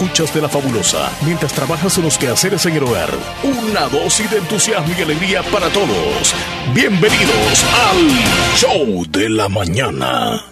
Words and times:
escuchas 0.00 0.32
de 0.32 0.40
la 0.40 0.48
fabulosa 0.48 1.10
mientras 1.26 1.52
trabajas 1.52 1.98
en 1.98 2.04
los 2.04 2.16
quehaceres 2.16 2.64
en 2.64 2.74
el 2.74 2.84
hogar. 2.84 3.10
Una 3.42 3.82
dosis 3.82 4.30
de 4.30 4.38
entusiasmo 4.38 4.94
y 4.98 5.02
alegría 5.02 5.42
para 5.42 5.68
todos. 5.68 6.34
Bienvenidos 6.72 7.64
al 7.86 8.56
Show 8.56 9.04
de 9.10 9.28
la 9.28 9.50
Mañana. 9.50 10.42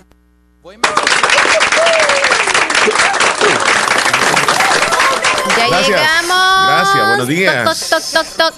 Ya 5.70 5.80
llegamos. 5.80 6.66
Gracias, 6.66 7.08
buenos 7.08 7.28
días. 7.28 7.64
Toc, 7.64 8.02
toc, 8.02 8.26
toc, 8.36 8.36
toc. 8.36 8.54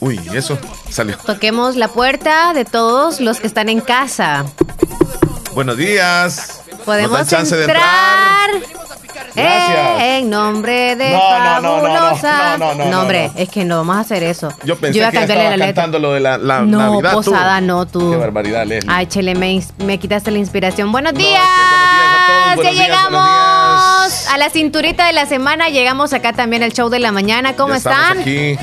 Uy, 0.00 0.18
eso 0.32 0.58
salió. 0.90 1.18
Toquemos 1.18 1.76
la 1.76 1.88
puerta 1.88 2.54
de 2.54 2.64
todos 2.64 3.20
los 3.20 3.40
que 3.40 3.46
están 3.46 3.68
en 3.68 3.82
casa. 3.82 4.46
Buenos 5.52 5.76
días. 5.76 6.62
Podemos 6.86 7.18
Nos 7.18 7.28
dan 7.28 7.40
chance 7.40 7.56
de 7.56 7.64
entrar. 7.64 8.81
Gracias. 9.34 10.00
Eh, 10.00 10.18
en 10.18 10.30
nombre 10.30 10.96
de 10.96 11.10
No, 11.10 11.38
no, 11.38 11.60
no, 11.60 11.60
no, 11.60 11.88
no, 11.88 12.16
fabulosa. 12.16 12.58
no, 12.90 13.00
hombre, 13.00 13.30
es 13.36 13.48
que 13.48 13.64
no 13.64 13.78
vamos 13.78 13.96
a 13.96 14.00
hacer 14.00 14.22
eso. 14.22 14.52
Yo 14.64 14.76
pensé 14.76 14.98
iba 14.98 15.08
a 15.08 15.10
que 15.10 15.18
estaba 15.18 15.42
la 15.44 15.50
letra. 15.56 15.66
cantando 15.74 15.98
lo 15.98 16.12
de 16.12 16.20
la, 16.20 16.38
la 16.38 16.60
No, 16.60 16.78
Navidad. 16.92 17.10
tú. 17.12 17.16
posada, 17.22 17.60
no, 17.60 17.86
tú. 17.86 18.10
Qué 18.10 18.16
barbaridad, 18.16 18.66
Leslie. 18.66 18.90
Ay, 18.92 19.06
Chele, 19.06 19.34
me, 19.34 19.98
quitaste 19.98 20.30
la 20.30 20.38
inspiración. 20.38 20.92
Buenos 20.92 21.12
No, 21.14 21.18
días. 21.18 21.40
es 21.40 21.46
que 21.46 21.72
buenos 21.72 21.92
días 21.92 22.14
a 22.14 22.26
todos, 22.26 22.56
buenos 22.56 22.64
ya 22.64 22.70
días, 22.72 22.88
llegamos 22.88 24.26
a 24.32 24.38
la 24.38 24.50
cinturita 24.50 25.06
de 25.06 25.12
la 25.12 25.26
semana. 25.26 25.68
Llegamos 25.68 26.12
acá 26.12 26.32
también 26.32 26.62
al 26.62 26.72
show 26.72 26.88
de 26.88 26.98
la 26.98 27.12
mañana. 27.12 27.54
¿Cómo 27.54 27.70
Ya 27.74 27.76
están? 27.78 28.18
Aquí. 28.20 28.56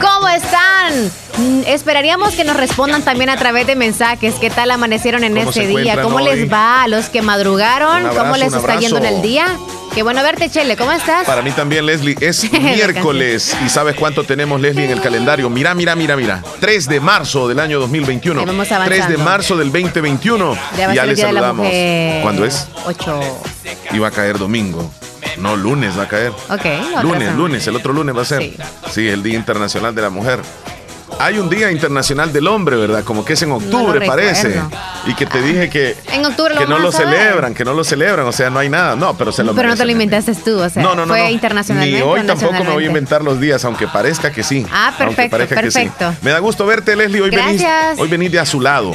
¿Cómo 0.00 0.28
están? 0.28 1.10
Mm, 1.38 1.62
Esperaríamos 1.66 2.34
que 2.34 2.44
nos 2.44 2.56
respondan 2.56 3.00
también 3.02 3.30
a 3.30 3.36
través 3.36 3.66
de 3.66 3.76
mensajes. 3.76 4.34
¿Qué 4.34 4.50
tal 4.50 4.70
amanecieron 4.70 5.24
en 5.24 5.34
¿Cómo 5.34 5.52
se 5.52 5.62
este 5.64 5.76
día? 5.80 6.02
¿Cómo 6.02 6.16
hoy? 6.16 6.24
les 6.24 6.52
va 6.52 6.82
a 6.82 6.88
los 6.88 7.08
que 7.08 7.22
madrugaron? 7.22 7.96
Abrazo, 8.06 8.18
¿Cómo 8.18 8.36
les 8.36 8.52
está 8.52 8.76
yendo 8.78 8.98
en 8.98 9.06
el 9.06 9.22
día? 9.22 9.46
Qué 9.96 10.02
bueno 10.02 10.22
verte, 10.22 10.50
Chele. 10.50 10.76
¿Cómo 10.76 10.92
estás? 10.92 11.26
Para 11.26 11.40
mí 11.40 11.52
también, 11.52 11.86
Leslie, 11.86 12.18
es 12.20 12.52
miércoles. 12.60 13.56
¿Y 13.64 13.70
sabes 13.70 13.96
cuánto 13.96 14.24
tenemos, 14.24 14.60
Leslie, 14.60 14.84
en 14.84 14.90
el 14.90 15.00
calendario? 15.00 15.48
Mira, 15.48 15.74
mira, 15.74 15.96
mira, 15.96 16.14
mira. 16.16 16.44
3 16.60 16.86
de 16.86 17.00
marzo 17.00 17.48
del 17.48 17.58
año 17.60 17.80
2021. 17.80 18.40
Ahí 18.40 18.44
vamos 18.46 18.70
avanzando. 18.70 19.06
3 19.06 19.16
de 19.16 19.24
marzo 19.24 19.56
del 19.56 19.72
2021. 19.72 20.54
Ya 20.76 20.92
ya 20.92 21.06
les 21.06 21.18
saludamos. 21.18 21.66
¿Cuándo 22.20 22.44
es? 22.44 22.68
Ocho. 22.84 23.18
Iba 23.90 24.08
a 24.08 24.10
caer 24.10 24.36
domingo. 24.36 24.92
No, 25.38 25.56
lunes 25.56 25.98
va 25.98 26.02
a 26.02 26.08
caer. 26.08 26.32
Ok. 26.50 27.02
Lunes, 27.02 27.34
lunes, 27.34 27.66
el 27.66 27.76
otro 27.76 27.94
lunes 27.94 28.14
va 28.14 28.20
a 28.20 28.26
ser. 28.26 28.42
Sí. 28.42 28.56
Sí. 28.90 29.08
el 29.08 29.22
Día 29.22 29.36
Internacional 29.36 29.94
de 29.94 30.02
la 30.02 30.10
Mujer. 30.10 30.40
Hay 31.18 31.38
un 31.38 31.48
Día 31.48 31.70
Internacional 31.70 32.32
del 32.32 32.46
Hombre, 32.46 32.76
¿verdad? 32.76 33.02
Como 33.02 33.24
que 33.24 33.32
es 33.32 33.42
en 33.42 33.52
octubre, 33.52 34.06
parece. 34.06 34.60
Y 35.06 35.14
que 35.14 35.24
te 35.26 35.40
dije 35.40 35.70
que, 35.70 35.96
En 36.12 36.24
octubre 36.24 36.54
lo 36.54 36.60
que 36.60 36.66
no 36.66 36.78
lo 36.78 36.88
a 36.88 36.92
celebran, 36.92 37.54
que 37.54 37.64
no 37.64 37.72
lo 37.72 37.84
celebran, 37.84 38.26
o 38.26 38.32
sea, 38.32 38.50
no 38.50 38.58
hay 38.58 38.68
nada. 38.68 38.96
No, 38.96 39.16
pero 39.16 39.32
se 39.32 39.42
lo 39.42 39.54
Pero 39.54 39.68
no 39.68 39.76
te 39.76 39.84
lo 39.84 39.90
inventaste 39.90 40.34
tú, 40.34 40.60
o 40.60 40.68
sea, 40.68 40.82
no, 40.82 40.94
no, 40.94 41.06
no, 41.06 41.14
fue 41.14 41.30
internacionalmente. 41.30 41.96
Ni 41.98 42.02
hoy 42.02 42.22
tampoco 42.26 42.64
me 42.64 42.72
voy 42.72 42.84
a 42.84 42.86
inventar 42.86 43.22
los 43.22 43.40
días, 43.40 43.64
aunque 43.64 43.88
parezca 43.88 44.30
que 44.30 44.42
sí. 44.42 44.66
Ah, 44.70 44.88
Aunque 44.88 45.04
perfecto, 45.04 45.30
parezca 45.30 45.62
que 45.62 45.70
sí. 45.70 45.78
perfecto. 45.78 46.14
Me 46.22 46.30
da 46.30 46.38
gusto 46.38 46.66
verte, 46.66 46.94
Leslie. 46.94 47.22
Hoy 47.22 47.30
venís, 47.30 47.62
Gracias. 47.62 47.98
hoy 47.98 48.08
venís 48.08 48.32
de 48.32 48.40
azulado. 48.40 48.92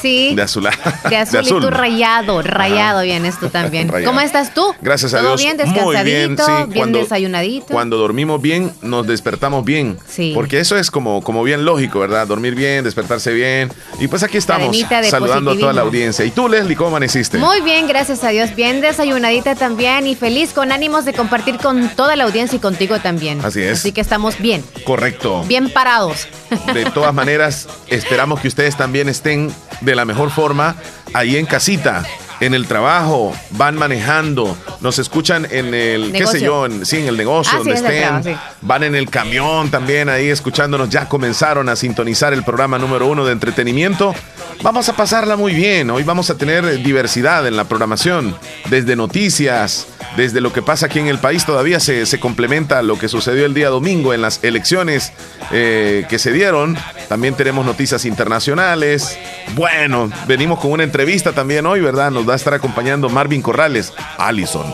Sí. 0.00 0.34
De 0.34 0.42
azul. 0.42 0.68
De 1.08 1.16
azul, 1.16 1.40
y 1.44 1.48
tú 1.48 1.70
rayado, 1.70 2.42
rayado 2.42 3.02
vienes 3.02 3.38
tú 3.38 3.48
también. 3.48 3.88
Rayado. 3.88 4.10
¿Cómo 4.12 4.20
estás 4.20 4.54
tú? 4.54 4.74
Gracias 4.80 5.14
a 5.14 5.18
¿Todo 5.20 5.36
Dios. 5.36 5.42
bien, 5.42 5.56
Muy 5.56 5.66
descansadito, 5.66 6.04
bien, 6.04 6.36
sí. 6.66 6.72
bien 6.72 6.92
desayunadito. 6.92 7.66
Cuando 7.68 7.96
dormimos 7.96 8.40
bien, 8.40 8.72
nos 8.82 9.06
despertamos 9.06 9.64
bien. 9.64 9.98
Sí. 10.08 10.32
Porque 10.34 10.60
eso 10.60 10.76
es 10.76 10.90
como, 10.90 11.22
como 11.22 11.42
bien 11.42 11.64
lógico, 11.64 12.00
¿verdad? 12.00 12.26
Dormir 12.26 12.54
bien, 12.54 12.84
despertarse 12.84 13.32
bien. 13.32 13.70
Y 13.98 14.08
pues 14.08 14.22
aquí 14.22 14.38
estamos 14.38 14.76
saludando 15.08 15.52
a 15.52 15.58
toda 15.58 15.72
la 15.72 15.82
audiencia. 15.82 16.24
¿Y 16.24 16.30
tú, 16.30 16.48
Leslie, 16.48 16.76
cómo 16.76 16.88
amaneciste? 16.90 17.38
Muy 17.38 17.60
bien, 17.60 17.86
gracias 17.86 18.24
a 18.24 18.28
Dios. 18.28 18.54
Bien 18.54 18.80
desayunadita 18.80 19.54
también 19.54 20.06
y 20.06 20.14
feliz 20.14 20.52
con 20.52 20.72
ánimos 20.72 21.04
de 21.04 21.12
compartir 21.12 21.58
con 21.58 21.88
toda 21.90 22.16
la 22.16 22.24
audiencia 22.24 22.56
y 22.56 22.60
contigo 22.60 22.98
también. 23.00 23.44
Así 23.44 23.60
es. 23.62 23.80
Así 23.80 23.92
que 23.92 24.00
estamos 24.00 24.38
bien, 24.38 24.64
Correcto. 24.84 25.44
bien 25.46 25.70
parados. 25.70 26.28
De 26.72 26.84
todas 26.86 27.14
maneras, 27.20 27.68
esperamos 27.88 28.40
que 28.40 28.48
ustedes 28.48 28.76
también 28.76 29.08
estén 29.08 29.52
de 29.80 29.89
la 29.94 30.04
mejor 30.04 30.30
forma 30.30 30.76
ahí 31.14 31.36
en 31.36 31.46
casita, 31.46 32.04
en 32.40 32.54
el 32.54 32.66
trabajo, 32.66 33.34
van 33.50 33.76
manejando, 33.76 34.56
nos 34.80 34.98
escuchan 34.98 35.46
en 35.50 35.74
el, 35.74 36.12
qué 36.12 36.26
sé 36.26 36.40
yo, 36.40 36.66
en, 36.66 36.86
sí, 36.86 36.98
en 36.98 37.06
el 37.08 37.16
negocio, 37.16 37.52
Ah, 37.54 37.58
donde 37.58 37.76
sí, 37.76 37.84
estén, 37.84 38.00
trabajo, 38.02 38.24
sí. 38.24 38.36
van 38.62 38.82
en 38.82 38.94
el 38.94 39.10
camión 39.10 39.70
también 39.70 40.08
ahí 40.08 40.28
escuchándonos, 40.28 40.88
ya 40.88 41.08
comenzaron 41.08 41.68
a 41.68 41.76
sintonizar 41.76 42.32
el 42.32 42.42
programa 42.42 42.78
número 42.78 43.06
uno 43.06 43.24
de 43.26 43.32
entretenimiento. 43.32 44.14
Vamos 44.62 44.88
a 44.88 44.94
pasarla 44.94 45.36
muy 45.36 45.54
bien, 45.54 45.90
hoy 45.90 46.02
vamos 46.02 46.28
a 46.30 46.36
tener 46.36 46.82
diversidad 46.82 47.46
en 47.46 47.56
la 47.56 47.64
programación, 47.64 48.36
desde 48.68 48.94
noticias, 48.96 49.86
desde 50.16 50.40
lo 50.40 50.52
que 50.52 50.60
pasa 50.60 50.86
aquí 50.86 50.98
en 50.98 51.08
el 51.08 51.18
país, 51.18 51.44
todavía 51.46 51.80
se, 51.80 52.04
se 52.04 52.20
complementa 52.20 52.82
lo 52.82 52.98
que 52.98 53.08
sucedió 53.08 53.46
el 53.46 53.54
día 53.54 53.68
domingo 53.70 54.12
en 54.12 54.20
las 54.22 54.42
elecciones 54.42 55.12
eh, 55.50 56.04
que 56.08 56.18
se 56.18 56.32
dieron. 56.32 56.76
También 57.08 57.34
tenemos 57.34 57.64
noticias 57.64 58.04
internacionales. 58.04 59.18
Bueno, 59.54 60.10
venimos 60.26 60.58
con 60.58 60.72
una 60.72 60.84
entrevista 60.84 61.32
también 61.32 61.64
hoy, 61.66 61.80
¿verdad? 61.80 62.10
Nos 62.10 62.26
va 62.30 62.34
a 62.34 62.36
estar 62.36 62.54
acompañando 62.54 63.08
Marvin 63.08 63.42
Corrales, 63.42 63.92
Allison, 64.18 64.64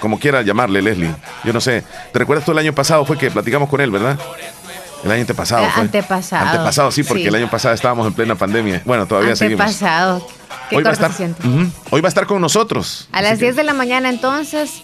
como 0.00 0.18
quiera 0.18 0.42
llamarle 0.42 0.80
Leslie. 0.82 1.14
Yo 1.44 1.52
no 1.52 1.60
sé. 1.60 1.84
¿Te 2.12 2.18
recuerdas 2.18 2.44
tú 2.44 2.52
el 2.52 2.58
año 2.58 2.72
pasado 2.74 3.04
fue 3.04 3.18
que 3.18 3.30
platicamos 3.30 3.68
con 3.68 3.80
él, 3.80 3.90
verdad? 3.90 4.18
El 5.04 5.10
año 5.10 5.22
antepasado. 5.22 5.64
Eh, 5.66 5.70
fue. 5.72 5.82
antepasado. 5.82 6.46
Antepasado, 6.46 6.90
sí, 6.92 7.02
porque 7.02 7.22
Sí. 7.22 7.28
el 7.28 7.34
año 7.34 7.50
pasado 7.50 7.74
estábamos 7.74 8.06
en 8.06 8.12
plena 8.12 8.34
pandemia. 8.34 8.82
Bueno, 8.84 9.06
todavía 9.06 9.34
seguimos. 9.34 9.60
Antepasado. 9.66 10.26
Qué 10.68 10.76
Hoy 10.76 10.82
va, 10.84 10.90
a 10.90 10.92
estar. 10.92 11.10
Hoy 11.90 12.00
va 12.00 12.06
a 12.06 12.10
estar 12.10 12.26
con 12.26 12.40
nosotros. 12.40 13.08
A 13.12 13.22
las 13.22 13.38
que 13.38 13.46
10 13.46 13.56
de 13.56 13.64
la 13.64 13.72
mañana 13.72 14.08
entonces, 14.08 14.82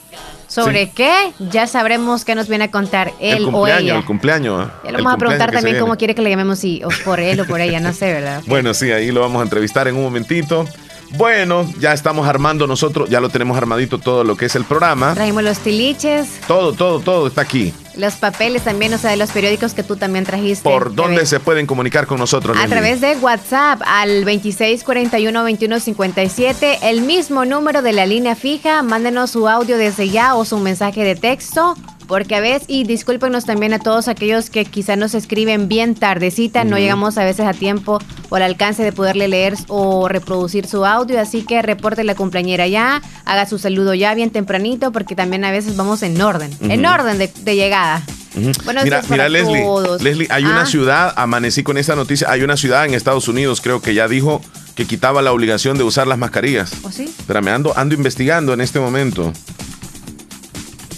¿sobre 0.48 0.86
Sí. 0.86 0.92
qué? 0.96 1.32
Ya 1.38 1.66
sabremos 1.66 2.24
qué 2.24 2.34
nos 2.34 2.48
viene 2.48 2.64
a 2.64 2.70
contar 2.70 3.12
él 3.20 3.36
el 3.48 3.54
o 3.54 3.68
ella. 3.68 3.96
el 3.96 4.04
cumpleaños. 4.04 4.66
¿eh? 4.66 4.70
Ya 4.84 4.90
le 4.92 4.96
vamos 4.96 5.12
a 5.12 5.16
preguntar 5.18 5.52
también 5.52 5.78
cómo 5.78 5.96
quiere 5.96 6.14
que 6.14 6.22
le 6.22 6.30
llamemos, 6.30 6.58
si 6.58 6.82
o 6.82 6.88
por 7.04 7.20
él 7.20 7.38
o 7.40 7.44
por 7.46 7.60
ella, 7.60 7.78
no 7.78 7.92
sé, 7.92 8.12
¿verdad? 8.12 8.42
Bueno, 8.46 8.74
sí, 8.74 8.90
ahí 8.90 9.12
lo 9.12 9.20
vamos 9.20 9.40
a 9.40 9.42
entrevistar 9.44 9.86
en 9.86 9.96
un 9.96 10.02
momentito. 10.04 10.66
Bueno, 11.10 11.66
ya 11.78 11.92
estamos 11.92 12.26
armando 12.28 12.66
nosotros, 12.66 13.08
ya 13.08 13.20
lo 13.20 13.28
tenemos 13.28 13.56
armadito 13.56 13.98
todo 13.98 14.24
lo 14.24 14.36
que 14.36 14.46
es 14.46 14.56
el 14.56 14.64
programa. 14.64 15.14
Trajimos 15.14 15.42
los 15.42 15.58
tiliches, 15.58 16.28
Todo, 16.46 16.72
todo, 16.72 17.00
todo 17.00 17.26
está 17.28 17.42
aquí. 17.42 17.72
los 17.96 18.14
papeles 18.16 18.62
también, 18.62 18.92
o 18.92 18.98
sea, 18.98 19.10
de 19.10 19.16
los 19.16 19.30
periódicos 19.30 19.72
que 19.72 19.82
tú 19.82 19.96
también 19.96 20.24
trajiste. 20.24 20.68
¿Por 20.68 20.94
dónde 20.94 21.24
se 21.26 21.40
pueden 21.40 21.66
comunicar 21.66 22.06
con 22.06 22.18
nosotros? 22.18 22.56
A 22.56 22.60
Leslie? 22.66 22.76
través 22.76 23.00
de 23.00 23.16
WhatsApp 23.16 23.80
al 23.86 24.24
2641-2157, 24.26 26.78
el 26.82 27.00
mismo 27.02 27.44
número 27.44 27.82
de 27.82 27.92
la 27.92 28.06
línea 28.06 28.34
fija. 28.34 28.82
Mándenos 28.82 29.30
su 29.30 29.48
audio 29.48 29.78
desde 29.78 30.08
ya 30.10 30.34
o 30.34 30.44
su 30.44 30.58
mensaje 30.58 31.04
de 31.04 31.14
texto. 31.14 31.76
Porque 32.06 32.36
a 32.36 32.40
veces, 32.40 32.64
y 32.68 32.84
discúlpenos 32.84 33.44
también 33.46 33.72
a 33.74 33.78
todos 33.80 34.06
aquellos 34.08 34.48
que 34.48 34.64
quizá 34.64 34.94
nos 34.96 35.14
escriben 35.14 35.66
bien 35.68 35.94
tardecita, 35.96 36.62
no 36.64 36.78
llegamos 36.78 37.18
a 37.18 37.24
veces 37.24 37.46
a 37.46 37.52
tiempo 37.52 37.98
o 38.28 38.36
al 38.36 38.42
alcance 38.42 38.84
de 38.84 38.92
poderle 38.92 39.26
leer 39.26 39.54
o 39.68 40.06
reproducir 40.08 40.66
su 40.68 40.84
audio, 40.86 41.20
así 41.20 41.42
que 41.42 41.62
reporte 41.62 42.04
la 42.04 42.14
cumpleañera 42.14 42.66
ya, 42.68 43.02
haga 43.24 43.46
su 43.46 43.58
saludo 43.58 43.92
ya 43.94 44.14
bien 44.14 44.30
tempranito, 44.30 44.92
porque 44.92 45.16
también 45.16 45.44
a 45.44 45.50
veces 45.50 45.76
vamos 45.76 46.02
en 46.04 46.20
orden, 46.20 46.50
en 46.60 46.86
orden 46.86 47.18
de, 47.18 47.26
de 47.42 47.56
llegada. 47.56 48.02
Ujú. 48.36 48.52
Buenos 48.64 48.84
mira, 48.84 49.02
mira 49.08 49.28
Leslie, 49.28 49.62
todos. 49.62 50.02
Leslie, 50.02 50.28
hay 50.30 50.44
Ah. 50.44 50.50
una 50.50 50.66
ciudad, 50.66 51.12
amanecí 51.16 51.62
con 51.62 51.78
esta 51.78 51.96
noticia, 51.96 52.30
hay 52.30 52.42
una 52.42 52.56
ciudad 52.56 52.84
en 52.84 52.94
Estados 52.94 53.26
Unidos, 53.28 53.60
creo 53.60 53.80
que 53.82 53.94
ya 53.94 54.06
dijo 54.08 54.42
que 54.74 54.84
quitaba 54.84 55.22
la 55.22 55.32
obligación 55.32 55.78
de 55.78 55.84
usar 55.84 56.06
las 56.06 56.18
mascarillas. 56.18 56.70
¿O 56.82 56.92
sí? 56.92 57.04
Espérame, 57.04 57.48
ando, 57.48 57.72
ando 57.76 57.94
investigando 57.94 58.52
en 58.52 58.60
este 58.60 58.78
momento. 58.78 59.32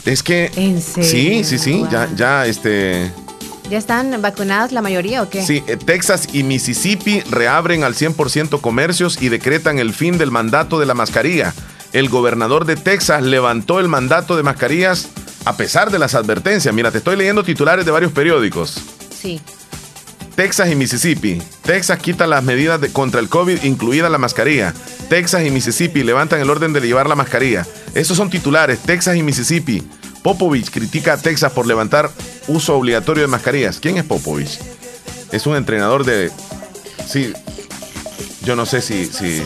Es 0.09 0.23
que... 0.23 0.51
¿En 0.57 0.81
serio? 0.81 1.11
Sí, 1.11 1.45
sí, 1.45 1.59
sí, 1.59 1.85
ya, 1.91 2.07
Wow. 2.07 2.17
ya, 2.17 2.47
este... 2.47 3.13
¿Ya 3.69 3.77
están 3.77 4.23
vacunadas 4.23 4.73
la 4.73 4.81
mayoría 4.81 5.23
o 5.23 5.29
qué? 5.29 5.45
Sí, 5.45 5.63
eh, 5.67 5.77
Texas 5.77 6.29
y 6.33 6.45
Mississippi 6.45 7.21
reabren 7.31 7.85
al 7.85 7.95
100% 7.95 8.63
comercios 8.63 9.21
y 9.21 9.29
decretan 9.29 9.79
el 9.79 9.93
fin 9.93 10.17
del 10.17 10.31
mandato 10.31 10.81
de 10.81 10.87
la 10.87 10.95
mascarilla. 10.95 11.53
El 11.93 12.09
gobernador 12.09 12.65
de 12.65 12.77
Texas 12.77 13.23
levantó 13.23 13.81
el 13.81 13.89
mandato 13.89 14.35
de 14.39 14.43
mascarillas 14.43 15.09
a 15.45 15.59
pesar 15.59 15.91
de 15.91 15.99
las 15.99 16.15
advertencias. 16.15 16.75
Mira, 16.75 16.91
te 16.91 16.99
estoy 16.99 17.17
leyendo 17.17 17.45
titulares 17.45 17.85
de 17.85 17.91
varios 17.91 18.13
periódicos. 18.13 18.79
Sí. 19.15 19.43
Texas 20.35 20.71
y 20.71 20.75
Mississippi. 20.75 21.43
Texas 21.63 21.99
quita 21.99 22.27
las 22.27 22.45
medidas 22.45 22.81
de, 22.81 22.91
contra 22.91 23.21
el 23.21 23.29
COVID, 23.29 23.65
incluida 23.65 24.09
la 24.09 24.19
mascarilla. 24.19 24.73
Texas 25.11 25.45
y 25.45 25.51
Mississippi 25.51 26.03
levantan 26.03 26.41
el 26.41 26.49
orden 26.49 26.73
de 26.73 26.81
llevar 26.81 27.09
la 27.09 27.17
mascarilla. 27.17 27.67
Estos 27.95 28.17
son 28.17 28.31
titulares. 28.31 28.79
Texas 28.79 29.17
y 29.17 29.23
Mississippi. 29.23 29.83
Popovich 30.23 30.71
critica 30.71 31.15
a 31.15 31.17
Texas 31.19 31.53
por 31.53 31.67
levantar 31.67 32.11
uso 32.49 32.77
obligatorio 32.77 33.23
de 33.23 33.29
mascarillas. 33.29 33.79
¿Quién 33.81 33.97
es 33.99 34.05
Popovich? 34.05 34.59
Es 35.33 35.47
un 35.47 35.57
entrenador 35.57 36.05
de... 36.05 36.31
Sí. 37.07 37.33
Yo 38.45 38.57
no 38.57 38.67
sé 38.67 38.81
si... 38.83 39.07
si 39.07 39.43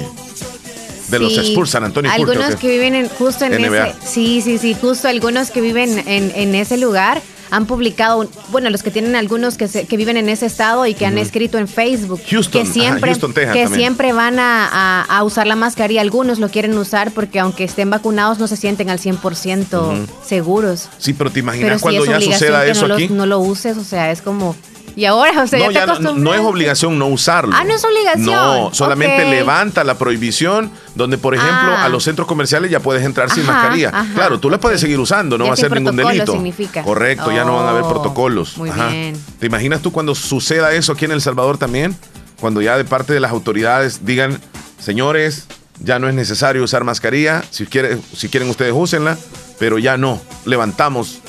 de 1.08 1.18
los. 1.18 1.36
Spurs, 1.36 1.70
San 1.70 1.84
Antonio 1.84 2.10
Spurs, 2.10 2.30
Algunos 2.30 2.54
que- 2.54 2.60
que 2.62 2.68
viven 2.70 2.94
en- 2.94 3.08
justo 3.08 3.44
en 3.44 3.52
NBA. 3.60 3.88
ese. 3.88 3.98
Sí, 4.06 4.40
sí, 4.42 4.56
sí, 4.58 4.74
justo 4.80 5.08
algunos 5.08 5.50
que 5.50 5.60
viven 5.60 5.98
en, 6.08 6.32
en 6.34 6.54
ese 6.54 6.78
lugar 6.78 7.20
han 7.52 7.66
publicado, 7.66 8.26
bueno, 8.50 8.70
los 8.70 8.82
que 8.82 8.90
tienen 8.90 9.14
algunos 9.14 9.58
que, 9.58 9.68
que 9.68 9.96
viven 9.98 10.16
en 10.16 10.30
ese 10.30 10.46
estado 10.46 10.86
y 10.86 10.94
que 10.94 11.04
han 11.04 11.18
escrito 11.18 11.58
en 11.58 11.68
Facebook 11.68 12.22
Houston, 12.30 12.62
que 12.62 12.66
siempre, 12.66 13.14
que 13.52 13.68
siempre 13.68 14.14
van 14.14 14.38
a, 14.38 15.22
usar 15.22 15.46
la 15.46 15.54
mascarilla. 15.54 16.00
Algunos 16.00 16.38
lo 16.38 16.48
quieren 16.48 16.76
usar 16.78 17.12
porque 17.12 17.38
aunque 17.38 17.64
estén 17.64 17.90
vacunados 17.90 18.38
no 18.38 18.46
se 18.46 18.56
sienten 18.56 18.88
al 18.88 18.98
100% 18.98 20.06
seguros. 20.24 20.88
Sí, 20.96 21.12
pero 21.12 21.30
te 21.30 21.40
imaginas 21.40 21.82
cuando 21.82 22.06
ya 22.06 22.22
suceda 22.22 22.64
eso 22.64 22.88
no 22.88 22.94
aquí. 22.94 23.08
Lo, 23.08 23.16
no 23.16 23.26
lo 23.26 23.40
uses, 23.40 23.76
o 23.76 23.84
sea, 23.84 24.10
es 24.10 24.22
como 24.22 24.56
y 24.96 25.04
ahora, 25.04 25.42
o 25.42 25.46
sea, 25.46 25.58
no, 25.58 25.70
ya 25.70 25.86
no, 25.86 26.34
es 26.34 26.40
obligación 26.40 26.98
no 26.98 27.06
usarlo. 27.06 27.54
Ah, 27.54 27.64
no 27.64 27.74
es 27.74 27.84
obligación. 27.84 28.26
No, 28.26 28.70
solamente 28.72 29.24
levanta 29.28 29.84
la 29.84 29.96
prohibición 29.96 30.70
donde, 30.94 31.18
por 31.18 31.34
ejemplo, 31.34 31.72
a 31.72 31.84
ah. 31.84 31.88
los 31.88 32.04
centros 32.04 32.26
comerciales 32.26 32.70
ya 32.70 32.80
puedes 32.80 33.04
entrar 33.04 33.30
sin 33.30 33.46
mascarilla. 33.46 34.06
Claro, 34.14 34.38
tú 34.38 34.50
la 34.50 34.58
puedes 34.58 34.80
seguir 34.80 34.98
usando, 34.98 35.38
no 35.38 35.46
va 35.46 35.54
a 35.54 35.56
ser 35.56 35.72
ningún 35.72 35.96
delito. 35.96 36.32
Significa. 36.32 36.82
Correcto, 36.82 37.32
ya 37.32 37.44
no 37.44 37.56
van 37.56 37.66
a 37.66 37.70
haber 37.70 37.84
oh, 37.84 37.88
protocolos. 37.88 38.56
Muy 38.58 38.70
bien. 38.70 39.16
¿Te 39.38 39.46
imaginas 39.46 39.80
tú 39.82 39.92
cuando 39.92 40.14
suceda 40.14 40.72
eso 40.72 40.92
aquí 40.92 41.04
en 41.04 41.12
El 41.12 41.20
Salvador 41.20 41.58
también? 41.58 41.96
Cuando 42.40 42.60
ya 42.60 42.76
de 42.76 42.84
parte 42.84 43.12
de 43.12 43.20
las 43.20 43.30
autoridades 43.30 44.04
digan, 44.04 44.40
señores, 44.78 45.46
ya 45.78 45.98
no 45.98 46.08
es 46.08 46.14
necesario 46.14 46.62
usar 46.62 46.84
mascarilla, 46.84 47.42
si, 47.50 47.66
quieren, 47.66 48.02
si 48.14 48.28
quieren 48.28 48.50
ustedes 48.50 48.72
úsenla, 48.74 49.16
pero 49.58 49.78
ya 49.78 49.96
no, 49.96 50.20
levantamos 50.44 51.20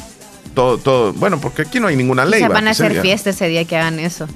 todo, 0.54 0.78
todo. 0.78 1.14
Bueno, 1.14 1.40
porque 1.40 1.64
aquí 1.64 1.80
no 1.80 1.88
hay 1.88 1.96
ninguna 1.96 2.26
ley. 2.26 2.42
O 2.42 2.48
sea, 2.48 2.50
van 2.50 2.68
a 2.68 2.72
hacer 2.72 3.02
fiesta 3.02 3.32
ese 3.32 3.48
día 3.48 3.66
que 3.66 3.78
hagan 3.78 4.00
eso. 4.00 4.28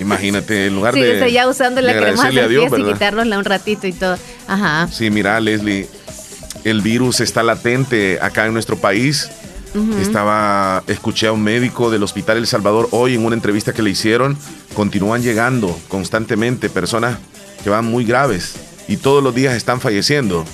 Imagínate, 0.00 0.66
en 0.66 0.74
lugar 0.74 0.94
sí, 0.94 1.00
de. 1.00 1.24
Sí, 1.24 1.32
ya 1.32 1.48
usando 1.48 1.80
la 1.80 1.92
crema 1.92 2.30
de 2.30 2.48
fiesta 2.48 2.78
y 2.78 2.84
quitárnosla 2.84 3.38
un 3.38 3.44
ratito 3.44 3.86
y 3.86 3.92
todo. 3.92 4.16
Ajá. 4.48 4.88
Sí, 4.90 5.10
mira, 5.10 5.38
Leslie, 5.40 5.88
el 6.64 6.80
virus 6.80 7.20
está 7.20 7.42
latente 7.42 8.18
acá 8.20 8.46
en 8.46 8.52
nuestro 8.52 8.76
país. 8.76 9.30
Estaba, 9.98 10.82
escuché 10.86 11.28
a 11.28 11.32
un 11.32 11.42
médico 11.42 11.90
del 11.90 12.02
Hospital 12.02 12.36
El 12.36 12.46
Salvador 12.46 12.88
hoy 12.90 13.14
en 13.14 13.24
una 13.24 13.34
entrevista 13.34 13.72
que 13.72 13.80
le 13.80 13.88
hicieron. 13.88 14.36
Continúan 14.74 15.22
llegando 15.22 15.78
constantemente 15.88 16.68
personas 16.68 17.16
que 17.64 17.70
van 17.70 17.86
muy 17.86 18.04
graves 18.04 18.56
y 18.86 18.98
todos 18.98 19.24
los 19.24 19.34
días 19.34 19.54
están 19.54 19.80
falleciendo. 19.80 20.44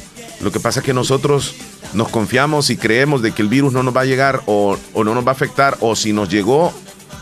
Lo 0.40 0.52
que 0.52 0.60
pasa 0.60 0.80
es 0.80 0.86
que 0.86 0.94
nosotros 0.94 1.56
nos 1.92 2.08
confiamos 2.08 2.70
y 2.70 2.76
creemos 2.76 3.22
de 3.22 3.32
que 3.32 3.42
el 3.42 3.48
virus 3.48 3.72
no 3.72 3.82
nos 3.82 3.96
va 3.96 4.02
a 4.02 4.04
llegar 4.04 4.42
o, 4.46 4.78
no 4.94 5.14
nos 5.14 5.26
va 5.26 5.30
a 5.30 5.32
afectar 5.32 5.76
o 5.80 5.96
si 5.96 6.12
nos 6.12 6.28
llegó 6.28 6.72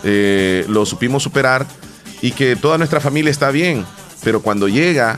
eh, 0.05 0.65
lo 0.69 0.85
supimos 0.87 1.23
superar 1.23 1.67
y 2.23 2.33
que 2.33 2.57
toda 2.57 2.79
nuestra 2.79 3.01
familia 3.01 3.31
está 3.31 3.51
bien. 3.51 3.85
Pero 4.23 4.43
cuando 4.43 4.69
llega 4.69 5.17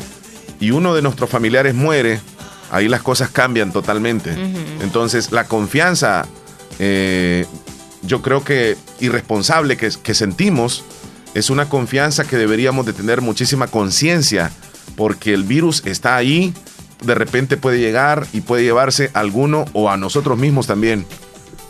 y 0.60 0.70
uno 0.70 0.94
de 0.94 1.02
nuestros 1.02 1.30
familiares 1.30 1.74
muere, 1.74 2.20
ahí 2.70 2.88
las 2.88 3.02
cosas 3.02 3.30
cambian 3.30 3.72
totalmente. 3.72 4.34
Entonces 4.82 5.32
la 5.32 5.44
confianza, 5.44 6.26
eh, 6.78 7.46
yo 8.02 8.22
creo 8.22 8.44
que 8.44 8.76
irresponsable 9.00 9.76
que, 9.76 9.90
que 10.02 10.14
sentimos, 10.14 10.84
es 11.34 11.50
una 11.50 11.68
confianza 11.68 12.24
que 12.24 12.36
deberíamos 12.36 12.86
de 12.86 12.92
tener 12.92 13.20
muchísima 13.20 13.66
conciencia 13.68 14.50
porque 14.96 15.32
el 15.32 15.44
virus 15.44 15.82
está 15.86 16.16
ahí, 16.16 16.52
de 17.02 17.14
repente 17.14 17.56
puede 17.56 17.78
llegar 17.78 18.26
y 18.32 18.40
puede 18.40 18.62
llevarse 18.62 19.10
a 19.14 19.20
alguno 19.20 19.64
o 19.72 19.90
a 19.90 19.96
nosotros 19.96 20.38
mismos 20.38 20.66
también. 20.66 21.06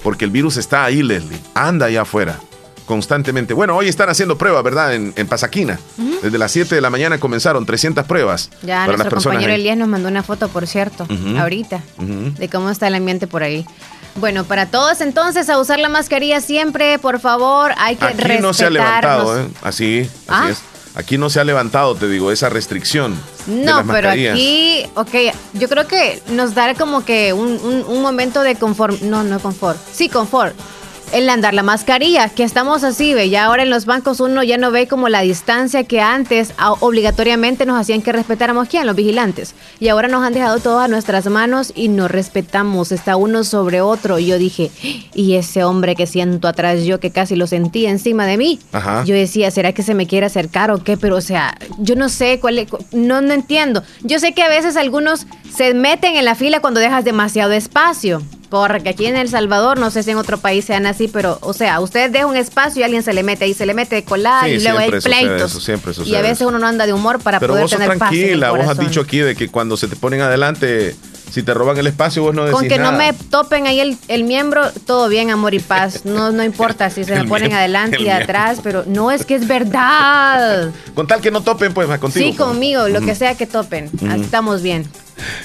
Porque 0.03 0.25
el 0.25 0.31
virus 0.31 0.57
está 0.57 0.85
ahí, 0.85 1.03
Leslie. 1.03 1.39
Anda 1.55 1.87
allá 1.87 2.03
afuera. 2.03 2.39
Constantemente. 2.87 3.53
Bueno, 3.53 3.77
hoy 3.77 3.89
están 3.89 4.09
haciendo 4.09 4.39
pruebas, 4.39 4.65
¿verdad? 4.65 4.95
En, 4.95 5.27
Pasaquina. 5.27 5.79
Desde 6.23 6.39
las 6.39 6.51
7 6.53 6.75
de 6.75 6.81
la 6.81 6.89
mañana 6.89 7.21
comenzaron 7.21 7.67
300 7.67 8.07
pruebas. 8.07 8.51
Ya 8.63 8.87
nuestro 8.87 9.11
compañero 9.21 9.53
Elías 9.53 9.77
nos 9.77 9.89
mandó 9.89 10.09
una 10.09 10.23
foto, 10.23 10.49
por 10.49 10.67
cierto, 10.67 11.07
ahorita, 11.39 11.83
de 11.99 12.49
cómo 12.49 12.71
está 12.71 12.87
el 12.87 12.95
ambiente 12.95 13.27
por 13.27 13.43
ahí. 13.43 13.67
Bueno, 14.15 14.45
para 14.45 14.67
todos 14.67 15.01
entonces 15.01 15.49
a 15.49 15.59
usar 15.59 15.79
la 15.79 15.89
mascarilla 15.89 16.41
siempre, 16.41 16.99
por 16.99 17.21
favor, 17.21 17.73
hay 17.77 17.95
que 17.95 18.05
Aquí 18.05 18.39
no 18.41 18.53
se 18.53 18.65
ha 18.65 18.71
levantado, 18.71 19.39
¿eh? 19.39 19.47
Así, 19.63 20.01
así 20.01 20.11
¿Ah? 20.27 20.49
es. 20.51 20.63
Aquí 20.95 21.19
no 21.19 21.31
se 21.31 21.41
ha 21.41 21.45
levantado, 21.45 21.95
te 21.95 22.09
digo, 22.09 22.33
esa 22.33 22.49
restricción. 22.49 23.17
No, 23.47 23.87
pero 23.87 24.11
aquí, 24.11 24.85
ok, 24.95 25.15
yo 25.55 25.69
creo 25.69 25.87
que 25.87 26.23
nos 26.31 26.55
da 26.55 26.75
como 26.75 27.05
que 27.05 27.33
un, 27.33 27.59
un, 27.63 27.85
un 27.87 28.03
momento 28.03 28.43
de 28.43 28.57
confort. 28.57 29.01
No, 29.03 29.23
no 29.23 29.39
confort. 29.41 29.79
Sí, 29.93 30.09
confort 30.09 30.55
el 31.13 31.29
andar 31.31 31.55
la 31.55 31.63
mascarilla, 31.63 32.29
que 32.29 32.43
estamos 32.43 32.85
así, 32.85 33.15
ve, 33.15 33.31
ya 33.31 33.45
ahora 33.45 33.63
en 33.63 33.71
los 33.71 33.87
bancos 33.87 34.21
uno 34.21 34.43
ya 34.43 34.59
no 34.59 34.71
ve 34.71 34.87
como 34.87 35.09
la 35.09 35.21
distancia 35.21 35.85
que 35.85 36.01
antes 36.01 36.53
obligatoriamente 36.81 37.67
nos 37.67 37.81
hacían 37.81 38.03
que 38.03 38.13
respetáramos 38.13 38.69
quién, 38.69 38.87
los 38.87 38.97
vigilantes. 38.97 39.55
Y 39.81 39.89
ahora 39.89 40.09
nos 40.09 40.25
han 40.25 40.35
dejado 40.35 40.59
todo 40.61 40.81
a 40.81 40.89
nuestras 40.89 41.27
manos 41.27 41.73
y 41.75 41.89
no 41.89 42.09
respetamos, 42.09 42.93
está 42.93 43.17
uno 43.17 43.45
sobre 43.45 43.81
otro. 43.81 44.19
Y 44.19 44.27
yo 44.27 44.39
dije, 44.39 44.71
y 45.15 45.35
ese 45.35 45.65
hombre 45.65 45.95
que 45.95 46.07
siento 46.07 46.49
atrás 46.49 46.85
yo 46.85 47.01
que 47.01 47.11
casi 47.11 47.37
lo 47.37 47.47
sentí 47.47 47.87
encima 47.87 48.27
de 48.27 48.37
mí. 48.37 48.59
Yo 49.05 49.15
decía, 49.15 49.51
¿será 49.51 49.73
que 49.73 49.83
se 49.83 49.95
me 49.95 50.07
quiere 50.07 50.27
acercar 50.27 50.71
o 50.71 50.83
qué? 50.83 50.97
Pero 50.97 51.17
o 51.17 51.21
sea, 51.21 51.57
yo 51.79 51.97
no 51.97 52.09
sé 52.09 52.39
cuál 52.41 52.59
es, 52.59 52.69
no, 52.93 53.21
no 53.21 53.33
entiendo. 53.33 53.83
Yo 54.03 54.19
sé 54.19 54.33
que 54.33 54.43
a 54.43 54.49
veces 54.49 54.77
algunos 54.77 55.27
se 55.55 55.75
meten 55.75 56.17
en 56.17 56.25
la 56.25 56.35
fila 56.35 56.61
cuando 56.61 56.81
dejas 56.81 57.05
demasiado 57.05 57.53
espacio. 57.53 58.23
Porque 58.51 58.89
aquí 58.89 59.07
en 59.07 59.17
El 59.17 59.29
Salvador, 59.29 59.79
no 59.79 59.91
sé 59.91 60.03
si 60.03 60.11
en 60.11 60.17
otro 60.17 60.39
país 60.39 60.65
sean 60.65 60.87
así, 60.87 61.09
pero, 61.09 61.39
o 61.43 61.53
sea, 61.53 61.81
usted 61.81 62.11
deja 62.11 62.27
un 62.27 62.37
espacio 62.37 62.81
y 62.81 62.83
alguien 62.83 63.03
se 63.03 63.13
le 63.13 63.23
mete 63.23 63.47
y 63.47 63.55
se 63.55 63.67
le 63.67 63.75
mete 63.75 63.97
de 63.97 64.05
colar 64.05 64.49
y 64.49 64.61
luego 64.61 64.79
hay 64.79 64.91
pleitos. 64.91 65.63
siempre 65.63 65.93
y 66.05 66.15
a 66.15 66.23
veces 66.23 66.47
uno 66.47 66.59
no 66.59 66.67
anda 66.67 66.87
de 66.87 66.93
humor 66.93 67.21
para 67.21 67.41
pero 67.41 67.53
poder 67.53 67.65
vos 67.65 67.71
tener 67.71 67.99
tranquila, 67.99 68.53
vos 68.53 68.67
has 68.67 68.79
dicho 68.79 69.01
aquí 69.01 69.19
de 69.19 69.35
que 69.35 69.49
cuando 69.49 69.77
se 69.77 69.89
te 69.89 69.97
ponen 69.97 70.21
adelante, 70.21 70.97
si 71.31 71.43
te 71.43 71.55
roban 71.55 71.77
el 71.79 71.87
espacio, 71.87 72.23
vos 72.23 72.35
no 72.35 72.45
decís 72.45 72.59
Con 72.59 72.69
que 72.69 72.79
no 72.79 72.93
me 72.93 73.13
topen 73.13 73.67
ahí 73.67 73.99
el, 74.09 74.25
miembro, 74.25 74.71
todo 74.87 75.09
bien, 75.09 75.31
amor 75.31 75.55
y 75.55 75.59
paz. 75.59 76.05
No, 76.05 76.33
no 76.33 76.43
importa 76.43 76.91
si 76.91 77.05
se 77.05 77.15
me 77.23 77.29
ponen 77.29 77.53
adelante 77.53 78.01
y 78.01 78.09
atrás, 78.09 78.61
pero 78.63 78.85
no 78.87 79.11
es 79.11 79.25
que 79.25 79.35
es 79.35 79.47
verdad. 79.47 80.71
Con 80.95 81.07
tal 81.07 81.21
que 81.21 81.31
no 81.31 81.43
topen, 81.43 81.75
pues, 81.75 81.87
contigo. 81.99 82.27
Sí, 82.27 82.35
pues. 82.37 82.49
conmigo, 82.49 82.89
lo 82.89 83.01
que 83.01 83.15
sea 83.15 83.35
que 83.35 83.47
topen. 83.47 83.91
Estamos 84.21 84.63
bien. 84.63 84.87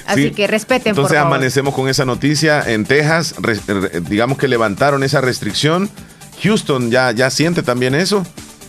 Así 0.05 0.31
que 0.31 0.47
respeten, 0.47 0.91
Entonces 0.91 1.17
amanecemos 1.17 1.73
con 1.73 1.89
esa 1.89 2.05
noticia. 2.05 2.63
En 2.65 2.85
Texas, 2.85 3.35
digamos 4.07 4.37
que 4.37 4.47
levantaron 4.47 5.03
esa 5.03 5.21
restricción. 5.21 5.89
Houston 6.43 6.91
ya, 6.91 7.11
ya 7.11 7.29
siente 7.29 7.63
también 7.63 7.95
eso. 7.95 8.25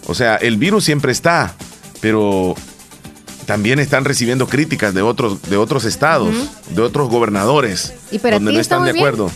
O 0.06 0.14
sea, 0.14 0.36
el 0.36 0.56
virus 0.56 0.84
siempre 0.84 1.12
está, 1.12 1.54
pero 2.00 2.54
también 3.44 3.78
están 3.78 4.04
recibiendo 4.04 4.46
críticas 4.46 4.94
de 4.94 5.02
otros, 5.02 5.42
de 5.42 5.56
otros 5.56 5.84
estados, 5.84 6.34
de 6.70 6.82
otros 6.82 7.08
gobernadores, 7.08 7.94
¿Y 8.10 8.18
donde 8.18 8.52
no 8.52 8.60
están 8.60 8.84
de 8.84 8.90
acuerdo. 8.90 9.30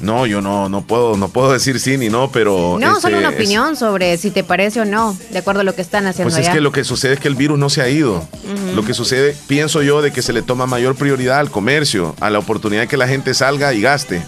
No, 0.00 0.26
yo 0.26 0.40
no, 0.40 0.68
no 0.68 0.82
puedo, 0.82 1.16
no 1.16 1.28
puedo 1.28 1.52
decir 1.52 1.80
sí 1.80 1.98
ni 1.98 2.08
no, 2.08 2.30
pero. 2.30 2.78
No, 2.80 3.00
solo 3.00 3.18
una 3.18 3.30
opinión 3.30 3.74
sobre 3.74 4.16
si 4.16 4.30
te 4.30 4.44
parece 4.44 4.80
o 4.80 4.84
no, 4.84 5.16
de 5.30 5.38
acuerdo 5.38 5.62
a 5.62 5.64
lo 5.64 5.74
que 5.74 5.82
están 5.82 6.06
haciendo. 6.06 6.32
Pues 6.32 6.46
es 6.46 6.52
que 6.52 6.60
lo 6.60 6.70
que 6.70 6.84
sucede 6.84 7.14
es 7.14 7.20
que 7.20 7.26
el 7.26 7.34
virus 7.34 7.58
no 7.58 7.68
se 7.68 7.82
ha 7.82 7.88
ido. 7.88 8.26
Lo 8.74 8.84
que 8.84 8.94
sucede, 8.94 9.36
pienso 9.48 9.82
yo, 9.82 10.00
de 10.00 10.12
que 10.12 10.22
se 10.22 10.32
le 10.32 10.42
toma 10.42 10.66
mayor 10.66 10.94
prioridad 10.94 11.40
al 11.40 11.50
comercio, 11.50 12.14
a 12.20 12.30
la 12.30 12.38
oportunidad 12.38 12.82
de 12.82 12.88
que 12.88 12.96
la 12.96 13.08
gente 13.08 13.34
salga 13.34 13.74
y 13.74 13.80
gaste. 13.80 14.22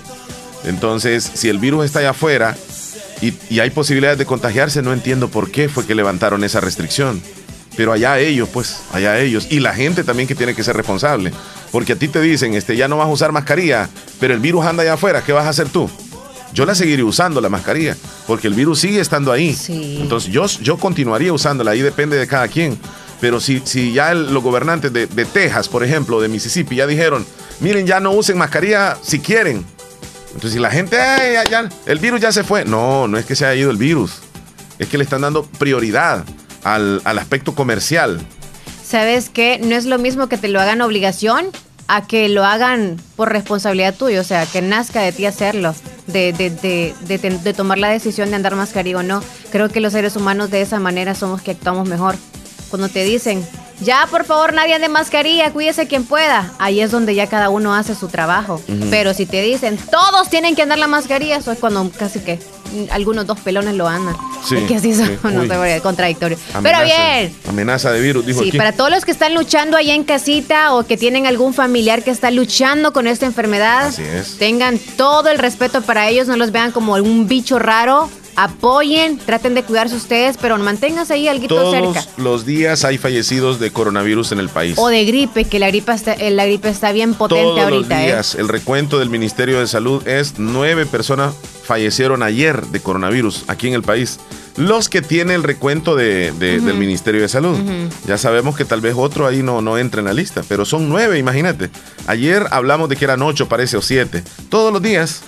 Entonces, 0.64 1.30
si 1.34 1.48
el 1.48 1.58
virus 1.58 1.84
está 1.84 2.00
allá 2.00 2.10
afuera 2.10 2.56
y, 3.22 3.34
y 3.48 3.60
hay 3.60 3.70
posibilidades 3.70 4.18
de 4.18 4.26
contagiarse, 4.26 4.82
no 4.82 4.92
entiendo 4.92 5.28
por 5.28 5.50
qué 5.52 5.68
fue 5.68 5.86
que 5.86 5.94
levantaron 5.94 6.42
esa 6.42 6.60
restricción. 6.60 7.22
Pero 7.80 7.94
allá 7.94 8.18
ellos, 8.18 8.46
pues, 8.52 8.82
allá 8.92 9.18
ellos. 9.18 9.46
Y 9.48 9.58
la 9.58 9.72
gente 9.72 10.04
también 10.04 10.28
que 10.28 10.34
tiene 10.34 10.54
que 10.54 10.62
ser 10.62 10.76
responsable. 10.76 11.32
Porque 11.72 11.94
a 11.94 11.96
ti 11.96 12.08
te 12.08 12.20
dicen, 12.20 12.52
este, 12.52 12.76
ya 12.76 12.88
no 12.88 12.98
vas 12.98 13.06
a 13.06 13.10
usar 13.10 13.32
mascarilla, 13.32 13.88
pero 14.20 14.34
el 14.34 14.40
virus 14.40 14.66
anda 14.66 14.82
allá 14.82 14.92
afuera, 14.92 15.22
¿qué 15.24 15.32
vas 15.32 15.46
a 15.46 15.48
hacer 15.48 15.70
tú? 15.70 15.88
Yo 16.52 16.66
la 16.66 16.74
seguiré 16.74 17.02
usando, 17.02 17.40
la 17.40 17.48
mascarilla, 17.48 17.96
porque 18.26 18.48
el 18.48 18.52
virus 18.52 18.80
sigue 18.80 19.00
estando 19.00 19.32
ahí. 19.32 19.56
Entonces 19.98 20.30
yo, 20.30 20.44
yo 20.44 20.76
continuaría 20.76 21.32
usándola, 21.32 21.70
ahí 21.70 21.80
depende 21.80 22.18
de 22.18 22.26
cada 22.26 22.48
quien. 22.48 22.78
Pero 23.18 23.40
si, 23.40 23.62
si 23.64 23.94
ya 23.94 24.12
los 24.12 24.42
gobernantes 24.42 24.92
de, 24.92 25.06
Texas, 25.24 25.66
por 25.66 25.82
ejemplo, 25.82 26.20
de 26.20 26.28
Mississippi, 26.28 26.76
ya 26.76 26.86
dijeron, 26.86 27.24
miren, 27.60 27.86
ya 27.86 27.98
no 27.98 28.10
usen 28.12 28.36
mascarilla 28.36 28.98
si 29.00 29.20
quieren. 29.20 29.64
Entonces 30.26 30.52
si 30.52 30.58
la 30.58 30.70
gente, 30.70 30.98
ya, 31.50 31.66
el 31.86 31.98
virus 31.98 32.20
ya 32.20 32.30
se 32.30 32.44
fue. 32.44 32.66
No, 32.66 33.08
no 33.08 33.16
es 33.16 33.24
que 33.24 33.34
se 33.34 33.46
haya 33.46 33.58
ido 33.58 33.70
el 33.70 33.78
virus. 33.78 34.18
Es 34.78 34.86
que 34.86 34.98
le 34.98 35.04
están 35.04 35.22
dando 35.22 35.44
prioridad 35.44 36.26
al, 36.64 37.00
al 37.04 37.18
aspecto 37.18 37.54
comercial. 37.54 38.20
¿sabes 38.90 39.30
qué? 39.30 39.60
No 39.62 39.76
es 39.76 39.86
lo 39.86 39.98
mismo 39.98 40.28
que 40.28 40.36
te 40.36 40.48
lo 40.48 40.60
hagan 40.60 40.80
obligación 40.80 41.46
a 41.86 42.06
que 42.06 42.28
lo 42.28 42.44
hagan 42.44 42.96
por 43.14 43.32
responsabilidad 43.32 43.94
tuya, 43.94 44.20
o 44.20 44.24
sea, 44.24 44.46
que 44.46 44.62
nazca 44.62 45.00
de 45.00 45.12
ti 45.12 45.26
hacerlo, 45.26 45.74
de, 46.08 46.32
de, 46.32 46.94
de, 47.00 47.54
tomar 47.54 47.78
la 47.78 47.88
decisión 47.88 48.30
de 48.30 48.36
andar 48.36 48.56
mascarilla 48.56 48.98
o 48.98 49.02
no. 49.04 49.22
Creo 49.50 49.68
que 49.68 49.80
los 49.80 49.92
seres 49.92 50.16
humanos 50.16 50.50
de 50.50 50.62
esa 50.62 50.80
manera 50.80 51.14
somos 51.14 51.40
que 51.40 51.52
actuamos 51.52 51.88
mejor. 51.88 52.16
Cuando 52.68 52.88
te 52.88 53.04
dicen, 53.04 53.46
ya 53.80 54.06
por 54.10 54.24
favor 54.24 54.52
nadie 54.52 54.74
ande 54.74 54.88
mascarilla, 54.88 55.52
cuídese 55.52 55.86
quien 55.86 56.04
pueda, 56.04 56.52
ahí 56.58 56.80
es 56.80 56.90
donde 56.90 57.14
ya 57.14 57.26
cada 57.26 57.48
uno 57.50 57.74
hace 57.74 57.94
su 57.94 58.08
trabajo. 58.08 58.60
Pero 58.90 59.14
si 59.14 59.26
te 59.26 59.42
dicen, 59.42 59.78
todos 59.90 60.28
tienen 60.28 60.54
que 60.54 60.62
andar 60.62 60.78
la 60.78 60.86
mascarilla, 60.86 61.36
eso 61.36 61.52
es 61.52 61.58
cuando 61.58 61.90
casi 61.98 62.20
que 62.20 62.38
algunos 62.90 63.26
dos 63.26 63.40
pelones 63.40 63.74
lo 63.74 63.88
andan. 63.88 64.16
Sí, 64.46 64.56
que 64.66 64.76
así 64.76 64.94
son, 64.94 65.18
no 65.34 65.46
sé, 65.46 65.80
contradictorio. 65.82 66.38
Pero 66.62 66.78
bien. 66.84 67.34
Amenaza 67.48 67.90
de 67.92 68.00
virus, 68.00 68.24
dijo 68.24 68.42
Sí, 68.42 68.52
para 68.52 68.72
todos 68.72 68.90
los 68.90 69.04
que 69.04 69.10
están 69.10 69.34
luchando 69.34 69.76
allá 69.76 69.94
en 69.94 70.04
casita 70.04 70.74
o 70.74 70.84
que 70.84 70.96
tienen 70.96 71.26
algún 71.26 71.52
familiar 71.54 72.02
que 72.02 72.10
está 72.10 72.30
luchando 72.30 72.92
con 72.92 73.06
esta 73.06 73.26
enfermedad, 73.26 73.92
tengan 74.38 74.78
todo 74.96 75.28
el 75.28 75.38
respeto 75.38 75.82
para 75.82 76.08
ellos, 76.08 76.28
no 76.28 76.36
los 76.36 76.52
vean 76.52 76.72
como 76.72 76.94
un 76.94 77.26
bicho 77.26 77.58
raro 77.58 78.08
apoyen, 78.36 79.18
traten 79.18 79.54
de 79.54 79.62
cuidarse 79.62 79.94
ustedes, 79.94 80.36
pero 80.36 80.56
manténganse 80.58 81.14
ahí 81.14 81.28
algo 81.28 81.42
cerca. 81.70 82.02
Todos 82.02 82.18
los 82.18 82.46
días 82.46 82.84
hay 82.84 82.98
fallecidos 82.98 83.60
de 83.60 83.70
coronavirus 83.70 84.32
en 84.32 84.38
el 84.38 84.48
país. 84.48 84.76
O 84.78 84.88
de 84.88 85.04
gripe, 85.04 85.44
que 85.44 85.58
la 85.58 85.68
gripe 85.68 85.92
está, 85.92 86.12
eh, 86.12 86.30
la 86.30 86.46
gripe 86.46 86.68
está 86.68 86.92
bien 86.92 87.14
potente 87.14 87.44
Todos 87.44 87.60
ahorita. 87.60 87.94
Los 87.94 88.04
¿eh? 88.04 88.06
días, 88.06 88.34
el 88.34 88.48
recuento 88.48 88.98
del 88.98 89.10
Ministerio 89.10 89.60
de 89.60 89.66
Salud 89.66 90.06
es 90.06 90.34
nueve 90.38 90.86
personas 90.86 91.34
fallecieron 91.70 92.24
ayer 92.24 92.66
de 92.66 92.80
coronavirus 92.80 93.44
aquí 93.46 93.68
en 93.68 93.74
el 93.74 93.82
país. 93.82 94.18
Los 94.56 94.88
que 94.88 95.02
tienen 95.02 95.36
el 95.36 95.44
recuento 95.44 95.94
de, 95.94 96.32
del 96.32 96.74
Ministerio 96.74 97.20
de 97.20 97.28
Salud. 97.28 97.56
Ya 98.08 98.18
sabemos 98.18 98.56
que 98.56 98.64
tal 98.64 98.80
vez 98.80 98.94
otro 98.96 99.26
ahí 99.26 99.42
no, 99.44 99.62
no 99.62 99.78
entra 99.78 100.00
en 100.00 100.06
la 100.06 100.12
lista, 100.12 100.42
pero 100.48 100.64
son 100.64 100.88
nueve, 100.88 101.18
imagínate. 101.18 101.70
Ayer 102.08 102.44
hablamos 102.50 102.88
de 102.88 102.96
que 102.96 103.04
eran 103.04 103.22
ocho, 103.22 103.48
parece, 103.48 103.76
o 103.76 103.82
siete. 103.82 104.24
Todos 104.48 104.72
los 104.72 104.82
días 104.82 105.22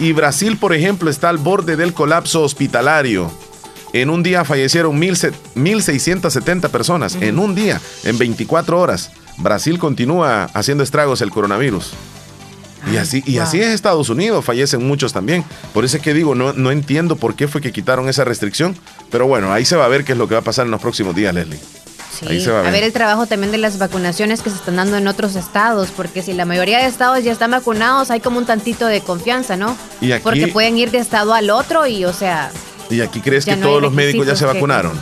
y 0.00 0.12
Brasil, 0.12 0.56
por 0.56 0.74
ejemplo, 0.74 1.10
está 1.10 1.28
al 1.28 1.38
borde 1.38 1.76
del 1.76 1.92
colapso 1.92 2.42
hospitalario. 2.42 3.30
En 3.92 4.08
un 4.08 4.22
día 4.22 4.44
fallecieron 4.44 4.98
1.670 5.00 6.70
personas. 6.70 7.16
En 7.20 7.38
un 7.38 7.54
día, 7.54 7.80
en 8.04 8.16
24 8.16 8.80
horas. 8.80 9.10
Brasil 9.36 9.78
continúa 9.78 10.44
haciendo 10.54 10.82
estragos 10.82 11.20
el 11.20 11.30
coronavirus. 11.30 11.92
Y 12.90 12.96
así, 12.96 13.22
y 13.26 13.38
así 13.38 13.60
es 13.60 13.68
Estados 13.68 14.08
Unidos, 14.08 14.42
fallecen 14.42 14.86
muchos 14.86 15.12
también. 15.12 15.44
Por 15.74 15.84
eso 15.84 15.98
es 15.98 16.02
que 16.02 16.14
digo, 16.14 16.34
no, 16.34 16.54
no 16.54 16.70
entiendo 16.70 17.16
por 17.16 17.34
qué 17.34 17.46
fue 17.46 17.60
que 17.60 17.72
quitaron 17.72 18.08
esa 18.08 18.24
restricción. 18.24 18.74
Pero 19.10 19.26
bueno, 19.26 19.52
ahí 19.52 19.66
se 19.66 19.76
va 19.76 19.84
a 19.84 19.88
ver 19.88 20.04
qué 20.04 20.12
es 20.12 20.18
lo 20.18 20.28
que 20.28 20.34
va 20.34 20.40
a 20.40 20.44
pasar 20.44 20.64
en 20.64 20.70
los 20.70 20.80
próximos 20.80 21.14
días, 21.14 21.34
Leslie 21.34 21.79
a, 22.22 22.70
ver. 22.70 22.84
el 22.84 22.92
trabajo 22.92 23.26
también 23.26 23.52
de 23.52 23.58
las 23.58 23.78
vacunaciones 23.78 24.42
que 24.42 24.50
se 24.50 24.56
están 24.56 24.76
dando 24.76 24.96
en 24.96 25.06
otros 25.06 25.36
estados, 25.36 25.90
porque 25.96 26.22
si 26.22 26.32
la 26.32 26.44
mayoría 26.44 26.78
de 26.78 26.86
estados 26.86 27.22
ya 27.24 27.32
están 27.32 27.50
vacunados, 27.50 28.10
hay 28.10 28.20
como 28.20 28.38
un 28.38 28.46
tantito 28.46 28.86
de 28.86 29.00
confianza, 29.00 29.56
¿no? 29.56 29.76
porque 30.22 30.48
pueden 30.48 30.76
ir 30.76 30.90
de 30.90 30.98
estado 30.98 31.34
al 31.34 31.50
otro 31.50 31.86
y, 31.86 32.04
o 32.04 32.12
sea... 32.12 32.50
¿Y 32.90 33.00
aquí 33.00 33.20
crees 33.20 33.44
que 33.44 33.56
todos 33.56 33.80
los 33.80 33.92
médicos 33.92 34.26
ya 34.26 34.34
se 34.34 34.44
vacunaron? 34.44 34.92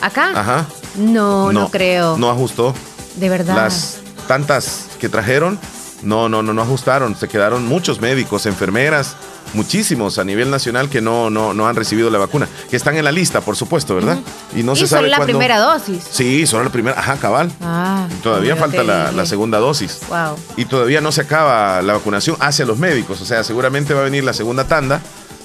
¿Acá? 0.00 0.32
Ajá. 0.34 0.66
No, 0.96 1.52
no, 1.52 1.68
creo. 1.70 2.16
No 2.16 2.30
ajustó. 2.30 2.74
De 3.16 3.28
verdad. 3.28 3.56
Las 3.56 3.98
tantas 4.28 4.86
que 5.00 5.08
trajeron, 5.08 5.58
no, 6.04 6.28
no, 6.28 6.42
no, 6.42 6.52
no 6.52 6.62
ajustaron. 6.62 7.16
Se 7.16 7.28
quedaron 7.28 7.66
muchos 7.66 8.00
médicos, 8.00 8.46
enfermeras, 8.46 9.16
muchísimos 9.52 10.18
a 10.18 10.24
nivel 10.24 10.50
nacional 10.50 10.88
que 10.88 11.00
no, 11.00 11.30
no, 11.30 11.54
no 11.54 11.66
han 11.66 11.76
recibido 11.76 12.10
la 12.10 12.18
vacuna, 12.18 12.48
que 12.70 12.76
están 12.76 12.96
en 12.96 13.04
la 13.04 13.12
lista, 13.12 13.40
por 13.40 13.56
supuesto, 13.56 13.94
¿verdad? 13.94 14.18
Y 14.54 14.62
no 14.62 14.76
se 14.76 14.86
sabe. 14.86 15.08
la 15.08 15.20
primera 15.20 15.58
dosis. 15.58 16.04
Sí, 16.10 16.46
son 16.46 16.64
la 16.64 16.70
primera, 16.70 16.98
ajá, 16.98 17.16
cabal. 17.16 17.50
Ah, 17.60 18.08
todavía 18.22 18.56
falta 18.56 18.82
la, 18.82 19.26
segunda 19.26 19.58
dosis. 19.58 20.00
Wow. 20.08 20.36
Y 20.56 20.66
todavía 20.66 21.00
no 21.00 21.10
se 21.10 21.22
acaba 21.22 21.80
la 21.82 21.94
vacunación 21.94 22.36
hacia 22.40 22.66
los 22.66 22.78
médicos, 22.78 23.20
o 23.20 23.24
sea, 23.24 23.42
seguramente 23.42 23.94
va 23.94 24.00
a 24.00 24.04
venir 24.04 24.24
la 24.24 24.32
segunda 24.32 24.66
tanda. 24.66 25.00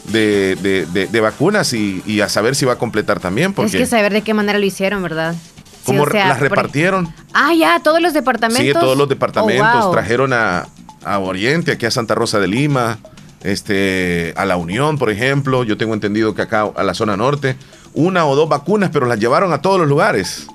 De, 0.06 0.56
de, 0.56 1.20
vacunas 1.22 1.72
y, 1.74 2.22
a 2.22 2.30
saber 2.30 2.56
si 2.56 2.66
va 2.66 2.74
a 2.74 2.78
completar 2.78 3.20
también. 3.20 3.54
Porque... 3.54 3.78
Es 3.78 3.84
que 3.84 3.86
saber 3.86 4.12
de 4.12 4.24
qué 4.24 4.34
manera 4.34 4.58
lo 4.58 4.66
hicieron, 4.66 5.04
¿verdad? 5.04 5.36
¿Cómo 5.86 6.06
las 6.06 6.40
repartieron? 6.40 7.14
Ah, 7.34 7.54
ya, 7.54 7.80
todos 7.82 8.02
los 8.02 8.14
departamentos. 8.14 8.66
Sí, 8.66 8.74
todos 8.74 8.98
los 8.98 9.10
departamentos. 9.10 9.86
Oh, 9.86 9.92
Trajeron 9.92 10.34
a, 10.34 10.68
a 11.04 11.20
Oriente, 11.20 11.72
aquí 11.72 11.86
a 11.86 11.92
Santa 11.92 12.16
Rosa 12.16 12.40
de 12.40 12.48
Lima, 12.48 13.00
este, 13.44 14.34
a 14.38 14.46
la 14.46 14.58
Unión, 14.58 14.98
por 14.98 15.10
ejemplo. 15.10 15.64
Yo 15.64 15.78
tengo 15.78 15.94
entendido 15.94 16.36
que 16.36 16.42
acá 16.42 16.70
a 16.76 16.84
la 16.84 16.94
zona 16.94 17.18
norte, 17.18 17.56
una 17.94 18.26
o 18.26 18.36
dos 18.36 18.50
vacunas, 18.50 18.90
pero 18.92 19.06
las 19.06 19.20
llevaron 19.20 19.54
a 19.54 19.62
todos 19.62 19.80
los 19.80 19.88
lugares. 19.88 20.48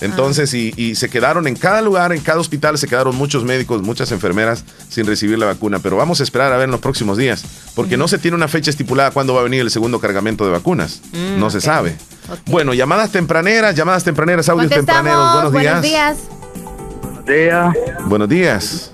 Entonces, 0.00 0.52
y, 0.54 0.94
se 0.94 1.08
quedaron 1.08 1.46
en 1.46 1.56
cada 1.56 1.82
lugar, 1.82 2.12
en 2.12 2.20
cada 2.20 2.40
hospital, 2.40 2.78
se 2.78 2.88
quedaron 2.88 3.16
muchos 3.16 3.44
médicos, 3.44 3.82
muchas 3.82 4.12
enfermeras 4.12 4.64
sin 4.88 5.06
recibir 5.06 5.38
la 5.38 5.46
vacuna. 5.46 5.78
Pero 5.78 5.96
vamos 5.96 6.20
a 6.20 6.22
esperar 6.22 6.52
a 6.52 6.56
ver 6.56 6.64
en 6.64 6.70
los 6.70 6.80
próximos 6.80 7.16
días, 7.16 7.44
porque 7.74 7.96
no 7.96 8.08
se 8.08 8.18
tiene 8.18 8.36
una 8.36 8.48
fecha 8.48 8.70
estipulada 8.70 9.10
cuándo 9.10 9.34
va 9.34 9.40
a 9.40 9.44
venir 9.44 9.60
el 9.60 9.70
segundo 9.70 10.00
cargamento 10.00 10.44
de 10.44 10.52
vacunas. 10.52 11.02
Mm, 11.12 11.38
no 11.38 11.50
se 11.50 11.60
sabe. 11.60 11.96
Bueno, 12.46 12.74
llamadas 12.74 13.10
tempraneras, 13.10 13.74
llamadas 13.74 14.04
tempraneras, 14.04 14.48
audios 14.48 14.70
tempraneros. 14.70 15.52
Buenos 15.52 15.82
días. 15.82 15.82
Buenos 15.82 15.82
días. 15.82 16.16
Buenos 17.02 17.26
días. 17.26 18.08
Buenos 18.08 18.28
días. 18.28 18.92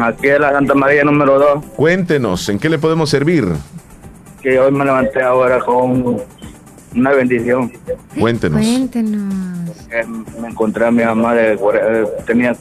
Aquí 0.00 0.28
es 0.28 0.38
la 0.38 0.52
Santa 0.52 0.74
María 0.74 1.04
número 1.04 1.38
2. 1.38 1.64
Cuéntenos, 1.76 2.48
¿en 2.48 2.58
qué 2.58 2.68
le 2.68 2.78
podemos 2.78 3.10
servir? 3.10 3.48
Que 4.42 4.58
hoy 4.60 4.70
me 4.70 4.84
levanté 4.84 5.22
ahora 5.22 5.58
con 5.58 6.22
una 6.94 7.10
bendición. 7.12 7.72
Cuéntenos. 8.18 8.60
Cuéntenos. 8.60 9.34
me 10.40 10.48
encontré 10.48 10.86
a 10.86 10.90
mi 10.90 11.04
mamá, 11.04 11.34
de, 11.34 11.54
eh, 11.54 12.06
tenía 12.26 12.54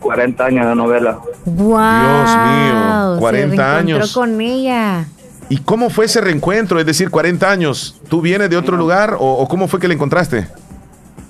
40 0.00 0.44
años 0.44 0.66
de 0.66 0.74
novela. 0.74 1.18
¡Wow! 1.44 1.78
Dios 1.78 2.36
mío, 2.36 3.16
40 3.18 3.56
se 3.56 3.62
años. 3.62 4.12
con 4.12 4.40
ella. 4.40 5.04
¿Y 5.48 5.58
cómo 5.58 5.90
fue 5.90 6.04
ese 6.04 6.20
reencuentro? 6.20 6.78
Es 6.78 6.86
decir, 6.86 7.10
40 7.10 7.50
años. 7.50 8.00
¿Tú 8.08 8.20
vienes 8.20 8.50
de 8.50 8.56
otro 8.56 8.76
lugar 8.76 9.16
o, 9.18 9.32
o 9.34 9.48
cómo 9.48 9.66
fue 9.66 9.80
que 9.80 9.88
la 9.88 9.94
encontraste? 9.94 10.46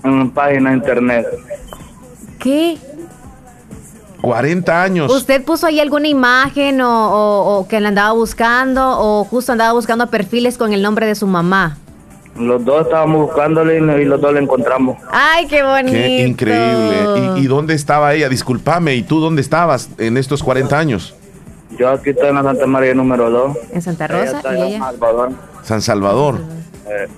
En 0.04 0.10
una 0.10 0.32
página 0.32 0.70
de 0.70 0.76
internet. 0.76 1.26
¿Qué? 2.38 2.78
40 4.20 4.82
años. 4.82 5.12
¿Usted 5.12 5.42
puso 5.44 5.66
ahí 5.66 5.80
alguna 5.80 6.08
imagen 6.08 6.80
o, 6.82 7.66
que 7.68 7.80
le 7.80 7.88
andaba 7.88 8.12
buscando 8.12 8.98
o 8.98 9.24
justo 9.24 9.52
andaba 9.52 9.72
buscando 9.72 10.06
perfiles 10.08 10.58
con 10.58 10.72
el 10.72 10.82
nombre 10.82 11.06
de 11.06 11.14
su 11.14 11.26
mamá? 11.26 11.78
Los 12.38 12.64
dos 12.64 12.86
estábamos 12.86 13.26
buscándole 13.26 13.78
y 13.78 14.04
los 14.04 14.20
dos 14.20 14.32
le 14.32 14.40
encontramos. 14.40 14.96
¡Ay, 15.10 15.46
qué 15.46 15.62
bonito! 15.62 15.92
Qué 15.92 16.26
increíble. 16.26 17.40
¿Y, 17.40 17.46
dónde 17.46 17.74
estaba 17.74 18.14
ella? 18.14 18.28
Discúlpame, 18.28 18.94
¿y 18.94 19.02
tú 19.02 19.20
dónde 19.20 19.42
estabas 19.42 19.90
en 19.98 20.16
estos 20.16 20.42
40 20.42 20.78
años? 20.78 21.14
Yo 21.78 21.88
aquí 21.88 22.10
estoy 22.10 22.28
en 22.28 22.36
la 22.36 22.42
Santa 22.42 22.66
María 22.66 22.94
número 22.94 23.30
2. 23.30 23.56
¿En 23.72 23.82
Santa 23.82 24.06
Rosa? 24.06 24.42
¿Y 24.56 24.62
ella? 24.62 24.78
San 24.78 24.92
Salvador. 24.92 25.32
San 25.62 25.82
Salvador. 25.82 26.40
Eh. 26.86 27.08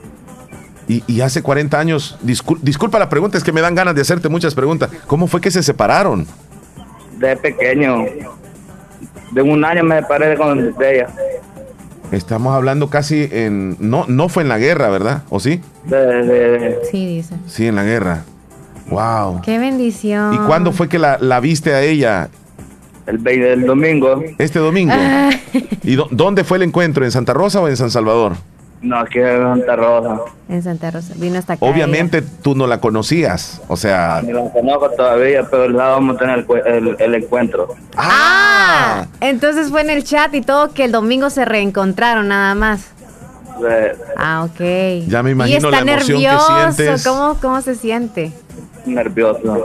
Y, 1.07 1.21
hace 1.21 1.43
40 1.43 1.79
años, 1.79 2.19
disculpa 2.21 2.99
la 2.99 3.09
pregunta, 3.09 3.39
es 3.39 3.45
que 3.45 3.53
me 3.53 3.63
dan 3.63 3.75
ganas 3.75 3.95
de 3.95 4.03
hacerte 4.03 4.29
muchas 4.29 4.55
preguntas. 4.55 4.91
¿Cómo 5.07 5.27
fue 5.27 5.41
que 5.41 5.51
se 5.51 5.63
separaron? 5.63 6.27
de 7.23 7.37
pequeño. 7.37 8.05
De 9.31 9.41
un 9.41 9.65
año 9.65 9.83
me 9.85 10.01
separé 10.01 10.37
con 10.37 10.59
ella. 10.59 11.09
Estamos 12.13 12.55
hablando 12.55 12.91
casi 12.91 13.27
en... 13.33 13.77
No, 13.81 14.05
no 14.07 14.29
fue 14.29 14.43
en 14.43 14.51
la 14.51 14.59
guerra, 14.59 14.91
¿verdad? 14.91 15.23
¿O 15.31 15.41
sí? 15.41 15.61
Sí, 16.91 17.07
dice. 17.07 17.35
Sí, 17.47 17.67
en 17.67 17.75
la 17.75 17.85
guerra. 17.85 18.25
Wow. 18.91 19.41
Qué 19.43 19.59
bendición. 19.59 20.35
¿Y 20.35 20.39
cuándo 20.39 20.73
fue 20.73 20.89
que 20.89 20.99
la, 20.99 21.17
la 21.19 21.41
viste 21.41 21.73
a 21.73 21.81
ella? 21.81 22.29
El, 23.07 23.27
el 23.27 23.67
domingo. 23.67 24.23
Este 24.37 24.59
domingo. 24.59 24.93
Ah. 24.95 25.31
¿Y 25.83 25.97
dónde 26.11 26.45
fue 26.45 26.59
el 26.59 26.65
encuentro? 26.65 27.05
¿En 27.05 27.11
Santa 27.11 27.33
Rosa 27.33 27.61
o 27.61 27.69
en 27.69 27.77
San 27.77 27.91
Salvador? 27.91 28.35
No, 28.83 28.99
aquí 28.99 29.21
en 29.21 29.41
Santa 29.41 29.77
Rosa. 29.77 30.21
En 30.49 30.63
Santa 30.63 30.91
Rosa. 30.91 31.15
Vino 31.17 31.39
hasta 31.39 31.53
acá. 31.53 31.65
Obviamente 31.65 32.21
tú 32.21 32.57
no 32.57 32.67
la 32.67 32.81
conocías, 32.81 33.63
o 33.69 33.77
sea... 33.77 34.21
Ni 34.25 34.33
la 34.33 34.51
conozco 34.51 34.91
todavía, 34.91 35.47
pero 35.49 35.71
ya 35.71 35.87
vamos 35.87 36.17
a 36.17 36.19
tener 36.19 36.47
el, 36.99 37.15
encuentro. 37.15 37.77
Ah, 37.97 39.07
entonces 39.21 39.71
fue 39.71 39.83
en 39.83 39.91
el 39.91 40.03
chat 40.03 40.35
y 40.35 40.41
todo 40.41 40.73
que 40.73 40.85
el 40.85 40.93
domingo 40.93 41.31
se 41.31 41.45
reencontraron 41.45 42.29
nada 42.29 42.57
más. 42.57 42.89
Ah, 44.17 44.45
ok. 44.45 45.07
Ya 45.07 45.23
me 45.23 45.31
imagino 45.31 45.55
y 45.55 45.57
está 45.59 45.71
la 45.71 45.79
emoción 45.93 46.21
nervioso. 46.21 46.47
que 46.47 46.73
sientes. 46.73 47.07
¿Cómo, 47.07 47.37
¿Cómo 47.41 47.61
se 47.61 47.77
siente? 47.77 48.33
Nervioso. 48.85 49.63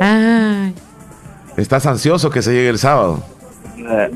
¿Estás 1.57 1.87
ansioso 1.87 2.29
que 2.29 2.43
se 2.43 2.53
llegue 2.53 2.69
el 2.69 2.77
sábado? 2.77 3.23
Eh, 3.77 4.11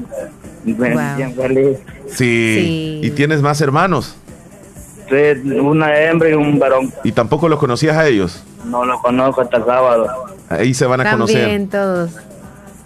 bien 0.63 1.36
feliz. 1.36 1.79
sí. 2.08 3.00
¿Y 3.03 3.10
tienes 3.12 3.41
más 3.41 3.62
hermanos? 3.62 4.15
Una 5.62 6.00
hembra 6.00 6.30
y 6.30 6.34
un 6.34 6.60
varón. 6.60 6.94
¿Y 7.03 7.12
tampoco 7.12 7.50
los 7.50 7.60
conocías 7.60 7.98
a 7.98 8.08
ellos? 8.08 8.44
No 8.65 8.86
los 8.86 9.01
conozco 9.01 9.41
hasta 9.41 9.63
sábado. 9.63 10.08
Ahí 10.50 10.74
se 10.74 10.86
van 10.86 11.01
a 11.01 11.12
conocer. 11.12 11.68
todos. 11.70 12.12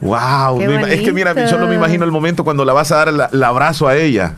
Wow, 0.02 0.62
es 0.62 1.02
que 1.02 1.14
mira, 1.14 1.34
yo 1.50 1.58
no 1.58 1.68
me 1.68 1.76
imagino 1.76 2.06
el 2.06 2.12
momento 2.12 2.44
cuando 2.44 2.66
la 2.66 2.74
vas 2.74 2.92
a 2.92 2.98
dar 2.98 3.30
el, 3.32 3.44
abrazo 3.44 3.88
a 3.88 3.96
ella. 3.96 4.34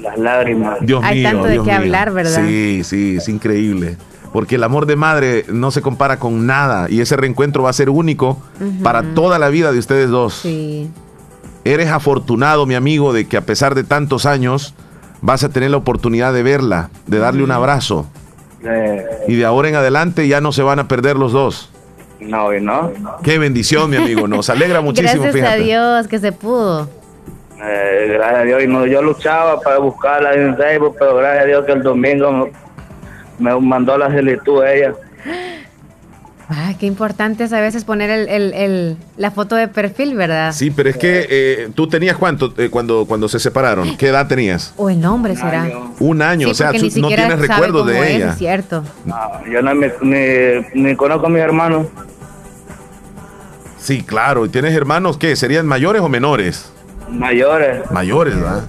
Las 0.00 0.18
lágrimas. 0.18 0.78
Dios 0.80 1.02
Hay 1.04 1.18
mío, 1.18 1.30
tanto 1.30 1.44
de 1.48 1.62
qué 1.62 1.72
hablar, 1.72 2.12
¿verdad? 2.12 2.44
Sí, 2.46 2.82
sí, 2.84 3.16
es 3.18 3.28
increíble. 3.28 3.96
Porque 4.32 4.54
el 4.54 4.64
amor 4.64 4.86
de 4.86 4.96
madre 4.96 5.44
no 5.48 5.70
se 5.70 5.82
compara 5.82 6.18
con 6.18 6.46
nada 6.46 6.88
y 6.88 7.02
ese 7.02 7.16
reencuentro 7.16 7.62
va 7.62 7.70
a 7.70 7.74
ser 7.74 7.90
único 7.90 8.40
para 8.82 9.02
toda 9.14 9.38
la 9.38 9.50
vida 9.50 9.72
de 9.72 9.78
ustedes 9.78 10.08
dos. 10.08 10.34
Sí. 10.34 10.90
Eres 11.64 11.90
afortunado, 11.90 12.64
mi 12.64 12.74
amigo, 12.74 13.12
de 13.12 13.26
que 13.26 13.36
a 13.36 13.42
pesar 13.42 13.74
de 13.74 13.84
tantos 13.84 14.24
años 14.24 14.74
vas 15.22 15.44
a 15.44 15.48
tener 15.48 15.70
la 15.70 15.78
oportunidad 15.78 16.34
de 16.34 16.42
verla, 16.42 16.90
de 17.06 17.18
darle 17.18 17.42
un 17.42 17.50
abrazo. 17.50 18.06
Eh. 18.64 19.06
Y 19.28 19.36
de 19.36 19.44
ahora 19.44 19.68
en 19.68 19.76
adelante 19.76 20.28
ya 20.28 20.40
no 20.40 20.52
se 20.52 20.62
van 20.62 20.78
a 20.78 20.88
perder 20.88 21.16
los 21.16 21.32
dos. 21.32 21.70
No, 22.20 22.54
y 22.54 22.60
no. 22.60 22.92
Qué 23.22 23.38
bendición, 23.38 23.90
mi 23.90 23.96
amigo. 23.96 24.28
Nos 24.28 24.50
alegra 24.50 24.80
muchísimo. 24.82 25.22
Gracias 25.22 25.48
a 25.48 25.56
Dios 25.56 26.08
que 26.08 26.18
se 26.18 26.32
pudo. 26.32 26.88
Eh, 27.62 28.10
gracias 28.12 28.40
a 28.40 28.42
Dios. 28.42 28.62
Y 28.62 28.66
no, 28.66 28.86
yo 28.86 29.02
luchaba 29.02 29.60
para 29.60 29.78
buscarla 29.78 30.34
en 30.34 30.56
Facebook, 30.56 30.96
pero 30.98 31.16
gracias 31.16 31.44
a 31.44 31.46
Dios 31.46 31.64
que 31.64 31.72
el 31.72 31.82
domingo 31.82 32.48
me 33.38 33.60
mandó 33.60 33.96
la 33.96 34.10
solicitud 34.10 34.64
ella. 34.64 34.92
Ah, 36.54 36.74
qué 36.78 36.86
importante 36.86 37.44
es 37.44 37.52
a 37.52 37.60
veces 37.60 37.84
poner 37.84 38.10
el, 38.10 38.28
el, 38.28 38.52
el, 38.52 38.96
la 39.16 39.30
foto 39.30 39.56
de 39.56 39.68
perfil, 39.68 40.14
¿verdad? 40.14 40.52
Sí, 40.52 40.70
pero 40.70 40.90
es 40.90 40.98
que 40.98 41.26
eh, 41.30 41.70
tú 41.74 41.88
tenías 41.88 42.16
cuánto 42.18 42.52
eh, 42.58 42.68
cuando, 42.68 43.06
cuando 43.06 43.26
se 43.28 43.38
separaron. 43.38 43.96
¿Qué 43.96 44.08
edad 44.08 44.28
tenías? 44.28 44.74
O 44.76 44.90
el 44.90 45.00
nombre 45.00 45.34
será. 45.34 45.66
Un 45.98 46.20
año, 46.20 46.50
o 46.50 46.54
sea, 46.54 46.72
no 46.72 47.08
tienes 47.08 47.38
recuerdos 47.38 47.86
de 47.86 47.98
es, 47.98 48.16
ella. 48.16 48.30
Es 48.32 48.38
cierto. 48.38 48.84
No, 49.06 49.16
yo 49.50 49.62
no 49.62 49.74
me, 49.74 49.92
ni, 50.02 50.82
ni 50.82 50.94
conozco 50.94 51.26
a 51.26 51.30
mis 51.30 51.40
hermanos. 51.40 51.86
Sí, 53.78 54.02
claro. 54.02 54.44
¿Y 54.44 54.48
tienes 54.50 54.74
hermanos 54.74 55.16
qué? 55.16 55.34
¿Serían 55.34 55.66
mayores 55.66 56.02
o 56.02 56.08
menores? 56.08 56.70
Mayores. 57.08 57.90
Mayores, 57.90 58.36
¿verdad? 58.36 58.64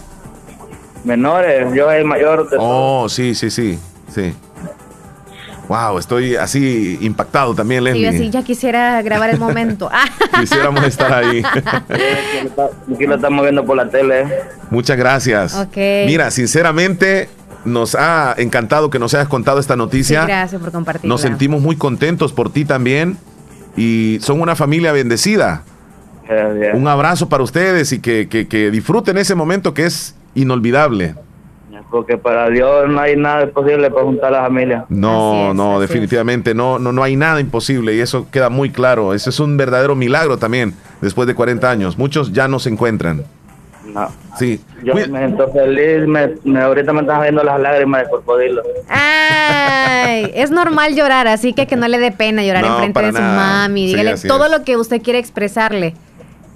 Menores, 1.03 1.67
yo 1.73 1.85
soy 1.85 2.03
mayor. 2.05 2.47
oh, 2.57 3.07
sí, 3.09 3.35
sí, 3.35 3.51
sí, 3.51 3.77
sí. 4.13 4.33
Wow, 5.73 5.97
estoy 5.97 6.35
así 6.35 6.99
impactado 7.01 7.55
también, 7.55 7.83
Leslie. 7.83 8.11
Sí, 8.11 8.15
así 8.15 8.29
ya 8.29 8.43
quisiera 8.43 9.01
grabar 9.01 9.31
el 9.31 9.39
momento. 9.39 9.89
Quisiéramos 10.39 10.83
estar 10.83 11.11
ahí. 11.11 11.41
Aquí 11.43 13.07
lo 13.07 13.15
estamos 13.15 13.41
viendo 13.41 13.65
por 13.65 13.77
la 13.77 13.89
tele. 13.89 14.27
Muchas 14.69 14.97
gracias. 14.97 15.55
Okay. 15.55 16.05
Mira, 16.05 16.29
sinceramente, 16.29 17.27
nos 17.65 17.95
ha 17.95 18.35
encantado 18.37 18.91
que 18.91 18.99
nos 18.99 19.15
hayas 19.15 19.27
contado 19.27 19.59
esta 19.59 19.75
noticia. 19.75 20.21
Sí, 20.21 20.27
gracias 20.27 20.61
por 20.61 20.71
compartir. 20.71 21.09
Nos 21.09 21.21
sentimos 21.21 21.59
muy 21.59 21.75
contentos 21.75 22.33
por 22.33 22.51
ti 22.51 22.65
también. 22.65 23.17
Y 23.75 24.19
son 24.21 24.41
una 24.41 24.55
familia 24.55 24.91
bendecida. 24.91 25.63
Un 26.75 26.87
abrazo 26.87 27.29
para 27.29 27.41
ustedes 27.41 27.91
y 27.93 27.99
que, 27.99 28.27
que, 28.29 28.47
que 28.47 28.69
disfruten 28.69 29.17
ese 29.17 29.33
momento 29.33 29.73
que 29.73 29.87
es 29.87 30.13
inolvidable 30.35 31.15
porque 31.93 32.17
para 32.17 32.49
Dios 32.49 32.89
no 32.89 32.99
hay 32.99 33.15
nada 33.15 33.43
imposible 33.43 33.91
para 33.91 34.03
juntar 34.03 34.33
a 34.33 34.37
la 34.37 34.43
familia. 34.47 34.85
No, 34.89 35.53
no, 35.53 35.79
definitivamente 35.79 36.55
no, 36.55 36.79
no, 36.79 36.91
no 36.91 37.03
hay 37.03 37.15
nada 37.15 37.39
imposible 37.39 37.93
y 37.93 37.99
eso 37.99 38.25
queda 38.31 38.49
muy 38.49 38.71
claro. 38.71 39.13
Ese 39.13 39.29
es 39.29 39.39
un 39.39 39.57
verdadero 39.57 39.95
milagro 39.95 40.37
también, 40.37 40.73
después 41.01 41.27
de 41.27 41.35
40 41.35 41.69
años. 41.69 41.95
Muchos 41.95 42.33
ya 42.33 42.47
no 42.47 42.57
se 42.57 42.69
encuentran. 42.69 43.23
No. 43.85 44.09
Sí. 44.39 44.59
Yo 44.83 44.95
me 44.95 45.05
siento 45.05 45.51
feliz, 45.51 46.07
me, 46.07 46.59
ahorita 46.59 46.93
me 46.93 47.01
están 47.01 47.21
viendo 47.21 47.43
las 47.43 47.61
lágrimas 47.61 48.01
de 48.01 48.09
crocodilo. 48.09 48.63
Ay, 48.89 50.31
es 50.35 50.49
normal 50.49 50.95
llorar, 50.95 51.27
así 51.27 51.53
que 51.53 51.67
que 51.67 51.75
no 51.75 51.87
le 51.87 51.99
dé 51.99 52.11
pena 52.11 52.43
llorar 52.43 52.65
en 52.65 52.75
frente 52.77 53.01
de 53.03 53.11
su 53.11 53.21
mami. 53.21 53.85
Dígale 53.85 54.15
todo 54.27 54.49
lo 54.49 54.63
que 54.63 54.77
usted 54.77 54.99
quiere 54.99 55.19
expresarle. 55.19 55.93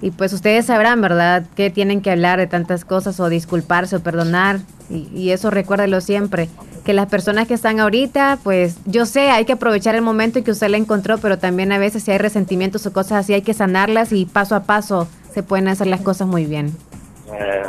Y 0.00 0.12
pues 0.12 0.32
ustedes 0.32 0.66
sabrán, 0.66 1.00
¿verdad?, 1.00 1.44
que 1.56 1.70
tienen 1.70 2.00
que 2.00 2.10
hablar 2.10 2.38
de 2.38 2.46
tantas 2.46 2.84
cosas 2.84 3.18
o 3.18 3.28
disculparse 3.28 3.96
o 3.96 4.00
perdonar. 4.00 4.60
Y, 4.90 5.30
eso 5.30 5.50
recuérdelo 5.50 6.00
siempre. 6.00 6.48
Que 6.84 6.92
las 6.92 7.08
personas 7.08 7.46
que 7.48 7.54
están 7.54 7.80
ahorita, 7.80 8.38
pues 8.42 8.78
yo 8.86 9.06
sé, 9.06 9.30
hay 9.30 9.44
que 9.44 9.54
aprovechar 9.54 9.94
el 9.94 10.02
momento 10.02 10.38
en 10.38 10.44
que 10.44 10.52
usted 10.52 10.68
la 10.68 10.76
encontró, 10.76 11.18
pero 11.18 11.38
también 11.38 11.72
a 11.72 11.78
veces 11.78 12.04
si 12.04 12.12
hay 12.12 12.18
resentimientos 12.18 12.86
o 12.86 12.92
cosas 12.92 13.24
así, 13.24 13.34
hay 13.34 13.42
que 13.42 13.54
sanarlas 13.54 14.12
y 14.12 14.24
paso 14.24 14.54
a 14.54 14.62
paso 14.62 15.08
se 15.34 15.42
pueden 15.42 15.68
hacer 15.68 15.88
las 15.88 16.00
cosas 16.00 16.26
muy 16.26 16.46
bien. 16.46 16.72
Eh, 17.32 17.62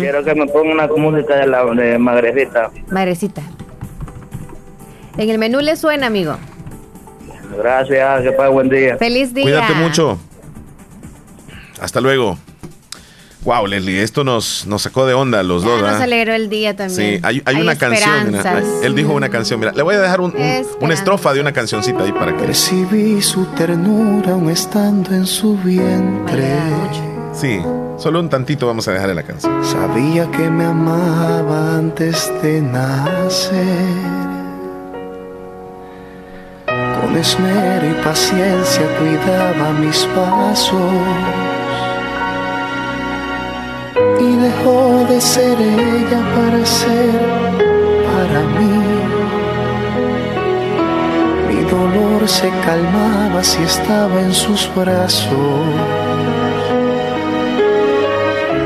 quiero 0.00 0.22
que 0.22 0.34
me 0.34 0.46
ponga 0.46 0.72
una 0.72 0.86
música 0.86 1.36
de, 1.36 1.46
la, 1.46 1.64
de 1.64 1.96
Madrecita. 1.98 2.70
Madrecita. 2.90 3.42
En 5.16 5.30
el 5.30 5.38
menú 5.38 5.60
le 5.60 5.76
suena, 5.76 6.08
amigo. 6.08 6.36
Gracias, 7.56 8.22
que 8.22 8.32
pase 8.32 8.50
buen 8.50 8.68
día. 8.68 8.96
Feliz 8.98 9.32
día. 9.32 9.44
Cuídate 9.44 9.74
mucho. 9.74 10.18
Hasta 11.82 12.00
luego. 12.00 12.38
Wow, 13.44 13.66
Leslie, 13.66 14.04
esto 14.04 14.22
nos, 14.22 14.66
nos 14.68 14.82
sacó 14.82 15.04
de 15.04 15.14
onda 15.14 15.42
los 15.42 15.64
dos. 15.64 15.82
Nos 15.82 16.00
alegró 16.00 16.32
el 16.32 16.48
día 16.48 16.76
también. 16.76 17.16
Sí, 17.16 17.20
hay, 17.24 17.42
hay, 17.44 17.56
una 17.56 17.74
canción. 17.74 18.36
él 18.84 18.94
dijo 18.94 19.12
una 19.12 19.28
canción. 19.30 19.58
Mira, 19.58 19.72
le 19.72 19.82
voy 19.82 19.96
a 19.96 20.00
dejar 20.00 20.20
un, 20.20 20.32
una 20.80 20.94
estrofa 20.94 21.34
de 21.34 21.40
una 21.40 21.52
cancioncita 21.52 22.04
ahí 22.04 22.12
para 22.12 22.36
que. 22.36 22.46
Recibí 22.46 23.20
su 23.20 23.46
ternura 23.46 24.30
aún 24.30 24.48
estando 24.48 25.12
en 25.12 25.26
su 25.26 25.56
vientre. 25.56 26.56
Sí, 27.32 27.60
solo 27.98 28.20
un 28.20 28.28
tantito 28.28 28.68
vamos 28.68 28.86
a 28.86 28.92
dejarle 28.92 29.16
la 29.16 29.24
canción. 29.24 29.64
Sabía 29.64 30.30
que 30.30 30.48
me 30.48 30.66
amaba 30.66 31.78
antes 31.78 32.30
de 32.42 32.60
nacer. 32.60 33.58
Con 37.00 37.16
esmero 37.16 37.90
y 37.90 38.04
paciencia 38.04 38.98
cuidaba 38.98 39.72
mis 39.72 40.04
pasos 40.14 40.78
y 44.22 44.36
dejó 44.36 45.04
de 45.08 45.20
ser 45.20 45.60
ella 45.60 46.20
para 46.34 46.64
ser 46.64 47.20
para 48.12 48.40
mí. 48.58 48.76
Mi 51.48 51.60
dolor 51.70 52.28
se 52.28 52.48
calmaba 52.64 53.42
si 53.42 53.62
estaba 53.62 54.20
en 54.20 54.32
sus 54.32 54.70
brazos. 54.74 55.64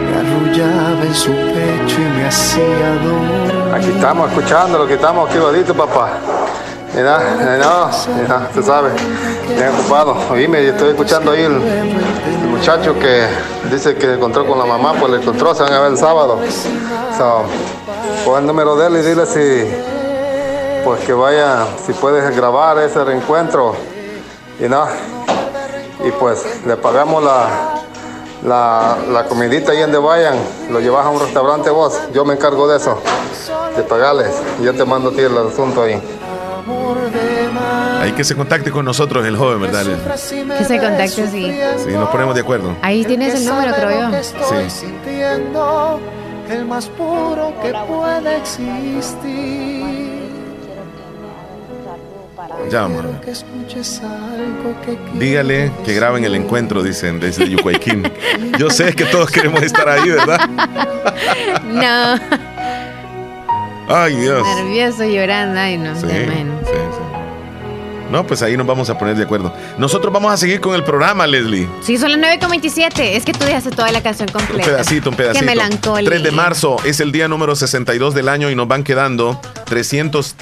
Me 0.04 0.12
arrullaba 0.20 1.02
en 1.04 1.14
su 1.14 1.32
pecho 1.54 1.96
y 2.00 2.08
me 2.16 2.26
hacía 2.26 2.88
dormir. 3.04 3.74
Aquí 3.74 3.90
estamos 3.96 4.28
escuchando 4.30 4.78
lo 4.78 4.86
que 4.86 4.94
estamos 4.94 5.28
aquí, 5.28 5.38
igualito, 5.38 5.74
papá. 5.74 6.18
Mira, 6.96 7.18
no, 7.58 7.90
mira, 8.16 8.48
tú 8.54 8.62
sabes, 8.62 8.94
bien 9.46 9.68
ocupado. 9.68 10.16
Oíme, 10.30 10.66
estoy 10.66 10.88
escuchando 10.90 11.32
ahí 11.32 11.42
el, 11.42 11.60
muchacho 12.48 12.98
que 12.98 13.26
dice 13.70 13.96
que 13.96 14.14
encontró 14.14 14.46
con 14.46 14.58
la 14.58 14.64
mamá, 14.64 14.94
pues 14.98 15.12
le 15.12 15.18
encontró, 15.18 15.54
se 15.54 15.62
van 15.62 15.74
a 15.74 15.80
ver 15.80 15.90
el 15.90 15.98
sábado. 15.98 16.38
So, 17.18 17.42
pon 18.24 18.40
el 18.40 18.46
número 18.46 18.76
de 18.76 18.86
él 18.86 18.96
y 18.96 19.02
dile 19.02 19.26
si, 19.26 19.70
pues 20.86 21.00
que 21.00 21.12
vaya, 21.12 21.66
si 21.84 21.92
puedes 21.92 22.34
grabar 22.34 22.78
ese 22.78 23.04
reencuentro. 23.04 23.76
Y 24.58 24.66
no, 24.66 24.86
y 26.02 26.10
pues 26.12 26.64
le 26.64 26.78
pagamos 26.78 27.22
la, 27.22 27.74
la, 28.42 28.96
la 29.12 29.24
comidita 29.26 29.72
ahí 29.72 29.82
donde 29.82 29.98
vayan, 29.98 30.38
lo 30.70 30.80
llevas 30.80 31.04
a 31.04 31.10
un 31.10 31.20
restaurante 31.20 31.68
vos, 31.68 32.00
yo 32.14 32.24
me 32.24 32.32
encargo 32.32 32.66
de 32.66 32.78
eso, 32.78 32.98
de 33.76 33.82
pagarles, 33.82 34.32
yo 34.62 34.72
te 34.74 34.86
mando 34.86 35.10
a 35.10 35.12
ti 35.12 35.20
el 35.20 35.36
asunto 35.36 35.82
ahí. 35.82 36.00
Hay 38.00 38.12
que 38.12 38.24
se 38.24 38.34
contacte 38.34 38.70
con 38.70 38.84
nosotros 38.84 39.24
el 39.26 39.36
joven, 39.36 39.60
¿verdad? 39.60 39.84
Que 40.58 40.64
se 40.64 40.78
contacte, 40.78 41.26
sí. 41.28 41.58
Sí, 41.84 41.92
nos 41.92 42.08
ponemos 42.10 42.34
de 42.34 42.40
acuerdo. 42.40 42.76
Ahí 42.82 43.04
tienes 43.04 43.34
el 43.34 43.46
número, 43.46 43.74
creo 43.74 44.10
yo. 44.10 44.22
Sí. 44.22 44.86
El 46.48 46.64
más 46.64 46.86
puro 46.86 47.52
que 47.60 47.72
puede 47.88 48.36
existir. 48.36 50.06
Llama. 52.70 53.02
Dígale 55.14 55.72
que 55.84 55.94
graben 55.94 56.24
el 56.24 56.34
encuentro, 56.34 56.82
dicen 56.82 57.18
desde 57.18 57.48
Yucuayquín. 57.48 58.10
Yo 58.58 58.70
sé 58.70 58.94
que 58.94 59.04
todos 59.06 59.30
queremos 59.30 59.62
estar 59.62 59.88
ahí, 59.88 60.10
¿verdad? 60.10 60.40
No. 61.64 62.16
Ay, 63.88 64.16
Dios. 64.16 64.44
Nervioso, 64.56 65.04
llorando, 65.04 65.58
ay, 65.60 65.78
no, 65.78 65.94
sí, 65.94 66.06
No, 68.10 68.26
pues 68.26 68.42
ahí 68.42 68.56
nos 68.56 68.66
vamos 68.66 68.90
a 68.90 68.98
poner 68.98 69.16
de 69.16 69.24
acuerdo. 69.24 69.52
Nosotros 69.78 70.12
vamos 70.12 70.32
a 70.32 70.36
seguir 70.36 70.60
con 70.60 70.74
el 70.74 70.82
programa, 70.82 71.26
Leslie. 71.26 71.68
Sí, 71.82 71.96
son 71.96 72.10
las 72.12 72.40
9.27. 72.40 73.00
Es 73.00 73.24
que 73.24 73.32
tú 73.32 73.44
dejaste 73.44 73.70
toda 73.70 73.92
la 73.92 74.02
canción 74.02 74.28
completa. 74.28 74.64
Un 74.64 74.70
pedacito, 74.70 75.10
un 75.10 75.16
pedacito. 75.16 75.40
Qué 75.40 75.46
melancólico. 75.46 76.10
3 76.10 76.22
de 76.22 76.30
marzo 76.32 76.76
es 76.84 77.00
el 77.00 77.12
día 77.12 77.28
número 77.28 77.54
62 77.54 78.14
del 78.14 78.28
año 78.28 78.50
y 78.50 78.54
nos 78.56 78.66
van 78.68 78.82
quedando 78.82 79.40
300. 79.66 80.34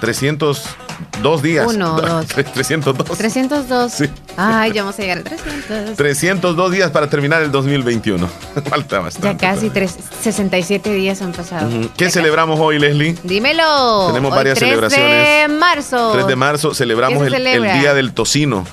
300 0.00 0.76
Dos 1.22 1.42
días. 1.42 1.66
Uno, 1.66 2.00
dos. 2.00 2.26
302. 2.26 3.18
302. 3.18 3.92
Sí. 3.92 4.04
Ay, 4.36 4.72
ya 4.72 4.82
vamos 4.82 4.98
a 4.98 5.02
llegar 5.02 5.18
a 5.18 5.22
300. 5.22 5.96
302 5.96 6.72
días 6.72 6.90
para 6.90 7.08
terminar 7.08 7.42
el 7.42 7.50
2021. 7.50 8.28
Falta 8.68 9.00
bastante. 9.00 9.28
Ya 9.28 9.36
casi 9.36 9.70
67 9.70 10.92
días 10.92 11.22
han 11.22 11.32
pasado. 11.32 11.70
¿Qué 11.96 12.10
celebramos 12.10 12.58
hoy, 12.60 12.78
Leslie? 12.78 13.16
Dímelo. 13.22 14.06
Tenemos 14.08 14.30
varias 14.30 14.58
3 14.58 14.68
celebraciones. 14.68 15.24
3 15.24 15.48
de 15.48 15.54
marzo. 15.56 16.12
3 16.12 16.26
de 16.26 16.36
marzo 16.36 16.74
celebramos 16.74 17.26
el, 17.26 17.34
el 17.34 17.62
Día 17.62 17.94
del 17.94 18.12
Tocino. 18.12 18.64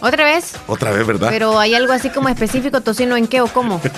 ¿Otra 0.00 0.24
vez? 0.24 0.54
Otra 0.66 0.92
vez, 0.92 1.06
¿verdad? 1.06 1.28
Pero 1.30 1.58
hay 1.58 1.74
algo 1.74 1.92
así 1.92 2.10
como 2.10 2.28
específico, 2.28 2.80
tocino 2.80 3.16
en 3.16 3.26
qué 3.26 3.40
o 3.40 3.48
cómo. 3.48 3.80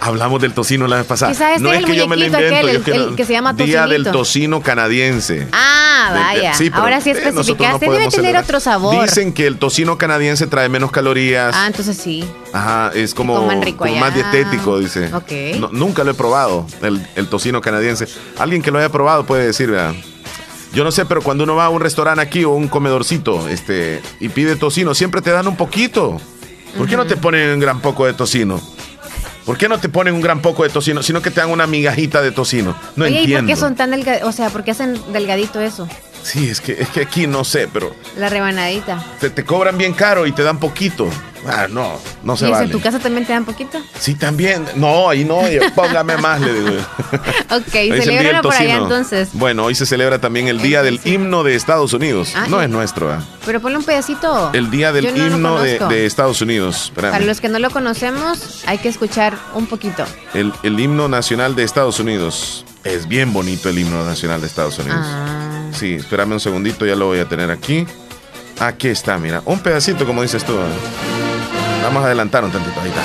Hablamos 0.00 0.40
del 0.40 0.52
tocino 0.52 0.86
la 0.86 0.96
vez 0.96 1.06
pasada. 1.06 1.32
Quizás 1.32 1.60
no 1.60 1.72
este 1.72 1.78
es, 1.78 1.84
es 1.84 1.90
que 1.90 1.96
yo 1.96 2.08
me 2.08 2.16
lo 2.16 2.24
invento. 2.24 2.46
Aquel, 2.46 2.68
el, 2.68 2.82
que 2.82 2.90
el, 2.92 3.16
que 3.16 3.24
se 3.24 3.32
llama 3.32 3.52
Día 3.52 3.86
del 3.86 4.04
tocino 4.04 4.60
canadiense. 4.60 5.48
Ah, 5.52 6.10
vaya. 6.14 6.54
Sí, 6.54 6.70
Ahora 6.72 7.00
sí 7.00 7.10
especificaste. 7.10 7.86
No 7.86 7.92
Debe 7.92 8.04
tener 8.04 8.12
celebrar. 8.12 8.44
otro 8.44 8.60
sabor. 8.60 9.04
Dicen 9.04 9.32
que 9.32 9.46
el 9.46 9.58
tocino 9.58 9.98
canadiense 9.98 10.46
trae 10.46 10.68
menos 10.68 10.92
calorías. 10.92 11.54
Ah, 11.56 11.66
entonces 11.66 11.96
sí. 11.96 12.24
Ajá, 12.52 12.92
es 12.94 13.14
como, 13.14 13.34
como 13.76 13.96
más 13.96 14.14
dietético, 14.14 14.78
dice. 14.78 15.12
Ok. 15.14 15.58
No, 15.58 15.70
nunca 15.72 16.04
lo 16.04 16.12
he 16.12 16.14
probado, 16.14 16.66
el, 16.82 17.04
el, 17.16 17.28
tocino 17.28 17.60
canadiense. 17.60 18.06
Alguien 18.38 18.62
que 18.62 18.70
lo 18.70 18.78
haya 18.78 18.90
probado 18.90 19.26
puede 19.26 19.46
decir, 19.46 19.70
¿verdad? 19.70 19.94
Yo 20.72 20.84
no 20.84 20.92
sé, 20.92 21.06
pero 21.06 21.22
cuando 21.22 21.44
uno 21.44 21.56
va 21.56 21.66
a 21.66 21.68
un 21.70 21.80
restaurante 21.80 22.20
aquí 22.20 22.44
o 22.44 22.50
un 22.50 22.68
comedorcito 22.68 23.48
este, 23.48 24.02
y 24.20 24.28
pide 24.28 24.56
tocino, 24.56 24.94
siempre 24.94 25.22
te 25.22 25.30
dan 25.30 25.48
un 25.48 25.56
poquito. 25.56 26.20
¿Por 26.76 26.86
qué 26.86 26.96
no 26.96 27.06
te 27.06 27.16
ponen 27.16 27.50
un 27.50 27.60
gran 27.60 27.80
poco 27.80 28.06
de 28.06 28.12
tocino? 28.12 28.60
¿Por 29.48 29.56
qué 29.56 29.66
no 29.66 29.78
te 29.80 29.88
ponen 29.88 30.12
un 30.12 30.20
gran 30.20 30.42
poco 30.42 30.62
de 30.62 30.68
tocino, 30.68 31.02
sino 31.02 31.22
que 31.22 31.30
te 31.30 31.40
dan 31.40 31.48
una 31.48 31.66
migajita 31.66 32.20
de 32.20 32.32
tocino? 32.32 32.76
No 32.96 33.06
Oye, 33.06 33.14
¿y 33.14 33.18
entiendo. 33.20 33.46
por 33.46 33.54
qué 33.54 33.56
son 33.58 33.74
tan 33.76 33.90
delgaditos? 33.92 34.28
O 34.28 34.32
sea, 34.32 34.50
¿por 34.50 34.62
qué 34.62 34.72
hacen 34.72 35.00
delgadito 35.10 35.58
eso? 35.62 35.88
Sí, 36.22 36.50
es 36.50 36.60
que, 36.60 36.72
es 36.72 36.90
que 36.90 37.00
aquí 37.00 37.26
no 37.26 37.44
sé, 37.44 37.66
pero 37.66 37.96
La 38.18 38.28
rebanadita. 38.28 39.02
te, 39.18 39.30
te 39.30 39.46
cobran 39.46 39.78
bien 39.78 39.94
caro 39.94 40.26
y 40.26 40.32
te 40.32 40.42
dan 40.42 40.58
poquito. 40.58 41.08
Ah, 41.46 41.66
no, 41.68 41.98
no 42.22 42.36
se 42.36 42.48
¿Y 42.48 42.50
vale. 42.50 42.66
en 42.66 42.70
tu 42.70 42.80
casa 42.80 42.98
también 42.98 43.26
te 43.26 43.32
dan 43.32 43.44
poquito? 43.44 43.80
Sí, 43.98 44.14
también. 44.14 44.64
No, 44.74 45.08
ahí 45.08 45.24
no, 45.24 45.40
póngame 45.74 46.16
más, 46.16 46.40
le 46.40 46.52
digo. 46.52 46.82
Ok, 47.50 47.72
celebran 48.02 48.42
por 48.42 48.54
allá 48.54 48.76
entonces. 48.76 49.30
Bueno, 49.32 49.64
hoy 49.64 49.74
se 49.74 49.86
celebra 49.86 50.20
también 50.20 50.48
el 50.48 50.60
día 50.60 50.82
del 50.82 51.00
himno 51.04 51.44
de 51.44 51.54
Estados 51.54 51.92
Unidos. 51.92 52.32
Ah, 52.34 52.46
no 52.48 52.62
es 52.62 52.68
nuestro, 52.68 53.12
¿ah? 53.12 53.24
Pero 53.44 53.60
ponle 53.60 53.78
un 53.78 53.84
pedacito. 53.84 54.50
El 54.52 54.70
día 54.70 54.92
del 54.92 55.16
no 55.16 55.26
himno 55.26 55.60
de, 55.60 56.06
Estados 56.06 56.40
Unidos. 56.42 56.84
Espérame. 56.84 57.12
Para 57.12 57.24
los 57.24 57.40
que 57.40 57.48
no 57.48 57.58
lo 57.58 57.70
conocemos, 57.70 58.62
hay 58.66 58.78
que 58.78 58.88
escuchar 58.88 59.36
un 59.54 59.66
poquito. 59.66 60.04
El, 60.34 60.52
el 60.62 60.78
himno 60.78 61.08
nacional 61.08 61.54
de 61.54 61.64
Estados 61.64 62.00
Unidos. 62.00 62.64
Es 62.84 63.08
bien 63.08 63.32
bonito 63.32 63.68
el 63.68 63.78
himno 63.78 64.04
nacional 64.04 64.40
de 64.40 64.46
Estados 64.46 64.78
Unidos. 64.78 65.00
Ah. 65.02 65.68
Sí, 65.72 65.94
espérame 65.94 66.32
un 66.32 66.40
segundito, 66.40 66.86
ya 66.86 66.96
lo 66.96 67.06
voy 67.06 67.18
a 67.18 67.28
tener 67.28 67.50
aquí. 67.50 67.86
Aquí 68.60 68.88
está, 68.88 69.18
mira. 69.18 69.42
Un 69.44 69.60
pedacito, 69.60 70.04
como 70.06 70.22
dices 70.22 70.44
tú. 70.44 70.54
¿eh? 70.54 71.27
Vamos 71.82 72.02
a 72.02 72.06
adelantar 72.06 72.44
un 72.44 72.50
tantito, 72.50 72.80
ahí 72.80 72.88
está. 72.88 73.02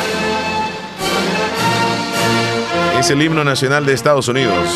Es 2.99 3.09
el 3.09 3.21
himno 3.21 3.43
nacional 3.43 3.85
de 3.85 3.93
Estados 3.93 4.27
Unidos. 4.27 4.67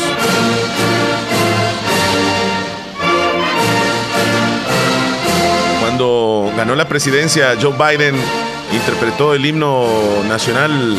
Cuando 5.80 6.52
ganó 6.56 6.74
la 6.74 6.86
presidencia, 6.88 7.54
Joe 7.60 7.72
Biden 7.72 8.16
interpretó 8.72 9.34
el 9.34 9.44
himno 9.46 9.86
nacional. 10.28 10.96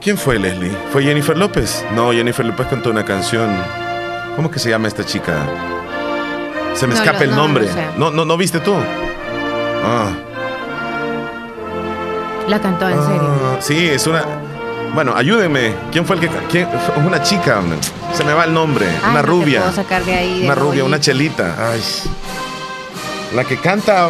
¿Quién 0.00 0.16
fue 0.16 0.38
Leslie? 0.38 0.72
¿Fue 0.92 1.02
Jennifer 1.02 1.36
López? 1.36 1.84
No, 1.94 2.12
Jennifer 2.12 2.44
López 2.44 2.66
cantó 2.68 2.90
una 2.90 3.04
canción. 3.04 3.50
¿Cómo 4.36 4.50
que 4.50 4.58
se 4.58 4.70
llama 4.70 4.88
esta 4.88 5.04
chica? 5.04 5.34
Se 6.74 6.86
me 6.86 6.94
No, 6.94 7.00
escapa 7.00 7.18
no, 7.18 7.24
el 7.24 7.30
no, 7.30 7.36
nombre. 7.36 7.66
no 7.66 7.72
sé. 7.72 7.86
No, 7.96 8.10
no, 8.10 8.24
no 8.24 8.36
viste 8.36 8.60
tú. 8.60 8.74
Ah. 9.84 10.10
La 12.50 12.60
cantó 12.60 12.88
en 12.88 13.00
serio. 13.06 13.22
Ah, 13.22 13.56
sí, 13.60 13.86
es 13.88 14.06
una. 14.06 14.24
Bueno, 14.92 15.14
ayúdenme. 15.16 15.72
¿Quién 15.92 16.04
fue 16.04 16.16
el 16.16 16.22
que.? 16.22 16.28
quién- 16.50 16.68
una 17.06 17.22
chica. 17.22 17.60
Se 18.12 18.24
me 18.24 18.32
va 18.34 18.44
el 18.44 18.52
nombre. 18.52 18.86
Ay, 18.88 19.10
una 19.12 19.22
no 19.22 19.26
rubia. 19.28 19.60
puedo 19.60 19.72
sacar 19.76 20.04
de 20.04 20.14
ahí, 20.14 20.40
de 20.40 20.44
una 20.46 20.54
rubia, 20.56 20.82
una 20.84 20.98
chelita. 20.98 21.54
Ay. 21.72 21.80
La 23.34 23.44
que 23.44 23.56
canta. 23.56 24.08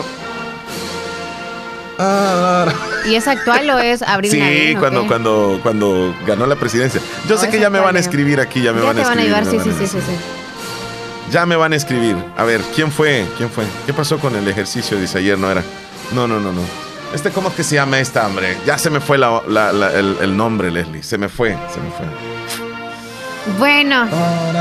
Ah, 1.98 2.66
¿Y 3.06 3.14
es 3.14 3.28
actual 3.28 3.68
o 3.70 3.78
es 3.78 4.00
Abril 4.02 4.30
sí, 4.30 4.74
cuando, 4.78 5.06
cuando, 5.06 5.60
cuando 5.62 6.14
ganó 6.26 6.46
la 6.46 6.56
presidencia. 6.56 6.98
Yo 7.28 7.34
Oh, 7.34 7.38
sé 7.38 7.50
que 7.50 7.60
ya 7.60 7.68
me 7.68 7.78
van 7.78 7.96
a 7.96 7.98
escribir 7.98 8.40
aquí, 8.40 8.62
ya 8.62 8.72
me 8.72 8.80
Ya 8.80 8.86
van 8.86 8.98
a 8.98 9.02
te 9.02 9.06
van 9.08 9.18
a 9.18 9.22
escribir. 9.22 9.36
ayudar, 9.36 9.44
me 9.44 9.50
sí, 9.50 9.56
van 9.58 9.64
sí, 9.64 9.70
a 9.70 9.72
sí, 9.74 9.78
sí, 9.92 9.98
escribir. 9.98 10.18
sí. 10.18 11.30
Ya 11.30 11.44
me 11.46 11.56
van 11.56 11.72
a 11.74 11.76
escribir. 11.76 12.16
A 12.38 12.44
ver, 12.44 12.62
¿quién 12.74 12.90
fue? 12.90 13.26
¿Quién 13.36 13.50
fue? 13.50 13.64
¿Qué 13.84 13.92
pasó 13.92 14.18
con 14.18 14.34
el 14.34 14.48
ejercicio? 14.48 14.98
Dice 14.98 15.18
ayer, 15.18 15.38
no 15.38 15.50
era. 15.50 15.62
No, 16.12 16.26
no, 16.26 16.40
no, 16.40 16.52
no. 16.52 16.62
Este, 17.14 17.30
¿cómo 17.30 17.48
es 17.48 17.54
que 17.54 17.64
se 17.64 17.74
llama 17.74 17.98
esta, 17.98 18.26
hombre? 18.26 18.56
Ya 18.64 18.78
se 18.78 18.88
me 18.88 19.00
fue 19.00 19.18
la- 19.18 19.42
la- 19.48 19.72
la- 19.72 19.92
el, 19.92 20.16
el 20.20 20.36
nombre, 20.36 20.70
Leslie. 20.70 21.02
Se 21.02 21.18
me 21.18 21.28
fue, 21.28 21.50
se 21.72 21.80
me 21.80 21.90
fue. 21.90 22.06
Bueno, 23.58 24.06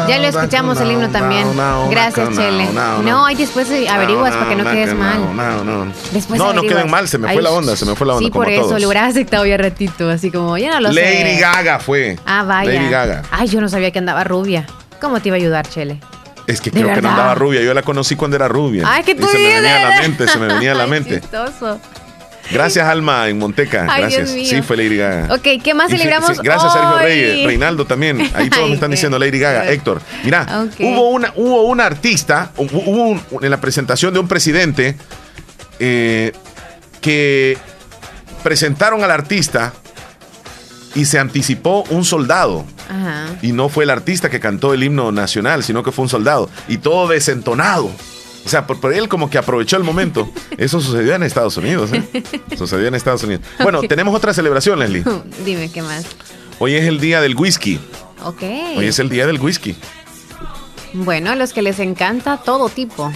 ya 0.08 0.18
lo 0.20 0.28
escuchamos 0.30 0.80
el 0.80 0.92
himno 0.92 1.10
también. 1.10 1.46
Gracias, 1.92 2.30
Chele. 2.36 2.68
No, 3.04 3.26
ahí 3.26 3.36
después 3.36 3.68
averiguas 3.90 4.36
para 4.36 4.50
que 4.50 4.56
no 4.56 4.64
quedes 4.72 4.96
mal. 4.96 5.20
No, 5.36 6.54
no. 6.54 6.62
Queden 6.62 6.90
mal, 6.90 7.08
se 7.08 7.18
me 7.18 7.32
fue 7.32 7.42
la 7.42 7.52
onda, 7.52 7.76
se 7.76 7.86
me 7.86 7.96
fue 7.96 8.08
la 8.08 8.14
onda. 8.16 8.26
Sí, 8.26 8.32
por 8.32 8.50
eso, 8.50 8.80
lo 8.80 8.88
hubieras 8.88 9.10
aceptado 9.12 9.46
ya 9.46 9.58
ratito, 9.58 10.10
así 10.10 10.32
como, 10.32 10.58
ya 10.58 10.72
no 10.72 10.80
lo 10.80 10.94
sé. 10.94 11.24
Lady 11.24 11.40
Gaga 11.40 11.80
fue. 11.80 12.18
Ah, 12.26 12.44
vaya. 12.44 12.72
Lady 12.74 12.90
Gaga. 12.90 13.24
Ay, 13.32 13.48
yo 13.48 13.62
no 13.62 13.70
sabía 13.70 13.92
que 13.92 14.00
andaba 14.00 14.24
rubia. 14.24 14.66
¿Cómo 15.00 15.20
te 15.22 15.30
iba 15.30 15.36
a 15.36 15.40
ayudar, 15.40 15.68
Chele? 15.68 16.00
Es 16.48 16.62
que 16.62 16.72
¿De 16.72 16.82
creo 16.82 16.96
que 16.96 17.02
no 17.02 17.10
andaba 17.10 17.36
rubia. 17.36 17.62
Yo 17.62 17.74
la 17.76 17.84
conocí 17.84 18.16
cuando 18.16 18.36
era 18.38 18.48
rubia. 18.48 18.84
Ay, 18.88 19.04
que 19.04 19.14
tú 19.14 19.26
Y 19.26 19.28
se 19.28 19.38
me 19.38 19.54
venía 19.62 19.76
a 19.88 19.90
la 19.92 20.02
mente, 20.02 20.28
se 20.28 20.40
me 20.40 20.48
venía 20.48 20.72
a 20.72 20.76
la 20.76 20.88
mente. 20.88 21.22
Gracias, 22.52 22.88
Alma, 22.88 23.28
en 23.30 23.38
Monteca. 23.38 23.86
Ay, 23.90 24.02
Gracias. 24.02 24.30
Sí, 24.32 24.62
fue 24.62 24.76
Lady 24.78 24.98
Gaga. 24.98 25.34
Ok, 25.36 25.48
¿qué 25.64 25.74
más 25.74 25.90
celebramos 25.92 26.32
sí, 26.32 26.42
gracias, 26.44 26.74
Sergio? 26.74 26.98
Reyes. 26.98 27.46
Reinaldo 27.46 27.86
también. 27.86 28.20
Ahí 28.34 28.50
todos 28.50 28.64
Ay, 28.64 28.70
me 28.70 28.74
están 28.76 28.92
diciendo 28.92 29.20
Lady 29.20 29.38
Gaga. 29.40 29.70
Héctor, 29.72 30.02
mira, 30.24 30.66
hubo, 30.80 31.10
una, 31.10 31.32
hubo 31.36 31.64
una 31.64 31.86
artista, 31.86 32.52
hubo 32.58 32.80
hubo 32.80 33.04
un- 33.10 33.22
en 33.42 33.50
la 33.52 33.62
presentación 33.62 34.14
de 34.14 34.20
un 34.20 34.28
presidente 34.28 34.96
eh, 35.80 36.34
que 37.02 37.58
presentaron 38.44 39.04
al 39.04 39.12
artista 39.12 39.74
y 40.96 41.06
se 41.06 41.20
anticipó 41.20 41.84
un 41.90 42.04
soldado. 42.04 42.66
Ajá. 42.90 43.28
Y 43.44 43.52
no 43.52 43.70
fue 43.70 43.84
el 43.84 43.92
artista 43.92 44.30
que 44.30 44.40
cantó 44.40 44.74
el 44.74 44.84
himno 44.84 45.12
nacional, 45.12 45.64
sino 45.64 45.84
que 45.84 45.92
fue 45.92 46.04
un 46.04 46.10
soldado. 46.10 46.50
Y 46.68 46.78
todo 46.80 47.08
desentonado. 47.08 47.92
O 48.50 48.52
sea, 48.52 48.66
por, 48.66 48.80
por 48.80 48.92
él 48.92 49.08
como 49.08 49.30
que 49.30 49.38
aprovechó 49.38 49.78
el 49.78 49.84
momento. 49.84 50.28
Eso 50.58 50.82
sucedió 50.82 51.14
en 51.14 51.22
Estados 51.22 51.56
Unidos. 51.58 51.92
¿eh? 51.94 52.24
Sucedió 52.58 52.88
en 52.88 52.96
Estados 52.96 53.22
Unidos. 53.22 53.44
Bueno, 53.62 53.84
tenemos 53.84 54.16
otra 54.16 54.34
celebración, 54.34 54.80
Leslie. 54.80 55.04
Dime, 55.46 55.70
¿qué 55.72 55.84
más? 55.84 56.04
Hoy 56.58 56.74
es 56.74 56.86
el 56.86 57.00
día 57.00 57.22
del 57.22 57.36
whisky. 57.36 57.80
Ok. 58.24 58.42
Hoy 58.76 58.88
es 58.88 58.98
el 58.98 59.08
día 59.10 59.28
del 59.28 59.40
whisky. 59.40 59.76
Bueno, 60.94 61.30
a 61.30 61.36
los 61.36 61.54
que 61.54 61.62
les 61.62 61.78
encanta 61.78 62.38
todo 62.38 62.70
tipo, 62.70 63.14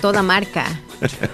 toda 0.00 0.24
marca. 0.24 0.66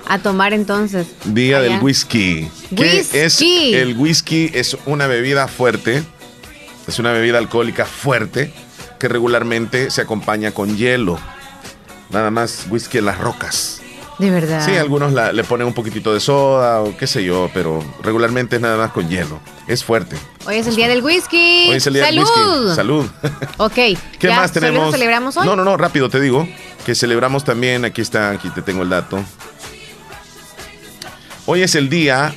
A 0.06 0.18
tomar 0.18 0.52
entonces. 0.52 1.06
Día 1.24 1.60
allá. 1.60 1.70
del 1.76 1.82
whisky. 1.82 2.50
¿Qué 2.76 2.98
es 2.98 3.40
Whisky. 3.40 3.74
el 3.74 3.96
whisky? 3.96 4.50
Es 4.52 4.76
una 4.84 5.06
bebida 5.06 5.48
fuerte. 5.48 6.02
Es 6.86 6.98
una 6.98 7.12
bebida 7.12 7.38
alcohólica 7.38 7.86
fuerte 7.86 8.52
que 9.00 9.08
regularmente 9.08 9.90
se 9.90 10.02
acompaña 10.02 10.50
con 10.50 10.76
hielo. 10.76 11.18
Nada 12.14 12.30
más 12.30 12.66
whisky 12.70 12.98
en 12.98 13.04
las 13.06 13.18
rocas. 13.18 13.80
De 14.18 14.30
verdad. 14.30 14.64
Sí, 14.64 14.76
algunos 14.76 15.12
la- 15.12 15.32
le 15.32 15.42
ponen 15.42 15.66
un 15.66 15.74
poquitito 15.74 16.14
de 16.14 16.20
soda 16.20 16.80
o 16.82 16.96
qué 16.96 17.08
sé 17.08 17.24
yo, 17.24 17.50
pero 17.52 17.84
regularmente 18.02 18.56
es 18.56 18.62
nada 18.62 18.76
más 18.76 18.92
con 18.92 19.08
hielo. 19.08 19.40
Es 19.66 19.82
fuerte. 19.82 20.16
Hoy 20.46 20.54
es 20.56 20.68
el 20.68 20.76
día 20.76 20.86
del 20.86 21.02
whisky. 21.02 21.66
Hoy 21.70 21.76
es 21.76 21.86
el 21.88 21.94
día 21.94 22.04
¡Salud! 22.06 22.24
del 22.24 22.60
whisky. 22.64 22.76
Salud. 22.76 23.06
Ok. 23.56 23.74
¿Qué 23.74 23.98
¿ya 24.28 24.36
más 24.36 24.52
tenemos? 24.52 24.92
celebramos 24.92 25.36
hoy? 25.36 25.44
No, 25.44 25.56
no, 25.56 25.64
no, 25.64 25.76
rápido 25.76 26.08
te 26.08 26.20
digo. 26.20 26.48
Que 26.86 26.94
celebramos 26.94 27.42
también, 27.44 27.84
aquí 27.84 28.00
está, 28.02 28.30
aquí 28.30 28.48
te 28.50 28.62
tengo 28.62 28.82
el 28.84 28.90
dato. 28.90 29.18
Hoy 31.46 31.62
es 31.62 31.74
el 31.74 31.88
día 31.88 32.34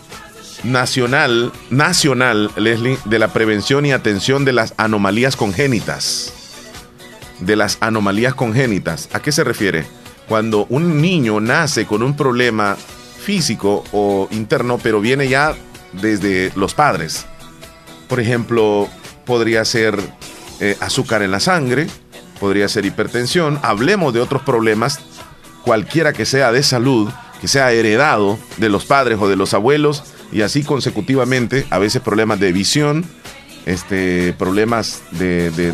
nacional, 0.64 1.52
nacional, 1.70 2.50
Leslie, 2.56 2.98
de 3.06 3.20
la 3.20 3.28
prevención 3.34 3.86
y 3.86 3.92
atención 3.92 4.46
de 4.46 4.54
las 4.54 4.74
anomalías 4.78 5.36
congénitas. 5.36 6.34
De 7.40 7.56
las 7.56 7.78
anomalías 7.82 8.34
congénitas. 8.34 9.10
¿A 9.14 9.22
qué 9.22 9.32
se 9.32 9.44
refiere? 9.44 9.86
Cuando 10.28 10.66
un 10.70 11.02
niño 11.02 11.40
nace 11.40 11.86
con 11.86 12.04
un 12.04 12.16
problema 12.16 12.76
físico 13.20 13.84
o 13.92 14.28
interno, 14.32 14.80
pero 14.82 15.02
viene 15.02 15.28
ya 15.28 15.56
desde 15.94 16.52
los 16.56 16.74
padres. 16.74 17.26
Por 18.08 18.20
ejemplo, 18.20 18.88
podría 19.26 19.66
ser 19.66 20.00
eh, 20.60 20.78
azúcar 20.80 21.22
en 21.22 21.32
la 21.32 21.40
sangre, 21.40 21.88
podría 22.40 22.68
ser 22.68 22.86
hipertensión. 22.86 23.60
Hablemos 23.62 24.14
de 24.14 24.22
otros 24.22 24.42
problemas, 24.42 25.00
cualquiera 25.64 26.14
que 26.14 26.26
sea 26.26 26.52
de 26.52 26.64
salud, 26.64 27.10
que 27.42 27.48
sea 27.48 27.72
heredado 27.72 28.40
de 28.58 28.70
los 28.70 28.86
padres 28.86 29.20
o 29.22 29.28
de 29.28 29.36
los 29.36 29.54
abuelos, 29.54 30.04
y 30.32 30.42
así 30.42 30.64
consecutivamente, 30.64 31.66
a 31.70 31.78
veces 31.78 32.02
problemas 32.02 32.40
de 32.40 32.52
visión, 32.52 33.06
este, 33.66 34.34
problemas 34.38 35.02
de, 35.12 35.52
de 35.52 35.74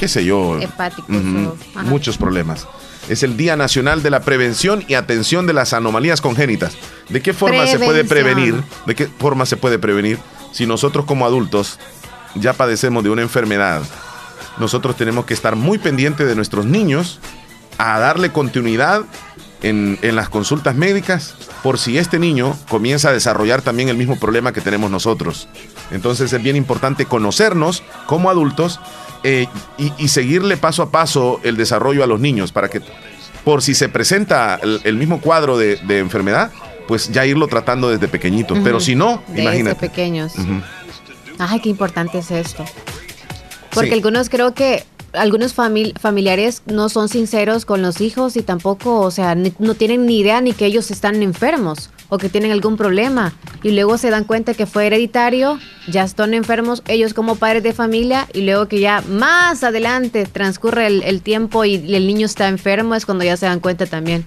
qué 0.00 0.08
sé 0.08 0.24
yo, 0.24 0.58
Hepáticos 0.58 1.10
o- 1.14 1.82
muchos 1.82 2.16
problemas. 2.16 2.66
Es 3.10 3.22
el 3.22 3.36
Día 3.36 3.54
Nacional 3.54 4.02
de 4.02 4.08
la 4.08 4.20
Prevención 4.20 4.82
y 4.88 4.94
Atención 4.94 5.46
de 5.46 5.52
las 5.52 5.74
Anomalías 5.74 6.22
Congénitas. 6.22 6.72
¿De 7.10 7.20
qué 7.20 7.34
forma 7.34 7.66
se 7.66 7.78
puede 7.78 8.04
prevenir? 8.04 8.62
¿De 8.86 8.94
qué 8.94 9.06
forma 9.08 9.44
se 9.44 9.58
puede 9.58 9.78
prevenir 9.78 10.18
si 10.52 10.66
nosotros 10.66 11.04
como 11.04 11.26
adultos 11.26 11.78
ya 12.34 12.54
padecemos 12.54 13.04
de 13.04 13.10
una 13.10 13.20
enfermedad? 13.20 13.82
Nosotros 14.58 14.96
tenemos 14.96 15.26
que 15.26 15.34
estar 15.34 15.54
muy 15.54 15.76
pendientes 15.78 16.26
de 16.26 16.34
nuestros 16.34 16.64
niños, 16.64 17.20
a 17.76 17.98
darle 17.98 18.30
continuidad 18.32 19.02
en, 19.62 19.98
en 20.00 20.16
las 20.16 20.28
consultas 20.30 20.74
médicas 20.76 21.34
por 21.62 21.78
si 21.78 21.98
este 21.98 22.18
niño 22.18 22.56
comienza 22.70 23.10
a 23.10 23.12
desarrollar 23.12 23.60
también 23.60 23.90
el 23.90 23.96
mismo 23.98 24.18
problema 24.18 24.52
que 24.52 24.60
tenemos 24.62 24.90
nosotros. 24.90 25.48
Entonces 25.90 26.32
es 26.32 26.42
bien 26.42 26.56
importante 26.56 27.04
conocernos 27.06 27.82
como 28.06 28.30
adultos 28.30 28.80
eh, 29.24 29.46
y, 29.78 29.92
y 29.98 30.08
seguirle 30.08 30.56
paso 30.56 30.82
a 30.82 30.90
paso 30.90 31.40
el 31.42 31.56
desarrollo 31.56 32.02
a 32.04 32.06
los 32.06 32.20
niños 32.20 32.52
para 32.52 32.68
que 32.68 32.80
por 33.44 33.62
si 33.62 33.74
se 33.74 33.88
presenta 33.88 34.58
el, 34.62 34.80
el 34.84 34.96
mismo 34.96 35.20
cuadro 35.20 35.56
de, 35.56 35.76
de 35.76 35.98
enfermedad, 35.98 36.50
pues 36.86 37.10
ya 37.10 37.24
irlo 37.24 37.46
tratando 37.48 37.88
desde 37.88 38.06
pequeñitos. 38.08 38.58
Pero 38.62 38.80
si 38.80 38.94
no, 38.94 39.22
Desde 39.28 39.42
imagínate. 39.42 39.80
pequeños. 39.88 40.32
Ay, 41.38 41.60
qué 41.60 41.68
importante 41.70 42.18
es 42.18 42.30
esto. 42.30 42.64
Porque 43.72 43.88
Sí. 43.90 43.94
algunos 43.94 44.28
creo 44.28 44.52
que 44.52 44.84
algunos 45.12 45.56
famil- 45.56 45.98
familiares 45.98 46.62
no 46.66 46.88
son 46.88 47.08
sinceros 47.08 47.64
con 47.64 47.82
los 47.82 48.00
hijos 48.00 48.36
y 48.36 48.42
tampoco, 48.42 49.00
o 49.00 49.10
sea, 49.10 49.34
ni- 49.34 49.52
no 49.58 49.74
tienen 49.74 50.06
ni 50.06 50.18
idea 50.20 50.40
ni 50.40 50.52
que 50.52 50.66
ellos 50.66 50.90
están 50.90 51.22
enfermos. 51.22 51.90
o 52.12 52.18
que 52.18 52.28
tienen 52.28 52.50
algún 52.50 52.76
problema 52.76 53.32
y 53.62 53.70
luego 53.70 53.96
se 53.96 54.10
dan 54.10 54.24
cuenta 54.24 54.54
que 54.54 54.66
fue 54.66 54.88
hereditario, 54.88 55.60
ya 55.86 56.02
están 56.02 56.34
enfermos 56.34 56.82
ellos 56.88 57.14
como 57.14 57.36
padres 57.36 57.62
de 57.62 57.72
familia 57.72 58.26
y 58.32 58.40
luego 58.40 58.66
que 58.66 58.80
ya 58.80 59.00
más 59.08 59.62
adelante 59.62 60.26
transcurre 60.26 60.88
el, 60.88 61.22
tiempo 61.22 61.64
y 61.64 61.76
el 61.94 62.08
niño 62.08 62.26
está 62.26 62.48
enfermo 62.48 62.96
es 62.96 63.06
cuando 63.06 63.22
ya 63.22 63.36
se 63.36 63.46
dan 63.46 63.60
cuenta 63.60 63.86
también. 63.86 64.24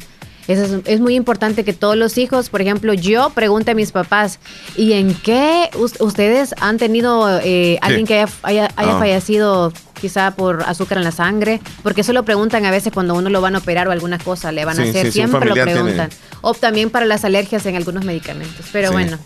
Es, 0.47 0.99
muy 0.99 1.15
importante 1.15 1.63
que 1.63 1.73
todos 1.73 1.95
los 1.97 2.17
hijos, 2.17 2.49
por 2.49 2.61
ejemplo, 2.61 2.93
yo 2.93 3.29
pregunte 3.31 3.71
a 3.71 3.75
mis 3.75 3.91
papás, 3.91 4.39
¿y 4.77 4.93
en 4.93 5.13
qué 5.13 5.69
ustedes 5.99 6.55
han 6.61 6.77
tenido 6.77 7.39
eh, 7.41 7.79
alguien 7.81 8.05
que 8.05 8.25
haya, 8.43 8.69
haya, 8.75 8.97
fallecido 8.97 9.71
quizá 10.03 10.31
por 10.31 10.63
azúcar 10.63 10.97
en 10.97 11.05
la 11.05 11.13
sangre? 11.13 11.61
Porque 11.81 12.01
eso 12.01 12.11
lo 12.11 12.25
preguntan 12.25 12.65
a 12.65 12.71
veces 12.71 12.91
cuando 12.91 13.15
uno 13.15 13.29
lo 13.29 13.39
van 13.39 13.55
a 13.55 13.59
operar 13.59 13.87
o 13.87 13.91
alguna 13.91 14.17
cosa 14.17 14.51
le 14.51 14.65
van 14.65 14.77
a 14.77 14.83
hacer, 14.83 15.13
siempre 15.13 15.45
lo 15.45 15.53
preguntan. 15.53 16.09
O 16.41 16.53
también 16.53 16.89
para 16.89 17.05
las 17.05 17.23
alergias 17.23 17.65
en 17.67 17.77
algunos 17.77 18.03
medicamentos. 18.03 18.65
Pero 18.73 18.91
bueno. 18.91 19.17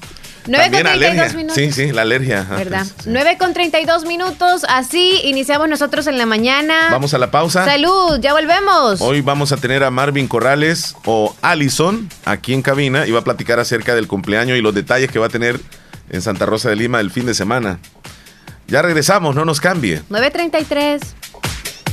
9 0.45 0.71
con 0.71 0.81
32 0.83 1.33
minutos. 1.33 1.55
Sí, 1.55 1.71
sí, 1.71 1.91
la 1.91 2.03
alergia. 2.03 2.43
¿Verdad? 2.43 2.85
9 3.07 3.37
con 3.39 3.53
32 3.53 4.05
minutos. 4.05 4.65
Así 4.69 5.19
iniciamos 5.23 5.67
nosotros 5.67 6.05
en 6.05 6.19
la 6.19 6.27
mañana. 6.27 6.89
Vamos 6.91 7.15
a 7.15 7.17
la 7.17 7.31
pausa. 7.31 7.65
Salud, 7.65 8.19
ya 8.21 8.33
volvemos. 8.33 9.01
Hoy 9.01 9.21
vamos 9.21 9.51
a 9.51 9.57
tener 9.57 9.83
a 9.83 9.89
Marvin 9.89 10.27
Corrales 10.27 10.95
o 11.05 11.35
Allison 11.41 12.07
aquí 12.23 12.53
en 12.53 12.61
cabina 12.61 13.07
y 13.07 13.11
va 13.11 13.21
a 13.21 13.23
platicar 13.23 13.59
acerca 13.59 13.95
del 13.95 14.07
cumpleaños 14.07 14.59
y 14.59 14.61
los 14.61 14.75
detalles 14.75 15.09
que 15.09 15.17
va 15.17 15.25
a 15.25 15.29
tener 15.29 15.59
en 16.11 16.21
Santa 16.21 16.45
Rosa 16.45 16.69
de 16.69 16.75
Lima 16.75 16.99
el 16.99 17.09
fin 17.09 17.25
de 17.25 17.33
semana. 17.33 17.79
Ya 18.67 18.81
regresamos, 18.81 19.35
no 19.35 19.45
nos 19.45 19.61
cambie. 19.61 20.01
933 20.09 21.15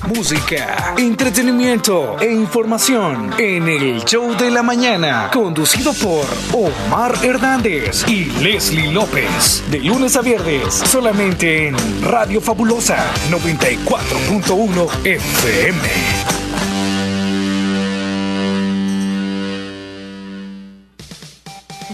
música, 0.06 0.94
entretenimiento 0.98 2.18
e 2.20 2.30
información 2.30 3.34
en 3.38 3.68
el 3.68 4.04
show 4.04 4.36
de 4.36 4.50
la 4.50 4.62
mañana, 4.62 5.30
conducido 5.32 5.92
por 5.94 6.26
Omar 6.52 7.14
Hernández 7.22 8.04
y 8.06 8.26
Leslie 8.42 8.92
López, 8.92 9.62
de 9.70 9.78
lunes 9.78 10.16
a 10.16 10.20
viernes, 10.20 10.74
solamente 10.74 11.68
en 11.68 11.76
Radio 12.02 12.40
Fabulosa 12.40 12.98
94.1 13.30 15.06
FM. 15.06 16.24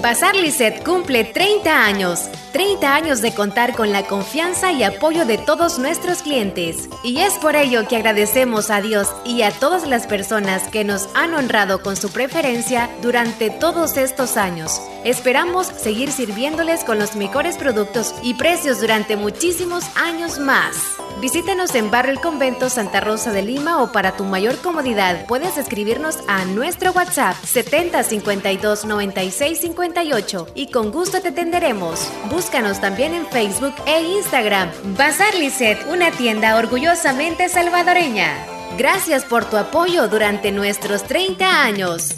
Bazar 0.03 0.35
Lisset 0.35 0.83
cumple 0.83 1.25
30 1.25 1.85
años. 1.85 2.31
30 2.53 2.95
años 2.95 3.23
de 3.23 3.33
contar 3.33 3.75
con 3.75 3.93
la 3.93 4.05
confianza 4.05 4.73
y 4.73 4.83
apoyo 4.83 5.25
de 5.25 5.39
todos 5.39 5.79
nuestros 5.79 6.23
clientes. 6.23 6.89
Y 7.03 7.19
es 7.19 7.35
por 7.35 7.57
ello 7.57 7.87
que 7.89 7.97
agradecemos 7.97 8.71
a 8.71 8.81
Dios 8.81 9.09
y 9.25 9.43
a 9.43 9.51
todas 9.53 9.87
las 9.87 10.07
personas 10.07 10.69
que 10.69 10.85
nos 10.85 11.09
han 11.15 11.35
honrado 11.35 11.83
con 11.83 11.97
su 11.97 12.11
preferencia 12.11 12.91
durante 13.03 13.51
todos 13.51 13.97
estos 13.97 14.37
años. 14.37 14.81
Esperamos 15.05 15.67
seguir 15.67 16.11
sirviéndoles 16.11 16.85
con 16.85 16.99
los 16.99 17.17
mejores 17.17 17.57
productos 17.57 18.15
y 18.23 18.35
precios 18.35 18.81
durante 18.81 19.17
muchísimos 19.17 19.85
años 19.97 20.39
más. 20.39 20.77
Visítenos 21.21 21.75
en 21.75 21.91
Barrio 21.91 22.13
El 22.13 22.21
Convento 22.21 22.71
Santa 22.71 23.01
Rosa 23.01 23.31
de 23.31 23.43
Lima 23.43 23.83
o 23.83 23.93
para 23.93 24.17
tu 24.17 24.25
mayor 24.25 24.57
comodidad 24.57 25.27
puedes 25.27 25.59
escribirnos 25.59 26.19
a 26.29 26.47
nuestro 26.47 26.93
WhatsApp 26.93 27.37
70 27.45 28.03
52 28.03 28.85
96 28.87 29.59
58 29.61 30.47
y 30.55 30.71
con 30.71 30.91
gusto 30.91 31.21
te 31.21 31.29
atenderemos. 31.29 32.11
Búscanos 32.41 32.81
también 32.81 33.13
en 33.13 33.27
Facebook 33.27 33.75
e 33.85 34.01
Instagram. 34.01 34.71
Bazar 34.97 35.35
Lisset, 35.35 35.79
una 35.93 36.11
tienda 36.11 36.57
orgullosamente 36.57 37.51
salvadoreña. 37.51 38.47
Gracias 38.79 39.27
por 39.27 39.45
tu 39.45 39.59
apoyo 39.59 40.09
durante 40.09 40.51
nuestros 40.51 41.03
30 41.03 41.63
años. 41.63 42.15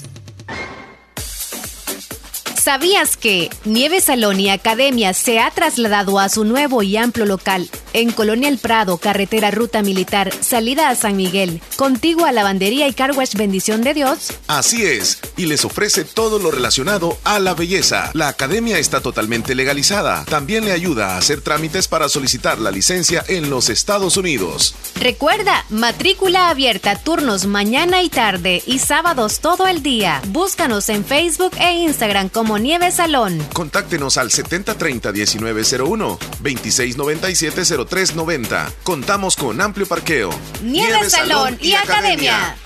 ¿Sabías 2.54 3.16
que 3.16 3.50
Nieve 3.64 4.00
Salón 4.00 4.38
y 4.38 4.48
Academia 4.48 5.12
se 5.12 5.40
ha 5.40 5.50
trasladado 5.50 6.20
a 6.20 6.28
su 6.28 6.44
nuevo 6.44 6.84
y 6.84 6.96
amplio 6.96 7.26
local 7.26 7.68
en 7.92 8.12
Colonia 8.12 8.48
El 8.48 8.58
Prado, 8.58 8.98
carretera 8.98 9.50
Ruta 9.50 9.82
Militar, 9.82 10.32
salida 10.40 10.88
a 10.88 10.94
San 10.94 11.16
Miguel, 11.16 11.60
contigua 11.76 12.28
a 12.28 12.32
Lavandería 12.32 12.88
y 12.88 12.92
Carwash 12.92 13.34
Bendición 13.34 13.82
de 13.82 13.94
Dios? 13.94 14.32
Así 14.46 14.84
es, 14.84 15.18
y 15.36 15.46
les 15.46 15.64
ofrece 15.64 16.04
todo 16.04 16.38
lo 16.38 16.50
relacionado 16.50 17.18
a 17.24 17.38
la 17.38 17.54
belleza. 17.54 18.10
La 18.14 18.28
academia 18.28 18.78
está 18.78 19.00
totalmente 19.00 19.54
legalizada. 19.54 20.24
También 20.24 20.64
le 20.64 20.72
ayuda 20.72 21.14
a 21.14 21.18
hacer 21.18 21.40
trámites 21.40 21.88
para 21.88 22.08
solicitar 22.08 22.58
la 22.58 22.70
licencia 22.70 23.24
en 23.28 23.50
los 23.50 23.68
Estados 23.68 24.16
Unidos. 24.16 24.74
Recuerda, 25.00 25.64
matrícula 25.70 26.48
abierta, 26.48 26.96
turnos 26.96 27.46
mañana 27.46 28.02
y 28.02 28.08
tarde 28.08 28.62
y 28.66 28.78
sábados 28.78 29.40
todo 29.40 29.66
el 29.66 29.82
día. 29.82 30.22
Búscanos 30.28 30.88
en 30.88 31.04
Facebook 31.04 31.52
e 31.58 31.72
Instagram 31.72 32.28
como 32.28 32.58
Nieve 32.58 32.90
Salón. 32.92 33.44
Contáctenos 33.52 34.16
al 34.16 34.30
7030-1901, 34.30 36.18
2697 36.40 37.64
0390. 37.84 38.72
Contamos 38.82 39.36
con 39.36 39.60
amplio 39.60 39.86
parqueo. 39.86 40.30
Nieve, 40.62 41.08
Salón, 41.08 41.58
y, 41.60 41.74
academia. 41.74 42.56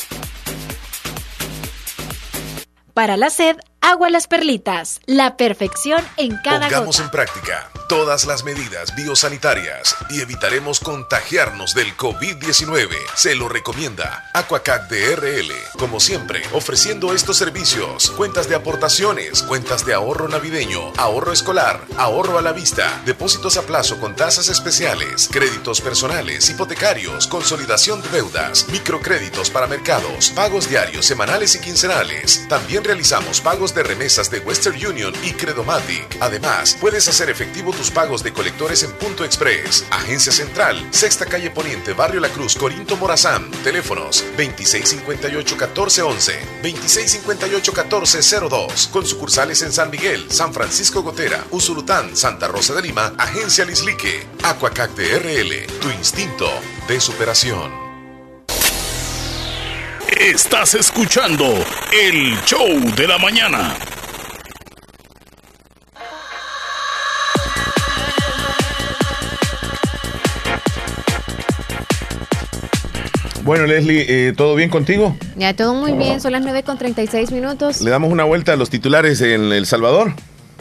Para 2.95 3.17
la 3.17 3.31
sed, 3.31 3.57
agua 3.87 4.11
las 4.11 4.27
perlitas. 4.27 5.01
La 5.07 5.37
perfección 5.37 6.05
en 6.17 6.37
cada 6.43 6.69
Pongamos 6.69 6.99
en 6.99 7.09
práctica 7.09 7.71
todas 7.89 8.27
las 8.27 8.43
medidas 8.43 8.97
biosanitarias 8.97 9.95
y 10.11 10.21
evitaremos 10.21 10.81
contagiarnos 10.81 11.73
del 11.73 11.97
COVID-19. 11.97 12.89
Se 13.15 13.37
lo 13.37 13.49
recomienda 13.49 14.29
Aquacac 14.35 14.89
DRL. 14.89 15.53
Como 15.79 16.01
siempre, 16.01 16.43
ofreciendo 16.53 17.13
estos 17.13 17.37
servicios: 17.37 18.11
cuentas 18.11 18.49
de 18.49 18.57
aportaciones, 18.57 19.45
cuentas 19.45 19.87
de 19.87 19.95
ahorro 19.95 20.27
navideño, 20.27 20.93
ahorro 20.97 21.33
escolar, 21.33 21.81
ahorro 21.97 22.39
a 22.39 22.43
la 22.43 22.51
vista, 22.51 23.01
depósitos 23.07 23.57
a 23.57 23.63
plazo 23.63 24.01
con 24.01 24.17
tasas 24.17 24.49
especiales, 24.49 25.29
créditos 25.31 25.81
personales, 25.81 26.51
hipotecarios, 26.51 27.29
consolidación 27.29 28.03
de 28.03 28.09
deudas, 28.09 28.67
microcréditos 28.69 29.51
para 29.51 29.69
mercados, 29.69 30.31
pagos 30.31 30.69
diarios, 30.69 31.07
semanales 31.07 31.55
y 31.55 31.61
quincenales. 31.61 32.49
También 32.49 32.83
realizamos 32.83 33.41
pagos 33.41 33.76
de 33.77 33.85
remesas 33.85 34.29
de 34.31 34.41
Western 34.41 34.85
Union 34.85 35.15
y 35.23 35.35
Credomatic. 35.35 36.17
Además, 36.21 36.77
puedes 36.81 37.07
hacer 37.07 37.31
efectivo 37.31 37.73
tus 37.73 37.93
pagos 37.93 38.25
de 38.25 38.33
colectores 38.33 38.83
en 38.83 38.91
Punto 38.93 39.25
Express. 39.25 39.85
Agencia 39.91 40.33
Central, 40.33 40.85
Sexta 40.91 41.27
Calle 41.27 41.51
Poniente, 41.51 41.93
Barrio 41.93 42.21
La 42.21 42.31
Cruz, 42.31 42.57
Corinto 42.57 42.97
Morazán. 42.97 43.51
Teléfonos 43.63 44.25
2658-1411, 44.37 46.33
2658-1402. 46.63 48.91
Con 48.91 49.07
sucursales 49.07 49.63
en 49.63 49.73
San 49.73 49.91
Miguel, 49.91 50.27
San 50.31 50.53
Francisco 50.53 51.03
Gotera, 51.03 51.45
Usulután, 51.51 52.17
Santa 52.17 52.49
Rosa 52.49 52.75
de 52.75 52.83
Lima, 52.83 53.15
Agencia 53.19 53.65
Lislique. 53.65 54.27
Aquacac 54.43 54.97
RL, 54.97 55.67
tu 55.81 55.91
instinto 55.91 56.49
de 56.89 56.99
superación. 56.99 57.86
Estás 60.09 60.75
escuchando 60.75 61.45
el 61.93 62.39
show 62.45 62.69
de 62.97 63.09
la 63.09 63.19
mañana. 63.19 63.75
Bueno, 73.43 73.67
Leslie, 73.67 74.29
eh, 74.29 74.33
¿todo 74.33 74.55
bien 74.57 74.71
contigo? 74.71 75.17
Ya, 75.37 75.55
todo 75.55 75.75
muy 75.75 75.93
bien. 75.93 76.21
Son 76.21 76.33
las 76.33 76.43
9 76.43 76.63
con 76.65 76.79
36 76.79 77.31
minutos. 77.31 77.81
¿Le 77.81 77.91
damos 77.91 78.11
una 78.11 78.25
vuelta 78.25 78.53
a 78.53 78.57
los 78.57 78.71
titulares 78.71 79.21
en 79.21 79.53
El 79.53 79.67
Salvador? 79.67 80.15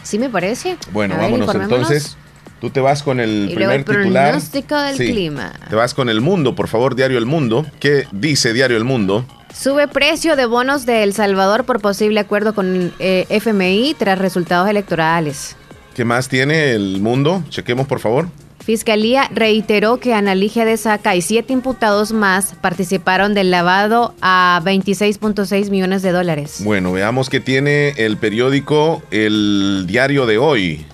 Sí, 0.04 0.20
me 0.20 0.30
parece. 0.30 0.78
Bueno, 0.92 1.16
vámonos 1.18 1.54
entonces. 1.56 2.18
Tú 2.62 2.70
te 2.70 2.80
vas 2.80 3.04
con 3.04 3.20
el 3.20 3.52
primer 3.54 3.78
el 3.78 3.86
titular. 3.86 4.30
pronóstico 4.30 4.76
del 4.76 4.98
clima. 4.98 5.52
Te 5.70 5.76
vas 5.76 5.94
con 5.94 6.10
El 6.10 6.22
Mundo, 6.22 6.56
por 6.56 6.68
favor, 6.68 6.96
Diario 6.96 7.18
El 7.18 7.26
Mundo. 7.26 7.66
¿Qué 7.80 8.08
dice 8.12 8.54
Diario 8.54 8.78
El 8.78 8.86
Mundo? 8.86 9.26
Sube 9.58 9.88
precio 9.88 10.36
de 10.36 10.46
bonos 10.46 10.86
de 10.86 11.04
El 11.04 11.14
Salvador 11.14 11.64
por 11.64 11.80
posible 11.80 12.20
acuerdo 12.20 12.54
con 12.54 12.94
eh, 13.00 13.26
FMI 13.30 13.96
tras 13.98 14.20
resultados 14.20 14.70
electorales. 14.70 15.56
¿Qué 15.94 16.04
más 16.04 16.28
tiene 16.28 16.74
El 16.74 17.00
Mundo? 17.00 17.42
Chequemos, 17.50 17.88
por 17.88 18.00
favor. 18.02 18.28
Fiscalía 18.60 19.30
reiteró 19.34 19.98
que 19.98 20.14
Analigia 20.14 20.66
de 20.66 20.76
Saca 20.76 21.16
y 21.16 21.22
siete 21.22 21.54
imputados 21.54 22.12
más 22.12 22.56
participaron 22.60 23.34
del 23.34 23.50
lavado 23.50 24.14
a 24.22 24.60
26.6 24.66 25.70
millones 25.70 26.02
de 26.02 26.12
dólares. 26.12 26.62
Bueno, 26.64 26.92
veamos 26.92 27.30
qué 27.30 27.40
tiene 27.40 27.90
el 27.92 28.18
periódico 28.18 29.04
El 29.10 29.86
Diario 29.88 30.26
de 30.26 30.38
hoy. 30.38 30.86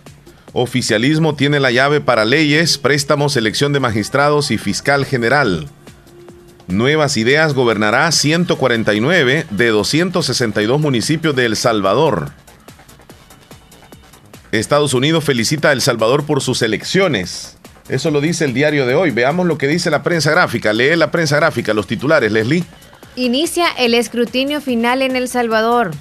Oficialismo 0.54 1.34
tiene 1.34 1.60
la 1.60 1.72
llave 1.72 2.02
para 2.02 2.26
leyes, 2.26 2.78
préstamos, 2.78 3.38
elección 3.38 3.74
de 3.74 3.80
magistrados 3.80 4.52
y 4.52 4.58
fiscal 4.58 5.06
general. 5.06 5.70
Nuevas 6.72 7.18
Ideas 7.18 7.54
gobernará 7.54 8.12
149 8.12 9.46
de 9.50 9.68
262 9.68 10.80
municipios 10.80 11.36
de 11.36 11.46
El 11.46 11.56
Salvador. 11.56 12.32
Estados 14.52 14.94
Unidos 14.94 15.24
felicita 15.24 15.70
a 15.70 15.72
El 15.72 15.82
Salvador 15.82 16.26
por 16.26 16.42
sus 16.42 16.62
elecciones. 16.62 17.58
Eso 17.90 18.12
lo 18.12 18.22
dice 18.22 18.46
el 18.46 18.54
diario 18.54 18.86
de 18.86 18.96
hoy. 18.96 19.12
Veamos 19.12 19.46
lo 19.46 19.58
que 19.58 19.68
dice 19.68 19.90
la 19.90 20.04
prensa 20.04 20.32
gráfica. 20.32 20.74
Lee 20.74 20.96
la 20.96 21.12
prensa 21.12 21.38
gráfica, 21.38 21.74
los 21.74 21.88
titulares, 21.88 22.32
Leslie. 22.32 22.64
Inicia 23.16 23.68
el 23.78 23.94
escrutinio 23.94 24.62
final 24.62 25.02
en 25.02 25.16
El 25.16 25.28
Salvador. 25.28 25.92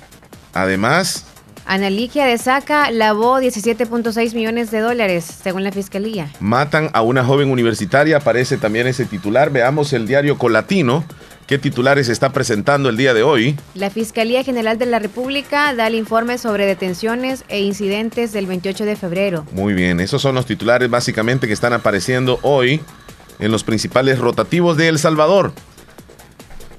Además. 0.54 1.26
Analiquia 1.70 2.26
de 2.26 2.36
Saca 2.36 2.90
lavó 2.90 3.38
17.6 3.38 4.34
millones 4.34 4.72
de 4.72 4.80
dólares, 4.80 5.24
según 5.24 5.62
la 5.62 5.70
fiscalía. 5.70 6.28
Matan 6.40 6.90
a 6.94 7.02
una 7.02 7.24
joven 7.24 7.48
universitaria, 7.48 8.16
aparece 8.16 8.56
también 8.56 8.88
ese 8.88 9.04
titular. 9.04 9.50
Veamos 9.50 9.92
el 9.92 10.08
diario 10.08 10.36
Colatino. 10.36 11.04
¿Qué 11.46 11.60
titulares 11.60 12.08
está 12.08 12.32
presentando 12.32 12.88
el 12.88 12.96
día 12.96 13.14
de 13.14 13.22
hoy? 13.22 13.56
La 13.74 13.88
Fiscalía 13.88 14.42
General 14.42 14.78
de 14.78 14.86
la 14.86 14.98
República 14.98 15.72
da 15.72 15.86
el 15.86 15.94
informe 15.94 16.38
sobre 16.38 16.66
detenciones 16.66 17.44
e 17.46 17.60
incidentes 17.60 18.32
del 18.32 18.46
28 18.46 18.84
de 18.84 18.96
febrero. 18.96 19.46
Muy 19.52 19.72
bien, 19.72 20.00
esos 20.00 20.20
son 20.20 20.34
los 20.34 20.46
titulares 20.46 20.90
básicamente 20.90 21.46
que 21.46 21.52
están 21.52 21.72
apareciendo 21.72 22.40
hoy 22.42 22.80
en 23.38 23.52
los 23.52 23.62
principales 23.62 24.18
rotativos 24.18 24.76
de 24.76 24.88
El 24.88 24.98
Salvador. 24.98 25.52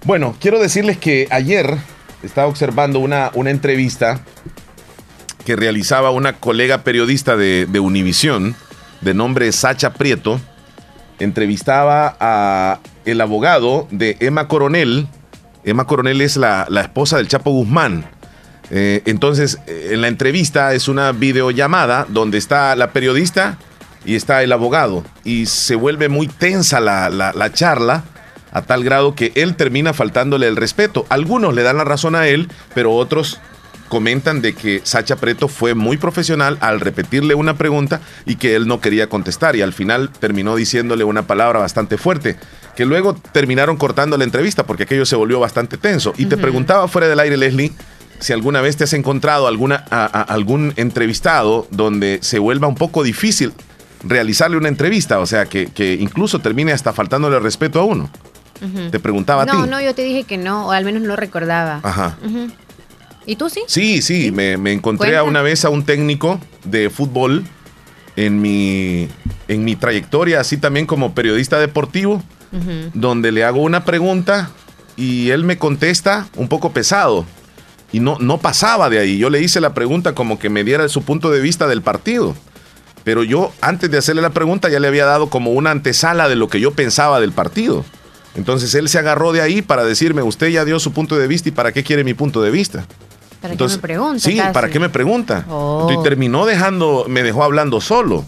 Bueno, 0.04 0.36
quiero 0.42 0.60
decirles 0.60 0.98
que 0.98 1.30
ayer 1.32 1.78
estaba 2.24 2.48
observando 2.48 3.00
una, 3.00 3.32
una 3.36 3.52
entrevista 3.52 4.26
que 5.42 5.56
realizaba 5.56 6.12
una 6.12 6.34
colega 6.34 6.84
periodista 6.84 7.36
de, 7.36 7.66
de 7.66 7.80
Univisión, 7.80 8.56
de 9.02 9.14
nombre 9.14 9.52
Sacha 9.52 9.94
Prieto, 9.94 10.40
entrevistaba 11.20 12.16
a 12.20 12.80
el 13.06 13.22
abogado 13.22 13.88
de 13.92 14.18
Emma 14.20 14.48
Coronel. 14.48 15.08
Emma 15.64 15.86
Coronel 15.86 16.22
es 16.22 16.38
la, 16.38 16.68
esposa 16.82 17.18
del 17.18 17.28
Chapo 17.28 17.52
Guzmán. 17.52 18.06
Eh, 18.70 19.02
entonces, 19.06 19.60
eh, 19.68 19.90
en 19.92 20.02
la 20.02 20.08
entrevista 20.08 20.74
es 20.74 20.88
una 20.88 21.12
videollamada 21.12 22.06
donde 22.10 22.38
está 22.38 22.76
la 22.76 22.92
periodista 22.92 23.58
y 24.06 24.16
está 24.16 24.44
el 24.44 24.52
abogado. 24.52 25.04
Y 25.24 25.46
se 25.46 25.76
vuelve 25.76 26.10
muy 26.10 26.28
tensa 26.28 26.80
la, 26.80 27.10
la 27.10 27.54
charla 27.54 28.04
a 28.52 28.62
tal 28.64 28.84
grado 28.84 29.16
que 29.16 29.32
él 29.36 29.56
termina 29.56 29.94
faltándole 29.94 30.48
el 30.48 30.56
respeto. 30.56 31.06
Algunos 31.10 31.54
le 31.54 31.64
dan 31.64 31.78
la 31.78 31.84
razón 31.84 32.16
a 32.16 32.28
él, 32.28 32.50
pero 32.74 32.94
otros 32.94 33.40
comentan 33.92 34.42
de 34.42 34.54
que 34.54 34.80
Sacha 34.86 35.18
Preto 35.18 35.50
fue 35.50 35.76
muy 35.76 35.98
profesional 35.98 36.58
al 36.62 36.80
repetirle 36.80 37.36
una 37.36 37.58
pregunta 37.58 38.00
y 38.26 38.38
que 38.38 38.56
él 38.56 38.66
no 38.66 38.80
quería 38.80 39.10
contestar 39.10 39.58
y 39.58 39.62
al 39.62 39.74
final 39.74 40.10
terminó 40.18 40.56
diciéndole 40.56 41.04
una 41.04 41.24
palabra 41.24 41.60
bastante 41.60 41.98
fuerte, 41.98 42.38
que 42.78 42.86
luego 42.86 43.16
terminaron 43.34 43.76
cortando 43.76 44.18
la 44.18 44.24
entrevista 44.24 44.66
porque 44.66 44.84
aquello 44.84 45.06
se 45.06 45.18
volvió 45.18 45.42
bastante 45.42 45.78
tenso. 45.78 46.14
Y 46.16 46.28
te 46.28 46.38
preguntaba 46.38 46.88
fuera 46.88 47.10
del 47.10 47.20
aire, 47.20 47.36
Leslie, 47.36 47.74
si 48.20 48.32
alguna 48.32 48.62
vez 48.62 48.78
te 48.78 48.86
has 48.86 48.94
encontrado 48.94 49.46
alguna, 49.46 49.84
a, 49.92 50.06
algún 50.06 50.72
entrevistado 50.78 51.68
donde 51.70 52.20
se 52.22 52.40
vuelva 52.40 52.70
un 52.70 52.76
poco 52.76 53.04
difícil 53.04 53.52
realizarle 54.06 54.56
una 54.56 54.70
entrevista, 54.70 55.20
o 55.20 55.26
sea, 55.26 55.48
que, 55.48 55.98
incluso 56.00 56.40
termine 56.40 56.72
hasta 56.72 56.94
faltándole 56.94 57.42
respeto 57.42 57.82
a 57.82 57.84
uno. 57.84 58.10
Te 58.90 59.00
preguntaba 59.02 59.42
a 59.42 59.46
ti. 59.48 59.58
No, 59.58 59.66
no, 59.66 59.82
yo 59.82 59.94
te 59.94 60.04
dije 60.04 60.24
que 60.24 60.38
no, 60.38 60.68
o 60.68 60.72
al 60.72 60.86
menos 60.86 61.02
no 61.02 61.18
recordaba. 61.18 61.82
Ajá. 61.84 62.16
¿Y 63.26 63.36
tú 63.36 63.50
sí? 63.50 63.62
Sí, 63.68 64.02
sí, 64.02 64.32
Me, 64.32 64.54
encontré 64.72 65.16
a 65.18 65.24
una 65.24 65.42
vez 65.42 65.66
a 65.66 65.70
un 65.70 65.84
técnico 65.84 66.40
de 66.64 66.90
fútbol 66.90 67.44
en 68.16 68.42
mi, 68.42 69.08
en 69.48 69.64
mi 69.64 69.76
trayectoria, 69.76 70.40
así 70.40 70.58
también 70.58 70.86
como 70.86 71.14
periodista 71.14 71.60
deportivo, 71.60 72.24
donde 72.94 73.32
le 73.32 73.44
hago 73.44 73.62
una 73.62 73.86
pregunta 73.86 74.52
y 74.98 75.30
él 75.30 75.44
me 75.44 75.58
contesta 75.58 76.28
un 76.36 76.48
poco 76.48 76.74
pesado. 76.74 77.26
Y 77.94 78.00
no, 78.00 78.18
no 78.20 78.38
pasaba 78.38 78.90
de 78.90 79.00
ahí. 79.00 79.18
Yo 79.18 79.30
le 79.30 79.42
hice 79.42 79.60
la 79.60 79.74
pregunta 79.74 80.14
como 80.16 80.40
que 80.40 80.50
me 80.50 80.64
diera 80.64 80.88
su 80.88 81.04
punto 81.04 81.30
de 81.30 81.42
vista 81.42 81.68
del 81.68 81.82
partido. 81.82 82.36
Pero 83.04 83.24
yo, 83.24 83.52
antes 83.62 83.90
de 83.90 83.98
hacerle 83.98 84.22
la 84.22 84.30
pregunta, 84.30 84.70
ya 84.70 84.80
le 84.80 84.88
había 84.88 85.06
dado 85.06 85.30
como 85.30 85.52
una 85.52 85.72
antesala 85.72 86.30
de 86.30 86.36
lo 86.36 86.48
que 86.48 86.60
yo 86.60 86.72
pensaba 86.72 87.20
del 87.20 87.32
partido. 87.32 87.84
Entonces 88.36 88.74
él 88.76 88.88
se 88.88 89.00
agarró 89.00 89.34
de 89.34 89.42
ahí 89.42 89.62
para 89.62 89.84
decirme, 89.84 90.22
usted 90.22 90.48
ya 90.50 90.64
dio 90.64 90.80
su 90.80 90.94
punto 90.94 91.18
de 91.18 91.28
vista 91.28 91.50
y 91.50 91.52
para 91.52 91.72
qué 91.74 91.84
quiere 91.84 92.04
mi 92.04 92.14
punto 92.14 92.42
de 92.42 92.52
vista. 92.52 92.86
¿Para 93.42 93.56
qué 93.56 93.68
me 93.68 93.78
pregunta? 93.80 94.20
Sí, 94.20 94.40
¿para 94.54 94.70
qué 94.70 94.80
me 94.80 94.90
pregunta? 94.90 95.46
Oh. 95.50 95.90
Y 95.92 96.04
terminó 96.04 96.46
dejando, 96.46 97.06
me 97.08 97.24
dejó 97.24 97.44
hablando 97.44 97.82
solo. 97.82 98.24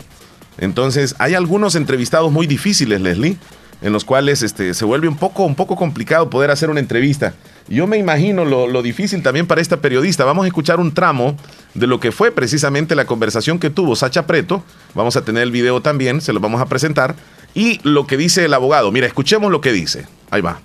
Entonces, 0.57 1.15
hay 1.19 1.35
algunos 1.35 1.75
entrevistados 1.75 2.31
muy 2.31 2.47
difíciles, 2.47 2.99
Leslie, 2.99 3.37
en 3.83 3.93
los 3.93 4.05
cuales 4.05 4.41
este, 4.41 4.73
se 4.73 4.85
vuelve 4.85 5.07
un 5.07 5.15
poco, 5.15 5.43
un 5.43 5.53
poco 5.53 5.75
complicado 5.75 6.31
poder 6.31 6.49
hacer 6.49 6.71
una 6.71 6.79
entrevista. 6.79 7.35
Yo 7.67 7.85
me 7.85 7.97
imagino 7.97 8.43
lo, 8.43 8.67
lo, 8.67 8.81
difícil 8.81 9.21
también 9.21 9.45
para 9.45 9.61
esta 9.61 9.77
periodista. 9.77 10.25
Vamos 10.25 10.45
a 10.45 10.47
escuchar 10.47 10.79
un 10.79 10.93
tramo 10.93 11.37
de 11.75 11.85
lo 11.85 11.99
que 11.99 12.11
fue 12.11 12.31
precisamente 12.31 12.95
la 12.95 13.05
conversación 13.05 13.59
que 13.59 13.69
tuvo 13.69 13.95
Sacha 13.95 14.25
Preto. 14.25 14.63
Vamos 14.95 15.15
a 15.15 15.23
tener 15.23 15.43
el 15.43 15.51
video 15.51 15.81
también, 15.81 16.21
se 16.21 16.33
lo 16.33 16.39
vamos 16.39 16.59
a 16.59 16.65
presentar. 16.65 17.15
Y 17.53 17.79
lo 17.83 18.07
que 18.07 18.17
dice 18.17 18.45
el 18.45 18.53
abogado. 18.55 18.91
Mira, 18.91 19.05
escuchemos 19.05 19.51
lo 19.51 19.61
que 19.61 19.71
dice. 19.71 20.07
Ahí 20.31 20.41
va. 20.41 20.59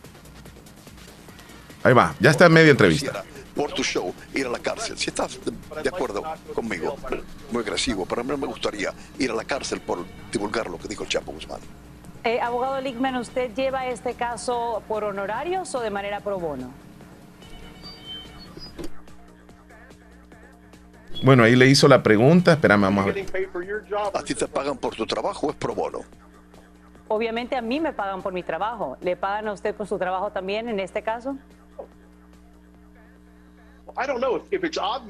Ahí 1.83 1.93
va, 1.93 2.15
ya 2.19 2.31
está 2.31 2.47
en 2.47 2.53
media 2.53 2.71
entrevista 2.71 3.25
por 3.59 3.73
tu 3.73 3.83
show 3.83 4.15
ir 4.35 4.47
a 4.47 4.51
la 4.51 4.61
cárcel. 4.61 4.97
Si 4.97 5.11
estás 5.11 5.41
de 5.83 5.89
acuerdo 5.89 6.23
conmigo, 6.55 6.97
muy 7.51 7.63
agresivo, 7.63 8.07
pero 8.07 8.21
a 8.21 8.25
mí 8.25 8.31
me 8.37 8.47
gustaría 8.47 8.93
ir 9.19 9.33
a 9.33 9.35
la 9.35 9.43
cárcel 9.43 9.81
por 9.81 10.05
divulgar 10.31 10.71
lo 10.71 10.79
que 10.79 10.87
dijo 10.87 11.03
el 11.03 11.09
Chapo 11.09 11.33
Guzmán. 11.33 11.59
Eh, 12.23 12.41
abogado 12.41 12.81
Lickman, 12.81 13.17
¿usted 13.17 13.53
lleva 13.55 13.89
este 13.89 14.15
caso 14.15 14.81
por 14.87 15.03
honorarios 15.03 15.75
o 15.75 15.81
de 15.81 15.91
manera 15.91 16.21
pro 16.21 16.39
bono? 16.39 16.71
Bueno, 21.25 21.43
ahí 21.43 21.57
le 21.57 21.67
hizo 21.67 21.89
la 21.89 22.01
pregunta. 22.01 22.53
Espérame, 22.53 22.83
vamos 22.83 23.07
a 23.07 23.11
ver. 23.11 23.27
¿A 24.15 24.23
ti 24.23 24.37
te 24.37 24.47
pagan 24.47 24.79
por 24.79 24.95
tu 24.95 25.05
trabajo 25.05 25.49
o 25.49 25.51
es 25.51 25.57
pro 25.57 25.75
bono? 25.75 25.99
Obviamente 27.09 27.57
a 27.57 27.63
mí 27.63 27.81
me 27.81 27.93
pagan 27.93 28.23
por 28.23 28.33
mi 28.33 28.45
trabajo. 28.45 28.97
¿Le 29.01 29.17
pagan 29.17 29.49
a 29.49 29.53
usted 29.53 29.75
por 29.75 29.89
su 29.89 29.99
trabajo 29.99 30.31
también 30.31 30.69
en 30.69 30.79
este 30.79 31.03
caso? 31.03 31.37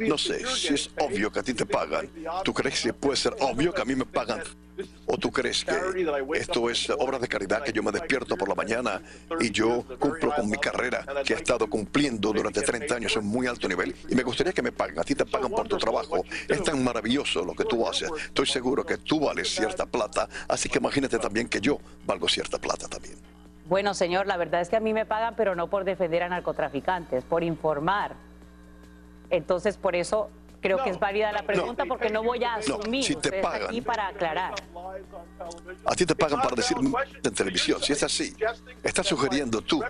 No 0.00 0.18
sé 0.18 0.46
si 0.46 0.74
es 0.74 0.90
obvio 0.98 1.30
que 1.30 1.40
a 1.40 1.42
ti 1.42 1.52
te 1.52 1.66
pagan. 1.66 2.08
¿Tú 2.42 2.54
crees 2.54 2.82
que 2.82 2.92
puede 2.92 3.16
ser 3.16 3.34
obvio 3.40 3.72
que 3.72 3.82
a 3.82 3.84
mí 3.84 3.94
me 3.94 4.06
pagan? 4.06 4.42
¿O 5.06 5.16
tú 5.16 5.30
crees 5.30 5.64
que 5.64 5.74
esto 6.34 6.70
es 6.70 6.88
obra 6.90 7.18
de 7.18 7.26
caridad 7.26 7.62
que 7.62 7.72
yo 7.72 7.82
me 7.82 7.90
despierto 7.90 8.36
por 8.36 8.48
la 8.48 8.54
mañana 8.54 9.02
y 9.40 9.50
yo 9.50 9.84
cumplo 9.98 10.32
con 10.34 10.48
mi 10.48 10.56
carrera 10.56 11.04
que 11.24 11.34
he 11.34 11.36
estado 11.36 11.68
cumpliendo 11.68 12.32
durante 12.32 12.62
30 12.62 12.94
años 12.94 13.16
en 13.16 13.26
muy 13.26 13.46
alto 13.46 13.68
nivel 13.68 13.94
y 14.08 14.14
me 14.14 14.22
gustaría 14.22 14.52
que 14.52 14.62
me 14.62 14.72
paguen? 14.72 14.98
A 15.00 15.04
ti 15.04 15.14
te 15.14 15.26
pagan 15.26 15.50
por 15.50 15.68
tu 15.68 15.76
trabajo. 15.76 16.24
Es 16.48 16.62
tan 16.62 16.82
maravilloso 16.82 17.44
lo 17.44 17.54
que 17.54 17.64
tú 17.64 17.86
haces. 17.86 18.10
Estoy 18.26 18.46
seguro 18.46 18.86
que 18.86 18.98
tú 18.98 19.20
vales 19.20 19.48
cierta 19.48 19.84
plata, 19.84 20.28
así 20.46 20.68
que 20.68 20.78
imagínate 20.78 21.18
también 21.18 21.48
que 21.48 21.60
yo 21.60 21.78
valgo 22.06 22.28
cierta 22.28 22.58
plata 22.58 22.88
también. 22.88 23.16
Bueno, 23.66 23.92
señor, 23.92 24.26
la 24.26 24.38
verdad 24.38 24.62
es 24.62 24.70
que 24.70 24.76
a 24.76 24.80
mí 24.80 24.94
me 24.94 25.04
pagan, 25.04 25.34
pero 25.36 25.54
no 25.54 25.68
por 25.68 25.84
defender 25.84 26.22
a 26.22 26.28
narcotraficantes, 26.30 27.24
por 27.24 27.42
informar 27.42 28.27
entonces, 29.30 29.76
por 29.76 29.96
eso 29.96 30.30
creo 30.60 30.82
que 30.82 30.90
es 30.90 30.98
válida 30.98 31.32
la 31.32 31.42
pregunta 31.42 31.84
porque 31.86 32.10
no 32.10 32.22
voy 32.22 32.42
a 32.44 32.54
asumir. 32.54 33.04
si 33.04 33.14
te 33.16 33.40
pagan, 33.40 33.68
aquí 33.68 33.80
para 33.80 34.08
aclarar. 34.08 34.54
A 35.84 35.94
ti 35.94 36.04
te 36.04 36.14
pagan 36.14 36.40
para 36.40 36.56
decir 36.56 36.76
en 37.22 37.34
televisión. 37.34 37.80
Si 37.82 37.92
es 37.92 38.02
así, 38.02 38.34
estás 38.82 39.06
sugiriendo 39.06 39.60
tú 39.60 39.82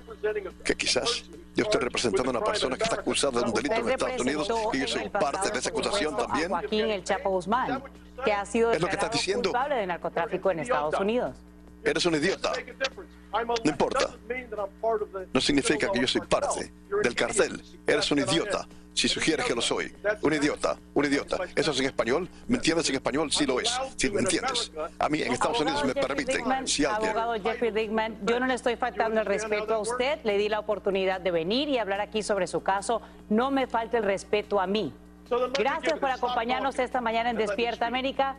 que 0.65 0.75
quizás 0.75 1.25
yo 1.55 1.65
estoy 1.65 1.81
representando 1.81 2.31
a 2.31 2.39
una 2.39 2.45
persona 2.45 2.77
que 2.77 2.85
está 2.85 2.97
acusada 2.97 3.41
de 3.41 3.47
un 3.47 3.55
delito 3.55 3.75
en 3.75 3.91
Estados 3.91 4.21
Unidos 4.21 4.49
y 4.73 4.81
yo 4.81 4.87
soy 4.87 5.09
parte 5.09 5.51
de 5.51 5.59
esa 5.59 5.71
acusación 5.71 6.17
también. 6.17 6.49
Joaquín 6.49 6.91
El 6.91 7.05
Chapo 7.05 7.31
Guzmán, 7.31 7.83
que 8.25 8.33
ha 8.33 8.45
sido 8.45 8.73
es 8.73 8.81
lo 8.81 8.89
que 8.89 8.95
estás 8.95 9.11
diciendo. 9.11 9.51
culpable 9.51 9.77
de 9.77 9.87
narcotráfico 9.87 10.51
en 10.51 10.61
Estados 10.61 10.95
Unidos. 11.01 11.37
Eres 11.85 12.07
un 12.07 12.15
idiota. 12.15 12.53
No 13.33 13.71
importa. 13.71 14.15
No 15.33 15.41
significa 15.41 15.91
que 15.91 16.01
yo 16.01 16.07
soy 16.07 16.23
parte 16.23 16.73
del 17.03 17.15
cartel. 17.15 17.63
Eres 17.87 18.11
un 18.11 18.19
idiota 18.21 18.67
si 18.99 19.07
sugieres 19.09 19.47
que 19.47 19.55
lo 19.55 19.63
soy. 19.63 19.95
Un 20.23 20.33
idiota, 20.33 20.77
un 20.93 21.05
idiota. 21.05 21.39
¿Eso 21.55 21.71
es 21.71 21.81
en 21.81 21.87
español? 21.87 22.29
¿Me 22.49 22.57
entiendes 22.57 22.89
en 22.89 22.97
español? 22.97 23.31
Sí 23.31 23.47
lo 23.47 23.61
es. 23.61 23.71
Sí, 23.97 24.11
me 24.11 24.21
entiendes. 24.21 24.73
A 24.99 25.09
mí 25.09 25.23
en 25.23 25.33
Estados 25.33 25.61
Unidos 25.61 25.85
me 25.85 25.95
permiten, 25.95 26.67
si 26.67 26.85
alguien... 26.85 27.17
Abogado 27.17 27.35
Jeffrey 27.41 27.91
yo 28.25 28.41
no 28.41 28.47
le 28.47 28.55
estoy 28.55 28.75
faltando 28.75 29.21
el 29.21 29.27
respeto 29.27 29.75
a 29.75 29.79
usted. 29.79 30.19
Le 30.25 30.37
di 30.37 30.49
la 30.49 30.59
oportunidad 30.59 31.21
de 31.21 31.31
venir 31.31 31.69
y 31.69 31.79
hablar 31.79 32.01
aquí 32.01 32.25
sobre 32.25 32.49
su 32.49 32.63
caso. 32.63 33.01
No 33.29 33.53
me 33.53 33.69
falte 33.69 33.99
el 33.99 34.03
respeto 34.03 34.61
a 34.61 34.67
mí. 34.67 34.93
Gracias 35.57 35.99
por 36.01 36.11
acompañarnos 36.11 36.77
esta 36.81 37.01
mañana 37.01 37.31
en 37.31 37.37
Despierta 37.37 37.87
América. 37.87 38.37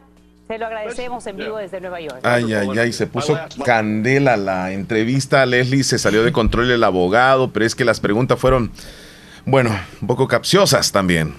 Se 0.50 0.58
lo 0.58 0.66
agradecemos 0.66 1.28
en 1.28 1.38
vivo 1.38 1.58
desde 1.58 1.80
Nueva 1.80 2.02
York. 2.02 2.22
Ay, 2.24 2.52
ay, 2.54 2.70
ay, 2.76 2.92
se 2.92 3.06
puso 3.06 3.40
candela 3.64 4.36
la 4.36 4.72
entrevista. 4.72 5.46
Leslie 5.46 5.84
se 5.84 6.00
salió 6.00 6.24
de 6.24 6.32
control 6.32 6.72
el 6.72 6.84
abogado, 6.84 7.54
pero 7.54 7.68
es 7.68 7.76
que 7.76 7.86
las 7.86 8.00
preguntas 8.00 8.40
fueron, 8.40 8.72
bueno, 9.46 9.80
un 10.02 10.08
poco 10.08 10.28
capciosas 10.28 10.92
también. 10.92 11.36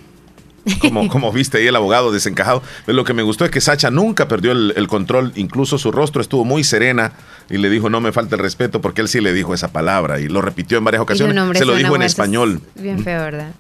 Como, 0.81 1.09
como 1.09 1.33
viste 1.33 1.59
ahí 1.59 1.67
el 1.67 1.75
abogado 1.75 2.13
desencajado. 2.13 2.63
Pero 2.87 2.95
lo 2.95 3.03
que 3.03 3.13
me 3.13 3.25
gustó 3.25 3.45
es 3.45 3.51
que 3.51 3.61
Sacha 3.61 3.91
nunca 3.91 4.29
perdió 4.29 4.53
el, 4.53 4.87
control, 4.87 5.33
incluso 5.35 5.77
su 5.77 5.91
rostro 5.91 6.23
estuvo 6.23 6.45
muy 6.45 6.63
serena 6.63 7.11
y 7.49 7.59
le 7.59 7.69
dijo 7.69 7.91
no 7.91 8.01
me 8.01 8.13
falta 8.13 8.37
el 8.37 8.43
respeto 8.43 8.81
porque 8.81 9.01
él 9.01 9.09
sí 9.09 9.21
le 9.21 9.33
dijo 9.33 9.55
esa 9.55 9.73
palabra 9.73 10.21
y 10.21 10.29
lo 10.29 10.41
repitió 10.41 10.79
en 10.79 10.85
varias 10.85 11.03
ocasiones. 11.03 11.59
Se 11.59 11.65
lo 11.65 11.75
dijo 11.75 11.97
en 11.97 12.03
español. 12.03 12.61
Bien 12.77 13.03
feo, 13.03 13.23
¿verdad? 13.23 13.55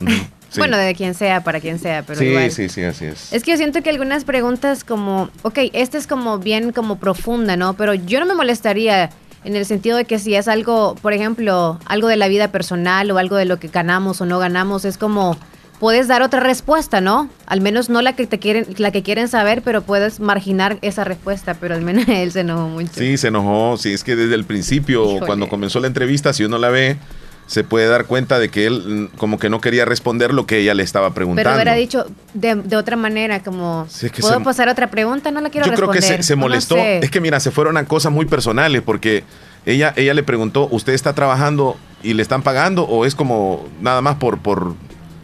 Bueno, 0.56 0.76
de 0.76 0.94
quien 0.94 1.14
sea, 1.14 1.42
para 1.42 1.60
quien 1.60 1.78
sea, 1.78 2.02
pero 2.02 2.18
sí, 2.18 2.50
Sí, 2.50 2.68
sí, 2.68 2.82
así 2.82 3.04
es. 3.04 3.32
Es 3.32 3.42
que 3.44 3.52
yo 3.52 3.56
siento 3.56 3.82
que 3.82 3.90
algunas 3.90 4.24
preguntas 4.24 4.84
como, 4.84 5.30
ok, 5.42 5.58
esta 5.72 5.98
es 5.98 6.06
como 6.06 6.38
bien 6.38 6.72
como 6.72 6.98
profunda, 6.98 7.56
¿no? 7.56 7.74
Pero 7.74 7.94
yo 7.94 8.20
no 8.20 8.26
me 8.26 8.34
molestaría 8.34 9.10
en 9.44 9.56
el 9.56 9.64
sentido 9.64 9.96
de 9.96 10.04
que 10.04 10.18
si 10.18 10.34
es 10.34 10.48
algo, 10.48 10.96
por 11.00 11.12
ejemplo, 11.12 11.78
algo 11.86 12.08
de 12.08 12.16
la 12.16 12.28
vida 12.28 12.48
personal 12.48 13.10
o 13.10 13.18
algo 13.18 13.36
de 13.36 13.44
lo 13.44 13.58
que 13.58 13.68
ganamos 13.68 14.20
o 14.20 14.26
no 14.26 14.38
ganamos, 14.38 14.84
es 14.84 14.98
como 14.98 15.38
puedes 15.80 16.08
dar 16.08 16.22
otra 16.22 16.40
respuesta, 16.40 17.00
¿no? 17.00 17.30
Al 17.46 17.62
menos 17.62 17.88
no 17.88 18.02
la 18.02 18.14
que 18.14 18.26
te 18.26 18.38
quieren, 18.38 18.66
la 18.76 18.92
que 18.92 19.02
quieren 19.02 19.28
saber, 19.28 19.62
pero 19.62 19.82
puedes 19.82 20.20
marginar 20.20 20.78
esa 20.82 21.04
respuesta, 21.04 21.54
pero 21.54 21.74
al 21.74 21.80
menos 21.80 22.04
él 22.08 22.30
se 22.30 22.40
enojó 22.40 22.68
mucho. 22.68 22.92
Sí, 22.94 23.16
se 23.16 23.28
enojó, 23.28 23.76
sí, 23.78 23.92
es 23.92 24.04
que 24.04 24.14
desde 24.14 24.34
el 24.34 24.44
principio, 24.44 25.18
cuando 25.24 25.48
comenzó 25.48 25.80
la 25.80 25.86
entrevista, 25.86 26.32
si 26.32 26.44
uno 26.44 26.58
la 26.58 26.68
ve, 26.68 26.98
se 27.50 27.64
puede 27.64 27.88
dar 27.88 28.04
cuenta 28.04 28.38
de 28.38 28.48
que 28.48 28.64
él 28.64 29.08
mm, 29.12 29.16
como 29.16 29.40
que 29.40 29.50
no 29.50 29.60
quería 29.60 29.84
responder 29.84 30.32
lo 30.32 30.46
que 30.46 30.58
ella 30.58 30.72
le 30.72 30.84
estaba 30.84 31.12
preguntando. 31.14 31.50
Pero 31.50 31.56
hubiera 31.56 31.74
dicho 31.74 32.06
de, 32.32 32.76
otra 32.76 32.94
manera, 32.94 33.42
como, 33.42 33.88
¿puedo 34.20 34.40
pasar 34.44 34.68
otra 34.68 34.88
pregunta? 34.88 35.32
No 35.32 35.40
la 35.40 35.50
quiero 35.50 35.66
responder. 35.66 35.96
Yo 35.96 36.06
creo 36.06 36.16
que 36.16 36.22
se, 36.22 36.36
molestó. 36.36 36.76
Es 36.76 37.10
que 37.10 37.20
mira, 37.20 37.40
se 37.40 37.50
fueron 37.50 37.76
a 37.76 37.84
cosas 37.86 38.12
muy 38.12 38.26
personales 38.26 38.82
porque 38.82 39.24
ella, 39.66 39.92
ella 39.96 40.14
le 40.14 40.22
preguntó, 40.22 40.68
¿usted 40.70 40.92
está 40.92 41.12
trabajando 41.12 41.76
y 42.04 42.14
le 42.14 42.22
están 42.22 42.44
pagando 42.44 42.84
o 42.84 43.04
es 43.04 43.16
como 43.16 43.68
nada 43.80 44.00
más 44.00 44.14
por, 44.18 44.38
por, 44.38 44.76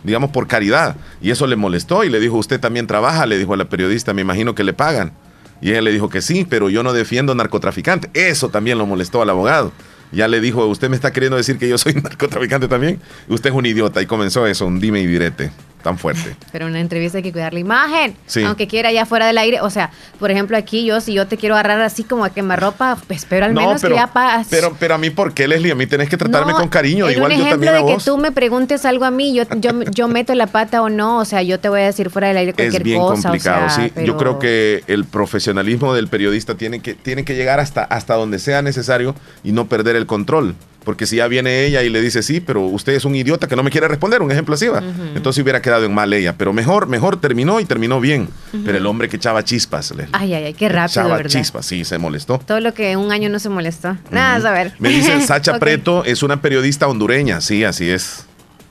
digamos, 0.02 0.30
por 0.30 0.48
caridad? 0.48 0.96
Y 1.22 1.30
eso 1.30 1.46
le 1.46 1.54
molestó 1.54 2.02
y 2.02 2.10
le 2.10 2.18
dijo, 2.18 2.34
¿usted 2.38 2.58
también 2.58 2.88
trabaja? 2.88 3.24
Le 3.26 3.38
dijo 3.38 3.54
a 3.54 3.56
la 3.56 3.66
periodista, 3.66 4.14
me 4.14 4.22
imagino 4.22 4.56
que 4.56 4.64
le 4.64 4.72
pagan. 4.72 5.12
Y 5.60 5.70
ella 5.70 5.80
le 5.80 5.92
dijo 5.92 6.08
que 6.08 6.20
sí, 6.20 6.44
pero 6.44 6.70
yo 6.70 6.82
no 6.82 6.92
defiendo 6.92 7.36
narcotraficante. 7.36 8.10
Eso 8.14 8.48
también 8.48 8.78
lo 8.78 8.86
molestó 8.86 9.22
al 9.22 9.30
abogado 9.30 9.70
ya 10.16 10.26
le 10.26 10.40
dijo, 10.40 10.66
usted 10.66 10.88
me 10.88 10.96
está 10.96 11.12
queriendo 11.12 11.36
decir 11.36 11.58
que 11.58 11.68
yo 11.68 11.78
soy 11.78 11.94
narcotraficante 12.02 12.66
también. 12.66 13.00
Usted 13.28 13.50
es 13.50 13.56
un 13.56 13.66
idiota 13.66 14.02
y 14.02 14.06
comenzó 14.06 14.46
eso, 14.46 14.66
un 14.66 14.80
dime 14.80 15.00
y 15.00 15.06
direte 15.06 15.52
tan 15.82 15.98
fuerte. 15.98 16.36
Pero 16.52 16.66
en 16.66 16.72
una 16.72 16.80
entrevista 16.80 17.18
hay 17.18 17.22
que 17.22 17.32
cuidar 17.32 17.52
la 17.52 17.60
imagen. 17.60 18.16
Aunque 18.44 18.66
quiera 18.66 18.90
ya 18.92 19.06
fuera 19.06 19.26
del 19.26 19.38
aire. 19.38 19.60
O 19.60 19.70
sea, 19.70 19.90
por 20.18 20.30
ejemplo, 20.30 20.56
aquí 20.56 20.84
yo, 20.84 21.00
si 21.00 21.12
yo 21.12 21.26
te 21.26 21.36
quiero 21.36 21.54
agarrar 21.54 21.80
así 21.80 22.04
como 22.04 22.24
a 22.24 22.30
quemarropa, 22.30 22.98
pues 23.06 23.20
espero 23.20 23.46
al 23.46 23.54
menos 23.54 23.80
pero, 23.80 23.94
que 23.94 24.00
ya 24.00 24.06
paz. 24.08 24.48
Pero, 24.50 24.76
pero 24.78 24.94
a 24.94 24.98
mí, 24.98 25.10
¿por 25.10 25.32
qué, 25.32 25.46
Leslie? 25.48 25.72
A 25.72 25.74
mí 25.74 25.86
tenés 25.86 26.08
que 26.08 26.16
tratarme 26.16 26.52
con 26.52 26.68
cariño. 26.68 27.10
Igual 27.10 27.32
un 27.32 27.38
yo 27.38 27.48
también 27.48 27.74
a 27.74 27.82
de 27.82 27.86
que 27.86 28.02
tú 28.04 28.16
me 28.18 28.32
preguntes 28.32 28.84
algo 28.84 29.04
a 29.04 29.10
mí, 29.10 29.34
yo, 29.34 29.44
yo, 29.58 29.82
yo 29.84 30.08
meto 30.08 30.34
la 30.34 30.46
pata 30.46 30.82
o 30.82 30.88
no. 30.88 31.18
O 31.18 31.24
sea, 31.24 31.42
yo 31.42 31.60
te 31.60 31.68
voy 31.68 31.80
a 31.80 31.84
decir 31.84 32.10
fuera 32.10 32.28
del 32.28 32.36
aire 32.38 32.52
cualquier 32.52 32.82
cosa. 32.82 32.84
Es 32.84 32.84
bien 32.84 33.00
complicado, 33.00 33.70
sí. 33.70 33.92
Yo 34.04 34.16
creo 34.16 34.38
que 34.38 34.82
el 34.86 35.04
profesionalismo 35.04 35.94
del 35.94 36.08
periodista 36.08 36.56
tiene 36.56 36.80
que, 36.80 36.94
tiene 36.94 37.24
que 37.24 37.34
llegar 37.34 37.60
hasta, 37.60 37.84
hasta 37.84 38.14
donde 38.14 38.38
sea 38.38 38.62
necesario 38.62 39.14
y 39.44 39.52
no 39.52 39.66
perder 39.66 39.96
el 39.96 40.06
control. 40.06 40.54
Porque 40.86 41.04
si 41.04 41.16
ya 41.16 41.26
viene 41.26 41.64
ella 41.64 41.82
y 41.82 41.88
le 41.88 42.00
dice, 42.00 42.22
sí, 42.22 42.38
pero 42.38 42.60
usted 42.60 42.92
es 42.92 43.04
un 43.04 43.16
idiota 43.16 43.48
que 43.48 43.56
no 43.56 43.64
me 43.64 43.72
quiere 43.72 43.88
responder, 43.88 44.22
un 44.22 44.30
ejemplo 44.30 44.54
así 44.54 44.68
va. 44.68 44.80
Entonces 45.16 45.42
hubiera 45.42 45.60
quedado 45.60 45.84
en 45.84 45.92
mal 45.92 46.12
ella. 46.12 46.36
Pero 46.38 46.52
mejor, 46.52 46.86
mejor 46.86 47.20
terminó 47.20 47.58
y 47.58 47.64
terminó 47.64 48.00
bien. 48.00 48.28
Pero 48.64 48.78
el 48.78 48.86
hombre 48.86 49.08
que 49.08 49.16
echaba 49.16 49.42
chispas. 49.42 49.92
Ay, 50.12 50.32
ay, 50.32 50.44
ay, 50.44 50.54
qué 50.54 50.68
rápido. 50.68 51.02
Echaba 51.02 51.24
chispas, 51.24 51.66
sí, 51.66 51.84
se 51.84 51.98
molestó. 51.98 52.38
Todo 52.38 52.60
lo 52.60 52.72
que 52.72 52.96
un 52.96 53.10
año 53.10 53.28
no 53.28 53.40
se 53.40 53.48
molestó. 53.48 53.96
Nada, 54.12 54.48
a 54.48 54.52
ver. 54.52 54.74
Me 54.78 54.90
dicen, 54.90 55.22
Sacha 55.26 55.58
Preto 55.58 56.04
es 56.04 56.22
una 56.22 56.40
periodista 56.40 56.86
hondureña. 56.86 57.40
Sí, 57.40 57.64
así 57.64 57.90
es. 57.90 58.24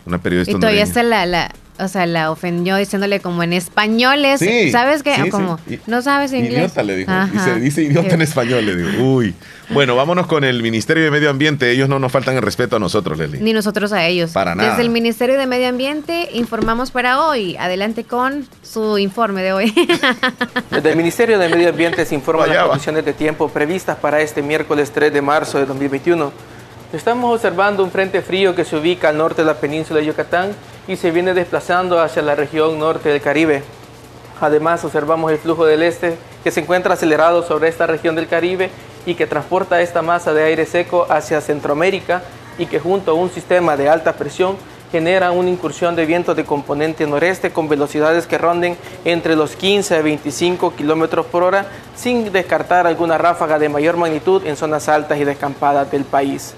Una 0.06 0.18
periodista 0.18 0.52
y 0.52 0.56
todavía 0.56 0.84
está 0.84 1.04
la, 1.04 1.26
la, 1.26 1.52
o 1.78 1.88
sea, 1.88 2.06
la 2.06 2.32
ofendió 2.32 2.78
diciéndole 2.78 3.20
como 3.20 3.44
en 3.44 3.54
español 3.54 4.20
¿sabes 4.72 5.04
qué? 5.04 5.30
como, 5.30 5.60
no 5.88 6.02
sabes 6.02 6.32
inglés. 6.34 6.58
Idiota 6.58 6.84
le 6.84 6.96
dijo. 6.98 7.12
Y 7.34 7.40
se 7.40 7.60
dice 7.60 7.84
idiota 7.84 8.16
en 8.16 8.22
español, 8.22 8.66
le 8.66 8.76
digo. 8.76 9.04
Uy. 9.04 9.34
Bueno, 9.70 9.96
vámonos 9.96 10.28
con 10.28 10.44
el 10.44 10.62
Ministerio 10.62 11.04
de 11.04 11.12
Medio 11.12 11.30
Ambiente. 11.30 11.72
Ellos 11.72 11.90
no 11.90 12.00
nos 12.00 12.12
faltan 12.12 12.36
el 12.36 12.42
respeto 12.42 12.76
a 12.76 12.80
nosotros, 12.80 13.18
Leslie. 13.18 13.42
Ni 13.42 13.52
nosotros 13.52 13.92
a 13.92 14.06
ellos. 14.06 14.32
Para 14.32 14.56
nada. 14.56 14.70
Desde 14.70 14.84
el 14.84 14.90
Ministerio 14.90 15.38
de 15.38 15.48
Medio 15.48 15.68
Ambiente 15.68 16.30
informamos 16.34 16.92
para 16.92 17.26
hoy. 17.26 17.58
Adelante 17.58 18.04
con 18.04 18.48
su 18.62 18.98
informe 18.98 19.42
de 19.42 19.54
hoy. 19.54 19.74
Desde 20.72 20.92
el 20.92 20.96
Ministerio 20.96 21.40
de 21.40 21.50
Medio 21.50 21.70
Ambiente 21.70 22.06
se 22.06 22.16
informa 22.16 22.48
las 22.48 22.68
condiciones 22.68 23.06
de 23.06 23.14
tiempo 23.14 23.50
previstas 23.50 23.98
para 23.98 24.22
este 24.22 24.42
miércoles 24.42 24.92
3 24.94 25.12
de 25.12 25.22
marzo 25.22 25.58
de 25.58 25.66
2021. 25.66 26.32
Estamos 26.94 27.36
observando 27.36 27.84
un 27.84 27.92
frente 27.92 28.22
frío 28.22 28.56
que 28.56 28.64
se 28.64 28.78
ubica 28.78 29.10
al 29.10 29.18
norte 29.18 29.42
de 29.42 29.48
la 29.48 29.56
península 29.56 30.00
de 30.00 30.06
Yucatán 30.06 30.52
y 30.88 30.96
se 30.96 31.12
viene 31.12 31.34
desplazando 31.34 32.00
hacia 32.00 32.22
la 32.22 32.36
región 32.36 32.80
norte 32.80 33.10
del 33.10 33.22
Caribe. 33.22 33.64
Además, 34.42 34.84
observamos 34.84 35.32
el 35.32 35.38
flujo 35.38 35.66
del 35.66 35.84
este 35.84 36.18
que 36.44 36.52
se 36.52 36.60
encuentra 36.60 36.94
acelerado 36.94 37.44
sobre 37.44 37.70
esta 37.70 37.88
región 37.88 38.16
del 38.16 38.28
Caribe 38.28 38.70
y 39.06 39.16
que 39.16 39.28
transporta 39.28 39.82
esta 39.82 40.02
masa 40.02 40.34
de 40.34 40.44
aire 40.44 40.66
seco 40.66 41.08
hacia 41.10 41.42
Centroamérica 41.42 42.22
y 42.58 42.66
que 42.66 42.80
junto 42.80 43.12
a 43.12 43.14
un 43.16 43.30
sistema 43.30 43.78
de 43.78 43.90
alta 43.90 44.14
presión 44.14 44.58
genera 44.92 45.32
una 45.32 45.50
incursión 45.50 45.96
de 45.96 46.06
vientos 46.06 46.36
de 46.36 46.46
componente 46.46 47.06
noreste 47.06 47.52
con 47.52 47.68
velocidades 47.68 48.28
que 48.28 48.38
ronden 48.38 48.78
entre 49.04 49.36
los 49.36 49.56
15 49.56 49.96
a 49.96 50.02
25 50.02 50.76
kilómetros 50.76 51.26
por 51.26 51.44
hora, 51.44 51.66
sin 51.96 52.32
descartar 52.32 52.88
alguna 52.88 53.18
ráfaga 53.18 53.60
de 53.60 53.70
mayor 53.70 53.98
magnitud 53.98 54.46
en 54.46 54.56
zonas 54.56 54.88
altas 54.88 55.20
y 55.20 55.24
descampadas 55.24 55.92
del 55.92 56.06
país. 56.06 56.54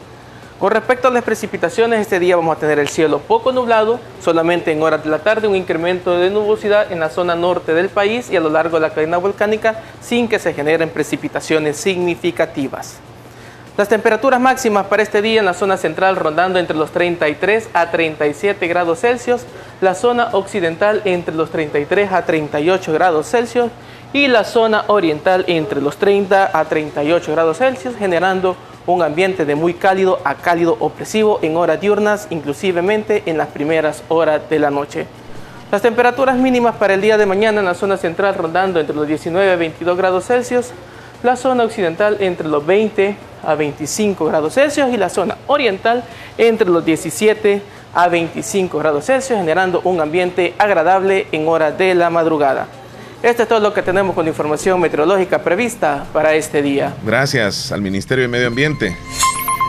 Con 0.60 0.72
respecto 0.72 1.08
a 1.08 1.12
las 1.12 1.24
precipitaciones, 1.24 2.02
este 2.02 2.20
día 2.20 2.36
vamos 2.36 2.58
a 2.58 2.60
tener 2.60 2.80
el 2.80 2.88
cielo 2.88 3.20
poco 3.20 3.52
nublado, 3.52 4.00
solamente 4.20 4.72
en 4.72 4.82
horas 4.82 5.04
de 5.04 5.10
la 5.12 5.20
tarde 5.20 5.48
un 5.48 5.56
incremento 5.56 6.18
de 6.18 6.32
nubosidad 6.32 6.92
en 6.92 7.00
la 7.00 7.12
zona 7.12 7.36
norte 7.36 7.76
del 7.76 7.90
país 7.90 8.32
y 8.32 8.38
a 8.38 8.40
lo 8.40 8.50
largo 8.50 8.78
de 8.78 8.82
la 8.82 8.90
cadena 8.90 9.18
volcánica 9.18 9.80
sin 10.02 10.28
que 10.28 10.40
se 10.40 10.56
generen 10.56 10.90
precipitaciones 10.90 11.78
significativas. 11.78 12.96
Las 13.78 13.88
temperaturas 13.88 14.40
máximas 14.40 14.88
para 14.88 15.04
este 15.04 15.22
día 15.22 15.42
en 15.42 15.46
la 15.46 15.54
zona 15.54 15.78
central 15.78 16.16
rondando 16.16 16.58
entre 16.58 16.76
los 16.76 16.90
33 16.90 17.70
a 17.76 17.92
37 17.92 18.66
grados 18.66 19.02
Celsius, 19.02 19.44
la 19.80 19.94
zona 19.94 20.30
occidental 20.32 21.04
entre 21.06 21.36
los 21.36 21.52
33 21.52 22.12
a 22.12 22.26
38 22.26 22.94
grados 22.94 23.30
Celsius 23.30 23.70
y 24.12 24.26
la 24.26 24.44
zona 24.44 24.86
oriental 24.88 25.46
entre 25.46 25.82
los 25.82 25.98
30 25.98 26.50
a 26.52 26.66
38 26.66 27.32
grados 27.32 27.60
Celsius, 27.60 27.96
generando 27.96 28.58
un 28.88 29.04
ambiente 29.04 29.46
de 29.46 29.56
muy 29.56 29.74
cálido 29.74 30.20
a 30.24 30.36
cálido 30.36 30.78
opresivo 30.80 31.40
en 31.42 31.58
horas 31.58 31.80
diurnas, 31.80 32.28
inclusivemente 32.30 33.22
en 33.26 33.38
las 33.38 33.50
primeras 33.50 34.02
horas 34.08 34.50
de 34.50 34.60
la 34.60 34.72
noche. 34.72 35.06
Las 35.72 35.82
temperaturas 35.82 36.38
mínimas 36.38 36.78
para 36.78 36.94
el 36.94 37.02
día 37.02 37.18
de 37.18 37.26
mañana 37.26 37.60
en 37.60 37.66
la 37.66 37.74
zona 37.74 37.98
central 37.98 38.36
rondando 38.36 38.80
entre 38.80 38.96
los 38.96 39.06
19 39.06 39.52
a 39.52 39.56
22 39.58 39.98
grados 39.98 40.26
Celsius, 40.26 40.72
la 41.22 41.36
zona 41.36 41.66
occidental 41.66 42.18
entre 42.22 42.48
los 42.48 42.66
20 42.66 43.16
a 43.46 43.56
25 43.56 44.26
grados 44.26 44.54
Celsius 44.54 44.90
y 44.94 44.98
la 44.98 45.10
zona 45.10 45.38
oriental 45.48 46.06
entre 46.38 46.70
los 46.70 46.86
17 46.86 47.62
a 47.94 48.08
25 48.08 48.78
grados 48.78 49.06
Celsius, 49.06 49.40
generando 49.40 49.82
un 49.84 50.00
ambiente 50.00 50.54
agradable 50.58 51.28
en 51.34 51.48
horas 51.50 51.78
de 51.78 51.94
la 51.94 52.10
madrugada. 52.10 52.68
Esto 53.28 53.44
es 53.44 53.50
todo 53.50 53.60
lo 53.60 53.74
que 53.74 53.82
tenemos 53.82 54.16
con 54.16 54.26
información 54.26 54.80
meteorológica 54.80 55.44
prevista 55.44 56.06
para 56.14 56.34
este 56.34 56.62
día. 56.62 56.96
Gracias 57.04 57.74
al 57.74 57.82
Ministerio 57.82 58.22
de 58.22 58.30
Medio 58.30 58.48
Ambiente. 58.48 58.96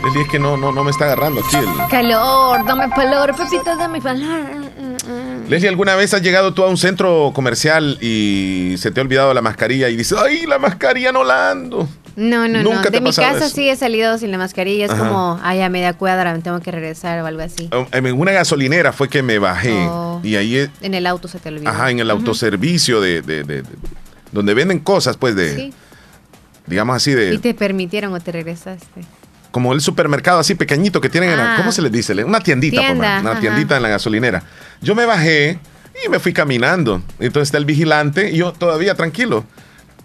Leslie, 0.05 0.23
es 0.23 0.29
que 0.29 0.39
no, 0.39 0.57
no, 0.57 0.71
no 0.71 0.85
me 0.85 0.93
está 0.93 1.07
agarrando 1.07 1.41
aquí 1.41 1.57
el... 1.57 1.67
Calor, 1.91 2.65
dame 2.65 2.89
calor, 2.91 3.35
Pepito, 3.35 3.77
dame 3.77 4.01
calor. 4.01 4.47
Leslie, 5.49 5.69
¿alguna 5.69 5.97
vez 5.97 6.15
has 6.15 6.23
llegado 6.23 6.55
tú 6.55 6.63
a 6.63 6.69
un 6.69 6.77
centro 6.77 7.33
comercial 7.35 7.99
y 8.01 8.77
se 8.79 8.93
te 8.93 9.01
ha 9.01 9.03
olvidado 9.03 9.35
la 9.35 9.43
mascarilla 9.43 9.89
y 9.89 9.97
dices, 9.97 10.17
ay, 10.17 10.47
la 10.47 10.61
mascarilla 10.61 11.11
no 11.11 11.25
la 11.25 11.51
ando? 11.51 11.89
No, 12.19 12.49
no, 12.49 12.63
no. 12.65 12.83
De 12.83 13.01
mi 13.01 13.13
casa 13.13 13.49
sí 13.49 13.69
he 13.69 13.77
salido 13.77 14.19
sin 14.19 14.33
la 14.33 14.39
mascarilla. 14.39 14.87
Es 14.87 14.93
como, 14.93 15.39
ay, 15.43 15.63
a 15.63 15.69
media 15.69 15.93
cuadra 15.93 16.35
me 16.35 16.41
tengo 16.41 16.59
que 16.61 16.73
regresar 16.73 17.21
o 17.23 17.27
algo 17.27 17.43
así. 17.43 17.69
Oh, 17.73 17.87
en 17.93 18.13
una 18.13 18.33
gasolinera 18.33 18.93
fue 18.93 19.09
que 19.09 19.23
me 19.23 19.39
bajé. 19.39 19.73
Oh. 19.73 20.21
y 20.25 20.35
ahí. 20.35 20.69
En 20.81 20.95
el 20.95 21.07
auto 21.07 21.29
se 21.29 21.39
te 21.39 21.49
olvidó. 21.49 21.69
Ajá, 21.69 21.91
en 21.91 22.01
el 22.01 22.11
autoservicio 22.11 23.01
de, 23.01 23.23
de, 23.23 23.63
Donde 24.33 24.55
venden 24.55 24.81
cosas, 24.81 25.17
pues 25.17 25.37
de. 25.37 25.55
Sí. 25.55 25.75
Digamos 26.67 26.97
así 26.97 27.13
de. 27.13 27.35
¿Y 27.35 27.39
te 27.39 27.55
permitieron 27.55 28.13
o 28.13 28.21
te 28.21 28.33
regresaste? 28.33 29.03
Como 29.53 29.73
el 29.73 29.81
supermercado 29.81 30.41
así 30.41 30.57
pequeñito 30.57 31.01
que 31.01 31.09
tienen 31.09 31.31
en 31.31 31.37
la, 31.37 31.55
ah. 31.55 31.57
¿Cómo 31.57 31.71
se 31.71 31.83
les 31.83 31.93
dice? 31.93 32.13
Una 32.25 32.41
tiendita, 32.41 32.83
pues, 32.97 33.21
una 33.21 33.39
tiendita 33.41 33.77
en 33.77 33.83
la 33.83 33.89
gasolinera. 33.91 34.43
Yo 34.83 34.97
me 34.97 35.07
bajé 35.07 35.61
y 36.05 36.09
me 36.09 36.19
fui 36.19 36.33
caminando. 36.33 37.01
Entonces 37.21 37.49
está 37.49 37.59
el 37.59 37.65
vigilante 37.65 38.31
y 38.31 38.39
yo 38.39 38.53
todavía 38.53 38.97
tranquilo. 38.97 39.45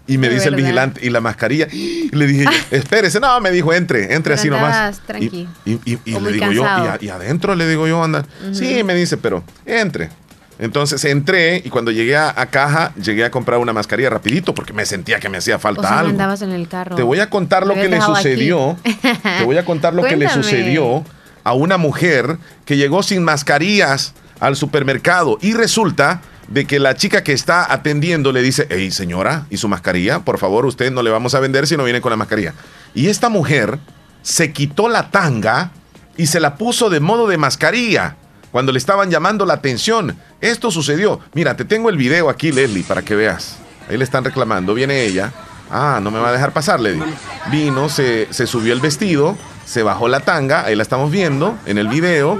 Y 0.06 0.18
me 0.18 0.28
dice 0.28 0.48
el 0.48 0.54
vigilante, 0.54 1.00
¿y 1.04 1.10
la 1.10 1.20
mascarilla? 1.20 1.66
Y 1.70 2.10
le 2.12 2.26
dije, 2.26 2.44
espérese, 2.70 3.20
no, 3.20 3.40
me 3.40 3.50
dijo, 3.50 3.72
entre, 3.72 4.14
entre 4.14 4.34
así 4.34 4.50
nomás. 4.50 5.00
Tranqui. 5.06 5.48
Y, 5.64 5.78
le 6.04 6.32
digo 6.32 6.52
yo, 6.52 6.66
¿y, 7.00 7.08
adentro 7.08 7.54
le 7.54 7.66
digo 7.66 7.86
yo, 7.86 8.02
anda. 8.02 8.24
Sí, 8.52 8.82
me 8.84 8.94
dice, 8.94 9.16
pero 9.16 9.42
entre. 9.64 10.10
Entonces 10.58 11.04
entré 11.04 11.60
y 11.64 11.70
cuando 11.70 11.90
llegué 11.90 12.16
a, 12.16 12.32
caja, 12.46 12.92
llegué 12.94 13.24
a 13.24 13.30
comprar 13.30 13.58
una 13.58 13.72
mascarilla 13.72 14.10
rapidito 14.10 14.54
porque 14.54 14.72
me 14.72 14.86
sentía 14.86 15.18
que 15.18 15.28
me 15.28 15.38
hacía 15.38 15.58
falta 15.58 15.98
algo. 15.98 16.10
andabas 16.10 16.42
en 16.42 16.52
el 16.52 16.68
carro. 16.68 16.94
Te 16.94 17.02
voy 17.02 17.18
a 17.20 17.28
contar 17.28 17.66
lo 17.66 17.74
que 17.74 17.88
le 17.88 18.00
sucedió. 18.00 18.76
te 19.38 19.44
voy 19.44 19.56
a 19.56 19.64
contar 19.64 19.94
lo 19.94 20.04
que 20.04 20.16
le 20.16 20.28
sucedió 20.28 21.04
a 21.42 21.52
una 21.54 21.76
mujer 21.76 22.38
que 22.64 22.76
llegó 22.76 23.02
sin 23.02 23.24
mascarillas 23.24 24.14
al 24.40 24.56
supermercado 24.56 25.38
y 25.40 25.54
resulta 25.54 26.20
de 26.48 26.66
que 26.66 26.78
la 26.78 26.94
chica 26.94 27.24
que 27.24 27.32
está 27.32 27.72
atendiendo 27.72 28.32
le 28.32 28.42
dice, 28.42 28.66
hey 28.70 28.90
señora, 28.90 29.46
¿y 29.50 29.56
su 29.56 29.68
mascarilla? 29.68 30.20
Por 30.20 30.38
favor, 30.38 30.66
usted 30.66 30.90
no 30.92 31.02
le 31.02 31.10
vamos 31.10 31.34
a 31.34 31.40
vender 31.40 31.66
si 31.66 31.76
no 31.76 31.84
viene 31.84 32.00
con 32.00 32.10
la 32.10 32.16
mascarilla. 32.16 32.54
Y 32.94 33.08
esta 33.08 33.28
mujer 33.28 33.78
se 34.22 34.52
quitó 34.52 34.88
la 34.88 35.10
tanga 35.10 35.70
y 36.16 36.26
se 36.26 36.40
la 36.40 36.56
puso 36.56 36.90
de 36.90 37.00
modo 37.00 37.26
de 37.26 37.38
mascarilla 37.38 38.16
cuando 38.52 38.72
le 38.72 38.78
estaban 38.78 39.10
llamando 39.10 39.46
la 39.46 39.54
atención. 39.54 40.16
Esto 40.40 40.70
sucedió. 40.70 41.20
Mira, 41.32 41.56
te 41.56 41.64
tengo 41.64 41.90
el 41.90 41.96
video 41.96 42.28
aquí, 42.28 42.52
Leslie, 42.52 42.84
para 42.84 43.02
que 43.02 43.16
veas. 43.16 43.56
Ahí 43.88 43.96
le 43.96 44.04
están 44.04 44.24
reclamando. 44.24 44.74
Viene 44.74 45.02
ella. 45.02 45.32
Ah, 45.70 45.98
no 46.00 46.10
me 46.10 46.20
va 46.20 46.28
a 46.28 46.32
dejar 46.32 46.52
pasar, 46.52 46.78
Leslie. 46.78 47.14
Vino, 47.50 47.88
se, 47.88 48.28
se 48.30 48.46
subió 48.46 48.72
el 48.72 48.80
vestido, 48.80 49.36
se 49.64 49.82
bajó 49.82 50.08
la 50.08 50.20
tanga, 50.20 50.64
ahí 50.64 50.76
la 50.76 50.82
estamos 50.82 51.10
viendo 51.10 51.58
en 51.66 51.78
el 51.78 51.88
video. 51.88 52.38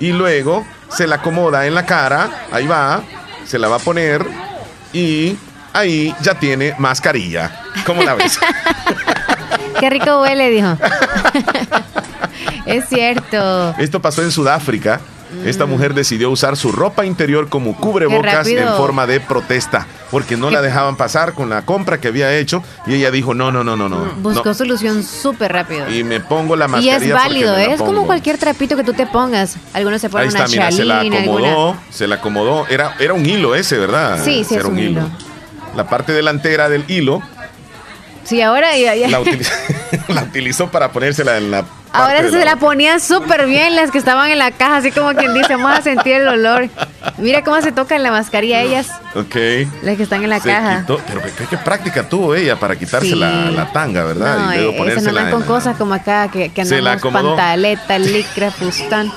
Y 0.00 0.12
luego 0.12 0.64
se 0.88 1.06
la 1.06 1.16
acomoda 1.16 1.66
en 1.66 1.74
la 1.74 1.86
cara, 1.86 2.46
ahí 2.50 2.66
va, 2.66 3.02
se 3.52 3.58
la 3.58 3.68
va 3.68 3.76
a 3.76 3.80
poner 3.80 4.26
y 4.94 5.36
ahí 5.74 6.16
ya 6.22 6.34
tiene 6.34 6.74
mascarilla. 6.78 7.54
¿Cómo 7.84 8.02
la 8.02 8.14
ves? 8.14 8.40
Qué 9.78 9.90
rico 9.90 10.22
huele, 10.22 10.48
dijo. 10.48 10.78
es 12.64 12.88
cierto. 12.88 13.74
Esto 13.76 14.00
pasó 14.00 14.22
en 14.22 14.32
Sudáfrica. 14.32 15.02
Esta 15.44 15.66
mujer 15.66 15.94
decidió 15.94 16.30
usar 16.30 16.56
su 16.56 16.72
ropa 16.72 17.04
interior 17.04 17.48
como 17.48 17.76
cubrebocas 17.76 18.46
en 18.46 18.68
forma 18.76 19.06
de 19.06 19.20
protesta, 19.20 19.86
porque 20.10 20.36
no 20.36 20.50
la 20.50 20.62
dejaban 20.62 20.96
pasar 20.96 21.34
con 21.34 21.48
la 21.48 21.62
compra 21.62 22.00
que 22.00 22.08
había 22.08 22.36
hecho 22.36 22.62
y 22.86 22.94
ella 22.94 23.10
dijo, 23.10 23.34
no, 23.34 23.50
no, 23.50 23.64
no, 23.64 23.76
no, 23.76 23.88
no. 23.88 24.12
Buscó 24.18 24.54
solución 24.54 25.02
súper 25.02 25.52
rápido. 25.52 25.90
Y 25.90 26.04
me 26.04 26.20
pongo 26.20 26.56
la 26.56 26.68
mascarilla. 26.68 27.04
Y 27.04 27.08
es 27.08 27.14
válido, 27.14 27.56
es 27.56 27.80
como 27.80 28.06
cualquier 28.06 28.38
trapito 28.38 28.76
que 28.76 28.84
tú 28.84 28.92
te 28.92 29.06
pongas. 29.06 29.56
Algunos 29.72 30.00
se 30.00 30.08
ponen 30.08 30.28
Ahí 30.28 30.34
está, 30.34 30.48
mira, 30.48 30.70
se 30.70 30.84
la 30.84 31.00
acomodó, 31.00 31.76
se 31.90 32.06
la 32.06 32.16
acomodó. 32.16 32.66
Era, 32.68 32.94
era 32.98 33.14
un 33.14 33.24
hilo 33.26 33.54
ese, 33.54 33.78
¿verdad? 33.78 34.22
Sí, 34.24 34.44
sí, 34.44 34.54
era 34.54 34.66
un, 34.68 34.78
hilo. 34.78 35.02
La 35.74 35.88
parte 35.88 36.12
delantera 36.12 36.68
del 36.68 36.84
hilo 36.88 37.22
Sí, 38.24 38.40
ahora 38.40 38.76
ya, 38.76 38.94
La, 40.08 40.22
utilizó, 40.22 40.70
para 40.70 40.92
ponérsela 40.92 41.38
en 41.38 41.50
la. 41.50 41.64
Ahora 41.92 42.30
se 42.30 42.44
la, 42.44 42.56
ponían 42.56 43.00
súper 43.00 43.46
bien 43.46 43.76
las 43.76 43.90
que 43.90 43.98
estaban 43.98 44.30
en 44.30 44.38
la 44.38 44.50
caja, 44.50 44.78
así 44.78 44.90
como 44.90 45.14
quien 45.14 45.34
dice, 45.34 45.56
vamos 45.56 45.78
a 45.78 45.82
sentir 45.82 46.14
el 46.14 46.28
olor. 46.28 46.68
Mira 47.18 47.44
cómo 47.44 47.60
se 47.60 47.70
tocan 47.70 48.02
la 48.02 48.10
mascarilla 48.10 48.62
ellas. 48.62 48.88
Ok. 49.14 49.36
Las 49.82 49.96
que 49.96 50.04
están 50.04 50.24
en 50.24 50.30
la 50.30 50.40
caja. 50.40 50.84
pero 50.86 51.20
qué, 51.50 51.58
práctica 51.58 52.08
tuvo 52.08 52.34
ella 52.34 52.56
para 52.58 52.76
quitarse 52.76 53.14
la, 53.14 53.70
tanga, 53.72 54.04
¿verdad? 54.04 54.54
y 54.54 54.56
luego 54.56 54.72
eh, 54.72 54.78
ponérsela. 54.78 55.24
No 55.24 55.30
con 55.32 55.42
cosas 55.42 55.76
como 55.76 55.94
acá 55.94 56.28
que, 56.28 56.48
que 56.48 56.62
andamos 56.62 57.12
pantaleta, 57.12 57.98
licra, 57.98 58.50
fustán. 58.50 59.12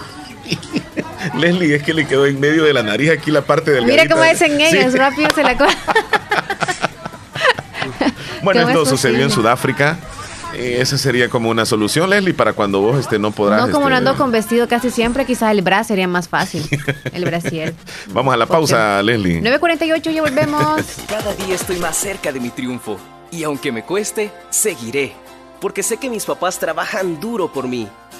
Leslie, 1.36 1.76
es 1.76 1.84
que 1.84 1.94
le 1.94 2.06
quedó 2.06 2.26
en 2.26 2.40
medio 2.40 2.64
de 2.64 2.74
la 2.74 2.84
nariz 2.84 3.12
aquí 3.12 3.32
la 3.32 3.42
parte 3.42 3.72
del 3.72 3.86
Mira 3.86 4.08
cómo 4.08 4.24
dicen 4.24 4.60
ellas, 4.60 4.94
rápido 4.94 5.30
se 5.34 5.44
la 5.44 5.56
Bueno, 8.44 8.68
esto 8.68 8.86
sucedió 8.86 9.24
en 9.24 9.32
Sudáfrica. 9.32 9.98
Eh, 10.56 10.82
esa 10.82 10.98
sería 10.98 11.30
como 11.30 11.50
una 11.50 11.66
solución, 11.66 12.10
Leslie, 12.10 12.34
para 12.34 12.54
cuando 12.54 12.80
vos 12.80 13.00
este, 13.00 13.20
no 13.20 13.32
podrás. 13.32 13.68
No, 13.68 13.74
como 13.74 13.90
no 13.90 13.96
este, 13.96 14.08
ando 14.08 14.18
con 14.18 14.32
vestido 14.32 14.68
casi 14.68 14.90
siempre, 14.90 15.26
quizás 15.26 15.52
el 15.52 15.62
bra 15.62 15.84
sería 15.84 16.08
más 16.08 16.30
fácil. 16.30 16.64
El 17.12 17.26
brasier. 17.26 17.74
Vamos 18.14 18.34
a 18.34 18.38
la 18.38 18.46
pausa, 18.46 19.02
Leslie. 19.04 19.42
9.48, 19.42 20.12
ya 20.12 20.22
volvemos. 20.22 20.82
Cada 21.10 21.34
día 21.34 21.56
estoy 21.56 21.78
más 21.78 21.98
cerca 21.98 22.32
de 22.32 22.40
mi 22.40 22.50
triunfo. 22.50 22.98
Y 23.32 23.44
aunque 23.44 23.72
me 23.72 23.84
cueste, 23.84 24.32
seguiré. 24.50 25.14
Porque 25.60 25.84
sé 25.84 25.98
que 25.98 26.10
mis 26.10 26.26
papás 26.26 26.60
trabajan 26.60 27.20
duro 27.20 27.52
por 27.52 27.68
mí. 27.68 27.88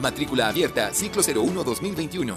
Matrícula 0.00 0.48
abierta, 0.48 0.92
ciclo 0.92 1.22
01-2021. 1.22 2.36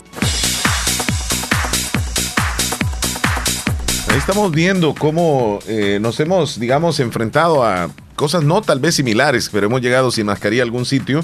Ahí 4.10 4.18
estamos 4.18 4.52
viendo 4.52 4.96
cómo 4.96 5.60
eh, 5.68 6.00
nos 6.02 6.20
hemos, 6.20 6.60
digamos, 6.60 7.00
enfrentado 7.00 7.64
a 7.64 7.90
cosas 8.16 8.44
no 8.44 8.62
tal 8.62 8.80
vez 8.80 8.96
similares, 8.96 9.50
pero 9.52 9.68
hemos 9.68 9.82
llegado 9.82 10.12
sin 10.12 10.26
mascarilla 10.26 10.64
a 10.64 10.66
algún 10.66 10.86
sitio 10.86 11.24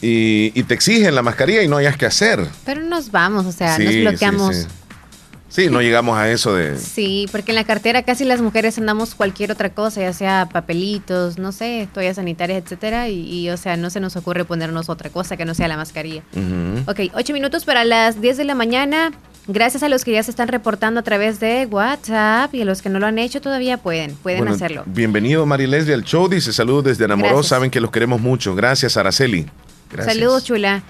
y, 0.00 0.62
te 0.64 0.74
exigen 0.74 1.14
la 1.14 1.22
mascarilla 1.22 1.62
y 1.62 1.68
no 1.68 1.76
hayas 1.76 1.96
que 1.96 2.06
hacer. 2.06 2.46
Pero 2.64 2.82
nos 2.82 3.10
vamos, 3.10 3.46
o 3.46 3.52
sea, 3.52 3.78
nos 3.78 3.94
bloqueamos. 3.94 4.56
Sí, 4.56 4.66
no 5.70 5.80
llegamos 5.80 6.18
a 6.18 6.30
eso 6.30 6.54
de... 6.54 6.78
Sí, 6.78 7.26
porque 7.32 7.52
en 7.52 7.56
la 7.56 7.64
cartera 7.64 8.02
casi 8.02 8.24
las 8.24 8.40
mujeres 8.40 8.78
andamos 8.78 9.14
cualquier 9.14 9.52
otra 9.52 9.70
cosa, 9.70 10.00
ya 10.02 10.12
sea 10.12 10.48
papelitos, 10.52 11.38
no 11.38 11.52
sé, 11.52 11.88
toallas 11.92 12.16
sanitarias, 12.16 12.62
etcétera, 12.62 13.08
y, 13.08 13.48
o 13.50 13.56
sea, 13.56 13.76
no 13.76 13.90
se 13.90 14.00
nos 14.00 14.16
ocurre 14.16 14.44
ponernos 14.44 14.88
otra 14.88 15.10
cosa 15.10 15.36
que 15.36 15.44
no 15.44 15.54
sea 15.54 15.68
la 15.68 15.76
mascarilla. 15.76 16.22
Ok, 16.86 17.12
ocho 17.14 17.32
minutos 17.32 17.64
para 17.64 17.84
las 17.84 18.20
10 18.20 18.36
de 18.36 18.44
la 18.44 18.54
mañana. 18.54 19.12
Gracias 19.48 19.84
a 19.84 19.88
los 19.88 20.04
que 20.04 20.12
ya 20.12 20.22
se 20.22 20.30
están 20.30 20.48
reportando 20.48 21.00
a 21.00 21.02
través 21.04 21.38
de 21.38 21.66
WhatsApp 21.66 22.52
y 22.52 22.62
a 22.62 22.64
los 22.64 22.82
que 22.82 22.88
no 22.88 22.98
lo 22.98 23.06
han 23.06 23.18
hecho 23.18 23.40
todavía 23.40 23.78
pueden, 23.78 24.16
pueden 24.16 24.48
hacerlo. 24.48 24.82
Bienvenido 24.86 25.46
Marilesli 25.46 25.92
al 25.92 26.02
show, 26.02 26.28
dice 26.28 26.52
saludos 26.52 26.84
desde 26.84 27.04
Enamoros, 27.04 27.46
saben 27.46 27.70
que 27.70 27.80
los 27.80 27.92
queremos 27.92 28.20
mucho. 28.20 28.56
Gracias 28.56 28.96
Araceli. 28.96 29.46
Saludos 30.04 30.44
chula. 30.44 30.82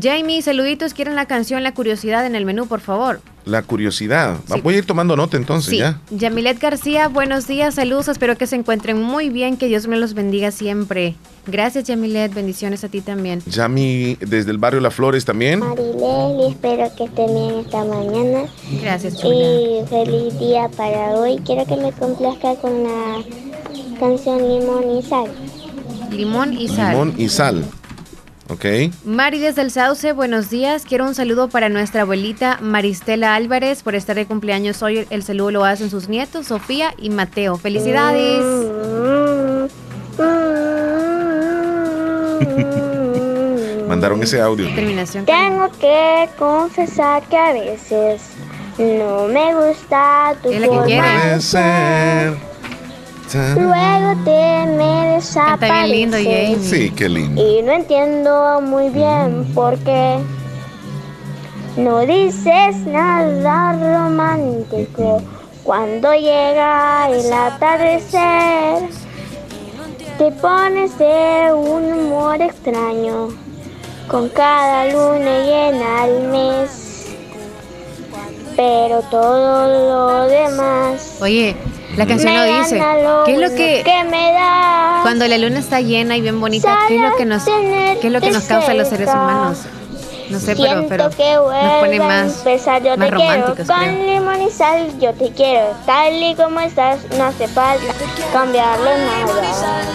Jamie, 0.00 0.42
saluditos, 0.42 0.94
quieren 0.94 1.14
la 1.14 1.26
canción 1.26 1.62
La 1.62 1.72
Curiosidad 1.72 2.26
en 2.26 2.34
el 2.34 2.44
menú, 2.44 2.66
por 2.66 2.80
favor. 2.80 3.20
La 3.44 3.62
curiosidad. 3.62 4.36
Voy 4.62 4.74
a 4.74 4.78
ir 4.78 4.86
tomando 4.86 5.16
nota 5.16 5.38
entonces 5.38 5.70
sí. 5.70 5.78
ya. 5.78 6.00
Yamilet 6.10 6.60
García, 6.60 7.08
buenos 7.08 7.46
días, 7.46 7.76
saludos, 7.76 8.08
espero 8.08 8.36
que 8.36 8.46
se 8.46 8.56
encuentren 8.56 9.00
muy 9.00 9.30
bien, 9.30 9.56
que 9.56 9.68
Dios 9.68 9.86
me 9.86 9.96
los 9.96 10.12
bendiga 10.12 10.50
siempre. 10.50 11.14
Gracias 11.46 11.84
Yamilet, 11.84 12.34
bendiciones 12.34 12.84
a 12.84 12.90
ti 12.90 13.00
también. 13.00 13.42
Yami, 13.46 14.16
desde 14.20 14.50
el 14.50 14.58
barrio 14.58 14.80
Las 14.80 14.94
Flores 14.94 15.24
también. 15.24 15.60
Marileli, 15.60 16.50
espero 16.50 16.94
que 16.94 17.04
estén 17.04 17.34
bien 17.34 17.54
esta 17.60 17.84
mañana. 17.84 18.42
Gracias, 18.82 19.18
chula. 19.18 19.34
Y 19.34 19.86
feliz 19.88 20.38
día 20.38 20.68
para 20.76 21.12
hoy. 21.12 21.40
Quiero 21.46 21.64
que 21.64 21.76
me 21.76 21.90
complazca 21.92 22.54
con 22.56 22.82
la 22.82 23.24
canción 23.98 24.46
Limón 24.46 24.98
y 24.98 25.02
Sal. 25.02 25.30
Limón 26.10 26.52
y 26.52 26.68
Sal. 26.68 26.90
Limón 26.90 27.14
y 27.16 27.28
Sal. 27.30 27.64
Ok. 28.48 28.64
Mari 29.04 29.38
desde 29.38 29.62
el 29.62 29.70
Sauce, 29.70 30.12
buenos 30.12 30.48
días. 30.48 30.84
Quiero 30.84 31.06
un 31.06 31.14
saludo 31.14 31.48
para 31.48 31.68
nuestra 31.68 32.02
abuelita 32.02 32.58
Maristela 32.62 33.34
Álvarez 33.34 33.82
por 33.82 33.94
estar 33.94 34.16
de 34.16 34.26
cumpleaños 34.26 34.82
hoy. 34.82 35.06
El 35.10 35.22
saludo 35.22 35.50
lo 35.50 35.64
hacen 35.64 35.90
sus 35.90 36.08
nietos, 36.08 36.46
Sofía 36.46 36.94
y 36.96 37.10
Mateo. 37.10 37.58
Felicidades. 37.58 38.38
Mandaron 43.86 44.22
ese 44.22 44.40
audio. 44.40 44.66
Terminación. 44.74 45.26
Tengo 45.26 45.68
que 45.78 46.28
confesar 46.38 47.22
que 47.28 47.36
a 47.36 47.52
veces 47.52 48.22
no 48.78 49.28
me 49.28 49.54
gusta 49.54 50.34
tu 50.42 50.50
forma 50.52 50.86
de 50.86 51.40
ser. 51.40 52.36
Luego 53.34 54.24
te 54.24 54.66
me 54.66 55.14
desapareces. 55.16 55.90
lindo, 55.90 56.16
Jamie. 56.16 56.58
Sí, 56.60 56.90
qué 56.90 57.08
lindo. 57.08 57.42
Y 57.42 57.62
no 57.62 57.72
entiendo 57.72 58.60
muy 58.62 58.88
bien 58.88 59.44
por 59.54 59.76
qué 59.80 60.18
no 61.76 62.00
dices 62.06 62.76
nada 62.86 63.72
romántico 63.72 65.22
cuando 65.62 66.12
llega 66.14 67.08
el 67.10 67.32
atardecer. 67.32 68.88
Te 70.16 70.32
pones 70.32 70.98
de 70.98 71.52
un 71.52 71.92
humor 71.92 72.40
extraño 72.40 73.28
con 74.08 74.28
cada 74.30 74.86
luna 74.86 75.44
llena 75.44 76.02
al 76.02 76.22
mes. 76.28 77.06
Pero 78.56 79.02
todo 79.02 79.66
lo 79.68 80.26
demás. 80.26 81.18
Oye, 81.20 81.54
la 81.96 82.06
canción 82.06 82.34
lo 82.34 82.44
dice. 82.44 82.82
¿Qué 83.24 83.34
es 83.34 83.40
lo 83.40 83.56
que, 83.56 83.84
me 84.10 84.32
da? 84.32 85.00
cuando 85.02 85.26
la 85.26 85.38
luna 85.38 85.58
está 85.58 85.80
llena 85.80 86.16
y 86.16 86.20
bien 86.20 86.40
bonita, 86.40 86.76
qué 86.88 86.96
es 86.96 87.02
lo 87.02 87.16
que 87.16 87.24
nos 87.24 87.44
qué 87.44 88.06
es 88.06 88.12
lo 88.12 88.20
que 88.20 88.30
nos 88.30 88.44
causa 88.44 88.72
a 88.72 88.74
los 88.74 88.88
seres 88.88 89.08
humanos? 89.08 89.58
No 90.30 90.38
sé, 90.38 90.54
pero, 90.56 90.86
pero 90.88 91.04
nos 91.04 91.14
pone 91.80 91.98
más, 92.00 92.38
empezar, 92.38 92.82
yo 92.82 92.98
más 92.98 93.08
te 93.08 93.16
quiero 93.16 93.54
con 93.66 94.06
limón 94.06 94.42
y 94.42 94.50
sal, 94.50 94.92
yo 95.00 95.14
te 95.14 95.30
quiero 95.32 95.68
tal 95.86 96.22
y 96.22 96.34
como 96.34 96.60
estás, 96.60 96.98
no 97.16 97.24
hace 97.24 97.48
falta 97.48 97.94
cambiarlo 98.30 98.84
nada. 98.84 99.86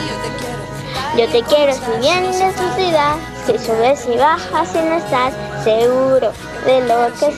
Yo 1.16 1.28
te 1.28 1.44
quiero 1.44 1.74
si 1.74 2.02
vienes 2.02 2.40
de 2.40 2.52
tu 2.54 2.68
ciudad, 2.76 3.16
si 3.46 3.60
subes 3.60 4.08
y 4.12 4.18
bajas 4.18 4.74
y 4.74 4.80
no 4.80 4.96
estás 4.96 5.34
seguro 5.64 6.32
de 6.66 6.82
lo 6.88 7.08
que 7.20 7.32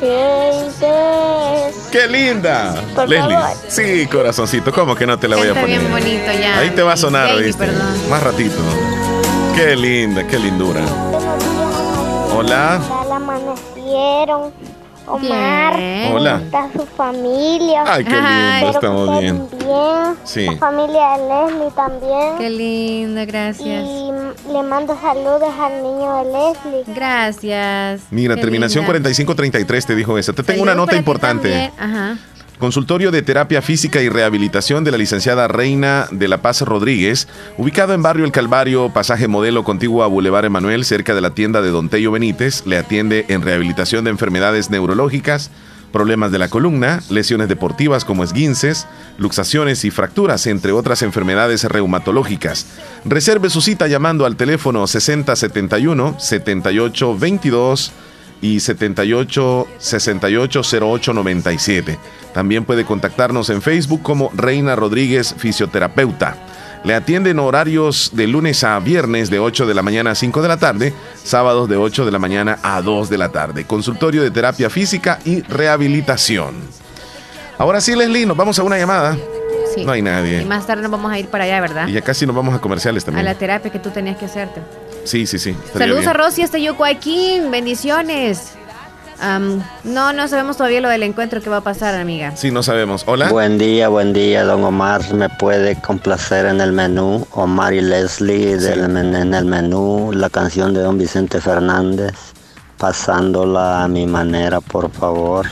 sientes. 0.80 1.90
¡Qué 1.92 2.08
linda! 2.08 2.76
Por 2.96 3.08
Leslie. 3.10 3.36
favor. 3.36 3.58
Sí, 3.68 4.08
corazoncito, 4.08 4.72
¿cómo 4.72 4.96
que 4.96 5.06
no 5.06 5.18
te 5.18 5.28
la 5.28 5.36
voy 5.38 5.48
a 5.48 5.50
Está 5.50 5.62
poner? 5.62 5.80
bien 5.80 5.92
bonito 5.92 6.32
ya. 6.32 6.60
Ahí 6.60 6.70
te 6.72 6.82
va 6.84 6.94
a 6.94 6.98
sonar, 6.98 7.36
¿viste? 7.38 7.66
perdón. 7.66 8.10
Más 8.10 8.22
ratito. 8.24 8.56
Qué 9.56 9.76
linda, 9.76 10.26
qué 10.28 10.38
lindura. 10.40 10.82
Hola. 12.36 12.80
Ya 12.90 13.06
la 13.10 13.16
amanecieron. 13.16 14.52
Omar, 15.08 15.78
Bien. 15.78 16.14
Hola. 16.14 16.42
está 16.44 16.70
su 16.74 16.86
familia. 16.86 17.84
Ay, 17.86 18.04
qué 18.04 18.12
lindo, 18.12 18.60
que 18.62 18.70
estamos 18.76 19.20
bien. 19.20 19.48
bien. 19.60 20.16
Sí. 20.24 20.46
La 20.46 20.58
familia 20.58 21.18
de 21.18 21.28
Leslie 21.28 21.72
también. 21.76 22.38
Qué 22.38 22.50
lindo, 22.50 23.22
gracias. 23.28 23.84
Y 23.86 24.12
le 24.52 24.64
mando 24.64 24.98
saludos 25.00 25.44
al 25.62 25.84
niño 25.84 26.18
de 26.18 26.24
Leslie. 26.32 26.94
Gracias. 26.96 28.02
Mira, 28.12 28.36
Qué 28.36 28.42
terminación 28.42 28.84
linda. 28.84 28.94
4533 28.94 29.86
te 29.86 29.96
dijo 29.96 30.18
eso. 30.18 30.34
Te 30.34 30.44
tengo 30.44 30.64
una 30.64 30.72
Saludos 30.72 30.88
nota 30.88 30.98
importante. 30.98 31.72
Ajá. 31.78 32.18
Consultorio 32.60 33.12
de 33.12 33.22
Terapia 33.22 33.62
Física 33.62 34.02
y 34.02 34.08
Rehabilitación 34.08 34.86
de 34.86 34.92
la 34.92 34.98
licenciada 34.98 35.50
Reina 35.50 36.08
de 36.12 36.30
la 36.30 36.42
Paz 36.42 36.62
Rodríguez, 36.62 37.28
ubicado 37.58 37.94
en 37.94 38.02
Barrio 38.02 38.24
El 38.24 38.32
Calvario, 38.32 38.92
pasaje 38.94 39.28
modelo 39.28 39.66
contiguo 39.66 40.04
a 40.04 40.08
Boulevard 40.08 40.46
Emanuel, 40.46 40.86
cerca 40.86 41.14
de 41.14 41.20
la 41.20 41.32
tienda 41.32 41.62
de 41.62 41.70
Don 41.70 41.90
Tello 41.90 42.12
Benítez. 42.12 42.66
Le 42.66 42.78
atiende 42.78 43.26
en 43.28 43.42
rehabilitación 43.42 44.06
de 44.06 44.12
enfermedades 44.12 44.70
neurológicas, 44.70 45.52
problemas 45.92 46.32
de 46.32 46.40
la 46.40 46.48
columna, 46.48 47.02
lesiones 47.10 47.50
deportivas 47.50 48.06
como 48.06 48.24
esguinces, 48.24 48.88
luxaciones 49.18 49.84
y 49.84 49.92
fracturas, 49.92 50.48
entre 50.48 50.72
otras 50.72 51.02
enfermedades 51.02 51.66
reumatológicas. 51.66 52.68
Reserve 53.04 53.50
su 53.50 53.60
cita 53.60 53.88
llamando 53.88 54.26
al 54.26 54.38
teléfono 54.38 54.88
6071 54.88 56.16
7822 56.20 57.92
y 58.42 58.60
78 58.60 59.68
68 59.78 60.62
08 60.82 61.14
97. 61.14 62.00
También 62.34 62.66
puede 62.66 62.86
contactarnos 62.86 63.50
en 63.50 63.62
Facebook 63.62 64.02
como 64.04 64.30
Reina 64.34 64.76
Rodríguez 64.76 65.34
Fisioterapeuta. 65.38 66.36
Le 66.84 66.94
atiende 66.94 67.32
en 67.32 67.40
horarios 67.40 68.12
de 68.14 68.28
lunes 68.28 68.64
a 68.64 68.78
viernes 68.80 69.32
de 69.32 69.40
8 69.40 69.66
de 69.66 69.74
la 69.74 69.82
mañana 69.82 70.12
a 70.12 70.16
5 70.16 70.42
de 70.44 70.48
la 70.48 70.58
tarde, 70.58 70.94
sábados 71.24 71.68
de 71.68 71.78
8 71.78 72.06
de 72.06 72.12
la 72.12 72.20
mañana 72.20 72.60
a 72.62 72.80
2 72.82 73.10
de 73.10 73.18
la 73.18 73.30
tarde. 73.30 73.66
Consultorio 73.66 74.22
de 74.22 74.30
terapia 74.30 74.70
física 74.70 75.20
y 75.26 75.42
rehabilitación. 75.42 76.54
Ahora 77.58 77.82
sí, 77.82 77.96
Leslie, 77.96 78.26
nos 78.28 78.38
vamos 78.38 78.60
a 78.60 78.64
una 78.64 78.78
llamada. 78.78 79.18
Sí. 79.74 79.84
No 79.84 79.94
hay 79.94 80.00
Y 80.00 80.04
nadie. 80.04 80.46
más 80.46 80.68
tarde 80.68 80.84
nos 80.84 80.92
vamos 80.92 81.12
a 81.12 81.18
ir 81.18 81.28
para 81.28 81.46
allá, 81.46 81.60
¿verdad? 81.60 81.88
Y 81.88 81.94
ya 81.94 82.02
casi 82.02 82.26
nos 82.28 82.36
vamos 82.36 82.54
a 82.54 82.60
comerciales 82.62 83.04
A 83.04 83.06
también. 83.08 83.26
la 83.26 83.34
terapia 83.36 83.72
que 83.72 83.80
tú 83.80 83.90
tenías 83.90 84.18
que 84.18 84.26
hacerte. 84.26 84.62
Sí, 85.06 85.26
sí, 85.26 85.40
sí. 85.40 85.56
Saludos 85.74 86.00
bien. 86.02 86.10
a 86.10 86.14
Rosy 86.14 86.42
hasta 86.42 86.58
Yucuaquín, 86.58 87.50
bendiciones. 87.52 88.52
Am, 89.22 89.64
no, 89.86 90.12
no 90.12 90.28
sabemos 90.28 90.58
todavía 90.58 90.82
lo 90.82 90.90
del 90.90 91.04
encuentro 91.04 91.42
que 91.42 91.50
va 91.50 91.58
a 91.58 91.62
pasar, 91.62 91.96
amiga. 91.96 92.36
Sí, 92.36 92.52
no 92.52 92.64
sabemos. 92.64 93.04
Hola. 93.08 93.30
Buen 93.30 93.58
día, 93.58 93.88
buen 93.88 94.12
día, 94.12 94.44
don 94.44 94.62
Omar. 94.64 95.14
¿Me 95.14 95.30
puede 95.30 95.80
complacer 95.80 96.46
en 96.48 96.60
el 96.60 96.74
menú? 96.74 97.26
Omar 97.32 97.74
y 97.74 97.80
Leslie 97.82 98.58
del 98.58 98.90
men- 98.90 99.16
en 99.16 99.34
el 99.34 99.46
menú, 99.46 100.12
la 100.14 100.30
canción 100.30 100.74
de 100.74 100.82
don 100.82 100.98
Vicente 100.98 101.40
Fernández, 101.40 102.14
pasándola 102.78 103.84
a 103.84 103.88
mi 103.88 104.06
manera, 104.06 104.60
por 104.60 104.92
favor. 104.92 105.48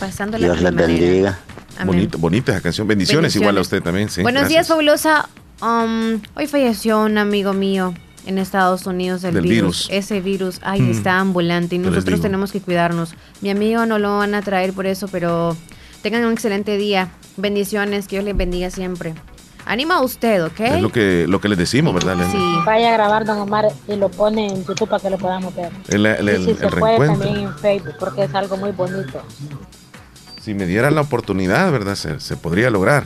Pasándola 0.00 0.44
Dios 0.46 0.56
de 0.58 0.62
les 0.64 0.72
manera. 0.72 0.86
bendiga. 0.88 1.38
Bonito, 1.84 2.18
bonita 2.18 2.52
esa 2.52 2.60
canción. 2.60 2.86
Bendiciones, 2.88 3.22
Bendiciones. 3.22 3.36
igual 3.42 3.58
a 3.58 3.60
usted 3.60 3.82
también. 3.82 4.08
Sí, 4.10 4.22
Buenos 4.22 4.40
gracias. 4.42 4.66
días, 4.66 4.68
fabulosa. 4.68 5.28
Um, 5.62 6.20
hoy 6.34 6.46
falleció 6.46 7.02
un 7.02 7.18
amigo 7.18 7.52
mío 7.52 7.94
en 8.26 8.38
Estados 8.38 8.86
Unidos 8.86 9.22
Del 9.22 9.34
virus. 9.40 9.48
virus. 9.50 9.88
Ese 9.90 10.20
virus, 10.20 10.60
ay, 10.62 10.80
Mm. 10.82 10.90
está 10.90 11.18
ambulante 11.18 11.74
y 11.76 11.78
nosotros 11.78 12.20
tenemos 12.20 12.52
que 12.52 12.60
cuidarnos. 12.60 13.14
Mi 13.40 13.50
amigo 13.50 13.86
no 13.86 13.98
lo 13.98 14.18
van 14.18 14.34
a 14.34 14.42
traer 14.42 14.72
por 14.72 14.86
eso, 14.86 15.08
pero 15.08 15.56
tengan 16.02 16.24
un 16.24 16.32
excelente 16.32 16.76
día. 16.76 17.10
Bendiciones, 17.36 18.06
que 18.08 18.16
Dios 18.16 18.24
les 18.24 18.36
bendiga 18.36 18.70
siempre. 18.70 19.14
Anima 19.66 19.96
a 19.96 20.00
usted, 20.02 20.44
¿ok? 20.44 20.60
Es 20.60 20.82
lo 20.82 20.90
que, 20.90 21.26
lo 21.28 21.40
que 21.40 21.48
les 21.48 21.58
decimos, 21.58 21.94
¿verdad? 21.94 22.16
Leslie? 22.16 22.32
Sí. 22.32 22.54
Vaya 22.66 22.88
a 22.90 22.92
grabar 22.94 23.24
Don 23.24 23.38
Omar 23.38 23.66
y 23.86 23.94
lo 23.96 24.08
pone 24.10 24.46
en 24.48 24.64
YouTube 24.64 24.88
para 24.88 25.00
que 25.02 25.10
lo 25.10 25.18
podamos 25.18 25.54
ver. 25.54 25.70
El, 25.88 26.06
el- 26.06 26.28
y 26.40 26.44
si 26.44 26.50
el 26.50 26.56
se 26.58 26.66
puede 26.68 26.80
reencuentro. 26.98 27.26
también 27.26 27.46
en 27.48 27.54
Facebook 27.58 27.94
porque 28.00 28.24
es 28.24 28.34
algo 28.34 28.56
muy 28.56 28.72
bonito. 28.72 29.22
Si 30.42 30.54
me 30.54 30.66
dieran 30.66 30.94
la 30.94 31.02
oportunidad, 31.02 31.70
¿verdad? 31.70 31.94
Se, 31.94 32.18
se 32.20 32.36
podría 32.36 32.70
lograr. 32.70 33.04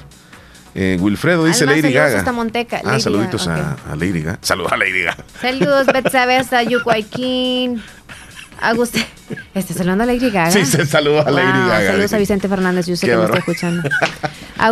Eh, 0.75 0.99
Wilfredo 1.01 1.45
dice 1.45 1.65
Además, 1.65 1.77
Lady 1.77 1.93
saludos 1.95 2.07
Gaga. 2.11 2.19
hasta 2.19 2.33
Monteca, 2.33 2.77
Ah, 2.85 2.89
Lady 2.89 3.01
saluditos 3.01 3.49
a, 3.49 3.77
a 3.91 3.97
Lady 3.97 4.23
Gaga. 4.23 4.39
Saludos 4.43 4.73
a 4.73 4.77
Lady 4.77 5.03
Gaga. 5.03 5.25
Saludos, 5.41 5.87
Betsabe 5.87 6.37
hasta 6.39 6.63
Yucuayquín. 6.63 7.83
Agustín. 8.61 9.05
¿Estás 9.55 9.81
hablando 9.81 10.05
a 10.05 10.07
Lady 10.07 10.31
Gaga? 10.31 10.51
Sí, 10.51 10.65
se 10.65 10.85
saludos 10.87 11.27
a 11.27 11.31
Lady 11.31 11.47
Wow, 11.59 11.69
Gaga. 11.69 11.87
Saludos 11.93 12.13
a 12.13 12.19
Vicente 12.19 12.49
Fernández, 12.49 12.87
yo 12.87 12.97
sé 12.97 13.07
Qué 13.07 13.13
que 13.13 13.19
me 13.19 13.25
está 13.25 13.39
escuchando. 13.39 13.89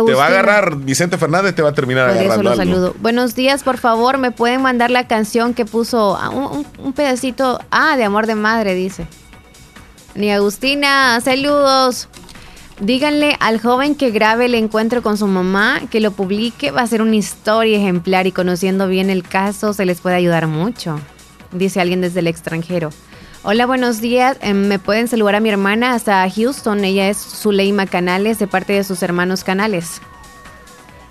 Te 0.07 0.13
va 0.13 0.23
a 0.23 0.27
agarrar 0.27 0.77
Vicente 0.77 1.17
Fernández, 1.17 1.53
te 1.53 1.61
va 1.61 1.69
a 1.69 1.73
terminar 1.73 2.09
agarrando 2.09 2.33
eso 2.33 2.43
lo 2.43 2.55
saludo. 2.55 2.95
Buenos 2.99 3.35
días, 3.35 3.63
por 3.63 3.77
favor, 3.77 4.17
me 4.17 4.31
pueden 4.31 4.61
mandar 4.61 4.89
la 4.89 5.07
canción 5.07 5.53
que 5.53 5.65
puso 5.65 6.17
ah, 6.19 6.29
un, 6.29 6.93
pedacito, 6.93 7.59
ah, 7.69 7.95
de 7.95 8.03
amor 8.03 8.25
de 8.25 8.33
madre, 8.35 8.73
dice. 8.73 9.05
Ni 10.15 10.31
Agustina, 10.31 11.19
saludos. 11.21 12.07
Díganle 12.79 13.37
al 13.39 13.61
joven 13.61 13.95
que 13.95 14.09
grabe 14.09 14.45
el 14.45 14.55
encuentro 14.55 15.03
con 15.03 15.17
su 15.17 15.27
mamá, 15.27 15.81
que 15.91 15.99
lo 15.99 16.11
publique, 16.11 16.71
va 16.71 16.81
a 16.81 16.87
ser 16.87 17.01
una 17.01 17.15
historia 17.15 17.77
ejemplar 17.77 18.25
y 18.25 18.31
conociendo 18.31 18.87
bien 18.87 19.09
el 19.09 19.23
caso 19.23 19.73
se 19.73 19.85
les 19.85 20.01
puede 20.01 20.15
ayudar 20.15 20.47
mucho, 20.47 20.99
dice 21.51 21.79
alguien 21.79 22.01
desde 22.01 22.21
el 22.21 22.27
extranjero. 22.27 22.89
Hola, 23.43 23.65
buenos 23.65 24.01
días. 24.01 24.37
Em, 24.41 24.67
me 24.67 24.79
pueden 24.79 25.07
saludar 25.07 25.35
a 25.35 25.39
mi 25.39 25.49
hermana 25.49 25.93
hasta 25.93 26.27
Houston. 26.29 26.83
Ella 26.85 27.09
es 27.09 27.17
Zuleima 27.17 27.85
Canales, 27.85 28.39
de 28.39 28.47
parte 28.47 28.73
de 28.73 28.85
sus 28.85 29.03
hermanos 29.03 29.43
Canales. 29.43 30.01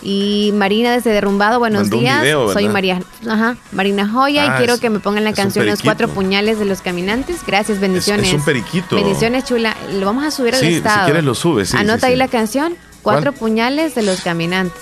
Y 0.02 0.50
Marina 0.54 0.90
desde 0.92 1.10
Derrumbado, 1.10 1.60
buenos 1.60 1.88
días. 1.88 2.26
Soy 2.52 2.68
María, 2.68 3.00
ajá, 3.28 3.56
Marina 3.70 4.08
Joya 4.08 4.44
y 4.44 4.48
ah, 4.48 4.54
quiero 4.58 4.78
que 4.78 4.90
me 4.90 4.98
pongan 4.98 5.22
la 5.24 5.32
canción 5.32 5.64
Los 5.64 5.82
Cuatro 5.82 6.08
Puñales 6.08 6.58
de 6.58 6.64
los 6.64 6.82
Caminantes. 6.82 7.46
Gracias, 7.46 7.78
bendiciones. 7.78 8.28
Es, 8.28 8.34
un 8.34 8.44
periquito. 8.44 8.96
Bendiciones, 8.96 9.44
chula. 9.44 9.76
Lo 9.94 10.06
vamos 10.06 10.24
a 10.24 10.30
subir 10.30 10.54
al 10.54 10.64
estado. 10.64 11.00
Si 11.00 11.04
quieres 11.04 11.24
lo 11.24 11.34
subes. 11.34 11.74
Anota 11.74 12.08
ahí 12.08 12.16
la 12.16 12.28
canción. 12.28 12.76
Cuatro 13.02 13.32
Puñales 13.32 13.94
de 13.94 14.02
los 14.02 14.20
Caminantes. 14.20 14.80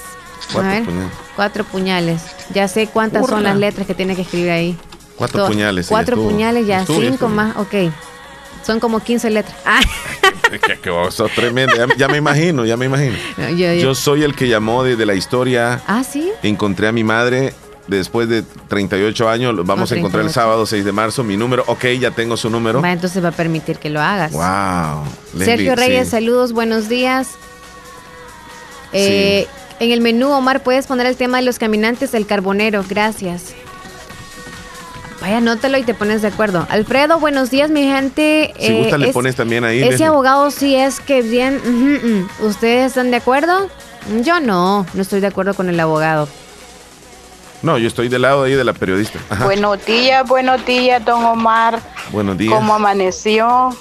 Cuatro 0.53 0.85
puñales. 0.85 1.13
Cuatro 1.37 1.65
puñales. 1.65 2.23
Ya 2.55 2.69
sé 2.69 2.87
cuántas 2.87 3.27
son 3.27 3.43
las 3.43 3.57
letras 3.57 3.87
que 3.87 3.95
tiene 3.95 4.17
que 4.17 4.23
escribir 4.23 4.51
ahí. 4.51 4.79
Cuatro 5.17 5.47
puñales. 5.47 5.87
Cuatro 5.89 6.17
puñales 6.17 6.67
ya, 6.67 6.87
cinco 6.87 7.29
más, 7.29 7.57
ok. 7.57 7.93
Son 8.63 8.81
como 8.81 9.01
15 9.01 9.31
letras. 9.31 9.57
Ah. 9.65 9.81
que, 10.51 10.79
tremendo. 11.35 11.73
Ya, 11.97 12.09
me 12.09 12.19
imagino, 12.19 12.65
ya 12.65 12.77
me 12.77 12.87
imagino. 12.87 13.17
Yo, 13.57 13.95
soy 13.95 14.23
el 14.23 14.35
que 14.35 14.49
llamó 14.49 14.85
desde 14.85 15.07
la 15.07 15.15
historia. 15.15 15.81
Ah, 15.87 16.05
sí. 16.05 16.31
Encontré 16.43 16.89
a 16.89 16.93
mi 16.93 17.05
madre 17.05 17.55
después 17.87 18.29
de 18.29 18.43
38 18.43 19.29
años. 19.29 19.67
Vamos 19.67 19.93
a 19.93 19.97
encontrar 19.97 20.25
el 20.25 20.31
sábado 20.31 20.67
6 20.67 20.85
de 20.85 20.93
marzo. 20.93 21.25
Mi 21.25 21.37
número, 21.37 21.65
ok, 21.67 21.85
ya 22.01 22.11
tengo 22.11 22.37
su 22.37 22.51
número. 22.51 22.85
entonces 22.85 23.23
va 23.23 23.29
a 23.29 23.33
permitir 23.33 23.79
que 23.79 23.91
lo 23.91 24.01
hagas. 24.01 24.33
Wow. 24.33 25.05
Sergio 25.45 25.75
Reyes, 25.77 26.09
saludos, 26.09 26.53
buenos 26.53 26.89
días. 26.89 27.29
Eh, 28.93 29.47
en 29.79 29.93
el 29.93 30.01
menú, 30.01 30.31
Omar, 30.31 30.63
puedes 30.63 30.87
poner 30.87 31.07
el 31.07 31.17
tema 31.17 31.39
de 31.39 31.45
los 31.45 31.59
caminantes 31.59 32.13
del 32.13 32.27
carbonero. 32.27 32.85
Gracias. 32.89 33.55
Vaya, 35.21 35.37
anótalo 35.37 35.77
y 35.77 35.83
te 35.83 35.93
pones 35.93 36.23
de 36.23 36.29
acuerdo. 36.29 36.67
Alfredo, 36.71 37.21
buenos 37.21 37.51
días, 37.51 37.71
mi 37.71 37.83
gente. 37.83 38.55
Si 38.59 38.79
gusta, 38.79 38.97
le 38.97 39.11
eh, 39.11 39.13
pones 39.13 39.37
también 39.37 39.65
ahí. 39.65 39.83
Ese 39.83 40.07
abogado 40.07 40.51
sí 40.51 40.75
es 40.75 40.99
que 41.01 41.21
bien. 41.21 42.29
¿Ustedes 42.41 42.87
están 42.89 43.11
de 43.11 43.19
acuerdo? 43.19 43.69
Yo 44.23 44.41
no, 44.41 44.87
no 44.95 45.03
estoy 45.03 45.21
de 45.21 45.27
acuerdo 45.27 45.53
con 45.55 45.69
el 45.69 45.79
abogado. 45.79 46.27
No, 47.63 47.77
yo 47.77 47.89
estoy 47.89 48.09
del 48.09 48.23
lado 48.23 48.45
ahí 48.45 48.55
de 48.55 48.65
la 48.65 48.73
periodista. 48.73 49.19
Buenos 49.45 49.85
días, 49.85 50.27
buenos 50.27 50.65
días, 50.65 51.05
don 51.05 51.23
Omar. 51.23 51.79
Buenos 52.11 52.39
días. 52.39 52.55
¿Cómo 52.55 52.75
amaneció? 52.75 53.77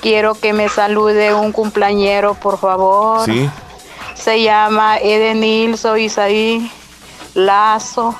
Quiero 0.00 0.34
que 0.34 0.52
me 0.52 0.68
salude 0.68 1.34
un 1.34 1.50
cumpleañero, 1.50 2.34
por 2.34 2.58
favor. 2.58 3.24
Sí. 3.24 3.50
Se 4.14 4.40
llama 4.40 4.98
Edenilso 4.98 5.96
Isaí 5.96 6.70
Lazo. 7.34 8.14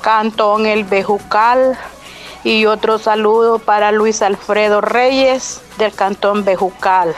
Cantón 0.00 0.66
El 0.66 0.84
Bejucal 0.84 1.78
y 2.44 2.66
otro 2.66 2.98
saludo 2.98 3.58
para 3.58 3.92
Luis 3.92 4.22
Alfredo 4.22 4.80
Reyes 4.80 5.60
del 5.78 5.92
Cantón 5.92 6.44
Bejucal. 6.44 7.14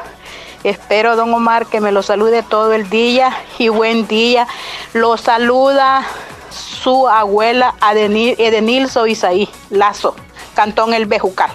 Espero, 0.65 1.17
don 1.17 1.33
Omar, 1.35 1.67
que 1.67 1.81
me 1.81 1.93
lo 1.93 2.03
salude 2.03 2.43
todo 2.43 2.73
el 2.73 2.89
día 2.89 3.37
y 3.59 3.69
buen 3.69 4.07
día. 4.07 4.47
Lo 4.93 5.17
saluda 5.17 6.07
su 6.51 7.09
abuela 7.09 7.75
Edenilso 7.93 9.07
Isaí 9.07 9.49
Lazo, 9.71 10.15
Cantón 10.55 10.95
El 10.95 11.07
Bejucal. 11.07 11.51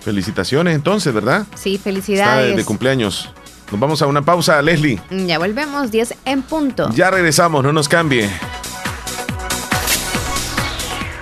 Felicitaciones 0.00 0.74
entonces, 0.74 1.14
¿verdad? 1.14 1.46
Sí, 1.54 1.78
felicidades. 1.78 2.56
de 2.56 2.64
cumpleaños. 2.64 3.30
Nos 3.70 3.80
vamos 3.80 4.02
a 4.02 4.06
una 4.06 4.20
pausa, 4.20 4.60
Leslie. 4.60 5.00
Ya 5.10 5.38
volvemos, 5.38 5.90
10 5.90 6.16
en 6.26 6.42
punto. 6.42 6.90
Ya 6.92 7.10
regresamos, 7.10 7.62
no 7.62 7.72
nos 7.72 7.88
cambie. 7.88 8.28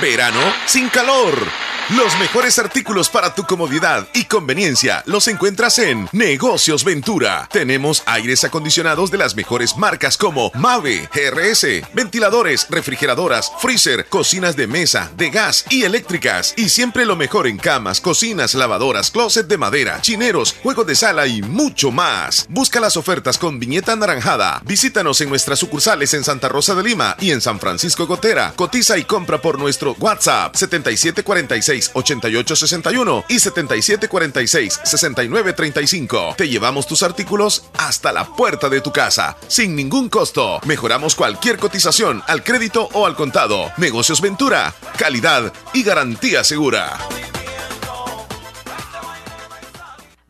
Verano 0.00 0.40
sin 0.64 0.88
calor. 0.88 1.69
Los 1.96 2.16
mejores 2.20 2.56
artículos 2.60 3.10
para 3.10 3.34
tu 3.34 3.42
comodidad 3.42 4.06
y 4.14 4.26
conveniencia 4.26 5.02
los 5.06 5.26
encuentras 5.26 5.76
en 5.80 6.08
Negocios 6.12 6.84
Ventura. 6.84 7.48
Tenemos 7.50 8.04
aires 8.06 8.44
acondicionados 8.44 9.10
de 9.10 9.18
las 9.18 9.34
mejores 9.34 9.76
marcas 9.76 10.16
como 10.16 10.52
Mave, 10.54 11.08
GRS, 11.12 11.82
ventiladores, 11.92 12.68
refrigeradoras, 12.70 13.50
freezer, 13.58 14.06
cocinas 14.06 14.54
de 14.54 14.68
mesa, 14.68 15.10
de 15.16 15.30
gas 15.30 15.64
y 15.68 15.82
eléctricas. 15.82 16.54
Y 16.56 16.68
siempre 16.68 17.04
lo 17.04 17.16
mejor 17.16 17.48
en 17.48 17.58
camas, 17.58 18.00
cocinas, 18.00 18.54
lavadoras, 18.54 19.10
closet 19.10 19.48
de 19.48 19.58
madera, 19.58 20.00
chineros, 20.00 20.54
juegos 20.62 20.86
de 20.86 20.94
sala 20.94 21.26
y 21.26 21.42
mucho 21.42 21.90
más. 21.90 22.46
Busca 22.48 22.78
las 22.78 22.96
ofertas 22.96 23.36
con 23.36 23.58
viñeta 23.58 23.94
anaranjada. 23.94 24.62
Visítanos 24.64 25.20
en 25.22 25.28
nuestras 25.28 25.58
sucursales 25.58 26.14
en 26.14 26.22
Santa 26.22 26.48
Rosa 26.48 26.76
de 26.76 26.84
Lima 26.84 27.16
y 27.18 27.32
en 27.32 27.40
San 27.40 27.58
Francisco 27.58 28.06
Gotera. 28.06 28.52
Cotiza 28.54 28.96
y 28.96 29.02
compra 29.02 29.42
por 29.42 29.58
nuestro 29.58 29.96
WhatsApp 29.98 30.54
7746 30.54 31.79
8861 31.94 33.24
y 33.28 33.36
7746-6935. 33.36 36.36
Te 36.36 36.48
llevamos 36.48 36.86
tus 36.86 37.02
artículos 37.02 37.64
hasta 37.78 38.12
la 38.12 38.26
puerta 38.26 38.68
de 38.68 38.80
tu 38.80 38.92
casa, 38.92 39.36
sin 39.48 39.74
ningún 39.74 40.08
costo. 40.08 40.60
Mejoramos 40.66 41.14
cualquier 41.14 41.58
cotización 41.58 42.22
al 42.26 42.44
crédito 42.44 42.88
o 42.92 43.06
al 43.06 43.16
contado. 43.16 43.72
Negocios 43.78 44.20
Ventura, 44.20 44.74
calidad 44.98 45.52
y 45.72 45.82
garantía 45.82 46.44
segura. 46.44 46.98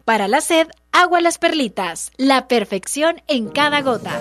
Para 0.05 0.29
la 0.29 0.41
sed, 0.41 0.69
agua 0.93 1.21
las 1.21 1.39
perlitas, 1.39 2.11
la 2.17 2.49
perfección 2.49 3.23
en 3.29 3.49
cada 3.49 3.83
gota. 3.83 4.21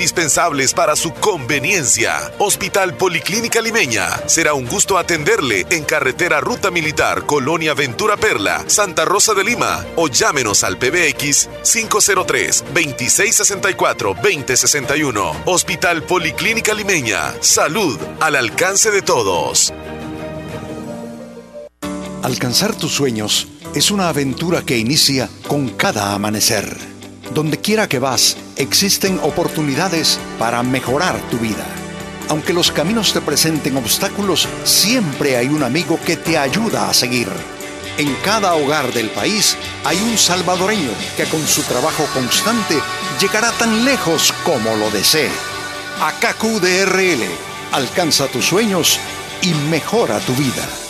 indispensables 0.00 0.72
para 0.72 0.96
su 0.96 1.12
conveniencia. 1.12 2.32
Hospital 2.38 2.96
Policlínica 2.96 3.60
Limeña. 3.60 4.08
Será 4.26 4.54
un 4.54 4.64
gusto 4.64 4.96
atenderle 4.96 5.66
en 5.68 5.84
carretera 5.84 6.40
Ruta 6.40 6.70
Militar, 6.70 7.26
Colonia 7.26 7.74
Ventura 7.74 8.16
Perla, 8.16 8.64
Santa 8.66 9.04
Rosa 9.04 9.34
de 9.34 9.44
Lima 9.44 9.84
o 9.96 10.08
llámenos 10.08 10.64
al 10.64 10.78
PBX 10.78 11.50
503 11.70 12.64
2664 12.72 14.14
2061. 14.14 15.42
Hospital 15.44 16.02
Policlínica 16.04 16.72
Limeña. 16.72 17.34
Salud 17.40 17.98
al 18.20 18.36
alcance 18.36 18.90
de 18.90 19.02
todos. 19.02 19.70
Alcanzar 22.22 22.74
tus 22.74 22.92
sueños 22.92 23.48
es 23.74 23.90
una 23.90 24.08
aventura 24.08 24.62
que 24.62 24.78
inicia 24.78 25.28
con 25.46 25.68
cada 25.68 26.14
amanecer. 26.14 26.99
Donde 27.34 27.58
quiera 27.58 27.88
que 27.88 28.00
vas, 28.00 28.36
existen 28.56 29.20
oportunidades 29.22 30.18
para 30.38 30.62
mejorar 30.64 31.16
tu 31.30 31.38
vida. 31.38 31.64
Aunque 32.28 32.52
los 32.52 32.72
caminos 32.72 33.12
te 33.12 33.20
presenten 33.20 33.76
obstáculos, 33.76 34.48
siempre 34.64 35.36
hay 35.36 35.46
un 35.46 35.62
amigo 35.62 35.98
que 36.04 36.16
te 36.16 36.36
ayuda 36.36 36.88
a 36.88 36.94
seguir. 36.94 37.28
En 37.98 38.12
cada 38.24 38.54
hogar 38.54 38.92
del 38.92 39.10
país 39.10 39.56
hay 39.84 39.96
un 39.98 40.18
salvadoreño 40.18 40.90
que 41.16 41.24
con 41.24 41.46
su 41.46 41.62
trabajo 41.62 42.04
constante 42.14 42.80
llegará 43.20 43.52
tan 43.52 43.84
lejos 43.84 44.32
como 44.44 44.74
lo 44.76 44.90
desee. 44.90 45.30
AKQDRL, 46.00 47.22
alcanza 47.72 48.26
tus 48.26 48.46
sueños 48.46 48.98
y 49.42 49.54
mejora 49.70 50.18
tu 50.20 50.34
vida. 50.34 50.89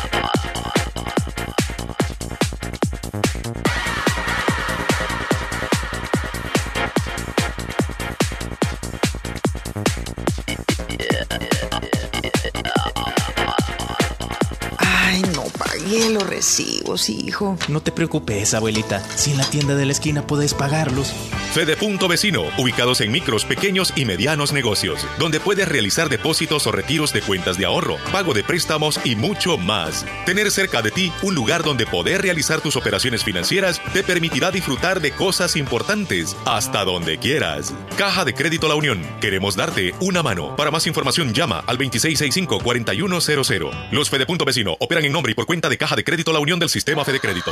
No 17.69 17.81
te 17.81 17.91
preocupes, 17.91 18.53
abuelita. 18.53 19.01
Si 19.15 19.31
en 19.31 19.37
la 19.37 19.45
tienda 19.45 19.75
de 19.75 19.85
la 19.85 19.91
esquina 19.91 20.25
puedes 20.27 20.53
pagarlos. 20.53 21.13
Fede 21.51 21.75
Punto 21.75 22.07
Vecino, 22.07 22.45
ubicados 22.57 23.01
en 23.01 23.11
micros, 23.11 23.43
pequeños 23.43 23.91
y 23.97 24.05
medianos 24.05 24.53
negocios, 24.53 25.05
donde 25.19 25.41
puedes 25.41 25.67
realizar 25.67 26.07
depósitos 26.07 26.65
o 26.65 26.71
retiros 26.71 27.11
de 27.11 27.21
cuentas 27.21 27.57
de 27.57 27.65
ahorro, 27.65 27.97
pago 28.13 28.33
de 28.33 28.41
préstamos 28.41 28.97
y 29.03 29.17
mucho 29.17 29.57
más. 29.57 30.05
Tener 30.25 30.49
cerca 30.49 30.81
de 30.81 30.91
ti 30.91 31.11
un 31.21 31.35
lugar 31.35 31.63
donde 31.63 31.85
poder 31.85 32.21
realizar 32.21 32.61
tus 32.61 32.77
operaciones 32.77 33.25
financieras 33.25 33.81
te 33.91 34.01
permitirá 34.01 34.49
disfrutar 34.49 35.01
de 35.01 35.11
cosas 35.11 35.57
importantes 35.57 36.37
hasta 36.45 36.85
donde 36.85 37.17
quieras. 37.17 37.73
Caja 37.97 38.23
de 38.23 38.33
Crédito 38.33 38.69
La 38.69 38.75
Unión, 38.75 39.05
queremos 39.19 39.57
darte 39.57 39.93
una 39.99 40.23
mano. 40.23 40.55
Para 40.55 40.71
más 40.71 40.87
información 40.87 41.33
llama 41.33 41.65
al 41.67 41.77
2665-4100. 41.79 43.89
Los 43.91 44.09
Fede 44.09 44.25
Punto 44.25 44.45
Vecino 44.45 44.77
operan 44.79 45.03
en 45.03 45.11
nombre 45.11 45.33
y 45.33 45.35
por 45.35 45.45
cuenta 45.45 45.67
de 45.67 45.77
Caja 45.77 45.97
de 45.97 46.05
Crédito 46.05 46.31
La 46.31 46.39
Unión 46.39 46.59
del 46.59 46.69
Sistema 46.69 47.03
Fede 47.03 47.19
Crédito. 47.19 47.51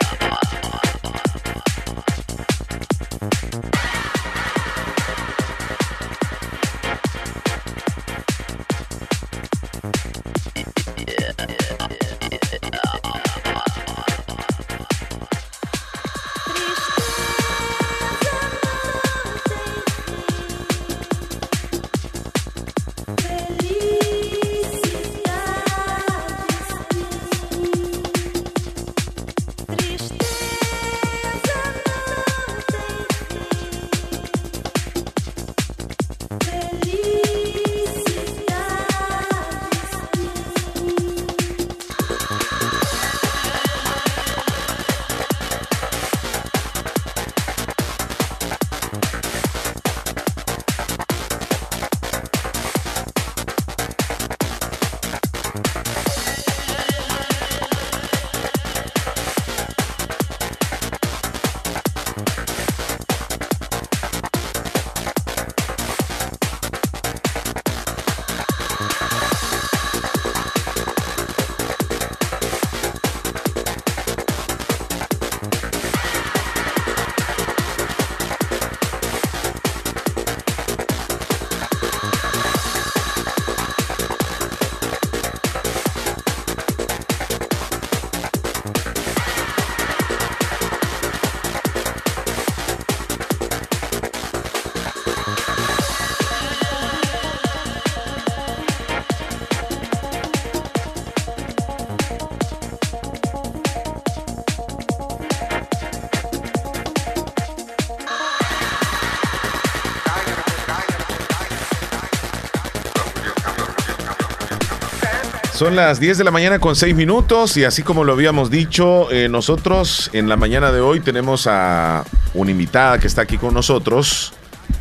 Son 115.61 115.75
las 115.75 115.99
10 115.99 116.17
de 116.17 116.23
la 116.23 116.31
mañana 116.31 116.57
con 116.57 116.75
6 116.75 116.95
minutos 116.95 117.55
y 117.55 117.65
así 117.65 117.83
como 117.83 118.03
lo 118.03 118.13
habíamos 118.13 118.49
dicho, 118.49 119.11
eh, 119.11 119.29
nosotros 119.29 120.09
en 120.11 120.27
la 120.27 120.35
mañana 120.35 120.71
de 120.71 120.81
hoy 120.81 121.01
tenemos 121.01 121.45
a 121.45 122.03
una 122.33 122.49
invitada 122.49 122.97
que 122.97 123.05
está 123.05 123.21
aquí 123.21 123.37
con 123.37 123.53
nosotros. 123.53 124.33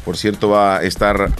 Por 0.06 0.16
cierto, 0.16 0.48
va 0.48 0.78
a 0.78 0.82
estar 0.82 1.32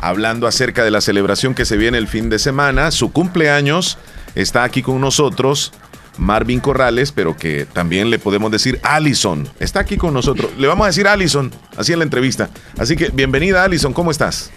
hablando 0.00 0.48
acerca 0.48 0.82
de 0.82 0.90
la 0.90 1.00
celebración 1.00 1.54
que 1.54 1.64
se 1.64 1.76
viene 1.76 1.98
el 1.98 2.08
fin 2.08 2.28
de 2.30 2.40
semana. 2.40 2.90
Su 2.90 3.12
cumpleaños 3.12 3.96
está 4.34 4.64
aquí 4.64 4.82
con 4.82 5.00
nosotros. 5.00 5.72
Marvin 6.18 6.58
Corrales, 6.58 7.12
pero 7.12 7.36
que 7.36 7.66
también 7.66 8.10
le 8.10 8.18
podemos 8.18 8.50
decir 8.50 8.80
Allison. 8.82 9.48
Está 9.60 9.80
aquí 9.80 9.96
con 9.96 10.12
nosotros. 10.12 10.50
Le 10.58 10.66
vamos 10.66 10.82
a 10.82 10.88
decir 10.88 11.06
Allison, 11.06 11.52
así 11.76 11.92
en 11.92 12.00
la 12.00 12.04
entrevista. 12.04 12.50
Así 12.76 12.96
que 12.96 13.10
bienvenida 13.10 13.62
Allison, 13.62 13.92
¿cómo 13.92 14.10
estás? 14.10 14.50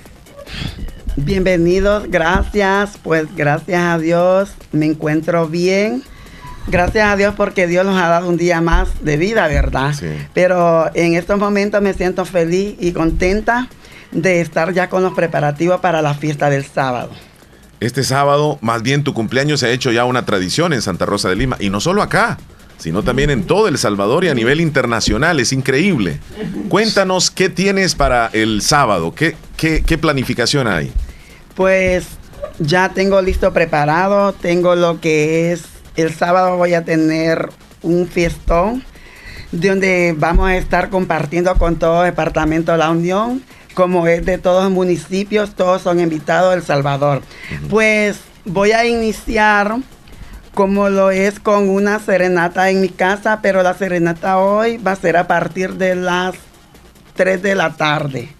Bienvenidos, 1.27 2.09
gracias, 2.09 2.97
pues 3.03 3.27
gracias 3.35 3.81
a 3.83 3.99
Dios 3.99 4.49
me 4.71 4.85
encuentro 4.85 5.49
bien. 5.49 6.01
Gracias 6.67 7.05
a 7.05 7.17
Dios 7.17 7.33
porque 7.35 7.67
Dios 7.67 7.85
nos 7.85 8.01
ha 8.01 8.07
dado 8.07 8.29
un 8.29 8.37
día 8.37 8.61
más 8.61 9.03
de 9.03 9.17
vida, 9.17 9.45
¿verdad? 9.49 9.93
Sí. 9.93 10.07
Pero 10.33 10.89
en 10.95 11.15
estos 11.15 11.37
momentos 11.37 11.81
me 11.81 11.93
siento 11.93 12.23
feliz 12.23 12.77
y 12.79 12.93
contenta 12.93 13.67
de 14.13 14.39
estar 14.39 14.73
ya 14.73 14.87
con 14.87 15.03
los 15.03 15.15
preparativos 15.15 15.81
para 15.81 16.01
la 16.01 16.13
fiesta 16.13 16.49
del 16.49 16.65
sábado. 16.65 17.09
este 17.81 18.05
sábado, 18.05 18.57
más 18.61 18.81
bien 18.81 19.03
tu 19.03 19.13
cumpleaños 19.13 19.59
se 19.59 19.65
ha 19.65 19.71
hecho 19.71 19.91
ya 19.91 20.05
una 20.05 20.23
tradición 20.23 20.71
en 20.71 20.81
Santa 20.81 21.05
Rosa 21.05 21.27
de 21.27 21.35
Lima. 21.35 21.57
Y 21.59 21.69
no 21.69 21.81
solo 21.81 22.03
acá, 22.03 22.37
sino 22.77 23.03
también 23.03 23.31
en 23.31 23.43
todo 23.43 23.67
El 23.67 23.77
Salvador 23.77 24.23
y 24.23 24.29
a 24.29 24.33
nivel 24.33 24.61
internacional. 24.61 25.41
Es 25.41 25.51
increíble. 25.51 26.21
Cuéntanos 26.69 27.31
qué 27.31 27.49
tienes 27.49 27.95
para 27.95 28.27
el 28.27 28.61
sábado, 28.61 29.13
qué, 29.13 29.35
qué, 29.57 29.83
qué 29.85 29.97
planificación 29.97 30.67
hay. 30.67 30.93
Pues 31.57 32.05
ya 32.59 32.89
tengo 32.89 33.19
listo 33.21 33.51
preparado, 33.51 34.31
tengo 34.31 34.75
lo 34.75 35.01
que 35.01 35.51
es, 35.51 35.63
el 35.95 36.13
sábado 36.13 36.55
voy 36.55 36.75
a 36.75 36.85
tener 36.85 37.49
un 37.81 38.07
fiestón 38.07 38.83
donde 39.51 40.13
vamos 40.15 40.49
a 40.49 40.55
estar 40.55 40.89
compartiendo 40.89 41.55
con 41.55 41.77
todo 41.77 42.05
el 42.05 42.11
departamento 42.11 42.73
de 42.73 42.77
la 42.77 42.91
Unión, 42.91 43.41
como 43.73 44.05
es 44.05 44.23
de 44.23 44.37
todos 44.37 44.65
los 44.65 44.71
municipios, 44.71 45.55
todos 45.55 45.81
son 45.81 45.99
invitados 45.99 46.51
a 46.51 46.55
El 46.55 46.61
Salvador. 46.61 47.23
Pues 47.71 48.19
voy 48.45 48.73
a 48.73 48.85
iniciar 48.85 49.77
como 50.53 50.89
lo 50.89 51.09
es 51.09 51.39
con 51.39 51.69
una 51.69 51.97
serenata 51.97 52.69
en 52.69 52.81
mi 52.81 52.89
casa, 52.89 53.39
pero 53.41 53.63
la 53.63 53.73
serenata 53.73 54.37
hoy 54.37 54.77
va 54.77 54.91
a 54.91 54.95
ser 54.95 55.17
a 55.17 55.27
partir 55.27 55.73
de 55.73 55.95
las 55.95 56.35
3 57.15 57.41
de 57.41 57.55
la 57.55 57.75
tarde. 57.75 58.36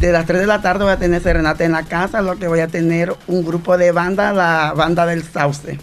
De 0.00 0.12
las 0.12 0.26
3 0.26 0.40
de 0.40 0.46
la 0.46 0.60
tarde 0.60 0.84
voy 0.84 0.92
a 0.92 0.98
tener 0.98 1.22
serenata 1.22 1.64
en 1.64 1.72
la 1.72 1.84
casa, 1.84 2.22
lo 2.22 2.36
que 2.36 2.48
voy 2.48 2.60
a 2.60 2.68
tener 2.68 3.14
un 3.26 3.44
grupo 3.44 3.76
de 3.76 3.92
banda, 3.92 4.32
la 4.32 4.72
banda 4.74 5.06
del 5.06 5.22
Sauce. 5.22 5.78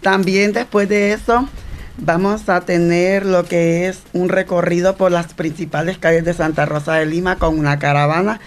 También 0.00 0.52
después 0.52 0.88
de 0.88 1.12
eso 1.12 1.48
vamos 1.96 2.48
a 2.48 2.60
tener 2.62 3.24
lo 3.24 3.44
que 3.44 3.88
es 3.88 4.02
un 4.12 4.28
recorrido 4.28 4.96
por 4.96 5.12
las 5.12 5.32
principales 5.34 5.98
calles 5.98 6.24
de 6.24 6.34
Santa 6.34 6.66
Rosa 6.66 6.94
de 6.94 7.06
Lima 7.06 7.36
con 7.36 7.58
una 7.58 7.78
caravana 7.78 8.40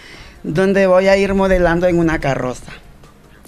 donde 0.43 0.87
voy 0.87 1.07
a 1.07 1.17
ir 1.17 1.33
modelando 1.33 1.87
en 1.87 1.97
una 1.97 2.19
carroza. 2.19 2.71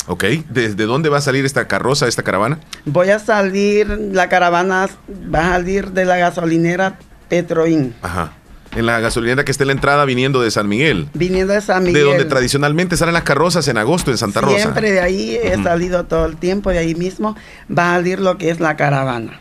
Ok, 0.08 0.24
¿desde 0.50 0.86
dónde 0.86 1.10
va 1.10 1.20
a 1.20 1.22
salir 1.22 1.46
esta 1.46 1.68
carroza, 1.68 2.08
esta 2.08 2.24
caravana? 2.24 2.60
Voy 2.86 3.12
a 3.12 3.20
salir, 3.20 3.88
la 3.88 4.28
caravana 4.28 4.90
va 5.34 5.40
a 5.40 5.50
salir 5.52 5.92
de 5.92 6.06
la 6.06 6.18
gasolinera 6.18 6.98
Petroín. 7.28 7.94
Ajá 8.02 8.39
en 8.76 8.86
la 8.86 9.00
gasolinera 9.00 9.44
que 9.44 9.52
está 9.52 9.64
en 9.64 9.68
la 9.68 9.74
entrada 9.74 10.06
viniendo 10.06 10.42
de 10.42 10.52
San 10.52 10.68
Miguel. 10.68 11.10
Viniendo 11.14 11.54
de 11.54 11.62
San 11.62 11.84
Miguel. 11.84 11.96
De 11.96 12.08
donde 12.10 12.26
tradicionalmente 12.26 12.98
salen 12.98 13.14
las 13.14 13.24
carrozas 13.24 13.68
en 13.68 13.78
agosto 13.78 14.12
en 14.12 14.18
Santa 14.18 14.42
Rosa. 14.42 14.60
Siempre 14.60 14.92
de 14.92 15.02
ahí 15.02 15.38
he 15.42 15.62
salido 15.64 16.06
todo 16.06 16.26
el 16.26 16.38
tiempo, 16.38 16.70
de 16.70 16.80
ahí 16.80 16.96
mismo 16.96 17.36
va 17.70 17.94
a 17.94 17.98
salir 17.98 18.20
lo 18.20 18.38
que 18.38 18.50
es 18.50 18.60
la 18.60 18.76
caravana. 18.76 19.40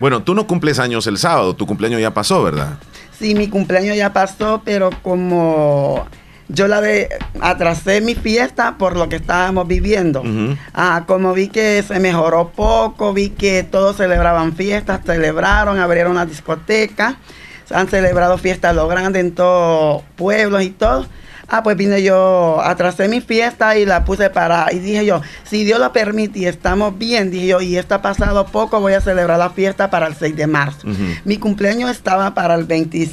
Bueno, 0.00 0.22
tú 0.22 0.34
no 0.34 0.46
cumples 0.46 0.78
años 0.78 1.06
el 1.06 1.18
sábado, 1.18 1.54
tu 1.54 1.66
cumpleaños 1.66 2.00
ya 2.00 2.14
pasó, 2.14 2.42
¿verdad? 2.42 2.78
Sí, 3.18 3.34
mi 3.34 3.48
cumpleaños 3.48 3.96
ya 3.96 4.12
pasó, 4.12 4.62
pero 4.64 4.90
como 5.02 6.06
yo 6.48 6.68
la 6.68 6.80
de 6.80 7.08
atrasé 7.40 8.00
mi 8.00 8.14
fiesta 8.14 8.76
por 8.76 8.96
lo 8.96 9.08
que 9.08 9.16
estábamos 9.16 9.66
viviendo. 9.68 10.22
Ah, 10.74 11.04
como 11.06 11.32
vi 11.32 11.48
que 11.48 11.82
se 11.86 12.00
mejoró 12.00 12.50
poco, 12.50 13.12
vi 13.12 13.30
que 13.30 13.62
todos 13.62 13.96
celebraban 13.96 14.54
fiestas, 14.54 15.00
celebraron, 15.04 15.78
abrieron 15.78 16.16
la 16.16 16.26
discoteca 16.26 17.18
han 17.70 17.88
celebrado 17.88 18.38
fiestas 18.38 18.74
lo 18.74 18.88
grande 18.88 19.20
en 19.20 19.32
todos 19.32 20.02
pueblos 20.16 20.62
y 20.62 20.70
todo. 20.70 21.06
Ah, 21.48 21.62
pues 21.62 21.76
vine 21.76 22.02
yo, 22.02 22.60
atrasé 22.62 23.06
mi 23.06 23.20
fiesta 23.20 23.76
y 23.76 23.84
la 23.84 24.04
puse 24.04 24.30
para, 24.30 24.72
y 24.72 24.78
dije 24.78 25.04
yo, 25.04 25.20
si 25.44 25.64
Dios 25.64 25.78
lo 25.78 25.92
permite 25.92 26.38
y 26.40 26.46
estamos 26.46 26.96
bien, 26.96 27.30
dije 27.30 27.46
yo, 27.48 27.60
y 27.60 27.76
está 27.76 28.00
pasado 28.00 28.46
poco, 28.46 28.80
voy 28.80 28.94
a 28.94 29.00
celebrar 29.00 29.38
la 29.38 29.50
fiesta 29.50 29.90
para 29.90 30.06
el 30.06 30.14
6 30.14 30.36
de 30.36 30.46
marzo. 30.46 30.88
Mi 31.24 31.36
cumpleaños 31.36 31.90
estaba 31.90 32.34
para 32.34 32.54
el, 32.54 32.64
20, 32.64 33.10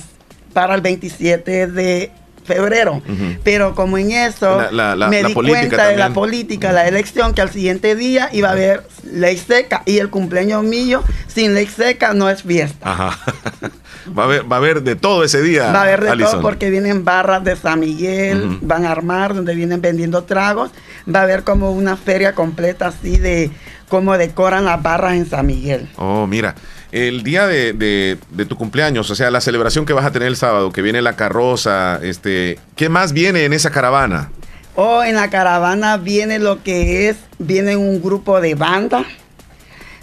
para 0.53 0.75
el 0.75 0.81
27 0.81 1.67
de 1.67 2.11
febrero. 2.43 3.01
Pero 3.43 3.75
como 3.75 3.97
en 3.97 4.11
eso 4.11 4.61
me 5.09 5.23
di 5.23 5.33
cuenta 5.33 5.87
de 5.87 5.97
la 5.97 6.11
política, 6.11 6.71
la 6.71 6.87
elección, 6.87 7.33
que 7.33 7.41
al 7.41 7.51
siguiente 7.51 7.95
día 7.95 8.29
iba 8.31 8.49
a 8.49 8.51
haber 8.53 8.87
ley 9.11 9.37
seca 9.37 9.83
y 9.85 9.97
el 9.97 10.09
cumpleaños 10.09 10.63
mío 10.63 11.03
sin 11.27 11.53
ley 11.53 11.67
seca 11.67 12.13
no 12.13 12.29
es 12.29 12.43
fiesta. 12.43 12.91
Ajá. 12.91 13.19
va, 14.07 14.23
a 14.23 14.25
haber, 14.25 14.51
va 14.51 14.55
a 14.55 14.59
haber 14.59 14.83
de 14.83 14.95
todo 14.95 15.23
ese 15.23 15.41
día. 15.41 15.71
Va 15.71 15.79
a 15.79 15.83
haber 15.83 16.01
de 16.01 16.23
todo 16.23 16.41
porque 16.41 16.69
vienen 16.69 17.05
barras 17.05 17.43
de 17.43 17.55
San 17.55 17.79
Miguel, 17.79 18.59
van 18.61 18.85
a 18.85 18.91
armar 18.91 19.33
donde 19.33 19.55
vienen 19.55 19.81
vendiendo 19.81 20.23
tragos. 20.23 20.71
Va 21.13 21.19
a 21.19 21.23
haber 21.23 21.43
como 21.43 21.71
una 21.71 21.97
feria 21.97 22.33
completa 22.33 22.87
así 22.87 23.17
de 23.17 23.51
cómo 23.89 24.17
decoran 24.17 24.65
las 24.65 24.81
barras 24.81 25.13
en 25.13 25.29
San 25.29 25.45
Miguel. 25.45 25.89
Oh, 25.97 26.27
mira 26.27 26.55
el 26.91 27.23
día 27.23 27.47
de, 27.47 28.17
tu 28.47 28.57
cumpleaños, 28.57 29.09
o 29.09 29.15
sea, 29.15 29.31
la 29.31 29.41
celebración 29.41 29.85
que 29.85 29.93
vas 29.93 30.05
a 30.05 30.11
tener 30.11 30.27
el 30.27 30.35
sábado, 30.35 30.71
que 30.71 30.81
viene 30.81 31.01
la 31.01 31.15
carroza, 31.15 31.99
este, 32.03 32.59
¿qué 32.75 32.89
más 32.89 33.13
viene 33.13 33.45
en 33.45 33.53
esa 33.53 33.71
caravana? 33.71 34.29
Oh, 34.75 35.03
en 35.03 35.15
la 35.15 35.29
caravana 35.29 35.97
viene 35.97 36.39
lo 36.39 36.63
que 36.63 37.09
es, 37.09 37.17
viene 37.39 37.77
un 37.77 38.01
grupo 38.01 38.41
de 38.41 38.55
banda, 38.55 39.05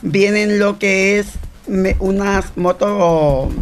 vienen 0.03 0.59
lo 0.59 0.79
que 0.79 1.19
es 1.19 1.27
unas 1.99 2.57
motos 2.57 3.53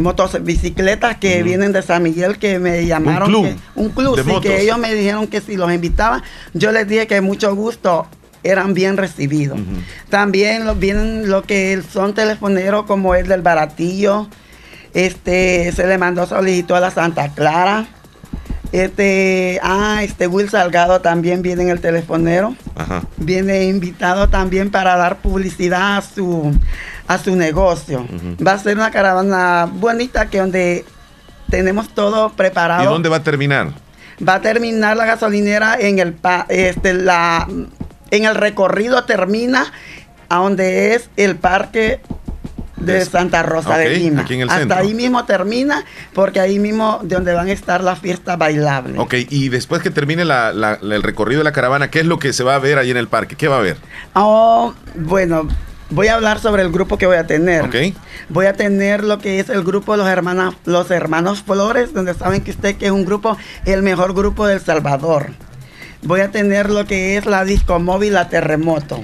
motos 0.00 0.42
bicicletas 0.42 1.16
que 1.18 1.42
vienen 1.42 1.72
de 1.72 1.82
San 1.82 2.02
Miguel 2.02 2.38
que 2.38 2.58
me 2.58 2.86
llamaron 2.86 3.34
un 3.34 3.42
club, 3.42 3.60
un 3.74 3.88
club 3.90 4.24
sí, 4.24 4.40
que 4.40 4.62
ellos 4.62 4.78
me 4.78 4.94
dijeron 4.94 5.26
que 5.26 5.40
si 5.40 5.56
los 5.56 5.72
invitaba 5.72 6.22
yo 6.54 6.72
les 6.72 6.88
dije 6.88 7.06
que 7.06 7.20
mucho 7.20 7.54
gusto 7.54 8.06
eran 8.42 8.74
bien 8.74 8.96
recibidos. 8.96 9.58
También 10.08 10.62
vienen 10.78 11.28
lo 11.28 11.42
que 11.42 11.82
son 11.92 12.14
telefoneros 12.14 12.86
como 12.86 13.14
el 13.14 13.28
del 13.28 13.42
Baratillo. 13.42 14.28
Este, 14.94 15.70
se 15.72 15.86
le 15.86 15.98
mandó 15.98 16.26
solicitud 16.26 16.74
a 16.74 16.80
la 16.80 16.90
Santa 16.90 17.28
Clara. 17.34 17.86
Este, 18.72 19.58
ah, 19.62 20.00
este 20.02 20.28
Will 20.28 20.48
Salgado 20.48 21.00
también 21.00 21.42
viene 21.42 21.64
en 21.64 21.68
el 21.70 21.80
telefonero. 21.80 22.54
Viene 23.16 23.64
invitado 23.64 24.28
también 24.28 24.70
para 24.70 24.96
dar 24.96 25.18
publicidad 25.18 25.98
a 25.98 26.02
su, 26.02 26.52
a 27.10 27.18
su 27.18 27.34
negocio. 27.34 28.06
Va 28.46 28.52
a 28.52 28.58
ser 28.58 28.76
una 28.76 28.92
caravana 28.92 29.68
bonita 29.68 30.26
que 30.30 30.38
donde 30.38 30.84
tenemos 31.50 31.88
todo 31.88 32.30
preparado. 32.30 32.84
¿Y 32.84 32.86
dónde 32.86 33.08
va 33.08 33.16
a 33.16 33.22
terminar? 33.24 33.72
Va 34.26 34.34
a 34.34 34.40
terminar 34.40 34.96
la 34.96 35.06
gasolinera 35.06 35.74
en 35.74 35.98
el 35.98 36.16
este, 36.48 36.94
la 36.94 37.48
en 38.12 38.24
el 38.24 38.34
recorrido 38.36 39.04
termina 39.06 39.72
a 40.28 40.36
donde 40.36 40.94
es 40.94 41.10
el 41.16 41.34
parque 41.34 42.00
de 42.76 43.04
Santa 43.04 43.42
Rosa 43.42 43.76
de 43.76 43.90
Lima. 43.90 44.24
Hasta 44.48 44.78
ahí 44.78 44.94
mismo 44.94 45.24
termina, 45.24 45.84
porque 46.14 46.38
ahí 46.38 46.60
mismo 46.60 47.00
de 47.02 47.16
donde 47.16 47.34
van 47.34 47.48
a 47.48 47.52
estar 47.52 47.82
las 47.82 47.98
fiestas 47.98 48.38
bailables. 48.38 49.00
Ok, 49.00 49.14
y 49.28 49.48
después 49.48 49.82
que 49.82 49.90
termine 49.90 50.22
el 50.22 51.02
recorrido 51.02 51.40
de 51.40 51.44
la 51.44 51.52
caravana, 51.52 51.90
¿qué 51.90 51.98
es 51.98 52.06
lo 52.06 52.20
que 52.20 52.32
se 52.32 52.44
va 52.44 52.54
a 52.54 52.60
ver 52.60 52.78
ahí 52.78 52.92
en 52.92 52.96
el 52.96 53.08
parque? 53.08 53.34
¿Qué 53.34 53.48
va 53.48 53.56
a 53.56 53.58
haber? 53.58 53.78
Oh, 54.14 54.74
bueno, 54.94 55.48
voy 55.90 56.08
a 56.08 56.14
hablar 56.14 56.40
sobre 56.40 56.62
el 56.62 56.70
grupo 56.70 56.98
que 56.98 57.06
voy 57.06 57.16
a 57.16 57.26
tener. 57.26 57.64
Ok. 57.64 57.94
Voy 58.28 58.46
a 58.46 58.54
tener 58.54 59.04
lo 59.04 59.18
que 59.18 59.40
es 59.40 59.48
el 59.48 59.62
grupo 59.62 59.92
de 59.92 59.98
los 59.98 60.08
hermanos, 60.08 60.56
los 60.64 60.90
hermanos 60.90 61.42
Flores, 61.42 61.92
donde 61.92 62.14
saben 62.14 62.42
que 62.42 62.50
usted 62.50 62.76
que 62.76 62.86
es 62.86 62.92
un 62.92 63.04
grupo, 63.04 63.36
el 63.64 63.82
mejor 63.82 64.14
grupo 64.14 64.46
del 64.46 64.60
Salvador 64.60 65.30
voy 66.02 66.20
a 66.20 66.30
tener 66.30 66.70
lo 66.70 66.86
que 66.86 67.16
es 67.16 67.26
la 67.26 67.44
disco 67.44 67.78
móvil 67.78 68.16
a 68.16 68.28
terremoto. 68.28 69.02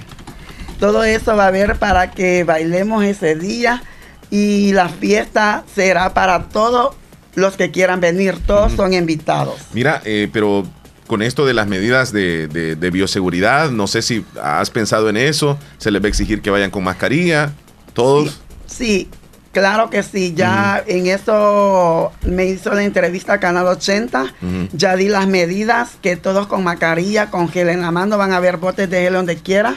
Todo 0.81 1.05
eso 1.05 1.37
va 1.37 1.45
a 1.45 1.49
haber 1.49 1.77
para 1.77 2.11
que 2.11 2.45
bailemos 2.45 3.05
ese 3.05 3.35
día 3.35 3.83
y 4.31 4.73
la 4.73 4.89
fiesta 4.89 5.65
será 5.75 6.13
para 6.15 6.45
todos 6.49 6.95
los 7.35 7.57
que 7.57 7.71
quieran 7.71 8.01
venir, 8.01 8.39
todos 8.47 8.73
son 8.73 8.93
invitados. 8.93 9.61
Mira, 9.73 10.01
eh, 10.05 10.29
pero 10.33 10.65
con 11.07 11.23
esto 11.23 11.47
de 11.47 11.55
las 11.55 11.67
medidas 11.67 12.13
de, 12.13 12.91
bioseguridad, 12.93 13.71
no 13.71 13.87
sé 13.87 14.03
si 14.03 14.25
has 14.43 14.71
pensado 14.71 15.09
en 15.09 15.17
eso, 15.17 15.59
se 15.79 15.91
les 15.91 16.03
va 16.03 16.07
a 16.07 16.09
exigir 16.09 16.43
que 16.43 16.51
vayan 16.51 16.71
con 16.71 16.85
mascarilla, 16.85 17.53
todos. 17.95 18.41
sí 18.67 19.09
Claro 19.57 19.89
que 19.89 20.03
sí, 20.03 20.35
ya 20.37 20.85
en 20.87 21.07
eso 21.07 22.13
me 22.27 22.45
hizo 22.45 22.75
la 22.75 22.83
entrevista 22.83 23.33
a 23.33 23.41
Canal 23.41 23.67
80, 23.67 24.35
ya 24.75 24.97
di 24.97 25.09
las 25.09 25.27
medidas, 25.27 25.93
que 26.03 26.15
todos 26.17 26.47
con 26.47 26.63
mascarilla, 26.63 27.31
con 27.31 27.49
gel 27.49 27.71
en 27.71 27.81
la 27.81 27.91
mano, 27.91 28.19
van 28.19 28.33
a 28.33 28.37
haber 28.37 28.59
botes 28.59 28.91
de 28.91 29.01
gel 29.01 29.15
donde 29.15 29.37
quiera, 29.37 29.77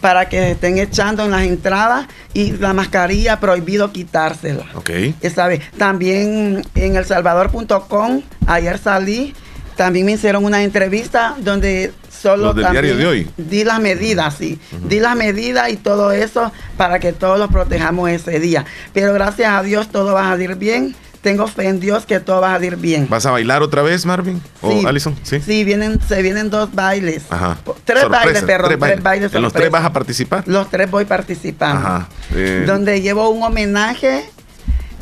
para 0.00 0.28
que 0.28 0.50
estén 0.50 0.78
echando 0.78 1.24
en 1.24 1.30
las 1.30 1.42
entradas 1.42 2.08
y 2.34 2.50
la 2.56 2.72
mascarilla 2.72 3.38
prohibido 3.38 3.92
quitársela. 3.92 4.66
Ok. 4.74 4.90
¿Sabe? 5.32 5.60
También 5.78 6.64
en 6.74 6.96
elsalvador.com, 6.96 8.22
ayer 8.48 8.78
salí, 8.78 9.32
también 9.80 10.04
me 10.04 10.12
hicieron 10.12 10.44
una 10.44 10.62
entrevista 10.62 11.36
donde 11.38 11.94
solo 12.10 12.52
del 12.52 12.70
diario 12.70 12.98
de 12.98 13.06
hoy. 13.06 13.30
di 13.38 13.64
las 13.64 13.80
medidas, 13.80 14.34
sí, 14.34 14.60
di 14.86 15.00
las 15.00 15.16
medidas 15.16 15.70
y 15.70 15.78
todo 15.78 16.12
eso 16.12 16.52
para 16.76 16.98
que 16.98 17.14
todos 17.14 17.38
los 17.38 17.48
protejamos 17.48 18.10
ese 18.10 18.38
día. 18.40 18.66
Pero 18.92 19.14
gracias 19.14 19.50
a 19.50 19.62
Dios 19.62 19.88
todo 19.88 20.12
va 20.12 20.26
a 20.26 20.32
salir 20.32 20.56
bien. 20.56 20.94
Tengo 21.22 21.46
fe 21.46 21.68
en 21.68 21.80
Dios 21.80 22.04
que 22.04 22.20
todo 22.20 22.42
va 22.42 22.50
a 22.50 22.56
salir 22.56 22.76
bien. 22.76 23.06
¿Vas 23.08 23.24
a 23.24 23.30
bailar 23.30 23.62
otra 23.62 23.80
vez, 23.80 24.04
Marvin? 24.04 24.42
¿O 24.60 24.70
sí, 24.70 24.86
Alison? 24.86 25.16
Sí, 25.22 25.40
sí 25.40 25.64
vienen, 25.64 25.98
se 26.06 26.20
vienen 26.20 26.50
dos 26.50 26.74
bailes. 26.74 27.22
Ajá. 27.30 27.56
Tres 27.86 28.06
bailes, 28.06 28.42
perro. 28.42 28.68
Tres, 28.68 29.02
bailes. 29.02 29.34
¿En 29.34 29.40
los 29.40 29.52
tres 29.54 29.70
vas 29.70 29.86
a 29.86 29.94
participar? 29.94 30.44
Los 30.46 30.68
tres 30.68 30.90
voy 30.90 31.06
participando. 31.06 31.88
Ajá. 31.88 32.08
Eh. 32.34 32.64
Donde 32.66 33.00
llevo 33.00 33.30
un 33.30 33.42
homenaje, 33.42 34.28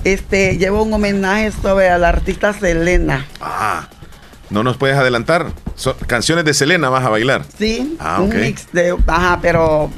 este, 0.05 0.57
llevo 0.57 0.85
un 0.85 0.93
homenaje 0.93 1.51
sobre 1.51 1.89
a 1.89 1.99
la 1.99 2.11
artista 2.11 2.53
Selena. 2.53 3.26
Ah. 3.41 3.89
¿No 4.51 4.63
nos 4.63 4.77
puedes 4.77 4.97
adelantar 4.97 5.47
canciones 6.07 6.45
de 6.45 6.55
Selena 6.55 6.89
vas 6.89 7.05
a 7.05 7.11
bailar. 7.11 7.45
Sí, 7.59 7.97
ah, 8.01 8.21
un 8.21 8.31
mix 8.41 8.67
de, 8.73 8.97
ajá, 9.07 9.39
pero 9.41 9.91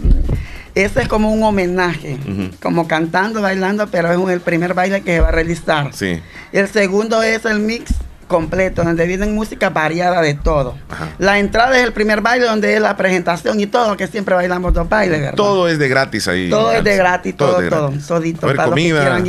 ese 0.74 1.02
es 1.02 1.08
como 1.08 1.32
un 1.32 1.42
homenaje, 1.42 2.18
como 2.62 2.86
cantando, 2.86 3.42
bailando, 3.42 3.86
pero 3.88 4.12
es 4.12 4.34
el 4.34 4.40
primer 4.40 4.74
baile 4.74 5.02
que 5.02 5.20
va 5.20 5.28
a 5.28 5.32
realizar. 5.32 5.92
Sí. 5.92 6.20
El 6.52 6.68
segundo 6.68 7.22
es 7.22 7.44
el 7.44 7.60
mix 7.60 7.94
completo, 8.30 8.84
donde 8.84 9.06
vienen 9.06 9.34
música 9.34 9.70
variada 9.70 10.22
de 10.22 10.34
todo. 10.34 10.76
La 11.18 11.40
entrada 11.40 11.76
es 11.76 11.84
el 11.84 11.92
primer 11.92 12.20
baile, 12.20 12.46
donde 12.46 12.76
es 12.76 12.80
la 12.80 12.96
presentación 12.96 13.58
y 13.58 13.66
todo, 13.66 13.96
que 13.96 14.06
siempre 14.06 14.36
bailamos 14.36 14.72
dos 14.72 14.88
bailes, 14.88 15.20
¿verdad? 15.20 15.34
Todo 15.34 15.68
es 15.68 15.78
de 15.78 15.88
gratis 15.88 16.28
ahí. 16.28 16.48
Todo 16.48 16.72
es 16.72 16.84
de 16.84 16.96
gratis, 16.96 17.36
todo, 17.36 17.68
todo, 17.68 17.92
todito. 18.06 18.54
comida. 18.54 19.20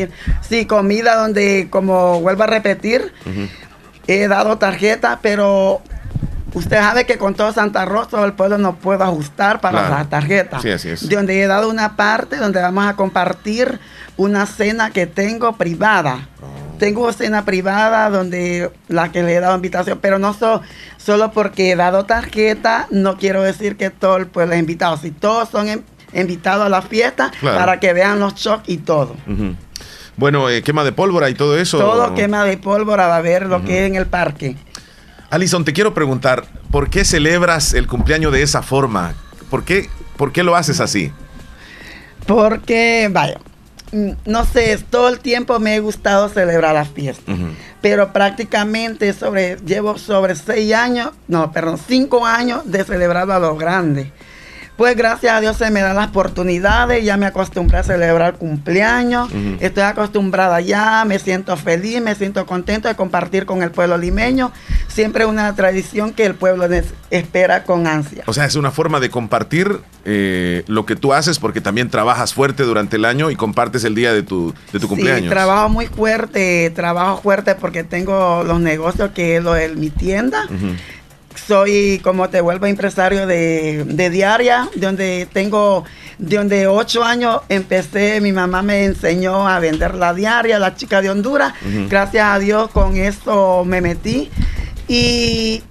Sí, 0.48 0.66
comida 0.66 1.16
donde, 1.16 1.68
como 1.72 2.22
vuelvo 2.22 2.44
a 2.44 2.48
repetir, 2.48 3.12
he 4.08 4.28
dado 4.28 4.58
tarjeta, 4.58 5.20
pero 5.22 5.82
Usted 6.54 6.78
sabe 6.78 7.06
que 7.06 7.18
con 7.18 7.34
todo 7.34 7.54
Santa 7.54 7.86
Rosa 7.86 8.24
el 8.26 8.34
pueblo 8.34 8.58
no 8.58 8.76
puede 8.76 9.04
ajustar 9.04 9.62
para 9.62 9.89
la 9.89 10.06
tarjeta. 10.10 10.60
Sí, 10.60 10.70
así 10.70 10.89
es. 10.89 11.08
De 11.08 11.16
donde 11.16 11.41
he 11.41 11.47
dado 11.47 11.70
una 11.70 11.95
parte 11.95 12.38
donde 12.38 12.62
vamos 12.62 12.86
a 12.86 12.95
compartir 12.95 13.80
una 14.18 14.45
cena 14.45 14.91
que 14.91 15.08
tengo 15.08 15.54
privada. 15.54 16.28
Oh. 16.41 16.78
Tengo 16.78 17.14
cena 17.14 17.45
privada 17.45 18.10
donde 18.10 18.72
la 18.89 19.12
que 19.12 19.24
le 19.24 19.36
he 19.36 19.39
dado 19.39 19.56
invitación, 19.56 19.99
pero 20.02 20.20
no 20.20 20.36
solo 20.97 21.32
porque 21.32 21.72
he 21.72 21.76
dado 21.76 22.06
tarjeta, 22.06 22.88
no 22.89 23.18
quiero 23.18 23.43
decir 23.43 23.78
que 23.78 23.89
todo 23.89 24.18
el 24.18 24.28
pueblo 24.28 24.54
es 24.54 24.60
invitado. 24.60 24.97
Si 24.97 25.12
todos 25.12 25.47
son 25.49 25.86
invitados 26.14 26.66
a 26.66 26.70
la 26.70 26.82
fiesta 26.82 27.32
para 27.41 27.80
que 27.80 27.93
vean 27.93 28.20
los 28.20 28.36
shocks 28.36 28.68
y 28.68 28.78
todo. 28.78 29.16
Bueno, 30.22 30.52
eh, 30.52 30.62
quema 30.62 30.84
de 30.84 30.92
pólvora 30.92 31.32
y 31.32 31.34
todo 31.34 31.58
eso. 31.58 31.80
Todo 31.80 32.14
quema 32.14 32.46
de 32.46 32.56
pólvora 32.56 33.08
va 33.08 33.18
a 33.18 33.22
ver 33.22 33.48
lo 33.48 33.64
que 33.64 33.80
es 33.80 33.90
en 33.90 33.96
el 33.96 34.06
parque. 34.06 34.56
Alison, 35.32 35.66
te 35.66 35.74
quiero 35.74 35.96
preguntar, 35.96 36.46
¿por 36.70 36.92
qué 36.92 37.04
celebras 37.06 37.74
el 37.74 37.88
cumpleaños 37.88 38.32
de 38.32 38.44
esa 38.44 38.62
forma? 38.62 39.16
¿Por 39.50 39.64
qué, 39.64 39.90
por 40.18 40.32
qué 40.32 40.44
lo 40.44 40.56
haces 40.56 40.80
así? 40.80 41.12
Porque, 42.28 43.10
vaya, 43.12 43.40
mm, 43.94 44.12
no 44.28 44.46
sé, 44.46 44.78
todo 44.92 45.10
el 45.10 45.22
tiempo 45.22 45.60
me 45.60 45.74
ha 45.74 45.80
gustado 45.80 46.30
celebrar 46.30 46.76
las 46.76 46.90
fiestas, 46.90 47.36
pero 47.82 48.14
prácticamente 48.14 49.14
sobre, 49.14 49.58
llevo 49.66 49.98
sobre 49.98 50.36
seis 50.36 50.72
años, 50.76 51.14
no, 51.28 51.52
perdón, 51.52 51.80
cinco 51.80 52.28
años 52.28 52.62
de 52.66 52.84
celebrar 52.84 53.32
a 53.32 53.40
lo 53.40 53.58
grande. 53.58 54.14
Pues 54.82 54.98
gracias 54.98 55.32
a 55.32 55.40
Dios 55.40 55.58
se 55.58 55.70
me 55.70 55.82
dan 55.82 55.96
las 55.96 56.08
oportunidades, 56.08 57.06
ya 57.06 57.16
me 57.16 57.28
acostumbré 57.28 57.78
a 57.78 57.84
celebrar 57.84 58.40
cumpleaños, 58.40 59.30
estoy 59.60 59.84
acostumbrada 59.84 60.60
ya, 60.60 61.06
me 61.06 61.20
siento 61.20 61.56
feliz, 61.56 62.02
me 62.02 62.16
siento 62.16 62.48
contento 62.48 62.88
de 62.88 62.96
compartir 62.96 63.46
con 63.46 63.62
el 63.62 63.70
pueblo 63.70 63.96
limeño, 64.00 64.52
siempre 64.88 65.28
una 65.28 65.54
tradición 65.54 66.14
que 66.14 66.26
el 66.26 66.34
pueblo 66.34 66.68
espera 67.12 67.64
con 67.64 67.86
ansia. 67.86 68.24
O 68.26 68.34
sea, 68.34 68.46
es 68.46 68.56
una 68.56 68.72
forma 68.72 69.00
de 69.00 69.12
compartir 69.12 69.82
eh, 70.04 70.64
lo 70.66 70.88
que 70.88 70.96
tú 70.96 71.14
haces 71.14 71.38
porque 71.38 71.62
también 71.62 71.92
trabajas 71.92 72.34
fuerte 72.34 72.64
durante 72.64 72.96
el 72.96 73.06
año 73.06 73.30
y 73.30 73.36
compartes 73.36 73.84
el 73.84 73.94
día 73.94 74.14
de 74.14 74.24
tu, 74.24 74.52
de 74.74 74.80
tu 74.80 74.88
cumpleaños. 74.88 75.26
Sí, 75.26 75.30
trabajo 75.30 75.70
muy 75.70 75.86
fuerte, 75.86 76.72
trabajo 76.72 77.22
fuerte 77.22 77.54
porque 77.54 77.84
tengo 77.84 78.44
los 78.44 78.60
negocios 78.60 79.12
que 79.12 79.38
es 79.38 79.44
lo 79.44 79.54
de 79.54 79.70
mi 79.76 79.92
tienda 79.92 80.48
soy, 81.36 82.00
como 82.04 82.30
te 82.30 82.42
vuelvo, 82.42 82.66
empresario 82.66 83.28
de, 83.28 84.10
diaria, 84.12 84.70
donde 84.76 85.28
tengo, 85.32 85.84
de 86.18 86.38
donde 86.38 86.68
ocho 86.68 87.04
años 87.04 87.42
empecé, 87.50 88.22
mi 88.22 88.32
mamá 88.32 88.62
me 88.62 88.86
enseñó 88.86 89.48
a 89.48 89.60
vender 89.60 89.96
la 89.96 90.14
diaria, 90.14 90.60
la 90.60 90.76
chica 90.76 91.02
de 91.02 91.10
Honduras. 91.10 91.54
Gracias 91.90 92.26
a 92.26 92.40
Dios 92.40 92.70
con 92.72 92.98
eso 92.98 93.64
me 93.66 93.82
metí. 93.82 94.30
Y, 94.88 95.64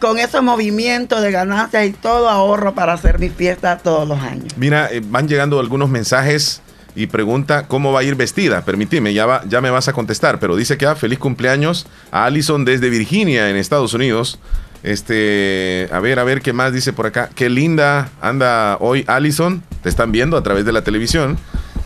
con 0.00 0.18
esos 0.18 0.42
movimientos 0.42 1.22
de 1.22 1.30
ganancias 1.30 1.86
y 1.86 1.92
todo 1.92 2.28
ahorro 2.28 2.74
para 2.74 2.94
hacer 2.94 3.20
mi 3.20 3.28
fiesta 3.28 3.78
todos 3.78 4.08
los 4.08 4.18
años. 4.18 4.52
Mira, 4.56 4.88
eh, 4.90 5.00
van 5.04 5.28
llegando 5.28 5.60
algunos 5.60 5.88
mensajes 5.88 6.60
y 6.96 7.06
pregunta 7.06 7.68
cómo 7.68 7.92
va 7.92 8.00
a 8.00 8.02
ir 8.02 8.16
vestida. 8.16 8.64
Permitime, 8.64 9.12
ya, 9.12 9.26
va, 9.26 9.42
ya 9.46 9.60
me 9.60 9.70
vas 9.70 9.86
a 9.86 9.92
contestar, 9.92 10.40
pero 10.40 10.56
dice 10.56 10.78
que 10.78 10.86
ah, 10.86 10.96
feliz 10.96 11.18
cumpleaños 11.18 11.86
a 12.10 12.24
Allison 12.24 12.64
desde 12.64 12.88
Virginia, 12.88 13.48
en 13.50 13.56
Estados 13.56 13.94
Unidos. 13.94 14.40
Este, 14.82 15.88
a 15.90 16.00
ver, 16.00 16.18
a 16.18 16.24
ver 16.24 16.40
qué 16.42 16.52
más 16.52 16.72
dice 16.72 16.92
por 16.92 17.06
acá. 17.06 17.30
Qué 17.34 17.48
linda 17.48 18.10
anda 18.20 18.76
hoy 18.80 19.04
Allison. 19.06 19.62
Te 19.82 19.88
están 19.88 20.12
viendo 20.12 20.36
a 20.36 20.42
través 20.42 20.64
de 20.64 20.72
la 20.72 20.82
televisión. 20.82 21.38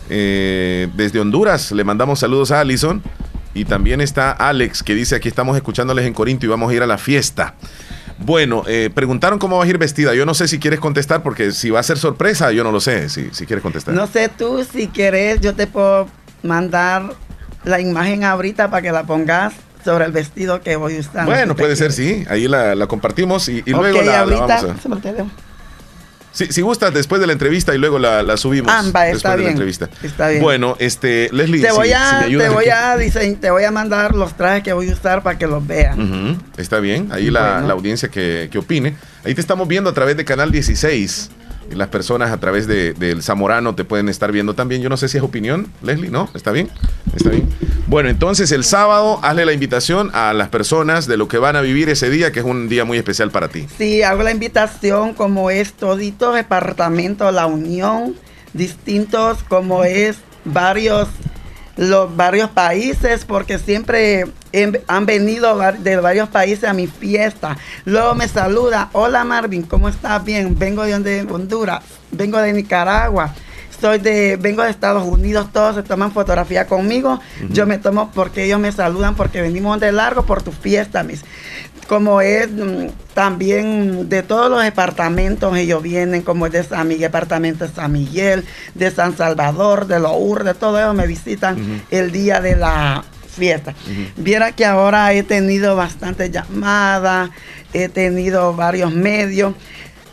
Eh, 0.09 0.89
desde 0.95 1.19
Honduras 1.19 1.71
le 1.71 1.83
mandamos 1.83 2.19
saludos 2.19 2.51
a 2.51 2.59
Allison. 2.59 3.01
Y 3.53 3.65
también 3.65 3.99
está 3.99 4.31
Alex 4.31 4.81
que 4.81 4.95
dice 4.95 5.15
aquí 5.15 5.27
estamos 5.27 5.57
escuchándoles 5.57 6.05
en 6.05 6.13
Corinto 6.13 6.45
y 6.45 6.49
vamos 6.49 6.71
a 6.71 6.73
ir 6.73 6.83
a 6.83 6.87
la 6.87 6.97
fiesta. 6.97 7.55
Bueno, 8.19 8.63
eh, 8.67 8.89
preguntaron 8.93 9.39
cómo 9.39 9.57
vas 9.57 9.65
a 9.65 9.69
ir 9.69 9.77
vestida. 9.77 10.13
Yo 10.13 10.25
no 10.25 10.33
sé 10.33 10.47
si 10.47 10.59
quieres 10.59 10.79
contestar 10.79 11.23
porque 11.23 11.51
si 11.51 11.69
va 11.69 11.79
a 11.79 11.83
ser 11.83 11.97
sorpresa, 11.97 12.51
yo 12.51 12.63
no 12.63 12.71
lo 12.71 12.79
sé. 12.79 13.09
Si, 13.09 13.29
si 13.31 13.45
quieres 13.45 13.63
contestar. 13.63 13.93
No 13.95 14.05
sé 14.07 14.29
tú, 14.29 14.63
si 14.63 14.87
quieres, 14.87 15.41
yo 15.41 15.55
te 15.55 15.65
puedo 15.65 16.07
mandar 16.43 17.13
la 17.63 17.79
imagen 17.79 18.23
ahorita 18.23 18.69
para 18.69 18.81
que 18.81 18.91
la 18.91 19.03
pongas 19.03 19.53
sobre 19.83 20.05
el 20.05 20.11
vestido 20.11 20.61
que 20.61 20.75
voy 20.75 20.99
usando. 20.99 21.31
Bueno, 21.31 21.55
puede 21.55 21.75
ser, 21.75 21.91
sí. 21.91 22.25
Ahí 22.29 22.47
la, 22.47 22.87
compartimos 22.87 23.47
y, 23.49 23.61
luego 23.65 24.01
la, 24.01 24.25
vamos 24.25 24.49
a... 24.49 24.75
Si, 26.33 26.47
si 26.47 26.61
gustas, 26.61 26.93
después 26.93 27.19
de 27.19 27.27
la 27.27 27.33
entrevista 27.33 27.75
y 27.75 27.77
luego 27.77 27.99
la, 27.99 28.37
subimos. 28.37 28.71
Ah, 28.73 28.83
está 28.85 29.03
después 29.03 29.23
bien. 29.23 29.37
De 29.37 29.43
la 29.43 29.51
entrevista. 29.51 29.89
Está 30.01 30.29
bien. 30.29 30.41
Bueno, 30.41 30.77
este, 30.79 31.29
Leslie, 31.33 31.61
te 31.61 31.71
voy, 31.73 31.91
a, 31.91 32.25
te, 32.25 32.49
voy 32.49 32.69
a 32.69 32.95
te 33.39 33.51
voy 33.51 33.63
a 33.65 33.71
mandar 33.71 34.15
los 34.15 34.37
trajes 34.37 34.63
que 34.63 34.71
voy 34.71 34.89
a 34.89 34.93
usar 34.93 35.23
para 35.23 35.37
que 35.37 35.47
los 35.47 35.65
vean. 35.65 36.41
Está 36.57 36.79
bien. 36.79 37.09
Ahí 37.11 37.29
la, 37.29 37.59
audiencia 37.59 38.09
que, 38.09 38.47
que 38.49 38.57
opine. 38.57 38.95
Ahí 39.25 39.35
te 39.35 39.41
estamos 39.41 39.67
viendo 39.67 39.89
a 39.89 39.93
través 39.93 40.15
de 40.15 40.23
Canal 40.23 40.51
16 40.51 41.31
las 41.69 41.87
personas 41.89 42.31
a 42.31 42.39
través 42.39 42.67
de, 42.67 42.93
del 42.93 43.23
Zamorano 43.23 43.75
te 43.75 43.83
pueden 43.83 44.09
estar 44.09 44.31
viendo 44.31 44.53
también. 44.53 44.81
Yo 44.81 44.89
no 44.89 44.97
sé 44.97 45.07
si 45.07 45.17
es 45.17 45.23
opinión, 45.23 45.67
Leslie, 45.81 46.09
¿no? 46.09 46.29
¿Está 46.33 46.51
bien? 46.51 46.69
Está 47.15 47.29
bien. 47.29 47.47
Bueno, 47.87 48.09
entonces 48.09 48.51
el 48.51 48.63
sábado 48.63 49.19
hazle 49.21 49.45
la 49.45 49.53
invitación 49.53 50.11
a 50.13 50.33
las 50.33 50.49
personas 50.49 51.07
de 51.07 51.17
lo 51.17 51.27
que 51.27 51.37
van 51.37 51.55
a 51.55 51.61
vivir 51.61 51.89
ese 51.89 52.09
día, 52.09 52.31
que 52.31 52.39
es 52.39 52.45
un 52.45 52.69
día 52.69 52.85
muy 52.85 52.97
especial 52.97 53.31
para 53.31 53.47
ti. 53.47 53.67
Sí, 53.77 54.03
hago 54.03 54.23
la 54.23 54.31
invitación 54.31 55.13
como 55.13 55.49
es 55.49 55.73
todito 55.73 56.31
departamento 56.31 57.31
La 57.31 57.47
Unión, 57.47 58.15
distintos 58.53 59.43
como 59.43 59.83
es 59.83 60.17
varios 60.45 61.07
los 61.77 62.15
varios 62.15 62.49
países 62.49 63.25
porque 63.25 63.57
siempre 63.57 64.25
han 64.87 65.05
venido 65.05 65.57
de 65.79 65.97
varios 65.97 66.29
países 66.29 66.65
a 66.65 66.73
mi 66.73 66.87
fiesta. 66.87 67.57
Luego 67.85 68.15
me 68.15 68.27
saluda, 68.27 68.89
hola 68.93 69.23
Marvin, 69.23 69.63
¿cómo 69.63 69.89
estás? 69.89 70.23
Bien, 70.23 70.57
vengo 70.57 70.83
de 70.83 71.27
Honduras, 71.29 71.83
vengo 72.11 72.37
de 72.39 72.53
Nicaragua. 72.53 73.33
Soy 73.79 73.97
de, 73.97 74.37
vengo 74.39 74.61
de 74.61 74.69
Estados 74.69 75.03
Unidos, 75.07 75.47
todos 75.51 75.75
se 75.75 75.81
toman 75.81 76.11
fotografía 76.11 76.67
conmigo. 76.67 77.19
Yo 77.49 77.65
me 77.65 77.79
tomo 77.79 78.11
porque 78.13 78.43
ellos 78.43 78.59
me 78.59 78.71
saludan 78.71 79.15
porque 79.15 79.41
venimos 79.41 79.79
de 79.79 79.91
largo 79.91 80.23
por 80.23 80.43
tu 80.43 80.51
fiesta, 80.51 81.01
mis 81.01 81.23
como 81.87 82.21
es 82.21 82.49
mm, 82.49 82.87
también 83.13 84.09
de 84.09 84.23
todos 84.23 84.49
los 84.49 84.63
departamentos, 84.63 85.55
ellos 85.57 85.83
vienen, 85.83 86.21
como 86.21 86.45
es 86.45 86.53
de 86.53 86.63
San 86.63 86.87
Miguel, 86.87 87.01
departamento 87.01 87.67
de 87.67 87.73
San 87.73 87.91
Miguel, 87.91 88.45
de 88.73 88.91
San 88.91 89.15
Salvador, 89.17 89.87
de 89.87 89.99
Lour, 89.99 90.43
de 90.43 90.53
todo 90.53 90.79
eso 90.79 90.93
me 90.93 91.07
visitan 91.07 91.83
el 91.91 92.11
día 92.11 92.39
de 92.39 92.55
la 92.55 93.03
fiesta. 93.31 93.73
Viera 94.17 94.51
que 94.51 94.65
ahora 94.65 95.13
he 95.13 95.23
tenido 95.23 95.75
bastantes 95.75 96.31
llamadas, 96.31 97.29
he 97.73 97.89
tenido 97.89 98.53
varios 98.53 98.93
medios. 98.93 99.53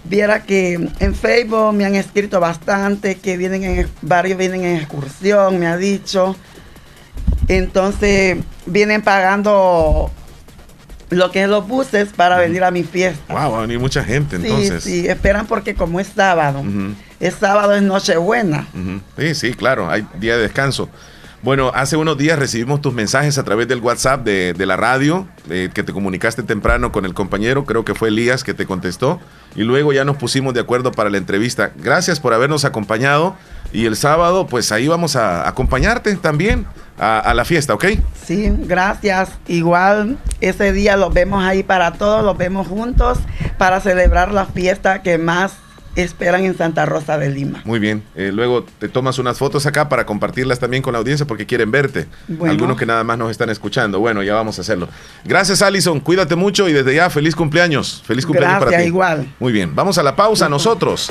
Viera 0.04 0.42
que 0.44 0.74
en 1.00 1.14
Facebook 1.14 1.74
me 1.74 1.84
han 1.84 1.94
escrito 1.94 2.40
bastante, 2.40 3.16
que 3.16 3.36
vienen 3.36 3.64
en, 3.64 3.88
varios 4.00 4.38
vienen 4.38 4.64
en 4.64 4.76
excursión, 4.76 5.58
me 5.58 5.66
ha 5.66 5.76
dicho. 5.76 6.36
Entonces 7.48 8.38
vienen 8.66 9.02
pagando 9.02 10.10
lo 11.10 11.30
que 11.30 11.42
es 11.42 11.48
los 11.48 11.66
buses 11.66 12.10
para 12.14 12.38
venir 12.38 12.64
a 12.64 12.70
mi 12.70 12.82
fiesta. 12.82 13.32
Wow, 13.32 13.52
va 13.52 13.58
a 13.58 13.60
venir 13.62 13.78
mucha 13.78 14.04
gente 14.04 14.36
entonces. 14.36 14.82
Sí, 14.82 15.02
sí, 15.02 15.08
esperan 15.08 15.46
porque 15.46 15.74
como 15.74 16.00
es 16.00 16.08
sábado, 16.14 16.62
es 17.20 17.34
sábado, 17.34 17.74
es 17.74 17.82
Nochebuena. 17.82 18.66
Sí, 19.16 19.34
sí, 19.34 19.54
claro, 19.54 19.90
hay 19.90 20.06
día 20.18 20.36
de 20.36 20.42
descanso. 20.42 20.88
Bueno, 21.40 21.70
hace 21.72 21.96
unos 21.96 22.18
días 22.18 22.36
recibimos 22.36 22.80
tus 22.80 22.92
mensajes 22.92 23.38
a 23.38 23.44
través 23.44 23.68
del 23.68 23.80
WhatsApp 23.80 24.24
de, 24.24 24.66
la 24.66 24.76
radio, 24.76 25.28
que 25.46 25.68
te 25.68 25.92
comunicaste 25.92 26.42
temprano 26.42 26.90
con 26.90 27.04
el 27.04 27.14
compañero, 27.14 27.64
creo 27.64 27.84
que 27.84 27.94
fue 27.94 28.08
Elías 28.08 28.42
que 28.42 28.54
te 28.54 28.66
contestó, 28.66 29.20
y 29.54 29.62
luego 29.62 29.92
ya 29.92 30.04
nos 30.04 30.16
pusimos 30.16 30.52
de 30.52 30.60
acuerdo 30.60 30.90
para 30.90 31.10
la 31.10 31.18
entrevista. 31.18 31.70
Gracias 31.76 32.18
por 32.18 32.34
habernos 32.34 32.64
acompañado 32.64 33.36
y 33.72 33.86
el 33.86 33.96
sábado 33.96 34.48
pues 34.48 34.72
ahí 34.72 34.88
vamos 34.88 35.14
a 35.14 35.48
acompañarte 35.48 36.16
también 36.16 36.66
a, 36.98 37.32
la 37.34 37.44
fiesta, 37.44 37.74
¿ok? 37.74 37.84
Sí, 38.24 38.52
gracias. 38.66 39.30
Igual 39.46 40.18
ese 40.40 40.72
día 40.72 40.96
los 40.96 41.12
vemos 41.12 41.44
ahí 41.44 41.62
para 41.62 41.92
todos, 41.92 42.24
los 42.24 42.36
vemos 42.36 42.66
juntos 42.66 43.18
para 43.56 43.80
celebrar 43.80 44.32
la 44.32 44.46
fiesta 44.46 45.02
que 45.02 45.18
más 45.18 45.52
esperan 46.02 46.44
en 46.44 46.56
Santa 46.56 46.86
Rosa 46.86 47.18
de 47.18 47.28
Lima. 47.30 47.62
Muy 47.64 47.78
bien. 47.78 48.02
Eh, 48.14 48.30
luego 48.32 48.64
te 48.78 48.88
tomas 48.88 49.18
unas 49.18 49.38
fotos 49.38 49.66
acá 49.66 49.88
para 49.88 50.06
compartirlas 50.06 50.58
también 50.58 50.82
con 50.82 50.92
la 50.92 50.98
audiencia 50.98 51.26
porque 51.26 51.46
quieren 51.46 51.70
verte. 51.70 52.06
Algunos 52.46 52.76
que 52.76 52.86
nada 52.86 53.02
más 53.04 53.18
nos 53.18 53.30
están 53.30 53.50
escuchando. 53.50 53.98
Bueno, 53.98 54.22
ya 54.22 54.34
vamos 54.34 54.58
a 54.58 54.60
hacerlo. 54.60 54.88
Gracias, 55.24 55.62
Alison. 55.62 56.00
Cuídate 56.00 56.36
mucho 56.36 56.68
y 56.68 56.72
desde 56.72 56.94
ya, 56.94 57.10
feliz 57.10 57.34
cumpleaños. 57.34 58.02
Feliz 58.06 58.26
cumpleaños 58.26 58.64
para 58.64 58.78
ti. 58.78 58.84
igual. 58.84 59.26
Muy 59.40 59.52
bien. 59.52 59.74
Vamos 59.74 59.98
a 59.98 60.02
la 60.02 60.14
pausa 60.14 60.48
nosotros. 60.48 61.10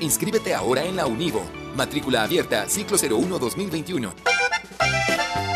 Inscríbete 0.00 0.54
ahora 0.54 0.84
en 0.84 0.96
la 0.96 1.06
Univo. 1.06 1.44
Matrícula 1.76 2.22
abierta, 2.22 2.68
ciclo 2.68 2.96
01 2.96 3.38
2021. 3.38 4.14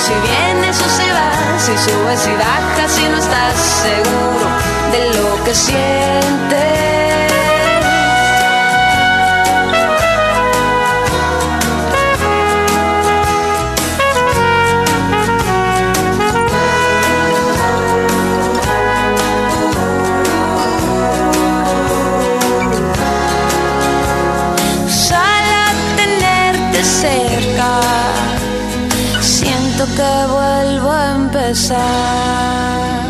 Si 0.00 0.14
vienes 0.14 0.80
o 0.80 0.88
si 0.88 1.10
vas, 1.10 1.62
si 1.62 1.76
subes 1.76 2.26
y 2.26 2.34
bajas, 2.36 2.90
si 2.90 3.06
no 3.06 3.18
estás 3.18 3.54
seguro 3.84 4.46
de 4.92 5.14
lo 5.14 5.44
que 5.44 5.54
sientes. 5.54 7.29
Que 29.86 30.26
vuelvo 30.28 30.90
a 30.90 31.16
empezar. 31.16 33.00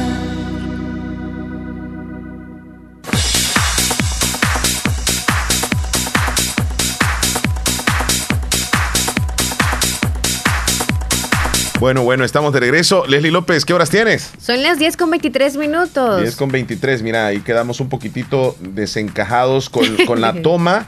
Bueno, 11.81 12.03
bueno, 12.03 12.25
estamos 12.25 12.53
de 12.53 12.61
regreso. 12.61 13.07
Leslie 13.07 13.31
López, 13.33 13.65
¿qué 13.65 13.73
horas 13.73 13.89
tienes? 13.89 14.31
Son 14.39 14.63
las 14.63 14.79
10 14.79 14.97
con 14.99 15.11
23 15.11 15.57
minutos. 15.57 16.21
10 16.21 16.37
con 16.37 16.53
23, 16.53 17.03
mira, 17.03 17.27
ahí 17.27 17.41
quedamos 17.41 17.81
un 17.81 17.89
poquitito 17.89 18.55
desencajados 18.61 19.71
con, 19.71 19.97
con 20.07 20.21
la 20.21 20.35
toma. 20.43 20.87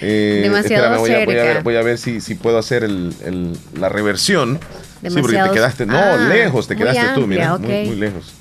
Eh, 0.00 0.40
Demasiado 0.42 0.98
voy, 0.98 1.08
cerca. 1.08 1.22
A, 1.22 1.24
voy, 1.24 1.38
a, 1.38 1.44
ver, 1.44 1.62
voy 1.62 1.76
a 1.76 1.82
ver 1.82 1.98
si, 1.98 2.20
si 2.20 2.34
puedo 2.34 2.58
hacer 2.58 2.84
el, 2.84 3.14
el, 3.24 3.56
la 3.80 3.88
reversión. 3.88 4.60
Sí, 5.10 5.20
porque 5.20 5.36
te 5.38 5.50
quedaste, 5.50 5.86
no, 5.86 5.96
Ah, 5.98 6.16
lejos 6.16 6.66
te 6.68 6.76
quedaste 6.76 7.02
tú, 7.14 7.26
mira, 7.26 7.50
amplia, 7.50 7.76
muy, 7.80 7.86
muy 7.88 7.96
lejos. 7.96 8.32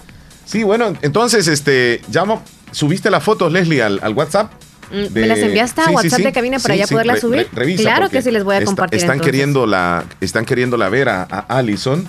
Sí, 0.45 0.63
bueno, 0.63 0.93
entonces, 1.01 1.47
este, 1.47 2.01
llamo, 2.11 2.41
subiste 2.71 3.09
las 3.09 3.23
fotos, 3.23 3.51
Leslie, 3.51 3.81
al, 3.81 3.99
al 4.03 4.13
WhatsApp. 4.13 4.51
Mm, 4.91 4.95
de- 5.13 5.21
¿Me 5.21 5.27
las 5.27 5.39
enviaste 5.39 5.81
a 5.81 5.85
Sí, 5.85 5.91
WhatsApp 5.93 6.17
sí. 6.19 6.23
de 6.23 6.31
cabina 6.33 6.59
para 6.59 6.73
Sí, 6.75 6.79
ya 6.81 6.87
poderlas 6.87 7.15
re- 7.15 7.21
subir? 7.21 7.37
re- 7.39 7.47
revisa, 7.53 7.83
claro 7.83 8.09
que 8.09 8.21
sí 8.21 8.29
les 8.31 8.43
voy 8.43 8.55
a 8.55 8.57
está- 8.59 8.65
compartir. 8.67 8.97
están 8.99 9.13
entonces. 9.15 9.31
queriendo 9.31 9.65
la, 9.65 10.03
están 10.21 10.45
queriéndola 10.45 10.89
ver 10.89 11.09
a, 11.09 11.23
a 11.23 11.39
Allison, 11.57 12.07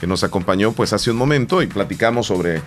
que 0.00 0.06
nos 0.06 0.24
acompañó 0.24 0.72
pues 0.72 0.92
hace 0.92 1.10
un 1.10 1.16
momento 1.16 1.62
y 1.62 1.66
platicamos 1.66 2.26
sobre, 2.28 2.62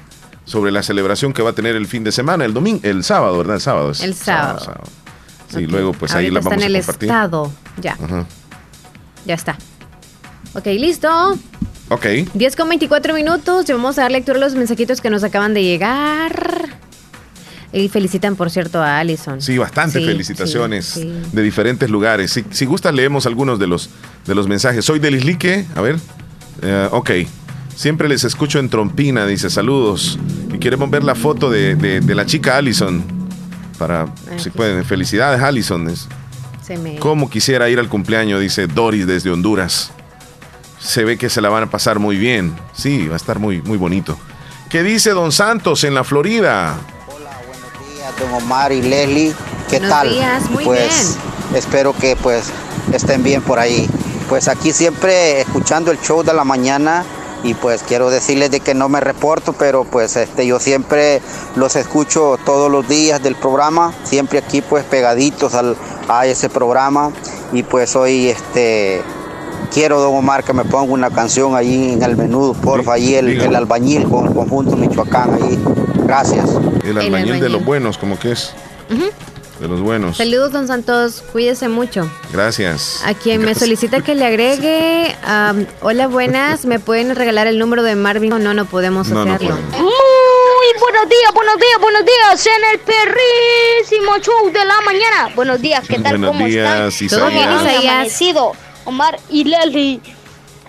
sobre 0.45 0.71
la 0.71 0.83
celebración 0.83 1.33
que 1.33 1.41
va 1.41 1.49
a 1.51 1.53
tener 1.53 1.75
el 1.75 1.87
fin 1.87 2.03
de 2.03 2.11
semana, 2.11 2.45
el 2.45 2.53
domingo, 2.53 2.79
el 2.83 3.03
sábado, 3.03 3.37
¿verdad? 3.39 3.55
El 3.55 3.61
sábado. 3.61 3.91
es- 3.91 4.01
El 4.01 4.13
sábado. 4.13 4.83
Sí, 5.49 5.65
luego 5.67 5.93
pues 5.93 6.13
ahí 6.13 6.29
la 6.29 6.39
está 6.39 6.49
vamos 6.49 6.63
en 6.65 6.73
a 6.73 6.77
el 6.77 6.81
compartir. 6.83 7.09
estado. 7.09 7.51
Ya, 7.81 7.93
Ajá. 8.03 8.25
ya 9.25 9.33
está. 9.35 9.57
Ok, 10.55 10.65
listo. 10.67 11.09
Ok. 11.89 12.05
10 12.33 12.55
con 12.55 12.69
24 12.69 13.13
minutos. 13.13 13.65
Ya 13.65 13.75
vamos 13.75 13.97
a 13.99 14.03
dar 14.03 14.11
lectura 14.11 14.37
a 14.37 14.41
los 14.41 14.55
mensajitos 14.55 15.01
que 15.01 15.09
nos 15.09 15.23
acaban 15.23 15.53
de 15.53 15.63
llegar. 15.63 16.69
Y 17.73 17.89
felicitan, 17.89 18.35
por 18.37 18.49
cierto, 18.49 18.81
a 18.81 18.99
Allison. 18.99 19.41
Sí, 19.41 19.57
bastantes 19.57 20.01
Sí, 20.01 20.07
felicitaciones 20.07 20.85
sí, 20.85 21.01
sí. 21.01 21.13
de 21.33 21.41
diferentes 21.41 21.89
lugares. 21.89 22.31
Si, 22.31 22.45
si 22.51 22.65
gustas, 22.65 22.93
leemos 22.93 23.25
algunos 23.25 23.59
de 23.59 23.67
los, 23.67 23.89
de 24.25 24.33
los 24.33 24.47
mensajes. 24.47 24.85
Soy 24.85 24.99
del 24.99 25.15
Islique, 25.15 25.65
a 25.75 25.81
ver. 25.81 25.97
Eh, 26.61 26.87
ok. 26.91 27.11
Siempre 27.75 28.07
les 28.07 28.23
escucho 28.23 28.59
en 28.59 28.69
trompina, 28.69 29.25
dice 29.27 29.49
saludos. 29.49 30.17
Y 30.53 30.57
queremos 30.57 30.89
ver 30.89 31.03
la 31.03 31.15
foto 31.15 31.49
de, 31.49 31.75
de- 31.75 31.99
de 31.99 32.15
la 32.15 32.25
chica 32.25 32.55
Allison. 32.55 33.03
Para, 33.77 34.07
si 34.37 34.49
pueden, 34.51 34.85
felicidades 34.85 35.41
Allison. 35.41 35.85
Me... 36.81 36.95
¿Cómo 36.95 37.29
quisiera 37.29 37.67
ir 37.69 37.77
al 37.79 37.89
cumpleaños? 37.89 38.39
Dice 38.39 38.67
Doris 38.67 39.05
desde 39.05 39.29
Honduras. 39.31 39.91
Se 40.85 41.03
ve 41.03 41.17
que 41.17 41.29
se 41.29 41.41
la 41.41 41.49
van 41.49 41.63
a 41.63 41.69
pasar 41.69 41.99
muy 41.99 42.15
bien. 42.15 42.55
Sí, 42.73 43.07
va 43.07 43.15
a 43.15 43.17
estar 43.17 43.39
muy, 43.39 43.61
muy 43.63 43.77
bonito. 43.77 44.17
¿Qué 44.69 44.83
dice 44.83 45.11
Don 45.11 45.31
Santos 45.31 45.83
en 45.83 45.95
la 45.95 46.03
Florida? 46.03 46.77
Don 48.19 48.33
Omar 48.33 48.71
y 48.71 48.81
Leslie, 48.81 49.33
¿qué 49.69 49.79
Buenos 49.79 49.89
tal? 49.89 50.09
días, 50.09 50.49
muy 50.49 50.63
pues 50.63 51.17
espero 51.53 51.93
que 51.93 52.15
pues 52.15 52.45
estén 52.93 53.23
bien 53.23 53.41
por 53.41 53.59
ahí. 53.59 53.89
Pues 54.29 54.47
aquí 54.47 54.71
siempre 54.71 55.41
escuchando 55.41 55.91
el 55.91 55.99
show 55.99 56.23
de 56.23 56.33
la 56.33 56.43
mañana 56.43 57.03
y 57.43 57.53
pues 57.55 57.83
quiero 57.83 58.09
decirles 58.09 58.51
de 58.51 58.59
que 58.59 58.73
no 58.73 58.89
me 58.89 58.99
reporto, 58.99 59.53
pero 59.53 59.83
pues 59.83 60.15
este 60.15 60.47
yo 60.47 60.59
siempre 60.59 61.21
los 61.55 61.75
escucho 61.75 62.37
todos 62.45 62.71
los 62.71 62.87
días 62.87 63.21
del 63.21 63.35
programa, 63.35 63.93
siempre 64.03 64.39
aquí 64.39 64.61
pues 64.61 64.85
pegaditos 64.85 65.53
al, 65.55 65.75
a 66.07 66.25
ese 66.25 66.49
programa 66.49 67.11
y 67.53 67.63
pues 67.63 67.95
hoy 67.95 68.29
este 68.29 69.03
quiero 69.75 69.99
Don 69.99 70.15
Omar 70.15 70.43
que 70.45 70.53
me 70.53 70.63
ponga 70.63 70.91
una 70.93 71.11
canción 71.11 71.53
ahí 71.53 71.91
en 71.93 72.01
el 72.01 72.15
menú, 72.15 72.55
porfa, 72.63 72.93
ahí 72.93 73.15
el, 73.15 73.39
el 73.41 73.53
albañil 73.55 74.07
con 74.09 74.25
el 74.27 74.33
conjunto 74.33 74.75
Michoacán 74.77 75.33
ahí. 75.33 75.59
Gracias. 76.05 76.49
El 76.83 76.97
albañil 76.97 77.41
de 77.41 77.49
los 77.49 77.63
buenos, 77.65 77.97
como 77.97 78.17
que 78.17 78.31
es. 78.31 78.53
De 79.59 79.67
los 79.67 79.81
buenos. 79.81 80.17
Saludos, 80.17 80.51
don 80.53 80.67
Santos. 80.67 81.23
Cuídese 81.31 81.67
mucho. 81.67 82.09
Gracias. 82.31 83.01
A 83.05 83.13
quien 83.13 83.41
me 83.41 83.53
solicita 83.55 84.01
que 84.01 84.15
le 84.15 84.25
agregue. 84.25 85.15
am, 85.25 85.65
hola, 85.81 86.07
buenas. 86.07 86.65
¿Me 86.65 86.79
pueden 86.79 87.13
regalar 87.15 87.47
el 87.47 87.59
número 87.59 87.83
de 87.83 87.95
Marvin? 87.95 88.29
No, 88.29 88.53
no 88.53 88.65
podemos 88.65 89.09
No, 89.09 89.25
no 89.25 89.33
hacerlo. 89.33 89.55
podemos. 89.55 89.79
Muy 89.81 90.79
buenos 90.79 91.09
días, 91.09 91.31
buenos 91.33 91.55
días, 91.57 91.79
buenos 91.81 92.01
días 92.05 92.47
en 92.47 92.63
el 92.73 92.79
perrísimo 92.79 94.17
show 94.19 94.51
de 94.51 94.65
la 94.65 94.81
mañana. 94.85 95.35
Buenos 95.35 95.61
días, 95.61 95.85
¿qué 95.87 95.99
tal? 95.99 96.17
Buenos 96.17 96.31
¿Cómo 96.31 96.45
días, 96.45 96.93
están? 96.93 97.07
Isaías. 97.07 97.13
¿Cómo 97.23 97.41
han 97.41 98.05
Isaías. 98.05 98.21
Omar 98.85 99.19
y 99.29 99.43
Leslie. 99.43 99.99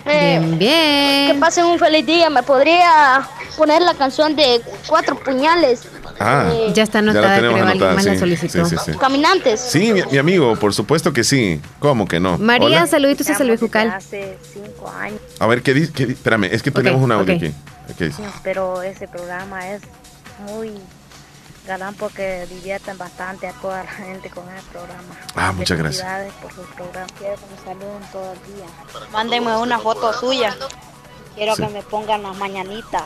Eh, 0.08 0.38
Bien, 0.38 0.58
bien. 0.58 1.32
Que 1.34 1.36
pasen 1.40 1.64
un 1.66 1.78
feliz 1.78 2.06
día. 2.06 2.30
¿Me 2.30 2.42
podría 2.42 3.28
poner 3.56 3.82
la 3.82 3.94
canción 3.94 4.36
de 4.36 4.60
Cuatro 4.86 5.16
Puñales? 5.18 5.82
Ah, 6.20 6.48
Eh, 6.52 6.72
Ya 6.74 6.84
está 6.84 7.02
la 7.02 7.10
anotada, 7.10 7.36
tenemos 7.36 7.54
creo, 7.56 7.66
alguien 7.68 7.82
anotada, 7.82 7.94
más 7.94 8.04
la 8.04 8.12
sí, 8.14 8.18
solicitó. 8.18 8.64
sí, 8.66 8.76
sí, 8.76 8.92
sí. 8.92 8.98
Caminantes. 8.98 9.60
Sí, 9.60 9.92
mi, 9.92 10.02
mi 10.04 10.18
amigo, 10.18 10.54
por 10.56 10.72
supuesto 10.72 11.12
que 11.12 11.24
sí. 11.24 11.60
¿Cómo 11.80 12.06
que 12.06 12.20
no? 12.20 12.38
María, 12.38 12.66
Hola. 12.66 12.86
saluditos 12.86 13.28
a 13.30 13.34
Salvejucal. 13.34 13.90
Hace 13.90 14.38
cinco 14.52 14.88
años, 14.98 15.20
A 15.40 15.46
ver, 15.46 15.62
¿qué 15.62 15.74
dice? 15.74 15.92
Espérame, 16.04 16.44
es 16.44 16.62
que 16.62 16.70
tenemos 16.70 17.02
un 17.02 17.10
audio 17.12 17.34
ok. 17.34 17.42
aquí. 17.42 17.54
Ok. 17.90 18.14
pero 18.42 18.82
ese 18.82 19.08
programa 19.08 19.68
es 19.68 19.82
muy 20.46 20.70
galán 21.66 21.94
porque 21.94 22.46
divierten 22.48 22.96
bastante 22.98 23.46
a 23.48 23.52
toda 23.54 23.84
la 23.84 23.90
gente 23.90 24.30
con 24.30 24.44
el 24.48 24.62
programa. 24.72 25.14
Ah, 25.34 25.52
muchas 25.52 25.76
gracias. 25.78 26.06
Por 26.40 26.52
su 26.52 26.62
programa. 26.74 27.06
Quiero 27.18 27.34
que 27.34 27.42
me 27.54 27.64
saluden 27.64 28.02
todo 28.12 28.32
el 28.32 28.54
día. 28.54 28.66
Mándenme 29.12 29.56
una 29.58 29.78
foto 29.78 30.12
suya. 30.12 30.54
Quiero 31.34 31.54
Sí. 31.56 31.62
que 31.62 31.68
me 31.68 31.82
pongan 31.82 32.22
las 32.22 32.36
mañanitas. 32.38 33.02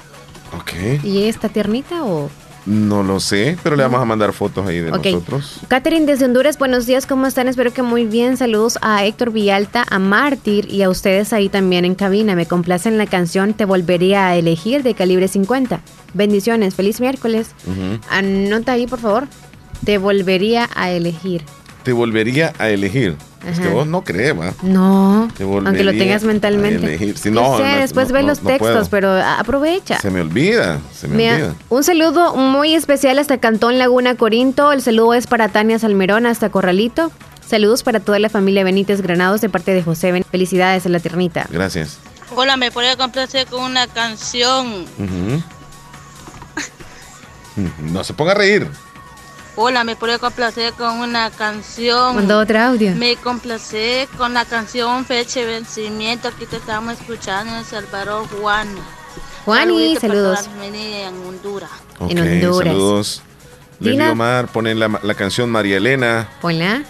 Ok. 0.56 1.02
¿Y 1.04 1.28
esta 1.28 1.48
tiernita 1.48 2.04
o...? 2.04 2.30
No 2.66 3.02
lo 3.02 3.20
sé, 3.20 3.56
pero 3.62 3.74
le 3.74 3.82
vamos 3.82 4.02
a 4.02 4.04
mandar 4.04 4.34
fotos 4.34 4.66
ahí 4.68 4.80
de 4.80 4.92
Ok. 4.92 5.06
nosotros. 5.06 5.60
Catherine 5.68 6.04
desde 6.04 6.26
Honduras, 6.26 6.58
buenos 6.58 6.84
días, 6.84 7.06
¿cómo 7.06 7.26
están? 7.26 7.48
Espero 7.48 7.72
que 7.72 7.82
muy 7.82 8.04
bien. 8.04 8.36
Saludos 8.36 8.78
a 8.82 9.02
Héctor 9.06 9.30
Villalta, 9.32 9.84
a 9.88 9.98
Mártir 9.98 10.70
y 10.70 10.82
a 10.82 10.90
ustedes 10.90 11.32
ahí 11.32 11.48
también 11.48 11.86
en 11.86 11.94
cabina. 11.94 12.36
Me 12.36 12.46
complacen 12.46 12.98
la 12.98 13.06
canción 13.06 13.54
Te 13.54 13.64
volvería 13.64 14.26
a 14.28 14.36
elegir 14.36 14.82
de 14.82 14.94
calibre 14.94 15.26
50. 15.26 15.80
Bendiciones, 16.14 16.74
feliz 16.74 17.00
miércoles. 17.00 17.48
Anota 18.10 18.72
ahí, 18.72 18.86
por 18.86 18.98
favor. 19.00 19.28
Te 19.84 19.98
volvería 19.98 20.68
a 20.74 20.90
elegir. 20.90 21.42
Te 21.84 21.92
volvería 21.92 22.52
a 22.58 22.68
elegir. 22.68 23.16
Es 23.48 23.58
que 23.58 23.68
vos 23.68 23.86
no 23.86 24.04
crees, 24.04 24.38
¿va? 24.38 24.52
No, 24.62 25.28
Te 25.34 25.44
aunque 25.44 25.82
lo 25.82 25.92
tengas 25.92 26.22
a 26.24 26.26
mentalmente. 26.26 26.84
elegir. 26.84 27.16
Sí, 27.16 27.30
Yo 27.30 27.40
no, 27.40 27.56
sé, 27.56 27.62
no, 27.62 27.78
después 27.80 28.08
no, 28.08 28.14
ve 28.14 28.20
no, 28.20 28.28
los 28.28 28.42
no 28.42 28.48
textos, 28.50 28.88
puedo. 28.88 28.90
pero 28.90 29.08
a- 29.12 29.40
aprovecha. 29.40 29.98
Se 29.98 30.10
me 30.10 30.20
olvida, 30.20 30.78
se 30.94 31.08
me 31.08 31.16
Mira, 31.16 31.34
olvida. 31.36 31.54
un 31.70 31.82
saludo 31.82 32.36
muy 32.36 32.74
especial 32.74 33.18
hasta 33.18 33.38
Cantón 33.38 33.78
Laguna 33.78 34.14
Corinto. 34.16 34.72
El 34.72 34.82
saludo 34.82 35.14
es 35.14 35.26
para 35.26 35.48
Tania 35.48 35.78
Salmerón 35.78 36.26
hasta 36.26 36.50
Corralito. 36.50 37.10
Saludos 37.46 37.82
para 37.82 37.98
toda 38.00 38.18
la 38.18 38.28
familia 38.28 38.62
Benítez 38.62 39.00
Granados 39.00 39.40
de 39.40 39.48
parte 39.48 39.72
de 39.72 39.82
José 39.82 40.12
Ben. 40.12 40.22
Felicidades 40.30 40.84
a 40.84 40.90
la 40.90 41.00
tiernita. 41.00 41.46
Gracias. 41.50 41.98
Hola, 42.36 42.58
¿me 42.58 42.70
podría 42.70 42.96
complacer 42.96 43.46
con 43.46 43.62
una 43.62 43.86
canción? 43.86 44.66
Ujú. 44.98 45.42
No 47.78 48.04
se 48.04 48.14
ponga 48.14 48.32
a 48.32 48.34
reír. 48.34 48.68
Hola, 49.56 49.84
¿me 49.84 49.96
podría 49.96 50.18
complacer 50.18 50.72
con 50.74 51.00
una 51.00 51.30
canción? 51.30 52.14
Mandó 52.16 52.38
otro 52.38 52.58
audio. 52.60 52.94
Me 52.94 53.16
complacé 53.16 54.08
con 54.16 54.32
la 54.32 54.44
canción 54.44 55.04
Fecha 55.04 55.40
de 55.40 55.46
Vencimiento 55.46 56.30
que 56.38 56.46
te 56.46 56.56
estamos 56.56 56.94
escuchando 56.94 57.56
en 57.56 57.64
Salvador 57.64 58.26
Juan. 58.40 58.68
Juani, 59.44 59.96
saludos. 59.96 60.48
en 60.62 61.14
Honduras. 61.26 61.70
Ok, 61.98 62.10
En 62.10 62.18
Honduras. 62.20 62.72
Saludos. 62.72 63.22
Dina. 63.80 64.12
Omar, 64.12 64.48
ponen 64.48 64.78
la, 64.78 65.00
la 65.02 65.14
canción 65.14 65.50
María 65.50 65.78
Elena. 65.78 66.28
Hola. 66.42 66.82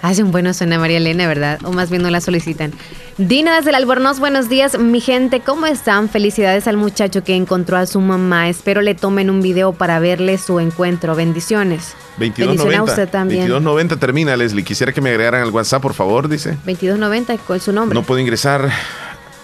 Hace 0.00 0.22
un 0.22 0.32
bueno 0.32 0.54
suena 0.54 0.78
María 0.78 0.98
Elena, 0.98 1.26
¿verdad? 1.26 1.58
O 1.64 1.72
más 1.72 1.90
bien 1.90 2.02
no 2.02 2.10
la 2.10 2.20
solicitan. 2.20 2.72
Dina 3.18 3.56
desde 3.56 3.70
el 3.70 3.76
Albornoz, 3.76 4.18
buenos 4.18 4.48
días, 4.48 4.78
mi 4.78 5.00
gente, 5.00 5.40
¿cómo 5.40 5.66
están? 5.66 6.08
Felicidades 6.08 6.66
al 6.66 6.76
muchacho 6.76 7.22
que 7.22 7.36
encontró 7.36 7.76
a 7.76 7.86
su 7.86 8.00
mamá. 8.00 8.48
Espero 8.48 8.80
le 8.80 8.94
tomen 8.94 9.28
un 9.28 9.42
video 9.42 9.72
para 9.72 9.98
verle 9.98 10.38
su 10.38 10.60
encuentro. 10.60 11.14
Bendiciones. 11.14 11.94
2290. 12.18 12.78
a 12.78 12.82
usted 12.82 13.08
también. 13.08 13.48
2290 13.48 13.96
termina, 13.96 14.36
Leslie. 14.36 14.64
Quisiera 14.64 14.92
que 14.92 15.00
me 15.00 15.10
agregaran 15.10 15.42
al 15.42 15.50
WhatsApp, 15.50 15.82
por 15.82 15.94
favor, 15.94 16.28
dice. 16.28 16.50
2290, 16.50 17.38
¿cuál 17.46 17.58
es 17.58 17.64
su 17.64 17.72
nombre? 17.72 17.94
No 17.94 18.02
puedo 18.02 18.20
ingresar 18.20 18.70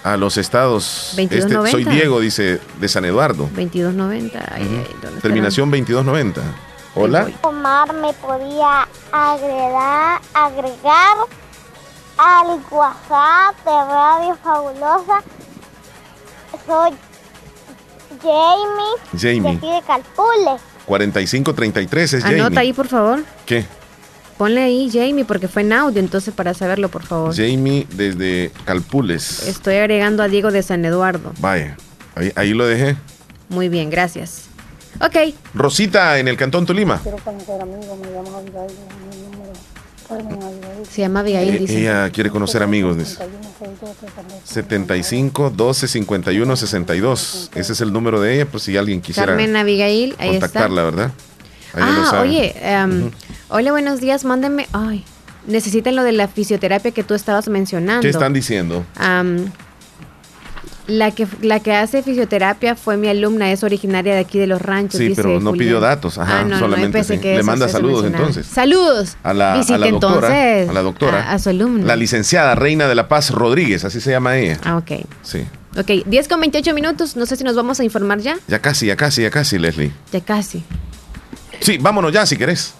a 0.02 0.16
los 0.16 0.36
estados. 0.36 1.12
2290. 1.16 1.68
Este, 1.68 1.70
soy 1.70 1.84
Diego, 1.84 2.20
dice, 2.20 2.60
de 2.80 2.88
San 2.88 3.04
Eduardo. 3.04 3.44
2290. 3.54 4.38
Ay, 4.50 4.62
ay, 4.62 4.86
¿dónde 5.02 5.20
Terminación 5.20 5.70
2290. 5.70 6.42
Hola. 7.00 7.30
Omar 7.42 7.92
me 7.94 8.12
podía 8.14 8.88
agregar, 9.12 10.20
agregar 10.34 11.16
al 12.16 12.60
WhatsApp 12.70 13.56
de 13.64 13.70
Radio 13.70 14.36
Fabulosa. 14.42 15.22
Soy 16.66 16.90
Jamie, 18.20 19.10
Jamie. 19.16 19.42
de 19.42 19.48
aquí 19.56 19.70
de 19.70 19.82
Calpule. 19.86 20.60
4533 20.86 22.12
es 22.14 22.22
Jamie. 22.24 22.40
Anota 22.40 22.60
ahí, 22.60 22.72
por 22.72 22.88
favor. 22.88 23.22
¿Qué? 23.46 23.64
Ponle 24.36 24.62
ahí 24.62 24.90
Jamie 24.92 25.24
porque 25.24 25.46
fue 25.46 25.62
en 25.62 25.72
audio, 25.74 26.00
entonces 26.00 26.34
para 26.34 26.52
saberlo, 26.52 26.88
por 26.88 27.04
favor. 27.04 27.32
Jamie 27.32 27.86
desde 27.90 28.50
Calpules. 28.64 29.46
Estoy 29.46 29.76
agregando 29.76 30.24
a 30.24 30.28
Diego 30.28 30.50
de 30.50 30.64
San 30.64 30.84
Eduardo. 30.84 31.32
Vaya, 31.38 31.76
ahí, 32.16 32.32
ahí 32.34 32.54
lo 32.54 32.66
dejé. 32.66 32.96
Muy 33.48 33.68
bien, 33.68 33.88
gracias. 33.88 34.47
Ok, 35.00 35.16
Rosita 35.54 36.18
en 36.18 36.28
el 36.28 36.36
Cantón 36.36 36.66
Tolima. 36.66 36.98
Quiero 37.02 37.18
conocer 37.18 37.60
amigos, 37.60 37.98
me 37.98 38.10
llamo 38.10 38.36
Abigail, 38.38 38.72
mi 39.10 39.16
número. 39.36 39.52
Carmen 40.08 40.42
Abigail. 40.42 40.86
se 40.90 41.00
llama 41.02 41.20
Abigail, 41.20 41.54
Eh, 41.54 41.58
dice. 41.60 41.80
ella 41.80 42.10
quiere 42.10 42.30
conocer 42.30 42.62
amigos. 42.62 42.96
dice. 42.98 43.18
75 44.44 45.50
12 45.50 45.88
51 45.88 46.56
62. 46.56 47.50
Ese 47.54 47.72
es 47.72 47.80
el 47.80 47.92
número 47.92 48.20
de 48.20 48.34
ella, 48.34 48.46
pues 48.46 48.62
si 48.64 48.76
alguien 48.76 49.00
quisiera 49.00 49.26
Carmen 49.28 49.54
Abigail, 49.56 50.14
ahí 50.18 50.30
está. 50.34 50.46
contactarla, 50.46 50.82
¿verdad? 50.82 51.10
Ahí 51.74 51.82
Ah, 51.84 52.20
oye, 52.22 52.54
em, 52.62 53.10
hola, 53.50 53.70
buenos 53.72 54.00
días, 54.00 54.24
mándenme. 54.24 54.66
Ay, 54.72 55.04
necesitan 55.46 55.94
lo 55.96 56.02
de 56.02 56.12
la 56.12 56.26
fisioterapia 56.28 56.90
que 56.92 57.04
tú 57.04 57.14
estabas 57.14 57.48
mencionando. 57.48 58.00
¿Qué 58.02 58.08
están 58.08 58.32
diciendo? 58.32 58.84
Am, 58.96 59.52
la 60.88 61.10
que 61.12 61.26
la 61.42 61.60
que 61.60 61.72
hace 61.74 62.02
fisioterapia 62.02 62.74
fue 62.74 62.96
mi 62.96 63.06
alumna, 63.08 63.52
es 63.52 63.62
originaria 63.62 64.14
de 64.14 64.20
aquí 64.20 64.38
de 64.38 64.46
los 64.48 64.60
ranchos. 64.60 64.98
Sí, 64.98 65.08
dice 65.08 65.22
pero 65.22 65.38
no 65.38 65.50
Julián. 65.50 65.58
pidió 65.58 65.80
datos, 65.80 66.18
ajá, 66.18 66.40
Ah, 66.40 66.42
no, 66.42 66.48
no, 66.50 66.58
solamente 66.58 66.98
pensé 66.98 67.14
sí. 67.14 67.20
que 67.20 67.28
Le 67.34 67.36
eso- 67.36 67.46
manda 67.46 67.66
eso 67.66 67.72
saludos, 67.76 68.04
entonces. 68.06 68.46
Saludos. 68.46 69.16
A 69.22 69.32
la, 69.34 69.52
a 69.52 69.56
la 69.56 69.62
doctora, 69.62 69.86
entonces 69.88 70.68
a 70.68 70.72
la 70.72 70.82
doctora, 70.82 71.30
a, 71.30 71.32
a 71.34 71.38
su 71.38 71.50
alumna. 71.50 71.86
la 71.86 71.94
licenciada 71.94 72.54
Reina 72.54 72.88
de 72.88 72.94
la 72.94 73.06
Paz 73.06 73.30
Rodríguez, 73.30 73.84
así 73.84 74.00
se 74.00 74.10
llama 74.10 74.36
ella. 74.38 74.58
Ah, 74.64 74.76
ok. 74.78 74.90
Sí. 75.22 75.44
Ok, 75.76 76.04
10 76.06 76.26
con 76.28 76.40
28 76.40 76.74
minutos. 76.74 77.14
No 77.16 77.26
sé 77.26 77.36
si 77.36 77.44
nos 77.44 77.54
vamos 77.54 77.78
a 77.78 77.84
informar 77.84 78.18
ya. 78.20 78.36
Ya 78.48 78.58
casi, 78.60 78.86
ya 78.86 78.96
casi, 78.96 79.22
ya 79.22 79.30
casi, 79.30 79.58
Leslie. 79.58 79.92
Ya 80.12 80.20
casi. 80.22 80.64
Sí, 81.60 81.76
vámonos 81.78 82.12
ya 82.12 82.24
si 82.26 82.36
querés. 82.36 82.74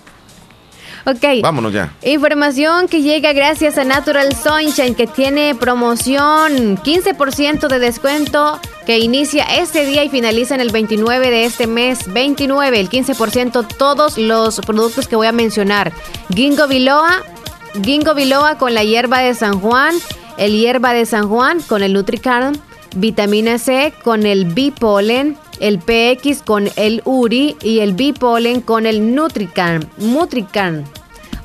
Ok. 1.09 1.41
Vámonos 1.43 1.73
ya. 1.73 1.95
Información 2.03 2.87
que 2.87 3.01
llega 3.01 3.33
gracias 3.33 3.79
a 3.79 3.85
Natural 3.85 4.29
Sunshine 4.35 4.95
que 4.95 5.07
tiene 5.07 5.55
promoción 5.55 6.77
15% 6.77 7.67
de 7.67 7.79
descuento 7.79 8.61
que 8.85 8.99
inicia 8.99 9.45
este 9.45 9.87
día 9.87 10.05
y 10.05 10.11
finaliza 10.11 10.55
en 10.55 10.61
el 10.61 10.71
29 10.71 11.31
de 11.31 11.47
este 11.47 11.67
mes. 11.67 12.13
29, 12.13 12.79
el 12.79 12.91
15% 12.91 13.67
todos 13.79 14.19
los 14.19 14.61
productos 14.61 15.09
que 15.09 15.17
voy 15.17 15.29
a 15.29 15.33
mencionar. 15.33 15.93
Ginkgo 16.35 16.67
Biloa, 16.67 17.23
Ginkgo 17.83 18.15
Biloa 18.15 18.59
con 18.59 18.75
la 18.75 18.85
hierba 18.85 19.21
de 19.21 19.35
San 19.35 19.61
Juan, 19.61 19.95
el 20.37 20.53
hierba 20.53 20.93
de 20.93 21.07
San 21.07 21.27
Juan 21.31 21.63
con 21.63 21.83
el 21.83 21.95
Nutricarm, 21.95 22.55
vitamina 22.97 23.57
C 23.57 23.95
con 24.05 24.27
el 24.27 24.45
Bipolen, 24.45 25.39
el 25.59 25.79
PX 25.79 26.43
con 26.43 26.69
el 26.77 27.01
Uri 27.07 27.57
y 27.63 27.79
el 27.79 27.95
Bipolen 27.95 28.61
con 28.61 28.85
el 28.85 29.15
Nutricarm. 29.15 29.89
Nutricarm. 29.97 30.85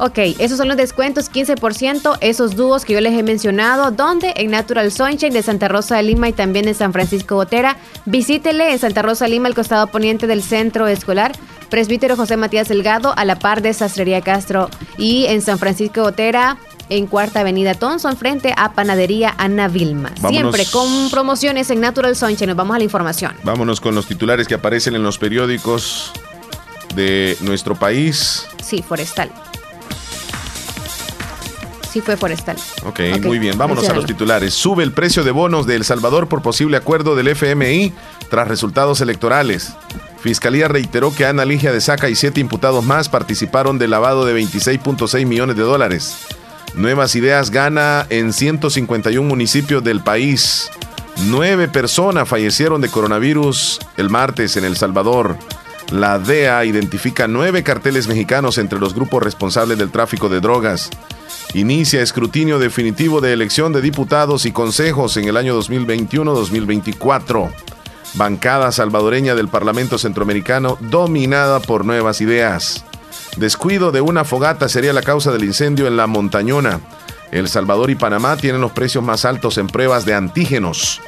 Ok, 0.05 0.17
esos 0.37 0.57
son 0.57 0.67
los 0.67 0.75
descuentos, 0.75 1.31
15%, 1.31 2.17
esos 2.19 2.57
dúos 2.57 2.83
que 2.83 2.91
yo 2.91 2.99
les 2.99 3.17
he 3.17 3.23
mencionado, 3.23 3.89
donde 3.89 4.33
en 4.35 4.51
Natural 4.51 4.91
Sunshine 4.91 5.31
de 5.31 5.41
Santa 5.41 5.69
Rosa 5.69 5.95
de 5.95 6.03
Lima 6.03 6.27
y 6.27 6.33
también 6.33 6.67
en 6.67 6.75
San 6.75 6.91
Francisco 6.91 7.35
Gotera. 7.35 7.77
Visítele 8.05 8.73
en 8.73 8.79
Santa 8.79 9.01
Rosa 9.01 9.23
de 9.23 9.31
Lima, 9.31 9.47
al 9.47 9.55
costado 9.55 9.87
poniente 9.87 10.27
del 10.27 10.43
centro 10.43 10.87
escolar, 10.87 11.31
Presbítero 11.69 12.17
José 12.17 12.35
Matías 12.35 12.67
Delgado, 12.67 13.13
a 13.15 13.23
la 13.23 13.39
par 13.39 13.61
de 13.61 13.73
Sastrería 13.73 14.19
Castro. 14.19 14.69
Y 14.97 15.27
en 15.27 15.41
San 15.41 15.57
Francisco 15.57 16.01
Gotera, 16.01 16.57
en 16.89 17.07
Cuarta 17.07 17.39
Avenida 17.39 17.73
Thompson, 17.73 18.17
frente 18.17 18.53
a 18.57 18.73
Panadería 18.73 19.33
Ana 19.37 19.69
Vilma. 19.69 20.11
Vámonos. 20.19 20.53
Siempre 20.53 20.65
con 20.69 21.11
promociones 21.11 21.69
en 21.69 21.79
Natural 21.79 22.13
Sunshine. 22.17 22.47
Nos 22.47 22.57
vamos 22.57 22.75
a 22.75 22.77
la 22.79 22.83
información. 22.83 23.31
Vámonos 23.43 23.79
con 23.79 23.95
los 23.95 24.05
titulares 24.05 24.49
que 24.49 24.55
aparecen 24.55 24.95
en 24.95 25.03
los 25.03 25.17
periódicos 25.17 26.11
de 26.93 27.37
nuestro 27.39 27.75
país. 27.75 28.47
Sí, 28.61 28.81
forestal. 28.81 29.31
Sí, 31.93 32.01
fue 32.01 32.17
forestal. 32.17 32.57
Ok, 32.85 33.01
Ok, 33.17 33.25
muy 33.25 33.37
bien. 33.37 33.55
Vámonos 33.55 33.87
a 33.87 33.93
los 33.93 34.07
titulares. 34.07 34.55
Sube 34.55 34.81
el 34.83 34.93
precio 34.93 35.23
de 35.23 35.29
bonos 35.29 35.67
de 35.67 35.75
El 35.75 35.85
Salvador 35.85 36.27
por 36.27 36.41
posible 36.41 36.75
acuerdo 36.75 37.15
del 37.15 37.27
FMI 37.27 37.93
tras 38.31 38.47
resultados 38.47 38.99
electorales. 38.99 39.73
Fiscalía 40.19 40.67
reiteró 40.67 41.13
que 41.13 41.27
Ana 41.27 41.45
Ligia 41.45 41.71
de 41.71 41.81
Saca 41.81 42.09
y 42.09 42.15
siete 42.15 42.39
imputados 42.39 42.83
más 42.83 43.09
participaron 43.09 43.77
del 43.77 43.91
lavado 43.91 44.25
de 44.25 44.35
26.6 44.41 45.27
millones 45.27 45.55
de 45.55 45.61
dólares. 45.61 46.17
Nuevas 46.73 47.15
Ideas 47.15 47.51
gana 47.51 48.07
en 48.09 48.33
151 48.33 49.29
municipios 49.29 49.83
del 49.83 50.01
país. 50.01 50.71
Nueve 51.27 51.67
personas 51.67 52.27
fallecieron 52.27 52.81
de 52.81 52.89
coronavirus 52.89 53.79
el 53.97 54.09
martes 54.09 54.57
en 54.57 54.65
El 54.65 54.77
Salvador. 54.77 55.37
La 55.93 56.17
DEA 56.17 56.65
identifica 56.65 57.27
nueve 57.27 57.61
carteles 57.61 58.07
mexicanos 58.07 58.57
entre 58.57 58.79
los 58.79 58.95
grupos 58.95 59.21
responsables 59.21 59.77
del 59.77 59.91
tráfico 59.91 60.27
de 60.27 60.41
drogas. 60.41 60.89
Inicia 61.53 62.01
escrutinio 62.01 62.57
definitivo 62.57 63.21
de 63.21 63.31
elección 63.31 63.73
de 63.73 63.79
diputados 63.79 64.47
y 64.47 64.51
consejos 64.51 65.17
en 65.17 65.25
el 65.25 65.37
año 65.37 65.55
2021-2024. 65.61 67.53
Bancada 68.15 68.71
salvadoreña 68.71 69.35
del 69.35 69.49
Parlamento 69.49 69.99
Centroamericano 69.99 70.79
dominada 70.81 71.59
por 71.59 71.85
nuevas 71.85 72.21
ideas. 72.21 72.83
Descuido 73.37 73.91
de 73.91 74.01
una 74.01 74.23
fogata 74.23 74.69
sería 74.69 74.93
la 74.93 75.03
causa 75.03 75.31
del 75.31 75.43
incendio 75.43 75.85
en 75.85 75.95
la 75.95 76.07
Montañona. 76.07 76.79
El 77.29 77.47
Salvador 77.47 77.91
y 77.91 77.95
Panamá 77.95 78.35
tienen 78.37 78.61
los 78.61 78.71
precios 78.71 79.03
más 79.03 79.25
altos 79.25 79.59
en 79.59 79.67
pruebas 79.67 80.05
de 80.05 80.15
antígenos. 80.15 81.01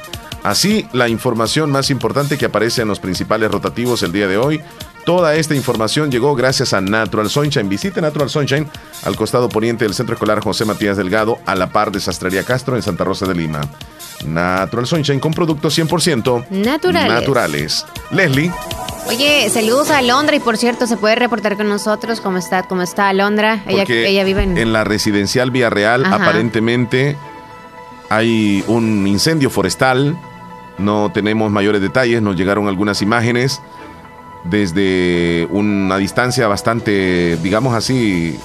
Así, 0.46 0.86
la 0.92 1.08
información 1.08 1.72
más 1.72 1.90
importante 1.90 2.38
que 2.38 2.44
aparece 2.44 2.82
en 2.82 2.86
los 2.86 3.00
principales 3.00 3.50
rotativos 3.50 4.04
el 4.04 4.12
día 4.12 4.28
de 4.28 4.38
hoy. 4.38 4.60
Toda 5.04 5.34
esta 5.34 5.56
información 5.56 6.08
llegó 6.08 6.36
gracias 6.36 6.72
a 6.72 6.80
Natural 6.80 7.28
Sunshine. 7.28 7.68
Visite 7.68 8.00
Natural 8.00 8.30
Sunshine 8.30 8.68
al 9.02 9.16
costado 9.16 9.48
poniente 9.48 9.84
del 9.84 9.94
Centro 9.94 10.14
Escolar 10.14 10.38
José 10.38 10.64
Matías 10.64 10.96
Delgado, 10.96 11.38
a 11.46 11.56
la 11.56 11.70
par 11.70 11.90
de 11.90 11.98
Sastrería 11.98 12.44
Castro 12.44 12.76
en 12.76 12.82
Santa 12.82 13.02
Rosa 13.02 13.26
de 13.26 13.34
Lima. 13.34 13.60
Natural 14.24 14.86
Sunshine 14.86 15.18
con 15.18 15.32
productos 15.34 15.76
100% 15.76 16.48
Naturales. 16.50 17.12
naturales. 17.12 17.86
Leslie, 18.12 18.52
Oye, 19.08 19.50
saludos 19.50 19.90
a 19.90 19.98
Alondra 19.98 20.36
y 20.36 20.40
por 20.40 20.56
cierto, 20.58 20.86
se 20.86 20.96
puede 20.96 21.16
reportar 21.16 21.56
con 21.56 21.68
nosotros 21.68 22.20
cómo 22.20 22.38
está, 22.38 22.62
cómo 22.62 22.82
está 22.82 23.08
Alondra. 23.08 23.64
Ella, 23.66 24.22
vive 24.22 24.44
en... 24.44 24.72
la 24.72 24.84
residencial 24.84 25.50
Villarreal 25.50 26.04
Ajá. 26.04 26.14
aparentemente 26.16 27.16
hay 28.08 28.64
un 28.68 29.06
incendio 29.06 29.50
forestal. 29.50 30.16
No 30.78 31.10
tenemos 31.12 31.50
mayores 31.50 31.80
detalles, 31.80 32.20
nos 32.22 32.36
llegaron 32.36 32.68
algunas 32.68 33.00
imágenes 33.02 33.60
desde 34.44 35.48
una 35.50 35.96
distancia 35.96 36.46
bastante, 36.46 37.36
digamos 37.42 37.74
así, 37.74 38.38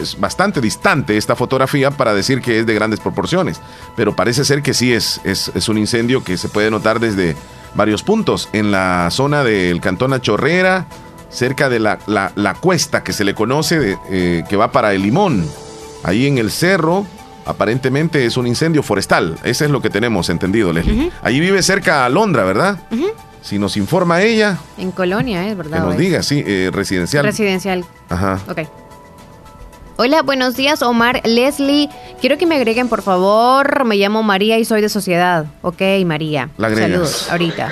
es 0.00 0.18
bastante 0.18 0.60
distante 0.60 1.16
esta 1.16 1.36
fotografía 1.36 1.90
para 1.90 2.14
decir 2.14 2.40
que 2.40 2.60
es 2.60 2.66
de 2.66 2.74
grandes 2.74 3.00
proporciones, 3.00 3.60
pero 3.94 4.16
parece 4.16 4.44
ser 4.44 4.62
que 4.62 4.74
sí 4.74 4.92
es, 4.92 5.20
es, 5.24 5.68
un 5.68 5.78
incendio 5.78 6.24
que 6.24 6.36
se 6.36 6.48
puede 6.48 6.70
notar 6.70 6.98
desde 7.00 7.36
varios 7.74 8.02
puntos, 8.02 8.48
en 8.52 8.70
la 8.70 9.08
zona 9.10 9.44
del 9.44 9.80
Cantón 9.80 10.12
Achorrera, 10.14 10.86
cerca 11.28 11.68
de 11.68 11.78
la, 11.78 11.98
la- 12.06 12.54
cuesta 12.54 13.04
que 13.04 13.12
se 13.12 13.24
le 13.24 13.34
conoce, 13.34 13.98
eh, 14.10 14.44
que 14.48 14.56
va 14.56 14.72
para 14.72 14.94
el 14.94 15.02
Limón, 15.02 15.46
ahí 16.04 16.26
en 16.26 16.38
el 16.38 16.50
cerro. 16.50 17.06
Aparentemente 17.46 18.26
es 18.26 18.36
un 18.36 18.46
incendio 18.46 18.82
forestal. 18.82 19.38
Ese 19.44 19.64
es 19.66 19.70
lo 19.70 19.80
que 19.80 19.88
tenemos 19.88 20.28
entendido, 20.30 20.72
Leslie. 20.72 21.10
Allí 21.22 21.38
vive 21.40 21.62
cerca 21.62 22.04
a 22.04 22.08
Londra, 22.08 22.44
¿verdad? 22.44 22.78
Ujú. 22.90 23.06
Si 23.40 23.58
nos 23.60 23.76
informa 23.76 24.20
ella, 24.22 24.58
En 24.76 24.90
Colonia, 24.90 25.42
¿es 25.44 25.50
que 25.50 25.54
verdad? 25.54 25.78
nos 25.84 25.94
¿o 25.94 25.96
diga, 25.96 26.18
es? 26.18 26.26
sí, 26.26 26.42
eh, 26.44 26.70
residencial. 26.72 27.24
Residencial. 27.24 27.84
Ajá. 28.08 28.40
Ok. 28.48 28.62
Hola, 29.98 30.22
buenos 30.22 30.56
días, 30.56 30.82
Omar, 30.82 31.22
Leslie. 31.24 31.88
Quiero 32.20 32.36
que 32.36 32.44
me 32.46 32.56
agreguen, 32.56 32.88
por 32.88 33.02
favor. 33.02 33.84
Me 33.84 33.96
llamo 33.96 34.22
María 34.24 34.58
y 34.58 34.64
soy 34.64 34.82
de 34.82 34.88
Sociedad. 34.88 35.46
Ok, 35.62 35.80
María. 36.04 36.50
La 36.58 36.66
agregas. 36.66 36.90
Saludos, 36.90 37.30
ahorita. 37.30 37.70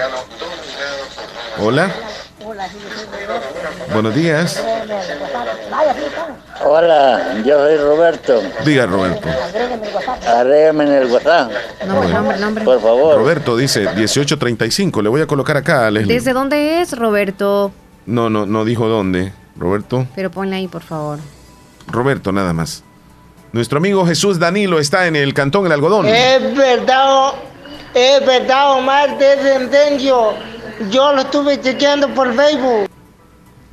Hola. 1.58 1.92
Hola, 2.46 2.68
Buenos 3.92 4.14
días. 4.14 4.62
Hola, 6.66 7.42
yo 7.44 7.58
soy 7.58 7.76
Roberto. 7.76 8.42
Diga, 8.64 8.86
Roberto. 8.86 9.28
Agrégame 10.26 10.84
en 10.84 10.92
el 10.92 11.10
WhatsApp. 11.10 11.52
Nombre, 11.86 12.08
nombre, 12.08 12.38
nombre. 12.38 12.64
Por 12.64 12.80
favor. 12.80 13.16
Roberto 13.16 13.56
dice 13.56 13.80
1835. 13.80 15.02
Le 15.02 15.08
voy 15.08 15.20
a 15.20 15.26
colocar 15.26 15.56
acá 15.56 15.86
a 15.86 15.90
Leslie. 15.90 16.14
¿Desde 16.14 16.32
dónde 16.32 16.80
es, 16.80 16.96
Roberto? 16.96 17.70
No, 18.06 18.30
no, 18.30 18.46
no 18.46 18.64
dijo 18.64 18.88
dónde. 18.88 19.32
Roberto. 19.56 20.06
Pero 20.14 20.30
ponle 20.30 20.56
ahí, 20.56 20.68
por 20.68 20.82
favor. 20.82 21.18
Roberto, 21.86 22.32
nada 22.32 22.52
más. 22.52 22.82
Nuestro 23.52 23.78
amigo 23.78 24.04
Jesús 24.06 24.38
Danilo 24.38 24.80
está 24.80 25.06
en 25.06 25.16
el 25.16 25.32
Cantón 25.32 25.66
El 25.66 25.72
Algodón. 25.72 26.06
Es 26.06 26.56
verdad, 26.56 27.34
es 27.94 28.26
verdad, 28.26 28.72
Omar 28.72 29.16
de 29.16 29.36
Centencio. 29.36 30.32
Yo 30.90 31.12
lo 31.12 31.20
estuve 31.20 31.60
chequeando 31.60 32.08
por 32.08 32.34
Facebook. 32.34 32.88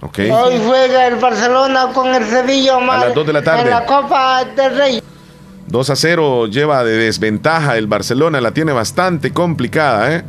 Ok. 0.02 0.20
Hoy 0.32 0.60
juega 0.66 1.08
el 1.08 1.16
Barcelona 1.18 1.90
con 1.94 2.14
el 2.14 2.26
Sevilla, 2.26 2.78
Omar. 2.78 2.98
A 2.98 3.06
las 3.06 3.16
dos 3.16 3.28
de 3.28 3.34
la 3.34 3.44
tarde. 3.44 3.62
En 3.62 3.70
la 3.70 3.86
Copa 3.86 4.44
del 4.44 4.76
Rey. 4.76 5.04
2 5.68 5.90
a 5.90 5.96
0 5.96 6.48
lleva 6.48 6.84
de 6.84 6.98
desventaja 6.98 7.78
el 7.78 7.88
Barcelona. 7.88 8.42
La 8.42 8.52
tiene 8.52 8.74
bastante 8.74 9.32
complicada, 9.32 10.16
¿eh? 10.16 10.24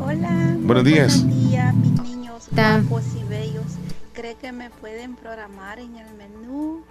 Hola. 0.00 0.28
Buenos 0.58 0.84
días. 0.84 1.24
Buenos 1.24 1.50
días, 1.50 1.74
mis 1.74 2.02
niños 2.02 2.48
guapos 2.50 3.02
y 3.18 3.24
bellos. 3.24 3.64
¿Cree 4.12 4.34
que 4.34 4.52
me 4.52 4.70
pueden 4.70 5.14
programar 5.14 5.78
en 5.78 5.96
el 5.96 6.12
menú? 6.14 6.84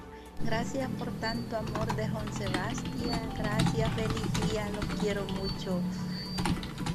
Gracias 0.46 0.90
por 0.98 1.10
tanto 1.20 1.58
amor 1.58 1.94
de 1.96 2.08
Juan 2.08 2.26
Sebastián. 2.34 3.30
Gracias, 3.38 3.90
feliz 3.94 4.52
día. 4.52 4.68
Los 4.74 5.00
quiero 5.02 5.26
mucho. 5.26 5.82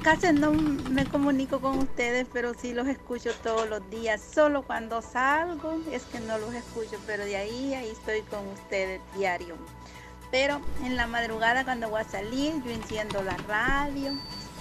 Casi 0.04 0.34
no 0.34 0.52
me 0.52 1.06
comunico 1.06 1.60
con 1.60 1.78
ustedes, 1.78 2.26
pero 2.30 2.52
sí 2.52 2.74
los 2.74 2.86
escucho 2.88 3.30
todos 3.42 3.66
los 3.70 3.88
días. 3.88 4.20
Solo 4.34 4.60
cuando 4.60 5.00
salgo 5.00 5.80
es 5.90 6.02
que 6.02 6.20
no 6.20 6.36
los 6.36 6.52
escucho, 6.52 7.00
pero 7.06 7.24
de 7.24 7.36
ahí, 7.36 7.72
ahí 7.72 7.88
estoy 7.88 8.20
con 8.20 8.46
ustedes 8.48 9.00
diario. 9.16 9.56
Pero 10.30 10.60
en 10.84 10.96
la 10.96 11.06
madrugada 11.06 11.64
cuando 11.64 11.88
voy 11.88 12.02
a 12.02 12.04
salir, 12.04 12.52
yo 12.62 12.70
enciendo 12.70 13.22
la 13.22 13.34
radio 13.48 14.12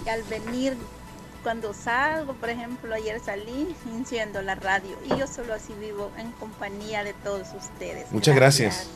y 0.06 0.08
al 0.08 0.22
venir 0.22 0.78
cuando 1.42 1.74
salgo, 1.74 2.32
por 2.32 2.48
ejemplo, 2.48 2.94
ayer 2.94 3.20
salí, 3.20 3.76
enciendo 3.94 4.40
la 4.40 4.54
radio 4.54 4.96
y 5.04 5.10
yo 5.10 5.26
solo 5.26 5.52
así 5.52 5.74
vivo 5.78 6.10
en 6.16 6.32
compañía 6.32 7.04
de 7.04 7.12
todos 7.12 7.48
ustedes. 7.54 8.10
Muchas 8.12 8.34
gracias. 8.34 8.88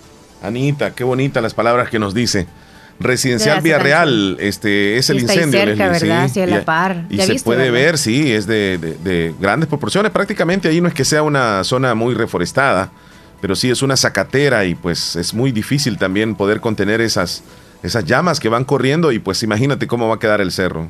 Anita, 0.43 0.95
qué 0.95 1.05
bonitas 1.05 1.43
las 1.43 1.53
palabras 1.53 1.91
que 1.91 1.99
nos 1.99 2.15
dice. 2.15 2.47
Residencial 3.01 3.61
Villarreal, 3.61 4.37
este 4.41 4.97
es 4.97 5.09
el 5.11 5.19
Está 5.19 5.33
ahí 5.33 5.39
incendio. 5.39 5.61
cerca, 5.77 5.89
Leslie, 5.93 6.09
¿verdad? 6.11 6.27
sí. 6.29 6.35
Sí, 6.35 6.41
a 6.41 6.47
la 6.49 6.59
Y- 6.59 6.65
par. 6.65 7.05
Y 7.09 7.17
Ya 7.19 7.27
se 7.27 7.33
viste, 7.33 7.45
puede 7.45 7.71
¿verdad? 7.71 7.87
ver, 7.87 7.99
sí, 7.99 8.33
es 8.33 8.47
de, 8.47 8.77
de- 8.79 8.95
de 9.05 9.35
grandes 9.41 9.69
proporciones. 9.69 10.11
Prácticamente 10.11 10.69
ahí 10.69 10.81
no 10.81 10.89
es 10.89 10.95
que 10.95 11.05
sea 11.05 11.23
una 11.23 11.63
zona 11.63 11.95
muy 11.95 12.15
reforestada, 12.15 12.91
pero 13.41 13.55
sí 13.55 13.71
es 13.71 13.83
una 13.83 13.97
zacatera 13.97 14.65
y 14.65 14.75
pues 14.75 15.15
es 15.15 15.33
muy 15.33 15.53
difícil 15.53 15.97
también 15.97 16.35
poder 16.35 16.61
contener 16.61 17.01
esas, 17.01 17.45
esas 17.85 18.05
llamas 18.05 18.41
que 18.41 18.49
van 18.49 18.65
corriendo 18.65 19.13
y 19.13 19.21
pues 19.21 19.45
imagínate 19.45 19.87
cómo 19.87 20.09
va 20.09 20.17
a 20.17 20.19
quedar 20.19 20.41
el 20.41 20.51
cerro. 20.51 20.89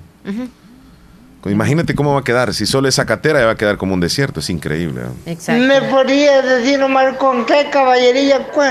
Imagínate 1.45 1.95
cómo 1.95 2.15
va 2.15 2.21
a 2.21 2.25
quedar. 2.25 2.53
Si 2.53 2.67
solo 2.67 2.89
es 2.89 2.97
zacatera, 2.97 3.45
va 3.45 3.53
a 3.53 3.57
quedar 3.57 3.77
como 3.77 3.95
un 3.95 4.01
desierto. 4.01 4.41
Es 4.41 4.51
increíble. 4.51 5.03
¿Me 5.27 5.83
podría 5.83 6.43
decir, 6.43 6.83
Omar, 6.83 7.17
con 7.17 7.47
qué 7.47 7.69
caballería 7.71 8.49
cu- 8.49 8.63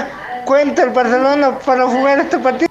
cuenta 0.46 0.84
el 0.84 0.90
Barcelona 0.90 1.58
para 1.60 1.86
jugar 1.86 2.20
este 2.20 2.38
partido? 2.40 2.68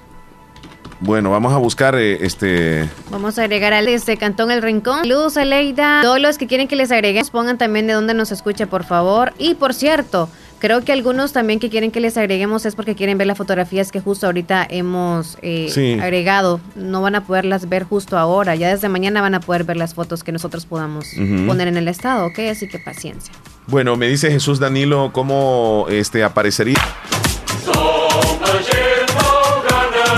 Bueno, 0.99 1.29
vamos 1.29 1.53
a 1.53 1.57
buscar 1.57 1.95
eh, 1.95 2.17
este. 2.25 2.89
Vamos 3.11 3.37
a 3.37 3.43
agregar 3.43 3.71
al 3.73 3.87
este 3.87 4.17
Cantón 4.17 4.49
El 4.51 4.61
Rincón. 4.63 5.07
Luz, 5.07 5.37
Aleida. 5.37 6.01
Todos 6.01 6.19
los 6.19 6.37
que 6.37 6.47
quieren 6.47 6.67
que 6.67 6.75
les 6.75 6.91
agreguemos, 6.91 7.29
pongan 7.29 7.57
también 7.57 7.85
de 7.87 7.93
dónde 7.93 8.13
nos 8.15 8.31
escucha, 8.31 8.65
por 8.65 8.83
favor. 8.83 9.31
Y 9.37 9.53
por 9.53 9.75
cierto, 9.75 10.27
creo 10.57 10.83
que 10.83 10.91
algunos 10.91 11.33
también 11.33 11.59
que 11.59 11.69
quieren 11.69 11.91
que 11.91 11.99
les 11.99 12.17
agreguemos 12.17 12.65
es 12.65 12.75
porque 12.75 12.95
quieren 12.95 13.19
ver 13.19 13.27
las 13.27 13.37
fotografías 13.37 13.91
que 13.91 13.99
justo 13.99 14.25
ahorita 14.25 14.65
hemos 14.67 15.37
eh, 15.43 15.67
Sí. 15.71 15.99
agregado. 16.01 16.59
No 16.75 17.03
van 17.03 17.13
a 17.13 17.23
poderlas 17.25 17.69
ver 17.69 17.83
justo 17.83 18.17
ahora. 18.17 18.55
Ya 18.55 18.69
desde 18.69 18.89
mañana 18.89 19.21
van 19.21 19.35
a 19.35 19.39
poder 19.39 19.65
ver 19.65 19.77
las 19.77 19.93
fotos 19.93 20.23
que 20.23 20.31
nosotros 20.31 20.65
podamos 20.65 21.05
poner 21.45 21.67
en 21.67 21.77
el 21.77 21.87
estado, 21.89 22.25
¿ok? 22.25 22.39
Así 22.49 22.67
que 22.67 22.79
paciencia. 22.79 23.33
Bueno, 23.67 23.97
me 23.97 24.07
dice 24.07 24.31
Jesús 24.31 24.59
Danilo 24.59 25.11
cómo 25.13 25.85
este 25.89 26.23
aparecería. 26.23 26.79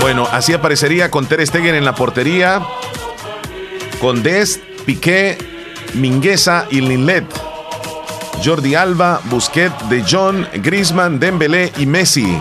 Bueno, 0.00 0.26
así 0.32 0.54
aparecería 0.54 1.10
con 1.10 1.26
Ter 1.26 1.46
Stegen 1.46 1.74
en 1.74 1.84
la 1.84 1.94
portería, 1.94 2.62
con 4.00 4.22
Dest, 4.22 4.60
Piqué, 4.86 5.36
Mingueza 5.94 6.66
y 6.70 6.80
Linlet. 6.80 7.24
Jordi 8.42 8.74
Alba, 8.74 9.20
Busquets, 9.24 9.90
De 9.90 10.02
Jong, 10.02 10.46
Griezmann, 10.54 11.20
Dembélé 11.20 11.70
y 11.76 11.84
Messi. 11.84 12.40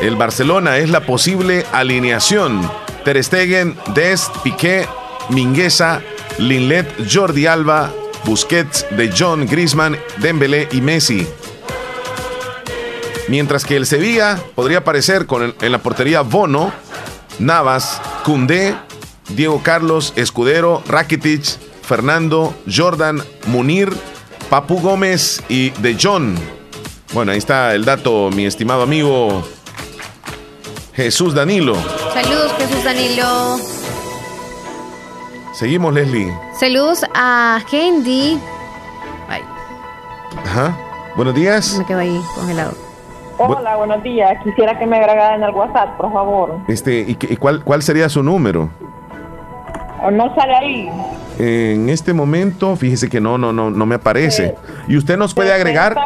El 0.00 0.16
Barcelona 0.16 0.78
es 0.78 0.88
la 0.88 1.04
posible 1.04 1.66
alineación. 1.72 2.68
Ter 3.04 3.22
Stegen, 3.22 3.76
Dest, 3.94 4.34
Piqué, 4.38 4.86
Mingueza, 5.28 6.00
Linlet, 6.38 6.88
Jordi 7.12 7.46
Alba, 7.46 7.92
Busquets, 8.24 8.86
De 8.90 9.12
Jong, 9.12 9.46
Griezmann, 9.48 9.98
Dembélé 10.16 10.68
y 10.72 10.80
Messi. 10.80 11.26
Mientras 13.32 13.64
que 13.64 13.76
el 13.76 13.86
Sevilla 13.86 14.38
podría 14.54 14.80
aparecer 14.80 15.24
con 15.26 15.42
el- 15.42 15.54
en 15.62 15.72
la 15.72 15.78
portería 15.78 16.20
Bono, 16.20 16.70
Navas, 17.38 17.98
Cundé, 18.26 18.76
Diego 19.30 19.62
Carlos, 19.62 20.12
Escudero, 20.16 20.82
Rakitic, 20.86 21.42
Fernando, 21.80 22.54
Jordan, 22.70 23.22
Munir, 23.46 23.90
Papu 24.50 24.78
Gómez 24.82 25.42
y 25.48 25.70
De 25.80 25.96
Jong. 25.98 26.36
Bueno, 27.14 27.32
ahí 27.32 27.38
está 27.38 27.74
el 27.74 27.86
dato, 27.86 28.28
mi 28.30 28.44
estimado 28.44 28.82
amigo 28.82 29.42
Jesús 30.94 31.32
Danilo. 31.32 31.74
Saludos, 32.12 32.52
Jesús 32.58 32.84
Danilo. 32.84 33.58
Seguimos, 35.58 35.94
Leslie. 35.94 36.30
Saludos 36.60 37.00
a 37.14 37.62
Hendy. 37.72 38.38
Ajá. 40.44 40.76
Buenos 41.16 41.34
días. 41.34 41.76
me 41.78 41.86
quedo 41.86 42.00
ahí 42.00 42.20
congelado. 42.34 42.91
Hola, 43.38 43.76
buenos 43.76 44.02
días. 44.02 44.36
Quisiera 44.44 44.78
que 44.78 44.86
me 44.86 44.98
agregaran 44.98 45.42
al 45.42 45.54
WhatsApp, 45.54 45.96
por 45.96 46.12
favor. 46.12 46.58
Este, 46.68 47.00
¿y, 47.00 47.14
qué- 47.14 47.32
y 47.32 47.36
cuál, 47.36 47.62
cuál 47.64 47.82
sería 47.82 48.08
su 48.08 48.22
número? 48.22 48.68
¿O 50.02 50.10
no 50.10 50.34
sale 50.34 50.54
ahí? 50.54 50.90
En 51.38 51.88
este 51.88 52.12
momento, 52.12 52.76
fíjese 52.76 53.08
que 53.08 53.20
no, 53.20 53.38
no, 53.38 53.52
no, 53.52 53.70
no 53.70 53.86
me 53.86 53.94
aparece. 53.96 54.54
Y 54.88 54.96
usted 54.96 55.16
nos 55.16 55.32
puede 55.34 55.52
agregar 55.52 55.96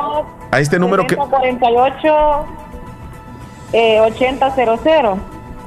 a 0.51 0.61
este 0.61 0.79
número 0.79 1.07
que. 1.07 1.17
48 1.17 2.47
eh, 3.73 4.01
8000. 4.01 5.21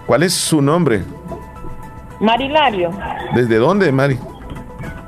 ¿Cuál 0.06 0.23
es 0.23 0.34
su 0.34 0.61
nombre? 0.61 1.03
Marilario. 2.19 2.91
¿Desde 3.36 3.57
dónde, 3.57 3.91
Mari? 3.91 4.18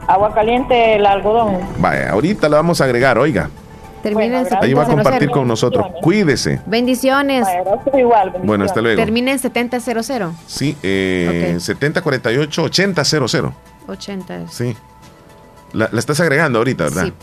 Agua 0.07 0.33
caliente, 0.33 0.95
el 0.95 1.05
algodón. 1.05 1.59
Vaya, 1.77 2.11
ahorita 2.11 2.49
la 2.49 2.57
vamos 2.57 2.81
a 2.81 2.83
agregar, 2.85 3.17
oiga. 3.17 3.49
Termina 4.01 4.41
en 4.41 4.47
Ahí 4.61 4.73
va 4.73 4.83
a 4.83 4.85
7000. 4.85 4.95
compartir 4.95 5.29
con 5.29 5.47
nosotros. 5.47 5.85
Cuídese. 6.01 6.61
Bendiciones. 6.65 7.47
igual. 7.97 8.33
Bueno, 8.43 8.65
hasta 8.65 8.81
luego. 8.81 9.01
Termina 9.01 9.31
en 9.31 9.39
7000. 9.39 10.33
Sí, 10.47 10.75
eh, 10.83 11.53
Ok. 11.55 11.61
7048 11.61 12.63
8000. 12.63 13.51
80 13.87 14.41
es. 14.43 14.53
Sí. 14.53 14.75
La, 15.73 15.89
la 15.91 15.99
estás 15.99 16.19
agregando 16.19 16.59
ahorita, 16.59 16.85
¿verdad? 16.85 17.05
Sí. 17.05 17.13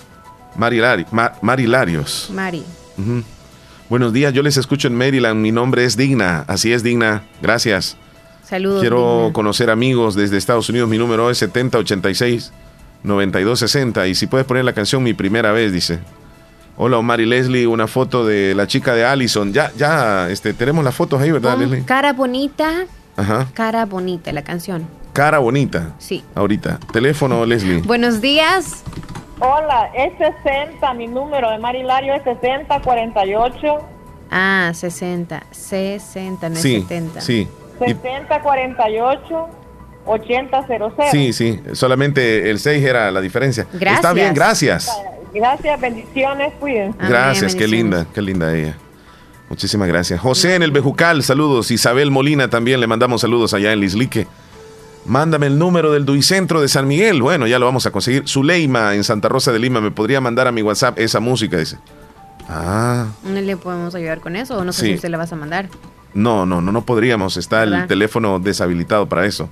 Marilari- 0.59 1.06
Ma- 1.10 1.32
Marilarios. 1.42 2.30
Mari. 2.34 2.64
Buenos 3.88 4.12
días, 4.12 4.32
yo 4.32 4.42
les 4.42 4.56
escucho 4.56 4.88
en 4.88 4.94
Maryland. 4.96 5.40
Mi 5.40 5.52
nombre 5.52 5.84
es 5.84 5.96
Digna. 5.96 6.44
Así 6.46 6.72
es, 6.72 6.82
Digna. 6.82 7.22
Gracias. 7.40 7.96
Saludos. 8.44 8.80
Quiero 8.80 9.18
Digna. 9.24 9.32
conocer 9.32 9.70
amigos 9.70 10.14
desde 10.14 10.36
Estados 10.36 10.68
Unidos. 10.68 10.88
Mi 10.88 10.98
número 10.98 11.30
es 11.30 11.38
7086 11.38 12.52
9260. 13.02 14.06
Y 14.09 14.14
si 14.14 14.26
puedes 14.26 14.46
poner 14.46 14.64
la 14.64 14.72
canción 14.72 15.02
Mi 15.02 15.14
Primera 15.14 15.52
Vez, 15.52 15.72
dice. 15.72 16.00
Hola, 16.80 16.98
Omar 16.98 17.20
y 17.20 17.26
Leslie. 17.26 17.66
Una 17.66 17.86
foto 17.88 18.24
de 18.24 18.55
la 18.55 18.66
chica 18.66 18.94
de 18.94 19.05
Allison. 19.05 19.52
Ya, 19.52 19.72
ya, 19.76 20.28
este, 20.30 20.55
tenemos 20.55 20.84
las 20.84 20.94
fotos 20.94 21.20
ahí, 21.20 21.30
¿verdad, 21.32 21.52
Pon 21.55 21.62
Leslie? 21.62 21.84
Cara 21.84 22.12
bonita, 22.12 22.86
Ajá. 23.16 23.48
cara 23.52 23.84
bonita, 23.84 24.32
la 24.32 24.42
canción. 24.42 24.86
Cara 25.12 25.38
bonita. 25.38 25.94
Sí. 25.98 26.22
Ahorita. 26.36 26.78
Teléfono, 26.92 27.44
Leslie. 27.44 27.78
Buenos 27.82 28.20
días. 28.20 28.84
Hola, 29.40 29.90
es 29.94 30.12
60, 30.44 30.94
mi 30.94 31.09
número 31.09 31.50
de 31.50 31.59
Marilario 31.59 32.14
es 32.14 32.22
6048 32.22 33.78
Ah, 34.30 34.70
60. 34.74 35.42
60, 35.50 36.48
no 36.48 36.55
es 36.56 36.60
Sí, 36.62 36.80
70. 36.82 37.20
sí. 37.20 37.48
Y- 37.80 37.84
6048 37.86 39.48
8000. 40.06 41.10
Sí, 41.10 41.32
sí. 41.32 41.60
Solamente 41.72 42.50
el 42.50 42.59
6 42.60 42.84
era 42.84 43.10
la 43.10 43.20
diferencia. 43.20 43.66
Gracias. 43.72 43.94
Está 43.96 44.12
bien, 44.12 44.32
gracias. 44.34 44.90
Gracias, 45.34 45.80
bendiciones, 45.80 46.52
cuídense. 46.59 46.98
Gracias, 46.98 47.55
qué 47.55 47.68
linda, 47.68 48.06
qué 48.14 48.22
linda 48.22 48.55
ella. 48.55 48.76
Muchísimas 49.48 49.88
gracias. 49.88 50.20
José 50.20 50.55
en 50.55 50.62
el 50.62 50.70
Bejucal, 50.72 51.22
saludos. 51.22 51.70
Isabel 51.70 52.10
Molina 52.10 52.48
también 52.48 52.80
le 52.80 52.86
mandamos 52.86 53.22
saludos 53.22 53.55
allá 53.55 53.72
en 53.72 53.80
Lislique. 53.80 54.26
Mándame 55.06 55.46
el 55.46 55.59
número 55.59 55.90
del 55.90 56.05
Duicentro 56.05 56.60
de 56.60 56.68
San 56.68 56.86
Miguel. 56.86 57.22
Bueno, 57.22 57.46
ya 57.46 57.59
lo 57.59 57.64
vamos 57.64 57.86
a 57.86 57.90
conseguir. 57.90 58.28
Zuleima 58.28 58.94
en 58.94 59.05
Santa 59.05 59.28
Rosa 59.28 59.50
de 59.52 59.59
Lima 59.59 59.80
me 59.80 59.90
podría 59.90 60.20
mandar 60.20 60.48
a 60.48 60.52
mi 60.52 60.60
WhatsApp 60.60 60.98
esa 60.98 61.18
música, 61.18 61.56
dice. 61.56 61.78
Ah. 62.46 63.06
¿No 63.24 63.40
le 63.40 63.56
podemos 63.56 63.94
ayudar 63.94 64.20
con 64.20 64.36
eso 64.36 64.59
o 64.59 64.64
no 64.64 64.72
sé 64.72 64.86
si 64.86 64.94
usted 64.94 65.09
le 65.09 65.16
vas 65.16 65.32
a 65.32 65.36
mandar? 65.36 65.70
No, 66.12 66.44
no, 66.44 66.60
no, 66.60 66.72
no 66.72 66.84
podríamos. 66.84 67.38
Está 67.38 67.62
el 67.62 67.86
teléfono 67.86 68.38
deshabilitado 68.38 69.09
para 69.09 69.24
eso. 69.24 69.48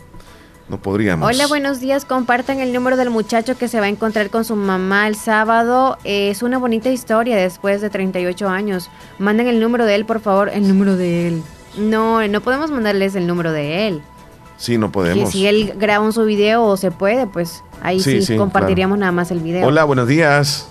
No 0.68 0.78
podríamos. 0.78 1.28
Hola, 1.28 1.46
buenos 1.46 1.78
días. 1.78 2.04
Compartan 2.04 2.58
el 2.58 2.72
número 2.72 2.96
del 2.96 3.10
muchacho 3.10 3.56
que 3.56 3.68
se 3.68 3.78
va 3.78 3.86
a 3.86 3.88
encontrar 3.88 4.30
con 4.30 4.44
su 4.44 4.56
mamá 4.56 5.06
el 5.06 5.14
sábado. 5.14 5.96
Es 6.02 6.42
una 6.42 6.58
bonita 6.58 6.90
historia 6.90 7.36
después 7.36 7.80
de 7.80 7.88
38 7.88 8.48
años. 8.48 8.90
Manden 9.18 9.46
el 9.46 9.60
número 9.60 9.86
de 9.86 9.94
él, 9.94 10.04
por 10.04 10.20
favor. 10.20 10.48
El 10.48 10.66
número 10.66 10.96
de 10.96 11.28
él. 11.28 11.42
No, 11.78 12.26
no 12.26 12.40
podemos 12.40 12.70
mandarles 12.72 13.14
el 13.14 13.28
número 13.28 13.52
de 13.52 13.86
él. 13.86 14.02
Sí, 14.56 14.78
no 14.78 14.90
podemos. 14.90 15.30
si 15.30 15.46
él 15.46 15.74
graba 15.76 16.04
un 16.04 16.12
su 16.12 16.24
video 16.24 16.64
o 16.64 16.76
se 16.76 16.90
puede, 16.90 17.26
pues 17.26 17.62
ahí 17.82 18.00
sí, 18.00 18.36
compartiríamos 18.36 18.98
nada 18.98 19.12
más 19.12 19.30
el 19.30 19.40
video. 19.40 19.66
Hola, 19.66 19.84
buenos 19.84 20.08
días. 20.08 20.68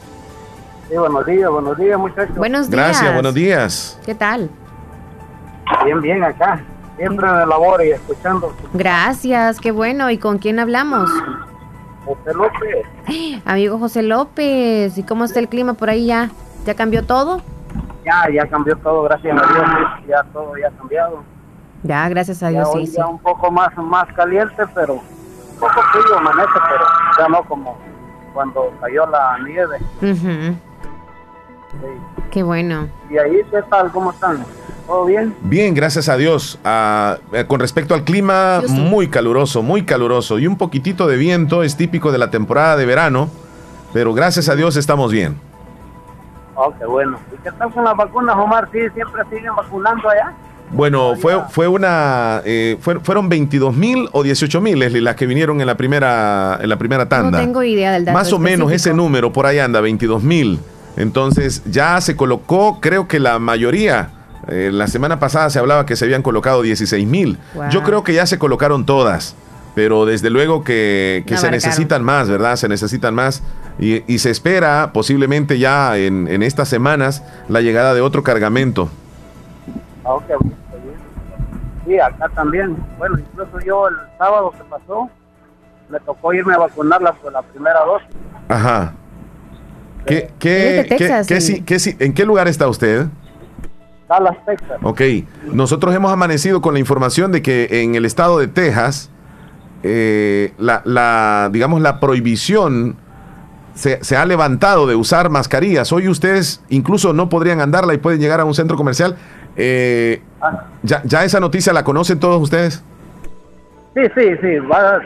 Sí, 0.90 0.98
buenos 0.98 1.26
días, 1.26 1.50
buenos 1.50 1.78
días, 1.78 1.98
muchachos. 1.98 2.36
Buenos 2.36 2.70
días. 2.70 2.84
Gracias, 2.84 3.14
buenos 3.14 3.34
días. 3.34 4.00
¿Qué 4.06 4.16
tal? 4.16 4.50
Bien, 5.86 6.02
bien, 6.02 6.24
acá. 6.24 6.64
Siempre 6.98 7.30
de 7.30 7.46
labor 7.46 7.84
y 7.84 7.92
escuchando. 7.92 8.54
Gracias, 8.74 9.60
qué 9.60 9.72
bueno. 9.72 10.10
¿Y 10.10 10.18
con 10.18 10.38
quién 10.38 10.60
hablamos? 10.60 11.10
José 12.06 12.34
López. 12.34 13.42
Amigo 13.46 13.80
José 13.80 14.04
López, 14.04 14.98
¿y 14.98 15.04
cómo 15.04 15.26
está 15.26 15.40
el 15.40 15.50
clima 15.50 15.74
por 15.74 15.90
ahí 15.90 16.08
ya? 16.08 16.30
¿Ya 16.66 16.76
cambió 16.76 17.04
todo? 17.06 17.42
Ya, 18.06 18.30
ya 18.32 18.48
cambió 18.48 18.78
todo, 18.78 19.04
gracias 19.04 19.36
a 19.42 19.48
Dios. 19.48 20.08
Ya 20.08 20.24
todo 20.32 20.56
ya 20.58 20.68
ha 20.68 20.72
cambiado. 20.72 21.24
Ya, 21.84 22.08
gracias 22.10 22.42
a 22.44 22.50
Dios, 22.50 22.70
sí, 22.74 22.88
sí. 22.88 23.02
un 23.02 23.20
poco 23.20 23.52
más, 23.52 23.76
más 23.78 24.06
caliente, 24.14 24.64
pero 24.74 24.94
un 24.94 25.60
poco 25.60 25.82
frío 25.92 26.18
amanece, 26.18 26.50
pero 26.70 26.86
ya 27.20 27.28
no 27.28 27.44
como 27.44 27.78
cuando 28.34 28.72
cayó 28.82 29.06
la 29.08 29.38
nieve. 29.40 29.78
Qué 32.32 32.44
bueno. 32.44 32.90
¿Y 33.10 33.18
ahí 33.18 33.42
qué 33.50 33.62
tal? 33.70 33.92
¿Cómo 33.92 34.12
están? 34.12 34.44
¿Todo 34.88 35.06
bien? 35.06 35.34
Bien, 35.42 35.74
gracias 35.74 36.10
a 36.10 36.18
Dios. 36.18 36.60
Ah, 36.64 37.18
eh, 37.34 37.46
con 37.48 37.60
respecto 37.60 37.96
al 37.96 38.04
clima, 38.04 38.62
muy 38.68 39.08
caluroso, 39.08 39.64
muy 39.64 39.84
caluroso. 39.84 40.38
Y 40.38 40.46
un 40.46 40.58
poquitito 40.58 41.08
de 41.08 41.18
viento, 41.18 41.64
es 41.64 41.76
típico 41.78 42.12
de 42.12 42.18
la 42.18 42.30
temporada 42.30 42.76
de 42.78 42.86
verano. 42.86 43.30
Pero 43.94 44.14
gracias 44.14 44.50
a 44.50 44.56
Dios 44.56 44.76
estamos 44.76 45.12
bien. 45.12 45.40
Oh, 46.56 46.74
qué 46.78 46.86
bueno. 46.86 47.18
¿Y 47.34 47.42
qué 47.42 47.52
tal 47.52 47.72
con 47.72 47.84
las 47.84 47.96
vacunas, 47.96 48.36
Omar? 48.36 48.70
¿Sí 48.72 48.80
siempre 48.94 49.24
siguen 49.30 49.56
vacunando 49.56 50.10
allá? 50.10 50.34
Bueno, 50.72 51.16
fue, 51.16 51.40
fue 51.50 51.68
una, 51.68 52.42
eh, 52.44 52.78
fueron 52.82 53.30
22 53.30 53.76
mil 53.76 54.10
o 54.12 54.24
18 54.24 54.62
mil, 54.62 55.04
las 55.04 55.16
que 55.16 55.26
vinieron 55.26 55.62
en 55.62 55.68
la 55.68 55.78
primera, 55.78 56.60
en 56.62 56.70
la 56.70 56.78
primera 56.78 57.08
tanda. 57.08 57.32
No 57.32 57.38
tengo 57.38 57.64
idea 57.64 57.92
del 57.94 58.04
dato 58.04 58.18
Más 58.18 58.34
o 58.34 58.40
menos 58.40 58.72
ese 58.72 58.94
número 58.94 59.32
por 59.32 59.46
ahí 59.46 59.60
anda, 59.60 59.80
22 59.80 60.24
mil. 60.24 60.60
Entonces 60.98 61.64
ya 61.66 62.00
se 62.02 62.16
colocó, 62.16 62.80
creo 62.82 63.08
que 63.08 63.20
la 63.20 63.40
mayoría 63.40 64.10
eh, 64.48 64.70
la 64.72 64.88
semana 64.88 65.20
pasada 65.20 65.50
se 65.50 65.60
hablaba 65.60 65.86
que 65.86 65.96
se 65.96 66.06
habían 66.06 66.22
colocado 66.22 66.62
16 66.62 67.08
mil. 67.08 67.40
Yo 67.70 67.84
creo 67.84 68.04
que 68.04 68.14
ya 68.14 68.26
se 68.26 68.38
colocaron 68.38 68.86
todas, 68.86 69.36
pero 69.74 70.06
desde 70.06 70.30
luego 70.30 70.64
que, 70.64 71.24
se 71.36 71.52
necesitan 71.52 72.04
más, 72.04 72.30
¿verdad? 72.30 72.56
Se 72.56 72.68
necesitan 72.68 73.16
más. 73.16 73.42
Y, 73.80 74.20
se 74.20 74.30
espera 74.30 74.92
posiblemente 74.94 75.58
ya 75.58 75.98
en, 75.98 76.44
estas 76.44 76.70
semanas 76.70 77.24
la 77.50 77.62
llegada 77.62 77.94
de 77.94 78.02
otro 78.02 78.24
cargamento. 78.24 78.90
Ah, 80.04 80.18
sí, 81.86 82.00
acá 82.00 82.30
también. 82.30 82.78
Bueno, 83.00 83.18
incluso 83.18 83.60
yo 83.66 83.88
el 83.88 83.96
sábado 84.20 84.52
que 84.52 84.64
pasó, 84.66 85.10
me 85.90 86.00
tocó 86.02 86.34
irme 86.34 86.54
a 86.54 86.60
vacunarla 86.60 87.14
por 87.14 87.34
la 87.34 87.42
primera 87.42 87.80
dosis. 87.84 88.10
Ajá. 88.48 88.94
¿Qué, 90.06 90.30
qué, 90.40 90.86
qué, 91.66 91.96
¿En 92.00 92.14
qué 92.14 92.26
lugar 92.26 92.48
está 92.48 92.68
usted? 92.68 93.08
Dallas, 94.08 94.38
Texas. 94.46 94.78
Ok, 94.84 95.02
nosotros 95.52 95.96
hemos 95.96 96.12
amanecido 96.12 96.62
con 96.62 96.74
la 96.74 96.80
información 96.80 97.32
de 97.32 97.42
que 97.42 97.68
en 97.82 97.96
el 97.96 98.06
estado 98.06 98.38
de 98.38 98.48
Texas, 98.48 99.10
eh, 99.84 100.54
la, 100.58 101.50
digamos, 101.52 101.82
la 101.82 102.00
prohibición 102.00 102.98
se, 103.74 104.16
ha 104.16 104.26
levantado 104.26 104.86
de 104.86 104.96
usar 104.96 105.30
mascarillas. 105.30 105.92
Hoy 105.92 106.08
ustedes 106.08 106.64
incluso 106.70 107.14
no 107.14 107.30
podrían 107.30 107.60
andarla 107.62 107.94
y 107.94 107.98
pueden 107.98 108.20
llegar 108.20 108.40
a 108.40 108.46
un 108.46 108.54
centro 108.54 108.78
comercial. 108.78 109.16
Eh, 109.58 110.22
ah. 110.42 110.66
ya, 110.84 111.24
esa 111.24 111.40
noticia 111.40 111.74
la 111.74 111.84
conocen 111.84 112.20
todos 112.20 112.42
ustedes? 112.42 112.84
Sí, 113.96 114.02
sí, 114.14 114.30
sí. 114.42 114.58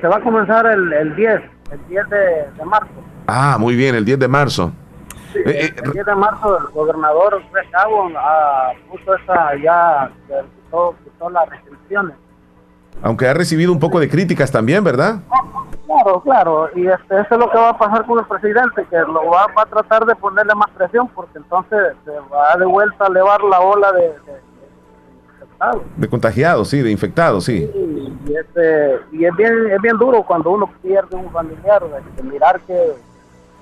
se 0.02 0.08
va 0.08 0.18
a 0.18 0.22
comenzar 0.22 0.66
el, 0.66 0.92
el 0.92 1.16
10, 1.16 1.42
el 1.72 1.80
10 1.90 2.10
de, 2.10 2.18
de 2.58 2.66
marzo. 2.66 2.90
Ah, 3.28 3.58
muy 3.60 3.76
bien, 3.76 3.96
el 3.96 4.04
10 4.04 4.20
de 4.20 4.28
marzo. 4.28 4.74
Eh, 5.36 5.44
eh, 5.46 5.74
el 5.84 5.92
10 5.92 6.06
de 6.06 6.16
marzo 6.16 6.58
el 6.58 6.66
gobernador 6.74 7.42
Greg 7.52 7.68
Abbott 7.76 8.14
ah, 8.18 8.72
puso 8.90 9.16
esa 9.16 9.56
ya, 9.56 10.12
quitó, 10.28 10.96
quitó 11.04 11.30
las 11.30 11.48
restricciones. 11.50 12.16
Aunque 13.02 13.28
ha 13.28 13.34
recibido 13.34 13.72
un 13.72 13.80
poco 13.80 14.00
de 14.00 14.10
críticas 14.10 14.52
también, 14.52 14.84
¿verdad? 14.84 15.20
Claro, 15.86 16.22
claro, 16.22 16.70
y 16.76 16.88
este, 16.88 17.22
eso 17.22 17.36
es 17.36 17.40
lo 17.40 17.50
que 17.50 17.58
va 17.58 17.70
a 17.70 17.78
pasar 17.78 18.06
con 18.06 18.20
el 18.20 18.26
presidente, 18.26 18.86
que 18.90 18.98
lo 18.98 19.26
va, 19.30 19.48
a 19.56 19.66
tratar 19.66 20.06
de 20.06 20.16
ponerle 20.16 20.54
más 20.54 20.70
presión, 20.72 21.08
porque 21.10 21.38
entonces 21.38 21.80
se 22.06 22.12
va 22.32 22.56
de 22.58 22.66
vuelta 22.66 23.06
a 23.06 23.08
elevar 23.08 23.44
la 23.44 23.60
ola 23.60 23.92
de, 23.94 24.14
infectados. 25.34 25.82
De 25.96 26.08
contagiados, 26.08 26.70
sí, 26.70 26.82
de 26.82 26.92
infectados, 26.92 27.46
sí. 27.46 27.72
y, 27.74 28.36
este, 28.36 29.00
y 29.12 29.26
es, 29.26 29.36
bien, 29.36 29.72
es 29.72 29.82
bien 29.82 29.98
duro 29.98 30.24
cuando 30.24 30.52
uno 30.52 30.70
pierde 30.82 31.16
un 31.16 31.32
familiar, 31.32 31.82
de 32.16 32.24
mirar 32.24 32.60
que 32.62 32.94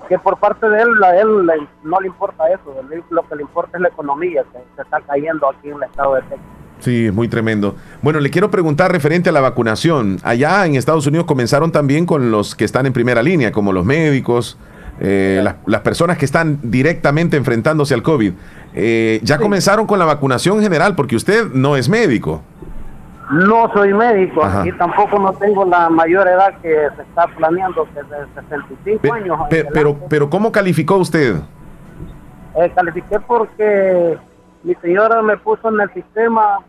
que 0.08 0.18
por 0.20 0.38
parte 0.38 0.70
de 0.70 0.82
él, 0.82 1.04
a 1.04 1.16
él 1.20 1.28
no 1.84 2.00
le 2.00 2.08
importa 2.08 2.48
eso, 2.50 2.76
lo 3.10 3.28
que 3.28 3.36
le 3.36 3.42
importa 3.42 3.78
es 3.78 3.82
la 3.82 3.90
economía 3.90 4.44
que 4.52 4.60
se 4.76 4.82
está 4.82 5.02
cayendo 5.02 5.50
aquí 5.50 5.70
en 5.70 5.76
el 5.76 5.84
estado 5.84 6.16
de 6.16 6.22
Texas. 6.22 6.40
Sí, 6.80 7.08
es 7.08 7.14
muy 7.14 7.28
tremendo. 7.28 7.76
Bueno, 8.02 8.20
le 8.20 8.30
quiero 8.30 8.52
preguntar 8.52 8.92
referente 8.92 9.30
a 9.30 9.32
la 9.32 9.42
vacunación. 9.42 10.18
Allá 10.24 10.66
en 10.66 10.76
Estados 10.76 11.08
Unidos 11.08 11.26
comenzaron 11.26 11.72
también 11.72 12.06
con 12.06 12.30
los 12.30 12.56
que 12.56 12.66
están 12.66 12.86
en 12.86 12.94
primera 12.94 13.24
línea, 13.24 13.52
como 13.52 13.74
los 13.74 13.84
médicos, 13.84 14.58
eh, 15.00 15.44
las, 15.66 15.82
personas 15.82 16.18
que 16.18 16.26
están 16.26 16.60
directamente 16.62 17.36
enfrentándose 17.36 17.94
al 17.94 18.04
COVID. 18.04 18.34
Eh, 18.76 19.20
ya 19.24 19.40
comenzaron 19.40 19.88
con 19.88 19.98
la 19.98 20.06
vacunación 20.06 20.62
general, 20.62 20.96
porque 20.96 21.16
usted 21.16 21.48
no 21.52 21.76
es 21.78 21.90
médico. 21.90 22.44
No 23.32 23.72
soy 23.74 23.94
médico 23.94 24.42
y 24.64 24.72
tampoco 24.74 25.20
no 25.20 25.34
tengo 25.34 25.66
la 25.66 25.90
mayor 25.90 26.28
edad 26.28 26.58
que 26.62 26.88
se 26.96 27.02
está 27.02 27.28
planeando, 27.28 27.86
que 27.94 28.00
es 28.00 28.10
de 28.10 28.18
65 28.42 29.14
años. 29.14 29.40
pero, 29.50 29.98
pero, 30.10 30.30
¿cómo 30.30 30.52
calificó 30.52 30.96
usted? 30.96 31.36
Eh, 32.56 32.72
califiqué 32.74 33.20
porque 33.20 34.18
mi 34.64 34.74
señora 34.76 35.22
me 35.22 35.38
puso 35.38 35.70
en 35.70 35.82
el 35.82 35.94
sistema, 35.94 36.60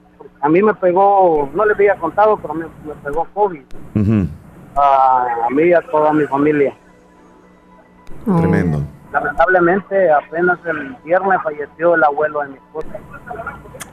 a 0.40 0.48
mí 0.48 0.60
me 0.60 0.74
pegó, 0.74 1.48
no 1.54 1.64
le 1.64 1.74
había 1.74 1.94
contado, 1.94 2.36
pero 2.36 2.54
me, 2.54 2.64
me 2.64 2.94
pegó 3.04 3.26
COVID. 3.34 3.62
a, 4.76 5.46
mí 5.50 5.62
y 5.62 5.72
a 5.72 5.80
toda 5.82 6.12
mi 6.12 6.26
familia. 6.26 6.74
Tremendo. 8.24 8.82
Lamentablemente, 9.12 10.10
apenas 10.10 10.58
el 10.66 10.96
viernes 11.04 11.38
falleció 11.42 11.94
el 11.94 12.04
abuelo 12.04 12.40
de 12.40 12.48
mi 12.48 12.56
esposa. 12.56 12.88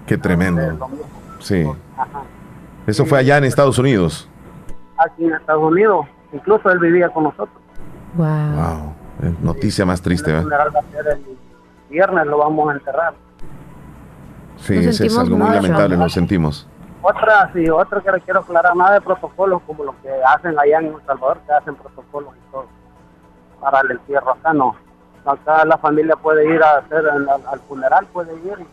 Qué 0.07 0.17
tremendo. 0.17 0.89
Sí. 1.39 1.63
Ajá. 1.95 2.23
Eso 2.87 3.05
fue 3.05 3.19
allá 3.19 3.37
en 3.37 3.45
Estados 3.45 3.77
Unidos. 3.79 4.29
Aquí 4.97 5.25
en 5.25 5.33
Estados 5.33 5.63
Unidos. 5.63 6.05
Incluso 6.31 6.69
él 6.69 6.79
vivía 6.79 7.09
con 7.09 7.23
nosotros. 7.23 7.57
Wow. 8.15 8.27
wow. 8.27 8.93
Noticia 9.41 9.85
más 9.85 10.01
triste, 10.01 10.31
¿verdad? 10.31 10.67
El 10.93 11.37
viernes 11.89 12.25
lo 12.27 12.37
vamos 12.37 12.69
a 12.69 12.73
enterrar. 12.73 13.13
Sí, 14.57 14.77
es 14.77 15.17
algo 15.17 15.37
muy 15.37 15.49
lamentable, 15.49 15.97
nos 15.97 16.13
sentimos. 16.13 16.67
Otra, 17.01 17.51
sí, 17.53 17.69
otra 17.69 18.01
que 18.01 18.11
le 18.11 18.21
quiero 18.21 18.39
aclarar, 18.39 18.75
nada 18.75 18.95
de 18.95 19.01
protocolos 19.01 19.61
como 19.67 19.83
lo 19.83 19.95
que 20.01 20.09
hacen 20.27 20.57
allá 20.57 20.79
en 20.79 20.87
El 20.87 21.05
Salvador, 21.05 21.37
que 21.45 21.53
hacen 21.53 21.75
protocolos 21.75 22.33
y 22.35 22.51
todo 22.51 22.65
para 23.61 23.81
el 23.81 23.91
entierro. 23.91 24.31
Acá 24.31 24.53
no. 24.53 24.75
Acá 25.25 25.65
la 25.65 25.77
familia 25.77 26.15
puede 26.15 26.51
ir 26.53 26.61
a 26.63 26.77
hacer 26.77 27.03
al, 27.07 27.59
funeral, 27.67 28.05
puede 28.11 28.33
ir, 28.33 28.65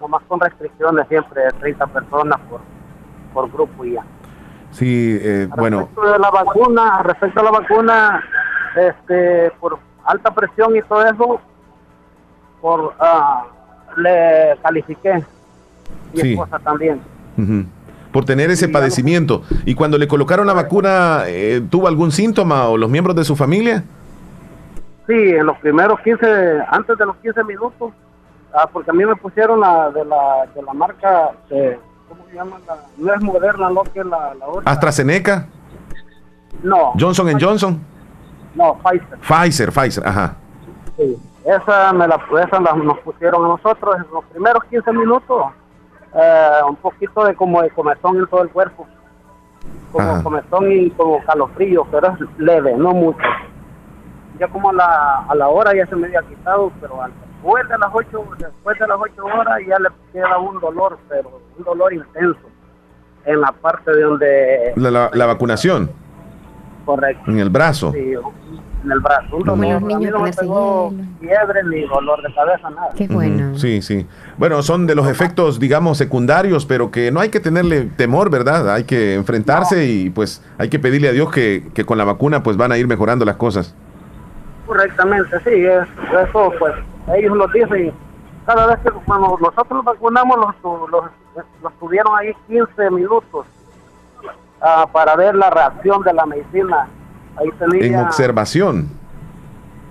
nomás 0.00 0.22
con 0.26 0.40
restricciones 0.40 1.06
siempre 1.08 1.42
de 1.42 1.50
30 1.52 1.86
personas 1.88 2.40
por 2.48 2.60
por 3.34 3.50
grupo 3.52 3.84
ya. 3.84 4.02
Sí, 4.70 5.18
eh, 5.20 5.48
bueno. 5.56 5.80
Respecto 5.80 6.12
de 6.12 6.18
la 6.18 6.30
vacuna, 6.30 7.02
respecto 7.02 7.40
a 7.40 7.42
la 7.44 7.50
vacuna, 7.50 8.24
este, 8.76 9.50
por 9.60 9.78
alta 10.04 10.34
presión 10.34 10.74
y 10.76 10.82
todo 10.82 11.04
eso, 11.04 11.40
por 12.60 12.94
ah, 12.98 13.44
le 13.96 14.56
califiqué. 14.62 15.22
Mi 16.12 16.30
esposa 16.30 16.58
también. 16.58 17.00
Por 18.12 18.24
tener 18.24 18.50
ese 18.50 18.68
padecimiento. 18.68 19.42
¿Y 19.64 19.74
cuando 19.74 19.98
le 19.98 20.08
colocaron 20.08 20.46
la 20.46 20.52
vacuna, 20.52 21.24
eh, 21.26 21.62
tuvo 21.68 21.88
algún 21.88 22.12
síntoma 22.12 22.68
o 22.68 22.76
los 22.76 22.90
miembros 22.90 23.16
de 23.16 23.24
su 23.24 23.36
familia? 23.36 23.84
Sí, 25.06 25.12
en 25.12 25.46
los 25.46 25.58
primeros 25.58 26.00
15, 26.00 26.26
antes 26.68 26.96
de 26.96 27.06
los 27.06 27.16
15 27.16 27.44
minutos, 27.44 27.92
ah, 28.54 28.68
porque 28.72 28.90
a 28.90 28.94
mí 28.94 29.04
me 29.04 29.16
pusieron 29.16 29.60
la 29.60 29.90
de 29.90 30.04
la, 30.04 30.46
de 30.54 30.62
la 30.62 30.72
marca 30.72 31.30
de 31.50 31.78
¿cómo 32.08 32.24
se 32.28 32.34
llama? 32.34 32.58
La, 32.66 32.76
no 32.96 33.14
es 33.14 33.20
moderna, 33.22 33.70
lo 33.70 33.82
que 33.84 34.00
es 34.00 34.06
la, 34.06 34.34
la 34.34 34.46
otra. 34.46 34.70
AstraZeneca. 34.72 35.46
No. 36.62 36.92
Johnson 36.98 37.38
Johnson. 37.40 37.80
No, 38.54 38.74
Pfizer. 38.78 39.18
Pfizer, 39.20 39.72
Pfizer, 39.72 40.06
ajá. 40.06 40.36
Sí. 40.96 41.16
Esa, 41.44 41.92
me 41.92 42.06
la, 42.08 42.18
esa 42.46 42.60
la- 42.60 42.72
nos 42.74 42.98
pusieron 43.00 43.44
a 43.44 43.48
nosotros 43.48 43.96
en 43.96 44.04
los 44.12 44.24
primeros 44.26 44.64
15 44.64 44.92
minutos. 44.92 45.46
eh, 46.16 46.60
un 46.68 46.76
poquito 46.76 47.24
de 47.24 47.34
como 47.34 47.60
de 47.60 47.70
comezón 47.70 48.16
en 48.18 48.26
todo 48.28 48.42
el 48.42 48.48
cuerpo. 48.50 48.86
Como 49.90 50.08
Ajá. 50.10 50.22
comezón 50.22 50.70
y 50.70 50.90
como 50.92 51.20
calofrío, 51.24 51.84
pero 51.90 52.08
es 52.12 52.38
leve, 52.38 52.74
no 52.76 52.92
mucho. 52.92 53.18
Ya 54.38 54.46
como 54.48 54.70
a 54.70 54.72
la, 54.72 55.24
a 55.28 55.34
la 55.34 55.48
hora 55.48 55.72
ya 55.74 55.86
se 55.86 55.96
me 55.96 56.06
había 56.06 56.22
quitado, 56.22 56.70
pero 56.80 57.02
al- 57.02 57.12
después 57.42 57.68
de 57.68 57.78
las 57.78 57.90
8 57.92 58.24
después 58.38 58.78
de 58.78 58.86
las 58.86 58.96
ocho 59.00 59.24
horas 59.24 59.58
ya 59.66 59.76
le 59.80 59.88
queda 60.12 60.38
un 60.38 60.58
dolor, 60.60 60.98
pero 61.08 61.40
un 61.58 61.64
dolor 61.64 61.92
intenso 61.92 62.40
en 63.24 63.40
la 63.40 63.52
parte 63.52 63.90
de 63.92 64.02
donde 64.02 64.72
La, 64.76 64.90
la- 64.90 65.10
la 65.12 65.26
vacunación 65.26 65.90
correcto. 66.84 67.30
en 67.30 67.38
el 67.38 67.48
brazo. 67.50 67.92
Sí, 67.92 68.12
en 68.84 68.92
el 68.92 69.00
brazo. 69.00 69.36
Un 69.36 69.42
Como 69.44 69.62
dolor, 69.62 69.72
los 69.72 69.82
a 69.82 69.86
mí 69.86 69.94
niños 69.94 70.12
no 70.12 70.20
me 70.20 70.32
pegó 70.32 70.92
fiebre 71.20 71.62
ni 71.64 71.82
dolor 71.86 72.20
de 72.22 72.34
cabeza, 72.34 72.68
nada. 72.70 72.88
Qué 72.94 73.08
bueno. 73.08 73.48
Ujú, 73.52 73.58
Sí, 73.58 73.80
sí. 73.80 74.06
Bueno, 74.36 74.62
son 74.62 74.86
de 74.86 74.94
los 74.94 75.08
efectos, 75.08 75.58
digamos, 75.58 75.96
secundarios, 75.96 76.66
pero 76.66 76.90
que 76.90 77.10
no 77.10 77.20
hay 77.20 77.30
que 77.30 77.40
tenerle 77.40 77.84
temor, 77.96 78.28
¿verdad? 78.30 78.68
Hay 78.74 78.84
que 78.84 79.14
enfrentarse 79.14 79.86
y 79.86 80.10
pues 80.10 80.42
hay 80.58 80.68
que 80.68 80.78
pedirle 80.78 81.08
a 81.08 81.12
Dios 81.12 81.30
que, 81.30 81.70
que 81.72 81.84
con 81.86 81.96
la 81.96 82.04
vacuna 82.04 82.42
pues 82.42 82.58
van 82.58 82.72
a 82.72 82.76
ir 82.76 82.86
mejorando 82.86 83.24
las 83.24 83.36
cosas. 83.36 83.74
Correctamente, 84.66 85.38
sí, 85.44 85.50
es, 85.64 85.88
eso 86.28 86.52
pues 86.58 86.74
ellos 87.16 87.36
lo 87.36 87.46
dicen. 87.48 87.92
Cada 88.46 88.66
vez 88.66 88.78
que 88.80 88.90
cuando 89.06 89.38
nosotros 89.40 89.82
vacunamos, 89.84 90.36
los, 90.36 90.90
los, 90.90 91.04
los 91.62 91.72
tuvieron 91.74 92.16
ahí 92.18 92.32
15 92.46 92.90
minutos 92.90 93.46
ah, 94.60 94.86
para 94.92 95.16
ver 95.16 95.34
la 95.34 95.50
reacción 95.50 96.02
de 96.02 96.12
la 96.12 96.26
medicina. 96.26 96.86
Ahí 97.36 97.50
tenía... 97.58 97.86
En 98.00 98.06
observación. 98.06 98.88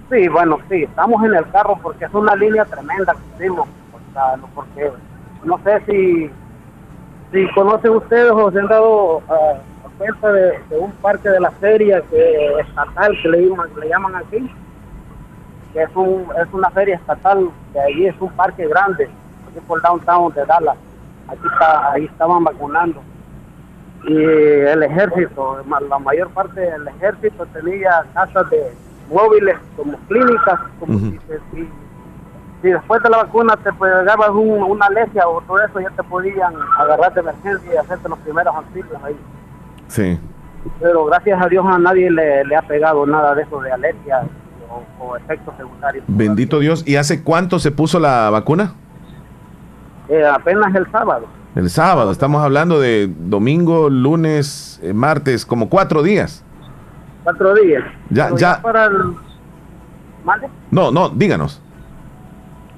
Sí, 0.10 0.28
bueno, 0.28 0.58
sí, 0.70 0.84
estamos 0.84 1.24
en 1.24 1.34
el 1.36 1.50
carro 1.52 1.78
porque 1.82 2.06
es 2.06 2.14
una 2.14 2.36
línea 2.36 2.66
tremenda 2.66 3.14
que 3.14 3.44
hicimos. 3.44 3.68
o 3.68 4.14
sea, 4.14 4.38
no- 4.38 4.48
porque 4.54 4.92
no 5.44 5.60
sé 5.64 5.82
si, 5.86 6.30
si 7.32 7.54
conocen 7.54 7.92
ustedes 7.92 8.32
o 8.32 8.52
se 8.52 8.60
han 8.60 8.68
dado 8.68 9.22
ah, 9.30 9.54
cuenta 9.98 10.32
de, 10.32 10.60
de 10.70 10.78
un 10.78 10.92
parque 10.94 11.30
de 11.30 11.40
la 11.40 11.52
feria 11.52 12.02
que 12.10 12.60
estatal 12.60 13.18
que 13.22 13.28
le 13.30 13.48
llaman, 13.50 13.70
le 13.80 13.90
llaman 13.90 14.16
aquí, 14.16 14.50
que 15.74 15.82
es, 15.84 15.90
un, 15.96 16.28
es 16.42 16.54
una 16.54 16.70
feria 16.70 16.96
estatal, 16.96 17.50
que 17.74 17.80
ahí 17.80 18.06
es 18.08 18.16
un 18.22 18.30
parque 18.34 18.68
grande, 18.68 19.06
aquí 19.50 19.60
por 19.68 19.82
downtown 19.82 20.32
de 20.34 20.46
Dallas. 20.46 20.78
Aquí 21.28 21.48
está, 21.52 21.92
ahí 21.92 22.06
estaban 22.06 22.44
vacunando 22.44 23.02
y 24.06 24.16
el 24.22 24.84
ejército, 24.84 25.64
la 25.90 26.00
mayor 26.00 26.30
parte 26.32 26.60
del 26.60 26.86
ejército 26.90 27.46
tenía 27.54 28.04
casas 28.14 28.50
de 28.50 28.74
móviles 29.10 29.56
como 29.78 29.98
clínicas, 30.10 30.60
como 30.80 31.00
si, 31.00 31.12
te- 31.20 31.40
si, 31.54 31.70
si 32.62 32.68
después 32.70 33.02
de 33.02 33.10
la 33.10 33.18
vacuna 33.24 33.56
te 33.56 33.72
pegabas 33.72 34.30
un- 34.32 34.62
una 34.64 34.88
alergia 34.88 35.26
o 35.28 35.40
todo 35.42 35.62
eso, 35.62 35.80
ya 35.80 35.90
te 35.92 36.04
podían 36.04 36.54
agarrar 36.78 37.14
de 37.14 37.22
emergencia 37.22 37.74
y 37.74 37.78
hacerte 37.78 38.10
los 38.10 38.20
primeros 38.20 38.54
auxilios 38.54 39.04
ahí. 39.06 39.16
Sí. 39.88 40.20
Pero 40.82 41.06
gracias 41.06 41.42
a 41.42 41.48
Dios 41.48 41.66
a 41.66 41.78
nadie 41.80 42.12
le, 42.12 42.44
le 42.44 42.56
ha 42.58 42.62
pegado 42.62 43.06
nada 43.06 43.34
de 43.36 43.44
eso 43.44 43.62
de 43.62 43.72
alergia 43.72 44.24
o, 44.70 45.04
o 45.06 45.16
efectos 45.18 45.54
secundarios. 45.58 46.04
Bendito 46.10 46.60
Dios. 46.60 46.84
¿Y 46.86 46.98
hace 46.98 47.24
cuánto 47.24 47.60
se 47.60 47.72
puso 47.72 48.00
la 48.02 48.30
vacuna? 48.30 48.74
Eh, 50.10 50.26
apenas 50.26 50.74
el 50.76 50.90
sábado, 50.92 51.26
El 51.56 51.70
sábado. 51.70 52.12
Estamos 52.12 52.44
hablando 52.44 52.80
de 52.80 53.12
domingo, 53.18 53.90
lunes, 53.90 54.80
eh, 54.84 54.94
martes, 54.94 55.46
como 55.46 55.70
cuatro 55.70 56.02
días. 56.04 56.44
cuatro 57.24 57.54
días. 57.56 57.84
Ya- 58.10 58.26
Pero 58.26 58.38
ya- 58.38 58.62
para 58.62 58.86
el, 58.86 59.16
¿mande? 60.26 60.50
No, 60.72 60.92
no, 60.92 61.10
díganos. 61.10 61.62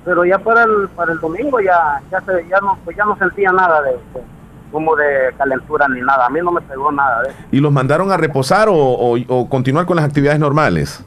pero 0.03 0.23
ya 0.23 0.37
para 0.37 0.63
el, 0.65 0.87
para 0.95 1.13
el 1.13 1.19
domingo 1.19 1.59
ya 1.59 1.99
ya 2.11 2.21
se, 2.21 2.47
ya 2.47 2.59
no 2.61 2.77
pues 2.85 2.95
ya 2.95 3.05
no 3.05 3.17
sentía 3.17 3.51
nada 3.51 3.81
de, 3.81 3.93
de- 3.93 4.23
como 4.71 4.95
de 4.95 5.33
calentura 5.35 5.87
ni 5.87 5.99
nada 6.01 6.27
a 6.27 6.29
mí 6.29 6.39
no 6.43 6.51
me 6.51 6.61
pegó 6.61 6.91
nada 6.91 7.23
de 7.23 7.29
eso 7.29 7.37
¿Y 7.51 7.59
los 7.59 7.71
mandaron 7.71 8.11
a 8.11 8.17
reposar 8.17 8.69
o, 8.69 8.75
o- 8.75 9.17
o 9.27 9.49
continuar 9.49 9.87
con 9.87 9.95
las 9.95 10.05
actividades 10.05 10.39
normales? 10.39 11.03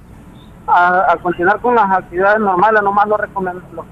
a, 0.66 1.12
a 1.12 1.16
continuar 1.18 1.60
con 1.60 1.76
las 1.76 1.88
actividades 1.92 2.40
normales 2.40 2.82
nomás 2.82 3.06
lo 3.06 3.16
lo, 3.18 3.52
lo- 3.52 3.84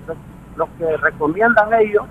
lo 0.57 0.69
que 0.77 0.97
recomiendan 0.97 1.73
ellos 1.75 2.03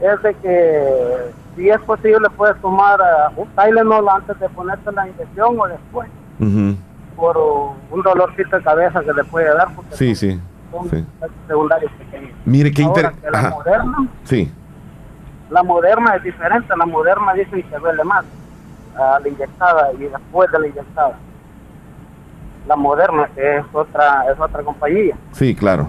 es 0.00 0.22
de 0.22 0.34
que 0.34 1.30
si 1.56 1.68
es 1.68 1.80
posible 1.82 2.28
puedes 2.36 2.60
tomar 2.60 3.00
ah, 3.02 3.30
un 3.36 3.46
Tylenol 3.48 4.08
antes 4.08 4.38
de 4.38 4.48
ponerte 4.50 4.90
la 4.92 5.08
inyección 5.08 5.58
o 5.60 5.66
después 5.68 6.08
por 7.16 7.36
uh, 7.36 7.74
un 7.90 8.02
dolorcito 8.02 8.56
de 8.56 8.62
cabeza 8.62 9.00
que 9.02 9.12
le 9.12 9.24
puede 9.24 9.52
dar 9.54 9.68
porque 9.74 9.94
Sí, 9.94 10.14
sí. 10.14 10.40
son 10.70 10.88
sí. 10.88 11.04
secundarios 11.46 11.92
pequeños 11.92 12.32
Mire 12.46 12.72
qué 12.72 12.82
Ahora 12.84 13.00
inter... 13.10 13.20
que 13.22 13.30
la 13.30 13.38
Ajá. 13.38 13.50
moderna 13.50 14.08
Sí. 14.24 14.52
La 15.50 15.62
moderna 15.64 16.14
es 16.16 16.22
diferente, 16.22 16.72
la 16.76 16.86
moderna 16.86 17.34
dicen 17.34 17.62
que 17.64 17.76
duele 17.78 18.04
más 18.04 18.24
a 18.96 19.18
la 19.20 19.28
inyectada 19.28 19.92
y 19.94 19.98
después 20.04 20.50
de 20.52 20.58
la 20.60 20.66
inyectada. 20.68 21.14
La 22.68 22.76
moderna 22.76 23.28
que 23.34 23.56
es 23.58 23.64
otra 23.72 24.30
es 24.32 24.38
otra 24.38 24.62
compañía. 24.62 25.16
Sí, 25.32 25.54
claro. 25.56 25.88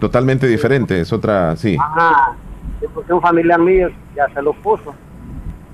Totalmente 0.00 0.46
diferente. 0.46 0.98
Es 1.00 1.12
otra, 1.12 1.54
sí. 1.56 1.76
Ajá. 1.78 2.32
Sí, 2.82 2.86
porque 2.92 3.12
un 3.14 3.22
familiar 3.22 3.60
mío 3.60 3.88
ya 4.14 4.26
se 4.34 4.42
lo 4.42 4.52
puso 4.52 4.92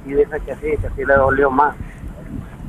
y 0.07 0.11
dice 0.11 0.41
que 0.47 0.55
sí, 0.57 0.77
que 0.81 0.89
sí 0.95 1.05
le 1.07 1.15
dolió 1.15 1.51
más. 1.51 1.75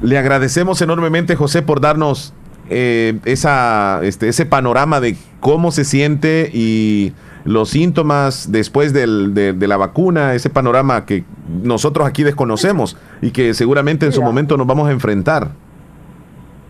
Le 0.01 0.17
agradecemos 0.17 0.81
enormemente, 0.81 1.35
José, 1.35 1.61
por 1.61 1.81
darnos 1.81 2.33
eh, 2.69 3.19
esa, 3.25 3.99
este, 4.03 4.29
ese 4.29 4.45
panorama 4.45 4.99
de 5.01 5.17
cómo 5.41 5.71
se 5.71 5.83
siente 5.83 6.49
y 6.53 7.13
los 7.43 7.69
síntomas 7.69 8.51
después 8.51 8.93
del- 8.93 9.33
de, 9.33 9.53
de 9.53 9.67
la 9.67 9.75
vacuna, 9.77 10.35
ese 10.35 10.49
panorama 10.49 11.05
que 11.05 11.23
nosotros 11.63 12.07
aquí 12.07 12.23
desconocemos 12.23 12.95
y 13.21 13.31
que 13.31 13.53
seguramente 13.53 14.05
en 14.05 14.11
su 14.13 14.21
momento 14.21 14.55
nos 14.55 14.67
vamos 14.67 14.87
a 14.87 14.91
enfrentar. 14.91 15.49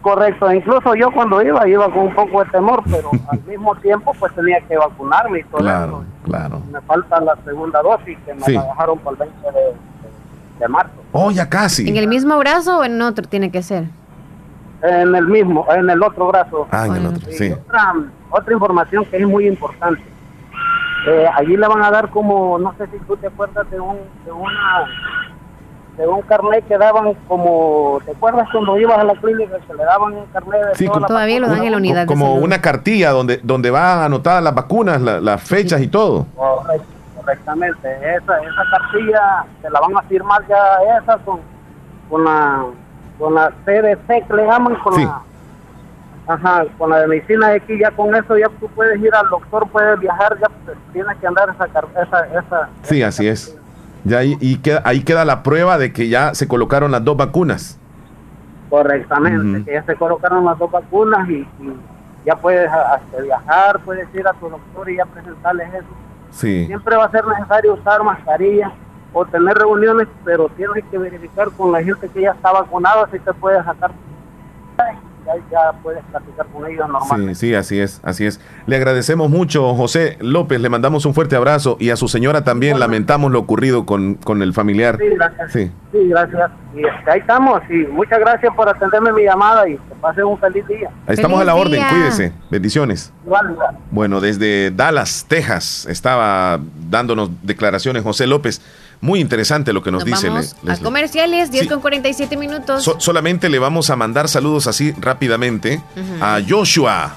Correcto, 0.01 0.51
incluso 0.53 0.95
yo 0.95 1.11
cuando 1.11 1.41
iba, 1.41 1.67
iba 1.67 1.85
con 1.91 2.03
un 2.07 2.15
poco 2.15 2.43
de 2.43 2.49
temor, 2.51 2.81
pero 2.89 3.11
al 3.31 3.39
mismo 3.41 3.75
tiempo 3.75 4.13
pues 4.17 4.33
tenía 4.33 4.61
que 4.61 4.77
vacunarme 4.77 5.39
y 5.39 5.43
todo 5.43 5.59
Claro, 5.59 6.03
claro. 6.23 6.57
eso. 6.57 6.65
Me 6.71 6.81
falta 6.81 7.19
la 7.19 7.35
segunda 7.43 7.81
dosis 7.81 8.17
que 8.25 8.33
me 8.33 8.41
Sí. 8.41 8.53
la 8.53 8.63
dejaron 8.63 8.97
por 8.99 9.13
el 9.13 9.19
20 9.19 9.37
de, 9.51 9.51
de- 9.59 9.73
de 10.59 10.67
marzo. 10.67 10.91
Oh, 11.11 11.31
ya 11.31 11.49
casi. 11.49 11.87
¿En 11.89 11.97
el 11.97 12.07
mismo 12.07 12.37
brazo 12.37 12.79
o 12.79 12.83
en 12.83 13.01
otro 13.01 13.25
tiene 13.27 13.51
que 13.51 13.61
ser? 13.61 13.85
En 14.81 15.13
el 15.15 15.25
mismo, 15.27 15.65
en 15.73 15.89
el 15.89 16.01
otro 16.01 16.27
brazo. 16.27 16.67
Ah, 16.71 16.87
en 16.87 16.95
el 16.95 17.05
otro, 17.07 17.29
sí. 17.31 17.51
Otra, 17.51 17.93
otra 18.29 18.53
información 18.53 19.03
que 19.05 19.17
es 19.17 19.27
muy 19.27 19.47
importante. 19.47 20.01
Eh, 21.07 21.25
allí 21.35 21.55
le 21.57 21.67
van 21.67 21.81
a 21.83 21.91
dar 21.91 22.09
como, 22.09 22.57
no 22.59 22.73
sé 22.77 22.87
si 22.87 22.97
tú 22.99 23.15
te 23.17 23.27
acuerdas 23.27 23.69
de 23.71 23.79
un, 23.79 23.97
de 24.25 24.31
una, 24.31 24.85
de 25.99 26.07
un 26.07 26.21
carnet 26.21 26.65
que 26.65 26.77
daban 26.77 27.13
como, 27.27 27.99
¿te 28.05 28.11
acuerdas 28.11 28.47
cuando 28.53 28.79
ibas 28.79 28.97
a 28.99 29.03
la 29.03 29.13
clínica 29.15 29.57
que 29.67 29.73
le 29.73 29.83
daban 29.83 30.13
un 30.13 30.25
carnet 30.27 30.61
de 30.69 30.75
Sí, 30.75 30.85
todas 30.85 31.03
como- 31.03 31.19
las 31.19 31.27
vacunas? 31.27 32.05
Co- 32.05 32.13
Como 32.13 32.35
una 32.35 32.61
cartilla 32.61 33.11
donde, 33.11 33.39
donde 33.43 33.69
van 33.69 33.99
anotadas 34.03 34.41
las 34.41 34.55
vacunas, 34.55 35.01
la- 35.01 35.19
las 35.19 35.43
fechas 35.43 35.81
y 35.81 35.87
todo. 35.89 36.25
Correctamente. 37.17 37.89
Esa, 38.15 38.37
esa 38.41 38.63
cartilla 38.71 39.45
se 39.61 39.69
la 39.69 39.79
van 39.81 39.97
a 39.97 40.01
firmar 40.03 40.41
ya 40.47 40.57
esa 41.01 41.17
con, 41.19 41.39
con 42.09 42.23
la 42.23 42.63
con 43.19 43.33
la 43.35 43.51
CDC 43.65 44.25
que 44.25 44.33
le 44.33 44.45
llaman 44.45 44.75
con 44.75 44.93
Sí. 44.93 45.03
la 45.03 45.21
ajá, 46.27 46.63
con 46.77 46.91
la 46.91 46.99
de 47.01 47.07
medicina 47.07 47.49
de 47.49 47.55
aquí 47.57 47.77
ya 47.77 47.91
con 47.91 48.15
eso 48.15 48.37
ya 48.37 48.47
tú 48.59 48.69
puedes 48.69 48.97
ir 49.01 49.13
al 49.13 49.27
doctor, 49.29 49.67
puedes 49.69 49.99
viajar, 49.99 50.37
ya 50.39 50.47
pues, 50.63 50.77
tienes 50.93 51.17
que 51.17 51.27
andar 51.27 51.49
esa 51.49 51.67
car- 51.67 51.87
esa 52.01 52.25
esa 52.39 52.69
Sí, 52.83 53.03
así 53.03 53.27
es. 53.27 53.58
Ya 54.03 54.19
ahí, 54.19 54.37
y 54.39 54.57
queda, 54.57 54.81
ahí 54.85 55.03
queda 55.03 55.25
la 55.25 55.43
prueba 55.43 55.77
de 55.77 55.91
que 55.91 56.07
ya 56.09 56.33
se 56.33 56.47
colocaron 56.47 56.91
las 56.91 57.03
dos 57.03 57.17
vacunas. 57.17 57.77
correctamente, 58.69 59.65
que 59.65 59.73
ya 59.73 59.83
se 59.83 59.95
colocaron 59.95 60.45
las 60.45 60.57
dos 60.57 60.71
vacunas 60.71 61.27
y, 61.29 61.47
y 61.59 61.73
ya 62.25 62.35
puedes 62.35 62.69
hasta 62.69 63.21
viajar, 63.21 63.79
puedes 63.79 64.07
ir 64.13 64.27
a 64.27 64.33
tu 64.33 64.49
doctor 64.49 64.89
y 64.89 64.97
ya 64.97 65.05
presentarles 65.05 65.73
eso. 65.73 65.87
Sí. 66.31 66.65
Siempre 66.67 66.95
va 66.95 67.05
a 67.05 67.11
ser 67.11 67.25
necesario 67.25 67.73
usar 67.73 68.03
mascarilla 68.03 68.71
o 69.11 69.25
tener 69.25 69.57
reuniones, 69.57 70.07
pero 70.23 70.49
tienes 70.49 70.83
que 70.91 70.97
verificar 70.97 71.49
con 71.57 71.71
la 71.71 71.81
gente 71.83 72.07
que 72.09 72.21
ya 72.21 72.31
está 72.31 72.51
vacunada 72.51 73.09
si 73.11 73.19
te 73.19 73.33
puedes 73.33 73.65
sacar. 73.65 73.91
Ya, 75.25 75.33
ya 75.51 75.71
puedes 75.83 76.03
platicar 76.05 76.45
con 76.47 76.65
ellos 76.65 76.87
normalmente. 76.87 77.35
Sí, 77.35 77.49
sí, 77.49 77.55
así 77.55 77.79
es, 77.79 77.99
así 78.03 78.25
es. 78.25 78.39
Le 78.65 78.75
agradecemos 78.75 79.29
mucho, 79.29 79.75
José 79.75 80.17
López, 80.21 80.59
le 80.59 80.69
mandamos 80.69 81.05
un 81.05 81.13
fuerte 81.13 81.35
abrazo 81.35 81.77
y 81.79 81.89
a 81.89 81.95
su 81.95 82.07
señora 82.07 82.43
también 82.43 82.79
lamentamos 82.79 83.31
lo 83.31 83.39
ocurrido 83.39 83.85
con, 83.85 84.15
con 84.15 84.41
el 84.41 84.53
familiar. 84.53 84.97
Sí, 84.97 85.05
gracias. 85.15 85.51
Sí. 85.51 85.71
Sí, 85.91 86.07
gracias. 86.07 86.51
Y 86.75 87.09
ahí 87.09 87.19
estamos. 87.19 87.61
Y 87.69 87.87
muchas 87.87 88.19
gracias 88.19 88.53
por 88.55 88.69
atenderme 88.69 89.11
mi 89.11 89.23
llamada 89.23 89.67
y 89.67 89.73
que 89.73 89.95
pasen 90.01 90.25
un 90.25 90.37
feliz 90.39 90.65
día. 90.67 90.89
Ahí 91.07 91.15
estamos 91.15 91.41
a 91.41 91.43
la 91.43 91.55
orden, 91.55 91.73
día. 91.73 91.89
cuídese. 91.89 92.31
Bendiciones. 92.49 93.11
Igual, 93.25 93.51
igual. 93.51 93.77
Bueno, 93.91 94.21
desde 94.21 94.71
Dallas, 94.71 95.25
Texas, 95.27 95.87
estaba 95.89 96.59
dándonos 96.89 97.29
declaraciones 97.43 98.03
José 98.03 98.27
López. 98.27 98.61
Muy 99.01 99.21
interesante 99.21 99.71
lo 99.71 99.81
que 99.81 99.91
nos, 99.91 100.05
Nos 100.05 100.05
dice 100.13 100.27
vamos 100.29 100.55
a 100.67 100.77
comerciales, 100.83 101.51
10 101.51 101.63
Sí. 101.63 101.69
con 101.69 101.79
47 101.79 102.35
minutos. 102.35 102.83
So- 102.83 102.99
solamente 102.99 103.47
le 103.49 103.57
vamos 103.59 103.89
a 103.89 103.95
mandar 103.95 104.27
saludos 104.27 104.67
así 104.67 104.93
rápidamente 104.99 105.81
Ujú. 105.95 106.23
a 106.23 106.39
Joshua, 106.47 107.15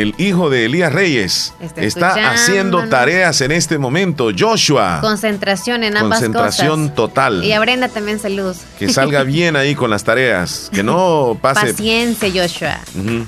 el 0.00 0.14
hijo 0.18 0.50
de 0.50 0.64
Elías 0.66 0.92
Reyes. 0.92 1.54
Está 1.60 1.82
Está, 1.82 2.30
haciendo 2.32 2.88
tareas 2.88 3.40
en 3.40 3.52
este 3.52 3.78
momento. 3.78 4.30
Joshua, 4.36 4.98
Concentración 5.00 5.82
en 5.84 5.96
ambas 5.96 6.18
concentración 6.20 6.80
cosas. 6.82 6.94
total. 6.94 7.44
Y 7.44 7.52
a 7.52 7.60
Brenda 7.60 7.88
también 7.88 8.18
saludos. 8.18 8.58
Que 8.78 8.88
salga 8.90 9.22
bien 9.24 9.56
ahí 9.56 9.74
con 9.74 9.90
las 9.90 10.04
tareas. 10.04 10.70
Que 10.72 10.82
no 10.82 11.38
pase. 11.40 11.66
Paciencia, 11.72 12.28
Joshua. 12.32 12.78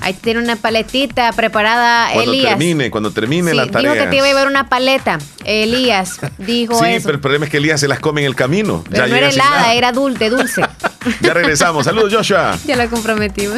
Ahí 0.01 0.13
tiene 0.13 0.39
una 0.41 0.55
paletita 0.55 1.31
preparada, 1.33 2.11
Cuando 2.13 2.31
Elías. 2.31 2.49
termine, 2.49 2.89
cuando 2.91 3.11
termine 3.11 3.51
Sí, 3.51 3.57
la 3.57 3.67
tarea. 3.67 3.91
dijo 3.93 4.03
que 4.03 4.09
te 4.09 4.15
iba 4.17 4.25
a 4.25 4.29
llevar 4.29 4.47
una 4.47 4.67
paleta. 4.69 5.19
Elías 5.45 6.19
dijo 6.37 6.79
Sí, 6.79 6.85
eso. 6.91 7.05
pero 7.07 7.15
el 7.15 7.21
problema 7.21 7.45
es 7.45 7.51
que 7.51 7.57
Elías 7.57 7.79
se 7.79 7.87
las 7.87 7.99
come 7.99 8.21
en 8.21 8.27
el 8.27 8.35
camino. 8.35 8.83
Pero 8.89 9.07
no 9.07 9.15
era 9.15 9.29
helada, 9.29 9.73
era 9.73 9.91
dulce, 9.91 10.29
dulce. 10.29 10.61
Ya 11.21 11.33
regresamos. 11.33 11.85
Saludos, 11.85 12.13
Joshua. 12.13 12.57
ya 12.65 12.75
lo 12.75 12.87
comprometimos. 12.89 13.57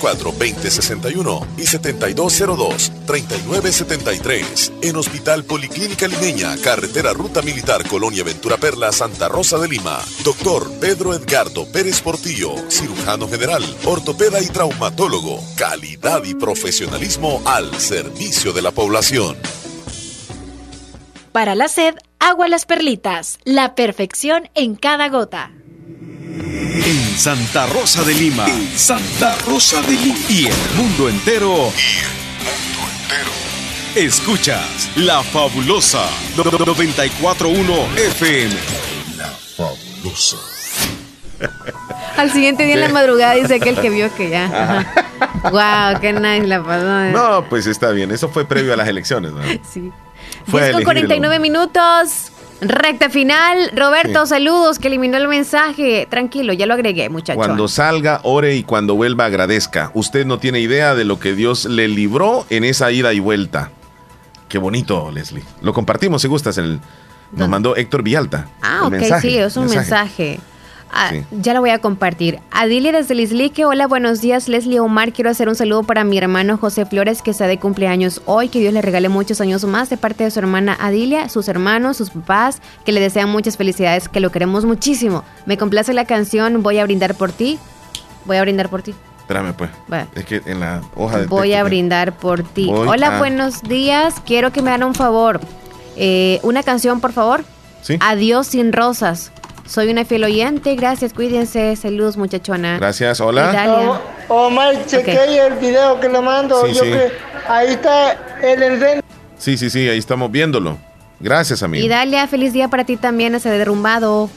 2061 0.00 1.46
y 1.56 1.66
7202 1.66 2.92
3973 3.06 4.72
en 4.82 4.96
Hospital 4.96 5.44
Policlínica 5.44 6.08
Limeña, 6.08 6.56
Carretera 6.62 7.12
Ruta 7.12 7.42
Militar 7.42 7.86
Colonia 7.88 8.24
Ventura 8.24 8.56
Perla, 8.56 8.92
Santa 8.92 9.28
Rosa 9.28 9.58
de 9.58 9.68
Lima. 9.68 10.00
Doctor 10.24 10.70
Pedro 10.80 11.14
Edgardo 11.14 11.66
Pérez 11.70 12.00
Portillo, 12.00 12.54
cirujano 12.68 13.28
general, 13.28 13.62
ortopeda 13.84 14.40
y 14.40 14.46
traumatólogo. 14.46 15.40
Calidad 15.56 16.24
y 16.24 16.34
profesionalismo 16.34 17.42
al 17.44 17.74
servicio 17.80 18.52
de 18.52 18.62
la 18.62 18.70
población. 18.70 19.36
Para 21.32 21.54
la 21.54 21.68
sed, 21.68 21.94
agua 22.20 22.48
las 22.48 22.64
perlitas. 22.64 23.38
La 23.44 23.74
perfección 23.74 24.48
en 24.54 24.76
cada 24.76 25.08
gota. 25.08 25.50
En 26.36 27.18
Santa 27.18 27.66
Rosa 27.66 28.02
de 28.02 28.14
Lima. 28.14 28.46
En 28.46 28.76
Santa 28.76 29.36
Rosa 29.46 29.80
de 29.82 29.92
Lima. 29.92 30.18
Y 30.28 30.46
el 30.46 30.74
mundo 30.76 31.08
entero. 31.08 31.72
Escuchas 33.94 34.90
La 34.96 35.22
Fabulosa 35.22 36.04
941 36.36 37.72
FM. 37.96 38.54
La 39.16 39.30
Fabulosa. 39.56 40.36
Al 42.16 42.32
siguiente 42.32 42.64
día 42.64 42.74
en 42.74 42.80
la 42.80 42.88
madrugada 42.88 43.34
dice 43.34 43.54
aquel 43.54 43.76
que 43.76 43.90
vio 43.90 44.12
que 44.16 44.30
ya. 44.30 44.84
wow, 45.52 46.00
qué 46.00 46.12
nice 46.12 46.46
la 46.48 46.62
pasó. 46.64 47.00
¿eh? 47.04 47.12
No, 47.12 47.48
pues 47.48 47.66
está 47.66 47.90
bien. 47.90 48.10
Eso 48.10 48.28
fue 48.28 48.44
previo 48.44 48.72
a 48.72 48.76
las 48.76 48.88
elecciones. 48.88 49.30
¿no? 49.32 49.42
Sí. 49.72 49.92
Fue 50.46 50.62
a 50.62 50.64
10 50.66 50.84
con 50.84 50.96
elegir 50.96 51.12
el 51.12 51.20
49 51.20 51.38
minutos. 51.38 52.32
Recta 52.60 53.10
final. 53.10 53.70
Roberto, 53.74 54.24
Sí. 54.26 54.30
saludos, 54.30 54.78
que 54.78 54.88
eliminó 54.88 55.16
el 55.16 55.28
mensaje. 55.28 56.06
Tranquilo, 56.08 56.52
ya 56.52 56.66
lo 56.66 56.74
agregué, 56.74 57.08
muchacho. 57.08 57.36
Cuando 57.36 57.68
salga, 57.68 58.20
ore 58.22 58.54
y 58.56 58.62
cuando 58.62 58.94
vuelva, 58.94 59.26
agradezca. 59.26 59.90
Usted 59.94 60.24
no 60.24 60.38
tiene 60.38 60.60
idea 60.60 60.94
de 60.94 61.04
lo 61.04 61.18
que 61.18 61.34
Dios 61.34 61.64
le 61.66 61.88
libró 61.88 62.46
en 62.50 62.64
esa 62.64 62.90
ida 62.92 63.12
y 63.12 63.20
vuelta. 63.20 63.70
Qué 64.48 64.58
bonito, 64.58 65.10
Leslie. 65.10 65.42
Lo 65.62 65.72
compartimos 65.72 66.22
si 66.22 66.28
gustas. 66.28 66.56
El, 66.58 66.80
nos 67.32 67.48
mandó 67.48 67.74
Héctor 67.76 68.02
Villalta. 68.02 68.46
Ah, 68.62 68.82
ok, 68.84 68.90
mensaje, 68.92 69.28
sí, 69.28 69.36
es 69.38 69.56
un 69.56 69.66
mensaje. 69.68 70.38
Ah, 70.90 71.10
Sí. 71.12 71.24
Ya 71.42 71.54
lo 71.54 71.60
voy 71.60 71.70
a 71.70 71.78
compartir. 71.80 72.38
Adilia 72.50 72.92
desde 72.92 73.14
Lislique, 73.14 73.64
hola, 73.64 73.86
buenos 73.86 74.20
días, 74.20 74.48
Leslie 74.48 74.78
Omar. 74.80 75.12
Quiero 75.12 75.30
hacer 75.30 75.48
un 75.48 75.54
saludo 75.56 75.82
para 75.82 76.04
mi 76.04 76.16
hermano 76.18 76.56
José 76.56 76.86
Flores, 76.86 77.20
que 77.22 77.30
está 77.32 77.46
de 77.46 77.58
cumpleaños 77.58 78.22
hoy. 78.26 78.48
Que 78.48 78.60
Dios 78.60 78.72
le 78.72 78.80
regale 78.82 79.08
muchos 79.08 79.40
años 79.40 79.64
más 79.64 79.90
de 79.90 79.96
parte 79.96 80.24
de 80.24 80.30
su 80.30 80.38
hermana 80.38 80.76
Adilia, 80.80 81.28
sus 81.28 81.48
hermanos, 81.48 81.96
sus 81.96 82.10
papás, 82.10 82.60
que 82.84 82.92
le 82.92 83.00
desean 83.00 83.28
muchas 83.28 83.56
felicidades, 83.56 84.08
que 84.08 84.20
lo 84.20 84.30
queremos 84.30 84.64
muchísimo. 84.64 85.24
Me 85.46 85.58
complace 85.58 85.92
la 85.94 86.04
canción 86.04 86.62
Voy 86.62 86.78
a 86.78 86.84
brindar 86.84 87.14
por 87.14 87.32
ti. 87.32 87.58
Voy 88.24 88.36
a 88.36 88.42
brindar 88.42 88.68
por 88.68 88.82
ti. 88.82 88.94
Espérame, 89.18 89.52
pues. 89.54 89.70
Bueno. 89.88 90.06
Es 90.14 90.24
que 90.26 90.42
en 90.46 90.60
la 90.60 90.80
hoja 90.94 91.18
de 91.20 91.26
Voy 91.26 91.48
texto 91.48 91.60
a 91.60 91.64
brindar 91.64 92.12
por 92.16 92.42
ti. 92.42 92.68
Hola, 92.70 93.16
a- 93.16 93.18
buenos 93.18 93.62
días. 93.62 94.14
Quiero 94.24 94.52
que 94.52 94.62
me 94.62 94.70
hagan 94.70 94.84
un 94.84 94.94
favor. 94.94 95.40
Eh, 95.96 96.40
una 96.42 96.62
canción, 96.62 97.00
por 97.00 97.12
favor. 97.12 97.44
Sí. 97.82 97.96
Adiós 98.00 98.46
sin 98.48 98.72
rosas. 98.72 99.32
Soy 99.66 99.88
una 99.90 100.04
fiel 100.04 100.24
oyente. 100.24 100.74
Gracias, 100.76 101.12
cuídense. 101.12 101.74
Saludos, 101.76 102.16
muchachona. 102.16 102.76
Gracias, 102.78 103.20
hola. 103.20 103.50
Italia. 103.50 104.00
Omar, 104.28 104.86
chequeé 104.86 105.46
el 105.46 105.54
video 105.54 105.98
que 106.00 106.08
le 106.08 106.20
mando. 106.20 106.66
Sí, 106.66 106.74
Yo 106.74 106.84
sí. 106.84 106.90
que 106.90 107.12
ahí 107.48 107.68
está 107.72 108.12
el 108.42 108.62
encendido. 108.62 109.02
Sí, 109.38 109.56
sí, 109.56 109.70
sí, 109.70 109.88
ahí 109.88 109.98
estamos 109.98 110.30
viéndolo. 110.30 110.78
Gracias, 111.20 111.62
amigo. 111.62 111.84
Y 111.84 111.88
Dalia, 111.88 112.26
feliz 112.28 112.52
día 112.52 112.68
para 112.68 112.84
ti 112.84 112.96
también, 112.96 113.34
ese 113.34 113.48
derrumbado. 113.50 114.28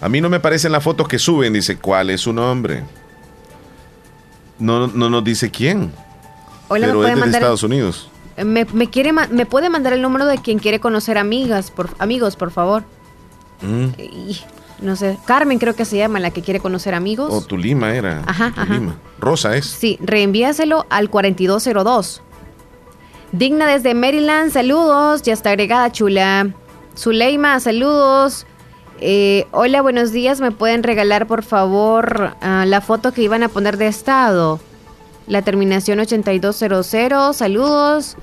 A 0.00 0.08
mí 0.08 0.20
no 0.20 0.28
me 0.28 0.40
parecen 0.40 0.72
las 0.72 0.82
fotos 0.82 1.06
que 1.06 1.18
suben. 1.18 1.52
Dice, 1.52 1.78
¿cuál 1.78 2.10
es 2.10 2.22
su 2.22 2.32
nombre? 2.32 2.82
No, 4.58 4.88
no 4.88 5.10
nos 5.10 5.22
dice 5.22 5.50
quién. 5.50 5.92
Hola, 6.68 6.86
pero 6.86 7.00
es 7.00 7.04
puede 7.04 7.14
de 7.14 7.20
mandar. 7.20 7.42
Estados 7.42 7.62
Unidos. 7.62 8.10
Me, 8.36 8.64
me 8.72 8.88
quiere, 8.88 9.12
me 9.12 9.46
puede 9.46 9.68
mandar 9.68 9.92
el 9.92 10.02
número 10.02 10.26
de 10.26 10.38
quien 10.38 10.58
quiere 10.58 10.80
conocer 10.80 11.18
amigas, 11.18 11.70
por, 11.70 11.90
amigos, 11.98 12.36
por 12.36 12.50
favor. 12.50 12.84
Mm. 13.62 13.86
Y, 13.98 14.40
no 14.80 14.96
sé, 14.96 15.18
Carmen 15.26 15.58
creo 15.58 15.74
que 15.74 15.84
se 15.84 15.96
llama 15.96 16.20
la 16.20 16.30
que 16.30 16.42
quiere 16.42 16.60
conocer 16.60 16.94
amigos. 16.94 17.28
Oh, 17.32 17.42
Tulima 17.42 17.94
era. 17.94 18.22
Ajá, 18.26 18.46
ajá. 18.56 18.66
Tulima. 18.66 18.96
Rosa 19.18 19.56
es. 19.56 19.66
Sí, 19.66 19.98
reenvíaselo 20.00 20.86
al 20.88 21.10
4202. 21.10 22.22
Digna 23.32 23.66
desde 23.66 23.94
Maryland, 23.94 24.52
saludos. 24.52 25.22
Ya 25.22 25.32
está 25.32 25.50
agregada, 25.50 25.92
chula. 25.92 26.50
Zuleima, 26.96 27.60
saludos. 27.60 28.46
Eh, 29.00 29.46
hola, 29.52 29.82
buenos 29.82 30.12
días. 30.12 30.40
¿Me 30.40 30.50
pueden 30.50 30.82
regalar, 30.82 31.26
por 31.26 31.42
favor, 31.42 32.36
ah, 32.40 32.64
la 32.66 32.80
foto 32.80 33.12
que 33.12 33.22
iban 33.22 33.42
a 33.42 33.48
poner 33.48 33.76
de 33.76 33.86
estado? 33.86 34.60
La 35.26 35.42
terminación 35.42 36.00
8200. 36.00 37.36
Saludos. 37.36 38.16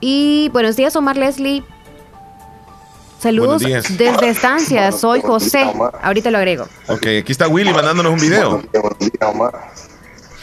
Y 0.00 0.48
buenos 0.52 0.76
días, 0.76 0.96
Omar 0.96 1.16
Leslie. 1.16 1.62
Saludos 3.26 3.60
desde 3.60 4.28
estancia. 4.28 4.92
Soy 4.92 5.20
José. 5.20 5.68
Ahorita 6.00 6.30
lo 6.30 6.38
agrego. 6.38 6.68
Ok, 6.86 7.06
aquí 7.22 7.32
está 7.32 7.48
Willy 7.48 7.72
mandándonos 7.72 8.12
un 8.12 8.20
video. 8.20 8.50
Buenos 8.50 8.70
días, 8.70 8.82
buenos 8.82 8.98
días, 9.00 9.12
Omar. 9.22 9.72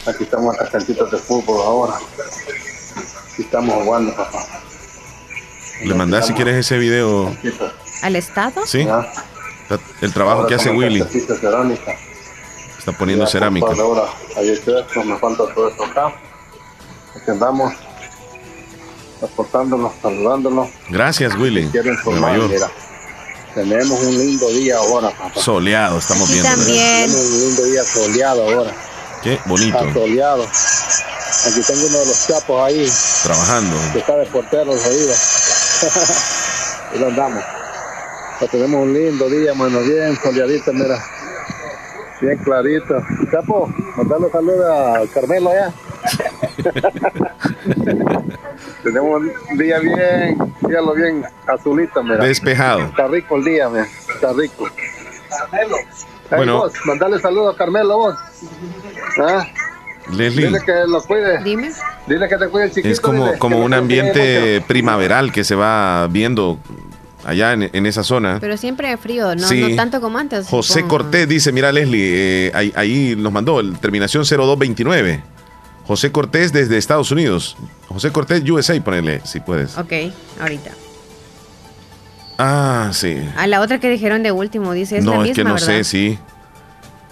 Aquí 0.06 0.24
estamos 0.24 0.54
en 0.54 0.60
las 0.60 0.70
canchitas 0.70 1.10
de 1.10 1.16
fútbol 1.16 1.62
ahora. 1.62 1.94
Aquí 1.94 3.40
estamos 3.40 3.82
jugando, 3.82 4.14
papá. 4.14 4.38
Le 5.82 5.94
mandás 5.94 6.26
si 6.26 6.34
quieres 6.34 6.56
ese 6.56 6.76
video. 6.76 7.34
¿Al 8.02 8.16
Estado? 8.16 8.66
Sí. 8.66 8.86
El 10.02 10.12
trabajo 10.12 10.46
que 10.46 10.56
hace 10.56 10.68
Willy. 10.68 11.06
Está 12.78 12.92
poniendo 12.98 13.26
cerámica. 13.26 13.68
Ahora, 13.80 14.02
ahí 14.36 14.50
está 14.50 14.80
esto, 14.80 15.02
me 15.04 15.16
falta 15.16 15.44
todo 15.54 15.70
esto 15.70 15.84
acá. 15.86 16.08
Aquí 17.16 17.30
andamos, 17.30 17.72
transportándonos, 19.24 19.92
saludándonos. 20.02 20.68
Gracias, 20.88 21.34
Willy. 21.36 21.68
Quiero 21.68 21.92
informar, 21.92 22.38
mira, 22.38 22.70
tenemos 23.54 24.00
un 24.00 24.18
lindo 24.18 24.48
día 24.48 24.76
ahora, 24.76 25.10
papá. 25.10 25.40
Soleado, 25.40 25.98
estamos 25.98 26.30
viendo. 26.30 26.48
Tenemos 26.64 27.16
un 27.16 27.40
lindo 27.40 27.64
día 27.64 27.84
soleado 27.84 28.42
ahora. 28.42 28.72
Qué 29.22 29.38
bonito. 29.46 29.78
Está 29.78 29.92
soleado. 29.94 30.44
Aquí 30.44 31.60
tengo 31.66 31.86
uno 31.86 31.98
de 31.98 32.06
los 32.06 32.26
chapos 32.26 32.62
ahí, 32.62 32.90
Trabajando. 33.22 33.76
que 33.92 33.98
está 33.98 34.16
de 34.16 34.26
portero, 34.26 34.64
los 34.66 34.86
oídos. 34.86 35.18
y 36.94 36.98
lo 36.98 37.08
andamos. 37.08 37.44
Pues 38.38 38.50
tenemos 38.50 38.82
un 38.82 38.92
lindo 38.92 39.28
día, 39.28 39.54
mano, 39.54 39.80
bien 39.80 40.18
soleadito, 40.22 40.72
mira. 40.72 41.02
Bien 42.24 42.38
clarito. 42.38 43.02
Chapo, 43.30 43.68
mandarle 43.96 44.30
saludos 44.30 44.64
a 44.64 45.02
Carmelo 45.12 45.50
allá. 45.50 45.70
tenemos 48.82 49.22
un 49.50 49.58
día 49.58 49.78
bien, 49.78 50.38
dígalo 50.62 50.94
bien, 50.94 51.22
azulito, 51.46 52.02
mira. 52.02 52.24
Despejado. 52.24 52.80
Está 52.80 53.08
rico 53.08 53.36
el 53.36 53.44
día, 53.44 53.68
mira. 53.68 53.86
Está 54.14 54.32
rico. 54.32 54.66
Carmelo. 55.28 55.76
Bueno. 56.30 56.58
vos, 56.60 56.72
mandale 56.86 57.20
saludos 57.20 57.56
a 57.56 57.58
Carmelo, 57.58 57.98
vos. 57.98 58.16
¿Ah? 59.20 59.46
Leslie. 60.10 60.46
Dile 60.46 60.60
que 60.64 60.72
lo 60.86 61.02
cuide. 61.02 61.42
Dime. 61.42 61.72
Dile 62.06 62.26
que 62.26 62.38
te 62.38 62.48
cuide 62.48 62.64
el 62.64 62.70
chiquito. 62.70 62.88
Es 62.88 63.00
como, 63.02 63.26
dile, 63.26 63.38
como 63.38 63.58
un 63.58 63.72
lo 63.72 63.76
ambiente 63.76 64.62
primaveral 64.66 65.30
que 65.30 65.44
se 65.44 65.56
va 65.56 66.06
viendo 66.08 66.58
allá 67.24 67.52
en, 67.52 67.70
en 67.72 67.86
esa 67.86 68.02
zona. 68.02 68.38
Pero 68.40 68.56
siempre 68.56 68.96
frío, 68.96 69.34
no, 69.34 69.46
Sí. 69.48 69.60
no 69.60 69.74
tanto 69.76 70.00
como 70.00 70.18
antes. 70.18 70.46
José 70.46 70.74
supongo. 70.80 70.88
Cortés 70.98 71.28
dice, 71.28 71.52
mira 71.52 71.72
Leslie, 71.72 72.46
eh, 72.48 72.52
ahí, 72.54 72.72
ahí 72.76 73.14
nos 73.16 73.32
mandó 73.32 73.60
el 73.60 73.78
terminación 73.78 74.24
0229. 74.24 75.22
José 75.86 76.10
Cortés 76.12 76.52
desde 76.52 76.78
Estados 76.78 77.10
Unidos. 77.10 77.56
José 77.88 78.10
Cortés 78.10 78.42
USA, 78.48 78.80
ponele, 78.82 79.20
si 79.24 79.40
puedes. 79.40 79.76
Ok, 79.76 79.92
ahorita. 80.40 80.70
Ah, 82.38 82.90
sí. 82.92 83.16
A 83.36 83.46
la 83.46 83.60
otra 83.60 83.78
que 83.78 83.88
dijeron 83.88 84.22
de 84.22 84.32
último, 84.32 84.72
dice, 84.72 84.98
es 84.98 85.04
la 85.04 85.12
no, 85.12 85.18
misma, 85.18 85.30
es 85.30 85.36
que 85.36 85.44
no 85.44 85.54
¿verdad? 85.54 85.66
sé, 85.66 85.84
sí. 85.84 86.18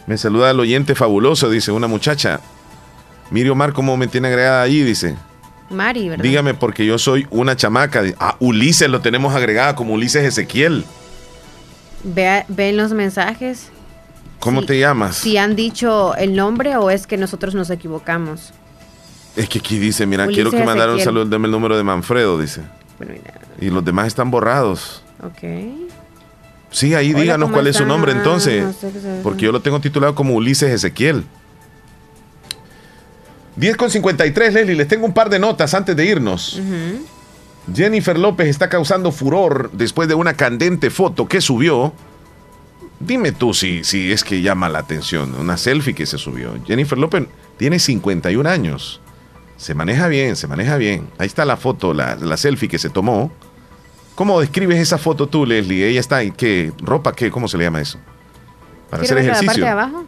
Me 0.07 0.19
saluda 0.19 0.51
el 0.51 0.59
oyente 0.59 0.95
fabuloso, 0.95 1.49
dice 1.49 1.71
una 1.71 1.87
muchacha. 1.87 2.41
Mire 3.31 3.51
Omar 3.51 3.73
cómo 3.73 3.97
me 3.97 4.09
tiene 4.09 4.29
agregada 4.29 4.63
ahí, 4.63 4.83
dice. 4.83 5.17
Mari, 5.73 6.09
¿verdad? 6.09 6.23
Dígame 6.23 6.55
porque 6.55 6.85
yo 6.87 6.99
soy 6.99 7.27
una 7.31 7.57
chamaca. 7.57 8.03
Ah, 8.19 8.37
Ulises 8.39 8.89
lo 8.89 9.01
tenemos 9.01 9.35
agregada 9.35 9.75
como 9.75 9.95
Ulises 9.95 10.25
Ezequiel. 10.25 10.85
Ve, 12.05 12.45
ven 12.49 12.77
los 12.77 12.93
mensajes. 12.93 13.71
¿Cómo 14.39 14.65
te 14.65 14.79
llamas? 14.79 15.17
Si 15.17 15.37
han 15.37 15.55
dicho 15.55 16.15
el 16.17 16.35
nombre 16.35 16.77
o 16.77 16.91
es 16.91 17.07
que 17.07 17.17
nosotros 17.17 17.55
nos 17.55 17.71
equivocamos. 17.71 18.53
Es 19.37 19.49
que 19.49 19.61
aquí 19.61 19.79
dice, 19.79 20.05
mira, 20.07 20.25
Ulises 20.25 20.35
quiero 20.45 20.51
que 20.51 20.65
mandara 20.65 20.93
un 20.93 21.01
saludo, 21.01 21.25
deme 21.25 21.47
el 21.47 21.53
número 21.53 21.77
de 21.77 21.85
Manfredo, 21.85 22.39
dice. 22.39 22.63
Bueno, 22.99 23.15
mira, 23.15 23.41
Y 23.61 23.71
los 23.71 23.85
demás 23.85 24.09
están 24.09 24.31
borrados. 24.31 25.03
ok. 25.23 25.43
Sí, 26.71 26.95
ahí 26.95 27.11
Hola, 27.11 27.21
díganos 27.21 27.47
¿cómo 27.49 27.55
cuál 27.55 27.67
es 27.67 27.77
su 27.77 27.85
nombre 27.85 28.13
entonces. 28.13 28.65
no 28.65 28.73
sé 28.73 29.21
Porque 29.23 29.45
yo 29.45 29.53
lo 29.53 29.61
tengo 29.61 29.79
titulado 29.81 30.15
como 30.15 30.35
Ulises 30.35 30.71
Ezequiel. 30.71 31.25
10 33.57 33.77
con 33.77 33.91
53, 33.91 34.55
Leslie. 34.55 34.75
Les 34.77 34.89
tengo 34.89 35.05
un 35.07 35.13
par 35.13 35.29
de 35.31 35.39
notas 35.39 35.75
antes 35.75 35.95
de 35.97 36.07
irnos. 36.07 36.61
Jennifer 37.75 38.19
López 38.19 38.49
está 38.49 38.69
causando 38.69 39.13
furor 39.13 39.71
después 39.73 40.09
de 40.09 40.15
una 40.15 40.35
candente 40.35 40.91
foto 40.91 41.29
que 41.29 41.41
subió. 41.41 41.93
Dime 42.99 43.33
tú 43.33 43.53
si, 43.53 43.85
si 43.85 44.13
es 44.13 44.25
que 44.25 44.43
llama 44.43 44.69
la 44.69 44.79
atención. 44.81 45.35
Una 45.39 45.57
selfie 45.57 45.95
que 45.95 46.07
se 46.07 46.19
subió. 46.19 46.55
Jennifer 46.67 46.97
López 46.99 47.25
tiene 47.57 47.79
51 47.79 48.49
años. 48.49 49.01
Se 49.57 49.75
maneja 49.75 50.09
bien, 50.09 50.35
se 50.37 50.47
maneja 50.49 50.77
bien. 50.77 51.09
Ahí 51.19 51.27
está 51.27 51.45
la 51.45 51.57
foto, 51.57 51.95
la, 51.95 52.17
la 52.17 52.37
selfie 52.37 52.69
que 52.69 52.79
se 52.79 52.91
tomó. 52.91 53.31
¿Cómo 54.15 54.41
describes 54.41 54.79
esa 54.79 54.99
foto 54.99 55.27
tú, 55.29 55.47
Leslie? 55.47 55.87
Ella 55.87 56.01
está 56.01 56.23
en 56.23 56.33
qué 56.33 56.73
ropa, 56.81 57.13
qué, 57.13 57.31
¿cómo 57.31 57.49
se 57.49 57.59
le 57.59 57.65
llama 57.65 57.81
eso? 57.81 57.99
Para 58.91 59.03
¿Quiero 59.03 59.05
hacer 59.05 59.17
ver 59.17 59.25
la 59.27 59.33
parte 59.33 59.45
ejercicio. 59.45 59.65
de 59.65 59.71
abajo? 59.71 60.05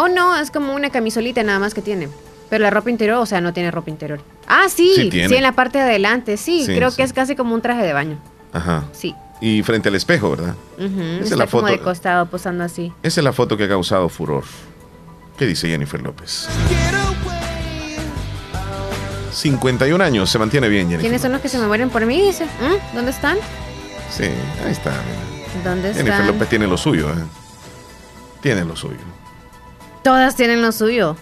Oh, 0.00 0.06
no, 0.06 0.36
es 0.36 0.52
como 0.52 0.76
una 0.76 0.90
camisolita 0.90 1.42
nada 1.42 1.58
más 1.58 1.74
que 1.74 1.82
tiene. 1.82 2.08
Pero 2.48 2.62
la 2.62 2.70
ropa 2.70 2.88
interior, 2.88 3.18
o 3.18 3.26
sea, 3.26 3.40
no 3.40 3.52
tiene 3.52 3.72
ropa 3.72 3.90
interior. 3.90 4.20
Ah, 4.46 4.68
sí, 4.68 5.10
Sí 5.10 5.34
en 5.34 5.42
la 5.42 5.50
parte 5.52 5.78
de 5.78 5.84
adelante, 5.84 6.36
sí, 6.36 6.64
Sí, 6.64 6.76
creo 6.76 6.94
que 6.94 7.02
es 7.02 7.12
casi 7.12 7.34
como 7.34 7.52
un 7.52 7.60
traje 7.62 7.82
de 7.82 7.92
baño. 7.92 8.16
Ajá. 8.52 8.84
Sí. 8.92 9.12
Y 9.40 9.64
frente 9.64 9.88
al 9.88 9.96
espejo, 9.96 10.30
¿verdad? 10.30 10.54
Ujú, 10.78 11.00
Esa 11.20 11.24
es 11.24 11.30
la 11.32 11.46
como 11.48 11.62
foto. 11.62 11.72
de 11.72 11.80
costado 11.80 12.26
posando 12.26 12.62
así. 12.62 12.92
Esa 13.02 13.20
es 13.20 13.24
la 13.24 13.32
foto 13.32 13.56
que 13.56 13.64
ha 13.64 13.68
causado 13.68 14.08
furor. 14.08 14.44
¿Qué 15.36 15.46
dice 15.46 15.68
Jennifer 15.68 16.00
López? 16.00 16.48
51 19.32 20.02
años, 20.04 20.30
se 20.30 20.38
mantiene 20.38 20.68
bien, 20.68 20.82
Jennifer. 20.84 21.00
¿Quiénes 21.02 21.22
son 21.22 21.32
los 21.32 21.40
que 21.40 21.48
se 21.48 21.58
me 21.58 21.66
mueren 21.66 21.90
por 21.90 22.06
mí? 22.06 22.22
Dice. 22.22 22.44
¿Mm? 22.44 22.94
¿Dónde 22.94 23.10
están? 23.10 23.36
Sí, 24.10 24.24
ahí 24.64 24.70
está. 24.70 24.90
mira. 24.90 25.64
¿Dónde 25.64 25.88
Jennifer 25.92 26.12
están? 26.12 26.26
López 26.28 26.48
tiene 26.48 26.68
lo 26.68 26.76
suyo, 26.76 27.10
¿eh? 27.10 27.24
Tiene 28.40 28.64
lo 28.64 28.76
suyo. 28.76 29.17
Todas 30.02 30.36
tienen 30.36 30.62
lo 30.62 30.72
suyo. 30.72 31.16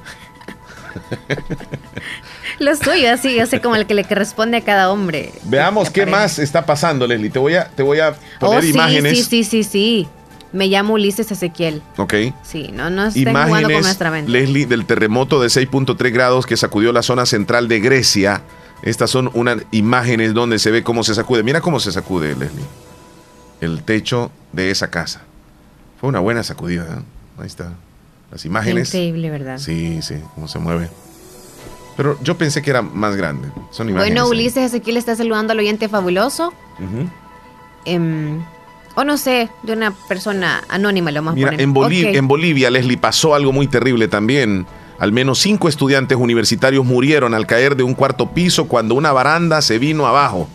lo 2.59 2.77
suyo, 2.77 3.13
así, 3.13 3.39
así 3.39 3.61
como 3.61 3.77
el 3.77 3.87
que 3.87 3.95
le 3.95 4.05
corresponde 4.05 4.59
a 4.59 4.61
cada 4.63 4.91
hombre. 4.91 5.33
Veamos 5.45 5.91
qué 5.91 6.07
más 6.07 6.39
está 6.39 6.67
pasando, 6.67 7.07
Leslie. 7.07 7.31
Te 7.31 7.39
voy 7.39 7.55
a, 7.55 7.69
te 7.69 7.83
voy 7.83 8.01
a 8.01 8.15
poner 8.39 8.59
oh, 8.59 8.63
sí, 8.63 8.71
imágenes. 8.71 9.19
sí, 9.19 9.25
sí, 9.25 9.45
sí, 9.45 9.65
sí. 9.65 10.09
Me 10.53 10.69
llamo 10.69 10.95
Ulises 10.95 11.31
Ezequiel. 11.31 11.83
Ok. 11.97 12.15
Sí, 12.43 12.71
no, 12.73 12.89
no 12.89 13.07
estén 13.07 13.25
jugando 13.25 13.51
con 13.51 13.59
Imágenes, 13.59 13.83
nuestra 13.83 14.11
mente. 14.11 14.31
Leslie, 14.31 14.67
del 14.67 14.87
terremoto 14.87 15.41
de 15.41 15.49
6.3 15.49 16.13
grados 16.13 16.47
que 16.47 16.57
sacudió 16.57 16.93
la 16.93 17.03
zona 17.03 17.27
central 17.27 17.69
de 17.69 17.81
Grecia. 17.81 18.43
Estas 18.83 19.11
son 19.11 19.31
unas 19.35 19.59
imágenes 19.73 20.35
donde 20.35 20.59
se 20.59 20.71
ve 20.71 20.83
cómo 20.83 21.03
se 21.03 21.15
sacude. 21.15 21.43
Mira 21.43 21.61
cómo 21.61 21.81
se 21.81 21.93
sacude, 21.93 22.35
Leslie. 22.37 22.65
El 23.61 23.83
techo 23.83 24.31
de 24.53 24.71
esa 24.71 24.91
casa. 24.91 25.23
Fue 26.01 26.09
una 26.09 26.21
buena 26.21 26.43
sacudida. 26.43 26.85
¿eh? 26.85 27.03
Ahí 27.39 27.47
está. 27.47 27.73
Las 28.31 28.45
imágenes. 28.45 28.89
Increíble, 28.89 29.31
¿verdad? 29.31 29.59
Sí, 29.59 30.01
sí, 30.03 30.17
cómo 30.35 30.49
se 30.49 30.59
mueve. 30.59 30.89
Pero 31.97 32.19
yo 32.23 32.37
pensé 32.37 32.61
que 32.63 32.71
era 32.71 32.83
más 32.83 33.17
grande. 33.17 33.49
Son 33.71 33.89
imágenes. 33.89 34.15
Bueno. 34.15 34.29
Ulises 34.29 34.65
Ezequiel 34.65 34.97
está 34.97 35.17
saludando 35.17 35.53
al 35.53 35.59
oyente 35.59 35.89
fabuloso. 35.89 36.53
Ujú. 36.79 37.09
em, 37.87 38.43
o 38.95 39.05
no 39.05 39.19
sé, 39.19 39.51
de 39.63 39.73
una 39.75 39.93
persona 40.09 40.63
anónima 40.69 41.11
lo 41.11 41.23
más 41.23 41.35
Mira, 41.35 41.53
en, 41.57 41.73
Bolivia, 41.75 42.11
en 42.13 42.29
Bolivia, 42.29 42.71
Leslie, 42.71 42.97
pasó 42.97 43.35
algo 43.35 43.53
muy 43.53 43.67
terrible 43.67 44.09
también. 44.09 44.67
Al 44.99 45.13
menos 45.13 45.39
cinco 45.39 45.69
estudiantes 45.69 46.17
universitarios 46.17 46.85
murieron 46.85 47.35
al 47.35 47.47
caer 47.47 47.77
de 47.77 47.83
un 47.83 47.95
cuarto 47.95 48.31
piso 48.31 48.67
cuando 48.67 48.95
una 48.95 49.13
baranda 49.13 49.61
se 49.61 49.79
vino 49.79 50.07
abajo. 50.07 50.49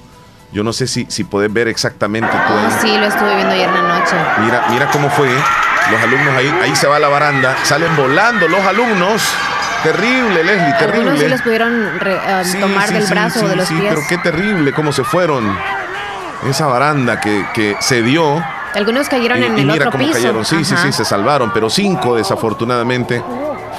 Yo 0.52 0.64
no 0.64 0.74
sé 0.74 0.88
si, 0.88 1.06
si 1.08 1.24
podés 1.24 1.54
ver 1.54 1.68
exactamente 1.68 2.30
tú 2.30 2.54
ahí. 2.54 2.72
Sí, 2.82 2.98
lo 2.98 3.06
estuve 3.06 3.36
viendo 3.36 3.54
ayer 3.54 3.70
en 3.70 3.76
la 3.76 4.00
noche. 4.00 4.16
Mira, 4.44 4.66
mira 4.72 4.90
cómo 4.92 5.10
fue. 5.12 5.30
Los 5.90 6.02
alumnos 6.02 6.36
ahí, 6.38 6.54
ahí 6.64 6.76
se 6.76 6.88
va 6.88 7.00
la 7.00 7.08
baranda, 7.10 7.56
salen 7.64 7.96
volando 7.96 8.48
los 8.48 8.62
alumnos. 8.62 9.22
Terrible, 9.84 10.44
Leslie, 10.44 10.62
Algunos 10.74 10.80
terrible. 10.80 11.20
sí 11.24 11.28
los 11.30 11.42
pudieron 11.42 12.00
re- 12.00 12.20
Sí, 12.46 12.60
tomar 12.60 12.88
sí, 12.88 12.94
del 12.94 13.04
sí, 13.08 13.10
brazo 13.10 13.46
o 13.46 13.48
de 13.50 13.56
los 13.56 13.68
sí, 13.68 13.74
pies. 13.74 13.90
pero 13.96 14.08
qué 14.08 14.18
terrible 14.20 14.74
cómo 14.74 14.92
se 14.92 15.04
fueron. 15.04 15.58
Esa 16.48 16.68
baranda 16.68 17.20
que, 17.20 17.46
que 17.54 17.76
se 17.80 18.02
dio. 18.04 18.44
Algunos 18.76 19.10
cayeron 19.10 19.42
Y, 19.42 19.46
en 19.46 19.58
y 19.58 19.62
el 19.62 19.68
mira 19.68 19.88
otro 19.88 19.92
cómo 19.92 20.04
piso. 20.04 20.14
cayeron. 20.14 20.46
Sí, 20.46 20.64
sí, 20.64 20.74
Ajá. 20.76 20.84
sí, 20.84 20.92
se 20.92 21.04
salvaron, 21.04 21.52
pero 21.52 21.70
cinco 21.70 22.16
desafortunadamente 22.16 23.24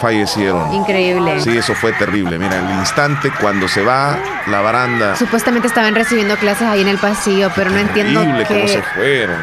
fallecieron. 0.01 0.73
Increíble. 0.74 1.41
Sí, 1.41 1.57
eso 1.57 1.74
fue 1.74 1.93
terrible. 1.93 2.37
Mira, 2.39 2.57
el 2.59 2.79
instante 2.81 3.31
cuando 3.41 3.69
se 3.69 3.83
va 3.83 4.16
la 4.49 4.61
baranda. 4.61 5.15
Supuestamente 5.16 5.69
estaban 5.69 5.95
recibiendo 5.95 6.37
clases 6.37 6.66
ahí 6.69 6.83
en 6.83 6.89
el 6.89 6.99
pasillo, 6.99 7.51
pero 7.55 7.70
no 7.70 7.79
entiendo 7.79 8.20
Terrible 8.20 8.45
cómo 8.47 8.69
se 8.69 8.83
fueron. 8.83 9.37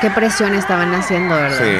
Qué 0.00 0.10
presión 0.10 0.54
estaban 0.54 0.94
haciendo, 0.94 1.34
¿verdad? 1.34 1.58
Sí. 1.58 1.76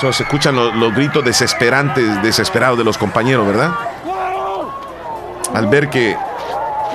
So, 0.00 0.12
se 0.12 0.24
escuchan 0.24 0.54
lo- 0.54 0.72
los, 0.74 0.94
gritos 0.94 1.24
desesperantes, 1.24 2.22
desesperados 2.22 2.76
de 2.76 2.84
los 2.84 2.98
compañeros, 2.98 3.46
¿verdad? 3.46 3.70
Al 5.54 5.68
ver 5.68 5.88
que, 5.88 6.16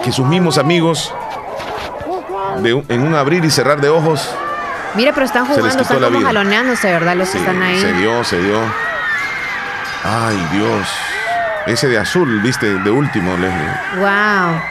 que 0.04 0.12
sus 0.12 0.26
mismos 0.28 0.58
amigos, 0.60 1.12
de 2.60 2.84
en 2.90 3.02
un 3.08 3.16
abrir 3.16 3.44
y 3.44 3.50
cerrar 3.50 3.82
de 3.82 3.90
ojos, 3.90 4.30
Mira, 4.94 5.14
pero 5.14 5.26
están 5.26 5.46
jugando, 5.46 5.68
están 5.82 5.86
como 6.00 6.10
vida. 6.18 6.28
jaloneándose, 6.28 6.92
¿verdad? 6.92 7.16
Los 7.16 7.30
que 7.30 7.38
Sí, 7.40 7.46
están 7.46 7.62
ahí. 7.64 7.80
Se 7.82 7.94
dio, 7.94 8.24
se 8.26 8.40
dio. 8.42 8.60
Ay, 10.04 10.48
Dios. 10.52 10.88
Ese 11.66 11.88
de 11.88 11.98
azul, 11.98 12.42
viste, 12.42 12.66
de 12.80 12.92
último, 12.92 13.36
Leslie. 13.38 13.72
Wow. 13.98 14.62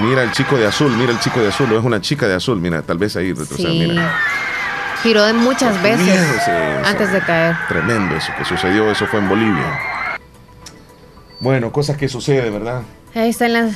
Mira 0.00 0.22
el 0.22 0.32
chico 0.32 0.56
de 0.56 0.66
azul, 0.66 0.92
mira 0.96 1.12
el 1.12 1.20
chico 1.20 1.40
de 1.40 1.48
azul. 1.48 1.72
Es 1.72 1.82
una 1.84 2.00
chica 2.00 2.26
de 2.28 2.34
azul, 2.34 2.60
mira, 2.60 2.82
tal 2.82 2.98
vez 2.98 3.16
ahí 3.16 3.32
retroceda, 3.32 3.70
Sí. 3.70 3.78
mira. 3.88 4.18
Giró 5.02 5.24
de 5.24 5.32
muchas 5.34 5.80
veces 5.82 6.00
Miedo, 6.04 6.24
sí, 6.34 6.40
sí. 6.44 6.50
antes 6.84 7.12
de 7.12 7.20
caer. 7.20 7.56
Tremendo 7.68 8.16
eso 8.16 8.32
que 8.36 8.44
sucedió, 8.44 8.90
eso 8.90 9.06
fue 9.06 9.20
en 9.20 9.28
Bolivia. 9.28 9.78
Bueno, 11.40 11.70
cosas 11.70 11.96
que 11.96 12.08
suceden, 12.08 12.52
¿verdad? 12.52 12.82
Ahí 13.14 13.28
están 13.30 13.52
las, 13.52 13.74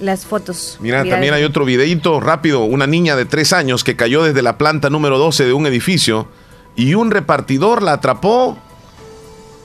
las 0.00 0.24
fotos. 0.24 0.78
Mira, 0.80 1.04
también 1.04 1.34
hay 1.34 1.44
otro 1.44 1.64
videito 1.64 2.20
rápido. 2.20 2.60
Una 2.64 2.86
niña 2.86 3.16
de 3.16 3.24
tres 3.24 3.52
años 3.52 3.84
que 3.84 3.96
cayó 3.96 4.22
desde 4.22 4.42
la 4.42 4.58
planta 4.58 4.90
número 4.90 5.18
12 5.18 5.44
de 5.44 5.52
un 5.52 5.66
edificio 5.66 6.28
y 6.76 6.94
un 6.94 7.10
repartidor 7.10 7.82
la 7.82 7.94
atrapó 7.94 8.56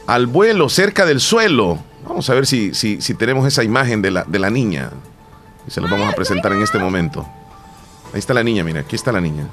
al 0.08 0.26
vuelo 0.28 0.70
cerca 0.70 1.06
del 1.06 1.20
suelo. 1.22 1.80
Vamos 2.08 2.30
a 2.30 2.34
ver 2.34 2.46
si, 2.48 2.74
si, 2.74 3.00
si 3.02 3.14
tenemos 3.14 3.46
esa 3.48 3.64
imagen 3.64 4.02
de 4.02 4.12
la, 4.12 4.24
de 4.26 4.40
la 4.40 4.50
niña. 4.50 4.90
Y 5.68 5.72
se 5.72 5.82
la 5.82 5.90
vamos 5.90 6.08
a 6.12 6.16
presentar 6.16 6.52
en 6.54 6.62
este 6.62 6.80
momento. 6.80 7.28
Ahí 8.14 8.20
está 8.20 8.34
la 8.34 8.44
niña, 8.44 8.64
mira, 8.64 8.82
aquí 8.82 8.96
está 8.96 9.12
la 9.12 9.20
niña. 9.22 9.48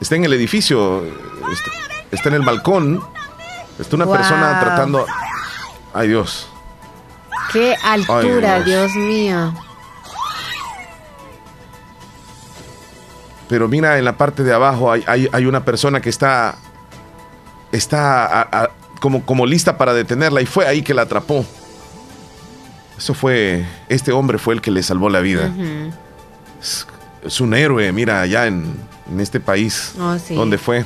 Está 0.00 0.16
en 0.16 0.24
el 0.24 0.32
edificio, 0.32 1.04
está, 1.52 1.70
está 2.10 2.28
en 2.30 2.34
el 2.36 2.42
balcón. 2.42 3.02
Está 3.78 3.96
una 3.96 4.04
Wow. 4.06 4.16
persona 4.16 4.58
tratando... 4.60 5.06
Ay 5.94 6.08
Dios. 6.08 6.48
Qué 7.52 7.76
altura, 7.84 8.54
Ay, 8.56 8.62
Dios 8.64 8.94
mío. 8.96 9.54
Pero 13.48 13.68
mira, 13.68 13.98
en 13.98 14.04
la 14.06 14.16
parte 14.16 14.42
de 14.42 14.52
abajo 14.54 14.90
hay, 14.90 15.04
hay- 15.06 15.28
hay 15.30 15.44
una 15.46 15.62
persona 15.64 16.00
que 16.00 16.08
está, 16.08 16.56
está 17.70 18.24
a- 18.26 18.48
a- 18.64 18.70
como, 19.00 19.24
como 19.26 19.44
lista 19.44 19.76
para 19.76 19.92
detenerla 19.92 20.40
y 20.40 20.46
fue 20.46 20.66
ahí 20.66 20.82
que 20.82 20.94
la 20.94 21.02
atrapó. 21.02 21.44
Eso 23.02 23.14
fue, 23.14 23.64
este 23.88 24.12
hombre 24.12 24.38
fue 24.38 24.54
el 24.54 24.60
que 24.60 24.70
le 24.70 24.80
salvó 24.80 25.08
la 25.10 25.18
vida. 25.18 25.50
Es, 26.60 26.86
es 27.24 27.40
un 27.40 27.52
héroe, 27.52 27.90
mira, 27.90 28.20
allá 28.20 28.46
en, 28.46 28.64
en 29.10 29.18
este 29.18 29.40
país 29.40 29.94
Oh, 29.98 30.16
sí. 30.24 30.36
donde 30.36 30.56
fue. 30.56 30.84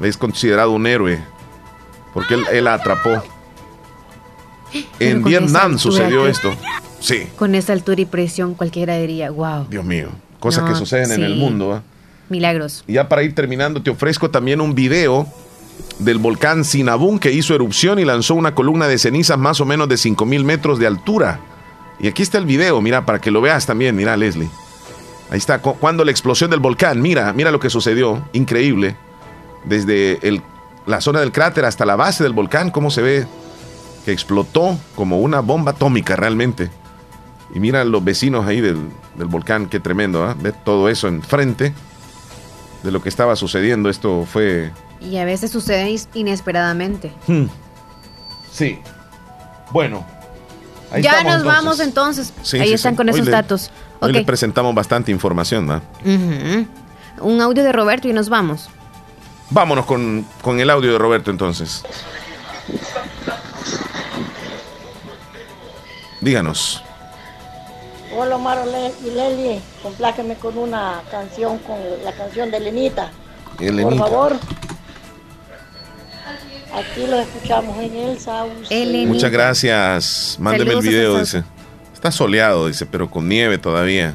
Es 0.00 0.18
considerado 0.18 0.72
un 0.72 0.86
héroe 0.86 1.18
porque 2.12 2.34
él, 2.34 2.44
él 2.52 2.64
la 2.64 2.74
atrapó. 2.74 3.22
Pero 4.98 5.10
En 5.10 5.24
Vietnam 5.24 5.78
sucedió 5.78 6.24
que- 6.24 6.30
esto. 6.30 6.52
Sí, 7.00 7.26
Con 7.36 7.54
esa 7.54 7.72
altura 7.72 8.02
y 8.02 8.04
presión 8.04 8.52
cualquiera 8.52 8.98
diría, 8.98 9.30
wow, 9.30 9.66
Dios 9.70 9.82
mío. 9.86 10.10
Cosas 10.40 10.64
No, 10.64 10.68
que 10.68 10.74
suceden 10.74 11.10
en 11.12 11.22
el 11.24 11.36
mundo. 11.36 11.72
¿ah? 11.72 11.82
milagros. 12.28 12.84
Y 12.86 12.92
ya 12.92 13.08
para 13.08 13.22
ir 13.22 13.34
terminando, 13.34 13.82
te 13.82 13.88
ofrezco 13.88 14.28
también 14.30 14.60
un 14.60 14.74
video 14.74 15.26
del 15.98 16.18
volcán 16.18 16.64
Sinabung 16.64 17.18
que 17.18 17.32
hizo 17.32 17.54
erupción 17.54 17.98
y 17.98 18.04
lanzó 18.04 18.34
una 18.34 18.54
columna 18.54 18.86
de 18.88 18.98
cenizas 18.98 19.38
más 19.38 19.60
o 19.60 19.64
menos 19.64 19.88
de 19.88 19.96
5000 19.96 20.44
metros 20.44 20.78
de 20.78 20.86
altura. 20.86 21.40
Y 21.98 22.08
aquí 22.08 22.22
está 22.22 22.38
el 22.38 22.46
video, 22.46 22.80
mira, 22.80 23.04
para 23.04 23.20
que 23.20 23.30
lo 23.30 23.40
veas 23.40 23.66
también, 23.66 23.94
mira, 23.96 24.16
Leslie. 24.16 24.48
Ahí 25.30 25.38
está, 25.38 25.60
cu- 25.60 25.74
cuando 25.78 26.04
la 26.04 26.10
explosión 26.10 26.50
del 26.50 26.60
volcán, 26.60 27.00
mira, 27.02 27.32
mira 27.32 27.50
lo 27.50 27.60
que 27.60 27.70
sucedió, 27.70 28.22
increíble. 28.32 28.96
Desde 29.64 30.18
el- 30.26 30.42
la 30.86 31.00
zona 31.00 31.20
del 31.20 31.30
cráter 31.32 31.64
hasta 31.66 31.84
la 31.84 31.96
base 31.96 32.22
del 32.24 32.32
volcán, 32.32 32.70
cómo 32.70 32.90
se 32.90 33.02
ve 33.02 33.26
que 34.04 34.12
explotó 34.12 34.78
como 34.96 35.18
una 35.20 35.40
bomba 35.40 35.72
atómica 35.72 36.16
realmente. 36.16 36.70
Y 37.54 37.60
mira 37.60 37.84
los 37.84 38.02
vecinos 38.02 38.46
ahí 38.46 38.60
del, 38.60 38.78
del 39.16 39.28
volcán, 39.28 39.66
qué 39.68 39.78
tremendo, 39.78 40.24
¿ah? 40.24 40.34
Ver 40.40 40.54
todo 40.64 40.88
eso 40.88 41.06
enfrente 41.08 41.74
de 42.82 42.90
lo 42.90 43.02
que 43.02 43.08
estaba 43.10 43.36
sucediendo. 43.36 43.90
Esto 43.90 44.26
fue. 44.30 44.70
Y 45.00 45.16
a 45.16 45.24
veces 45.24 45.50
sucede 45.50 45.96
inesperadamente. 46.14 47.12
Hmm. 47.26 47.46
Sí. 48.52 48.78
Bueno. 49.70 50.04
ahí 50.92 51.02
ya 51.02 51.12
estamos, 51.18 51.34
nos 51.36 51.44
vamos 51.44 51.80
entonces. 51.80 52.32
Sí, 52.42 52.58
Ahí 52.58 52.68
sí, 52.68 52.74
están 52.74 52.94
sí. 52.94 52.96
con 52.98 53.08
Hoy 53.08 53.14
esos 53.14 53.26
le- 53.26 53.32
datos. 53.32 53.70
Hoy 54.00 54.12
les 54.12 54.24
presentamos 54.24 54.74
bastante 54.74 55.10
información, 55.12 55.66
¿no? 55.66 55.76
Ujú. 56.04 56.66
Un 57.20 57.40
audio 57.40 57.62
de 57.62 57.72
Roberto 57.72 58.08
y 58.08 58.12
nos 58.12 58.28
vamos. 58.28 58.68
Vámonos 59.50 59.84
con, 59.86 60.26
con 60.42 60.58
el 60.60 60.70
audio 60.70 60.92
de 60.92 60.98
Roberto 60.98 61.30
entonces. 61.30 61.82
Díganos. 66.20 66.82
Hola 68.16 68.36
Omar 68.36 68.58
y 69.04 69.10
Leslie, 69.10 69.60
compláqueme 69.82 70.34
con 70.34 70.58
una 70.58 71.00
canción, 71.10 71.58
con 71.58 71.76
la 72.04 72.12
canción 72.12 72.50
de 72.50 72.56
Elenita. 72.58 73.10
Elenita. 73.58 73.88
Por 73.88 73.98
favor. 73.98 74.36
Aquí 76.72 77.06
lo 77.06 77.18
escuchamos 77.20 77.76
en 77.78 77.96
el 77.96 78.18
sauce. 78.20 79.06
Muchas 79.06 79.30
gracias. 79.30 80.36
Mándeme 80.38 80.70
Saludos 80.70 80.84
el 80.84 80.90
video, 80.90 81.18
dice. 81.18 81.44
Está 81.92 82.10
soleado, 82.12 82.68
dice, 82.68 82.86
pero 82.86 83.10
con 83.10 83.28
nieve 83.28 83.58
todavía. 83.58 84.14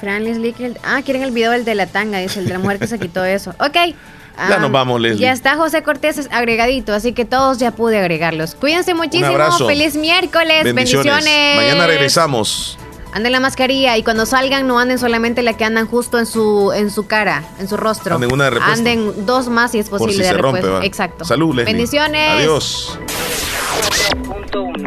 Fran 0.00 0.24
Leslie. 0.24 0.54
Ah, 0.82 1.02
quieren 1.04 1.22
el 1.22 1.30
video 1.30 1.52
del 1.52 1.64
de 1.64 1.74
la 1.74 1.86
tanga, 1.86 2.18
dice 2.18 2.40
el 2.40 2.46
de 2.46 2.52
la 2.54 2.58
mujer 2.58 2.78
que 2.78 2.86
se 2.86 2.98
quitó 2.98 3.24
eso. 3.24 3.50
Ok. 3.58 3.74
Ya 3.74 3.94
Ah, 4.36 4.58
nos 4.58 4.72
vamos, 4.72 5.00
Leslie. 5.00 5.20
Ya 5.20 5.32
está 5.32 5.56
José 5.56 5.82
Cortés 5.82 6.28
agregadito, 6.32 6.94
así 6.94 7.12
que 7.12 7.24
todos 7.26 7.58
ya 7.58 7.70
pude 7.72 7.98
agregarlos. 7.98 8.54
Cuídense 8.54 8.94
muchísimo. 8.94 9.26
abrazo. 9.26 9.66
Feliz 9.66 9.94
miércoles. 9.94 10.64
Bendiciones. 10.64 11.56
Mañana 11.56 11.86
regresamos. 11.86 12.78
Anden 13.12 13.32
la 13.32 13.40
mascarilla 13.40 13.96
y 13.98 14.02
cuando 14.02 14.24
salgan 14.26 14.66
no 14.66 14.78
anden 14.78 14.98
solamente 14.98 15.42
la 15.42 15.54
que 15.54 15.64
andan 15.64 15.86
justo 15.86 16.18
en 16.18 16.26
su 16.26 16.72
en 16.74 16.90
su 16.90 17.06
cara, 17.06 17.42
en 17.58 17.68
su 17.68 17.76
rostro. 17.76 18.14
Anden 18.16 18.32
una 18.32 18.44
de 18.44 18.50
repuesto. 18.50 18.72
Anden 18.78 19.26
dos 19.26 19.48
más 19.48 19.72
si 19.72 19.78
es 19.80 19.88
Por 19.90 19.98
posible 19.98 20.24
si 20.24 20.28
de 20.30 20.34
se 20.34 20.38
rompe, 20.40 20.60
repuesto. 20.60 20.78
va. 20.80 20.86
Exacto. 20.86 21.24
Salud, 21.24 21.54
Leslie. 21.54 21.72
Bendiciones. 21.74 22.30
Adiós. 22.30 22.98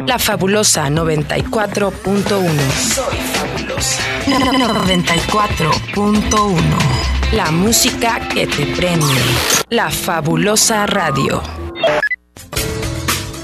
La 0.06 0.18
fabulosa 0.18 0.88
94.1. 0.88 2.50
Soy 2.94 3.16
fabulosa. 3.32 4.02
94.1. 4.26 6.56
La 7.32 7.50
música 7.50 8.20
que 8.32 8.46
te 8.46 8.66
prende. 8.66 9.06
La 9.70 9.90
fabulosa 9.90 10.86
radio. 10.86 11.42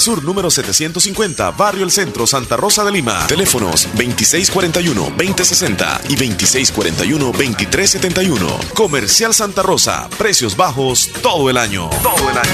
Sur 0.00 0.24
número 0.24 0.50
750, 0.50 1.50
Barrio 1.52 1.84
El 1.84 1.90
Centro, 1.90 2.26
Santa 2.26 2.56
Rosa 2.56 2.84
de 2.84 2.92
Lima. 2.92 3.26
Teléfonos 3.26 3.88
2641-2060 3.94 6.00
y 6.08 6.16
2641-2371. 6.16 8.72
Comercial 8.74 9.34
Santa 9.34 9.62
Rosa, 9.62 10.08
precios 10.18 10.56
bajos 10.56 11.10
todo 11.22 11.48
el 11.50 11.56
año. 11.56 11.88
Todo 12.02 12.30
el 12.30 12.38
año. 12.38 12.50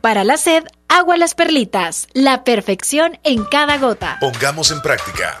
Para 0.00 0.24
la 0.24 0.36
sed, 0.36 0.64
agua 0.88 1.16
las 1.16 1.34
perlitas. 1.34 2.08
La 2.12 2.44
perfección 2.44 3.18
en 3.22 3.44
cada 3.44 3.78
gota. 3.78 4.18
Pongamos 4.20 4.72
en 4.72 4.82
práctica 4.82 5.40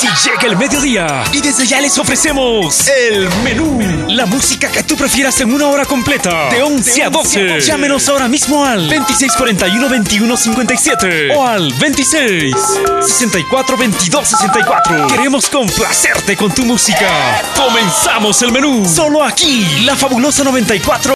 Si 0.00 0.08
llega 0.30 0.44
el 0.44 0.56
mediodía 0.56 1.24
y 1.30 1.42
desde 1.42 1.66
ya 1.66 1.78
les 1.78 1.98
ofrecemos 1.98 2.88
el 2.88 3.28
menú. 3.44 3.78
La 4.08 4.24
música 4.24 4.70
que 4.70 4.82
tú 4.82 4.96
prefieras 4.96 5.38
en 5.42 5.52
una 5.52 5.66
hora 5.66 5.84
completa, 5.84 6.48
de 6.48 6.62
11 6.62 7.02
a 7.02 7.10
12. 7.10 7.60
Llámenos 7.60 8.08
ahora 8.08 8.26
mismo 8.26 8.64
al 8.64 8.88
2641-2157 8.88 11.36
o 11.36 11.46
al 11.46 11.70
26 11.74 12.54
64 13.02 13.76
22 13.76 14.26
64. 14.26 15.06
Queremos 15.08 15.50
complacerte 15.50 16.34
con 16.34 16.50
tu 16.54 16.64
música. 16.64 17.42
Comenzamos 17.54 18.40
el 18.40 18.52
menú. 18.52 18.88
Solo 18.88 19.22
aquí, 19.22 19.66
la 19.84 19.96
fabulosa 19.96 20.44
94. 20.44 21.00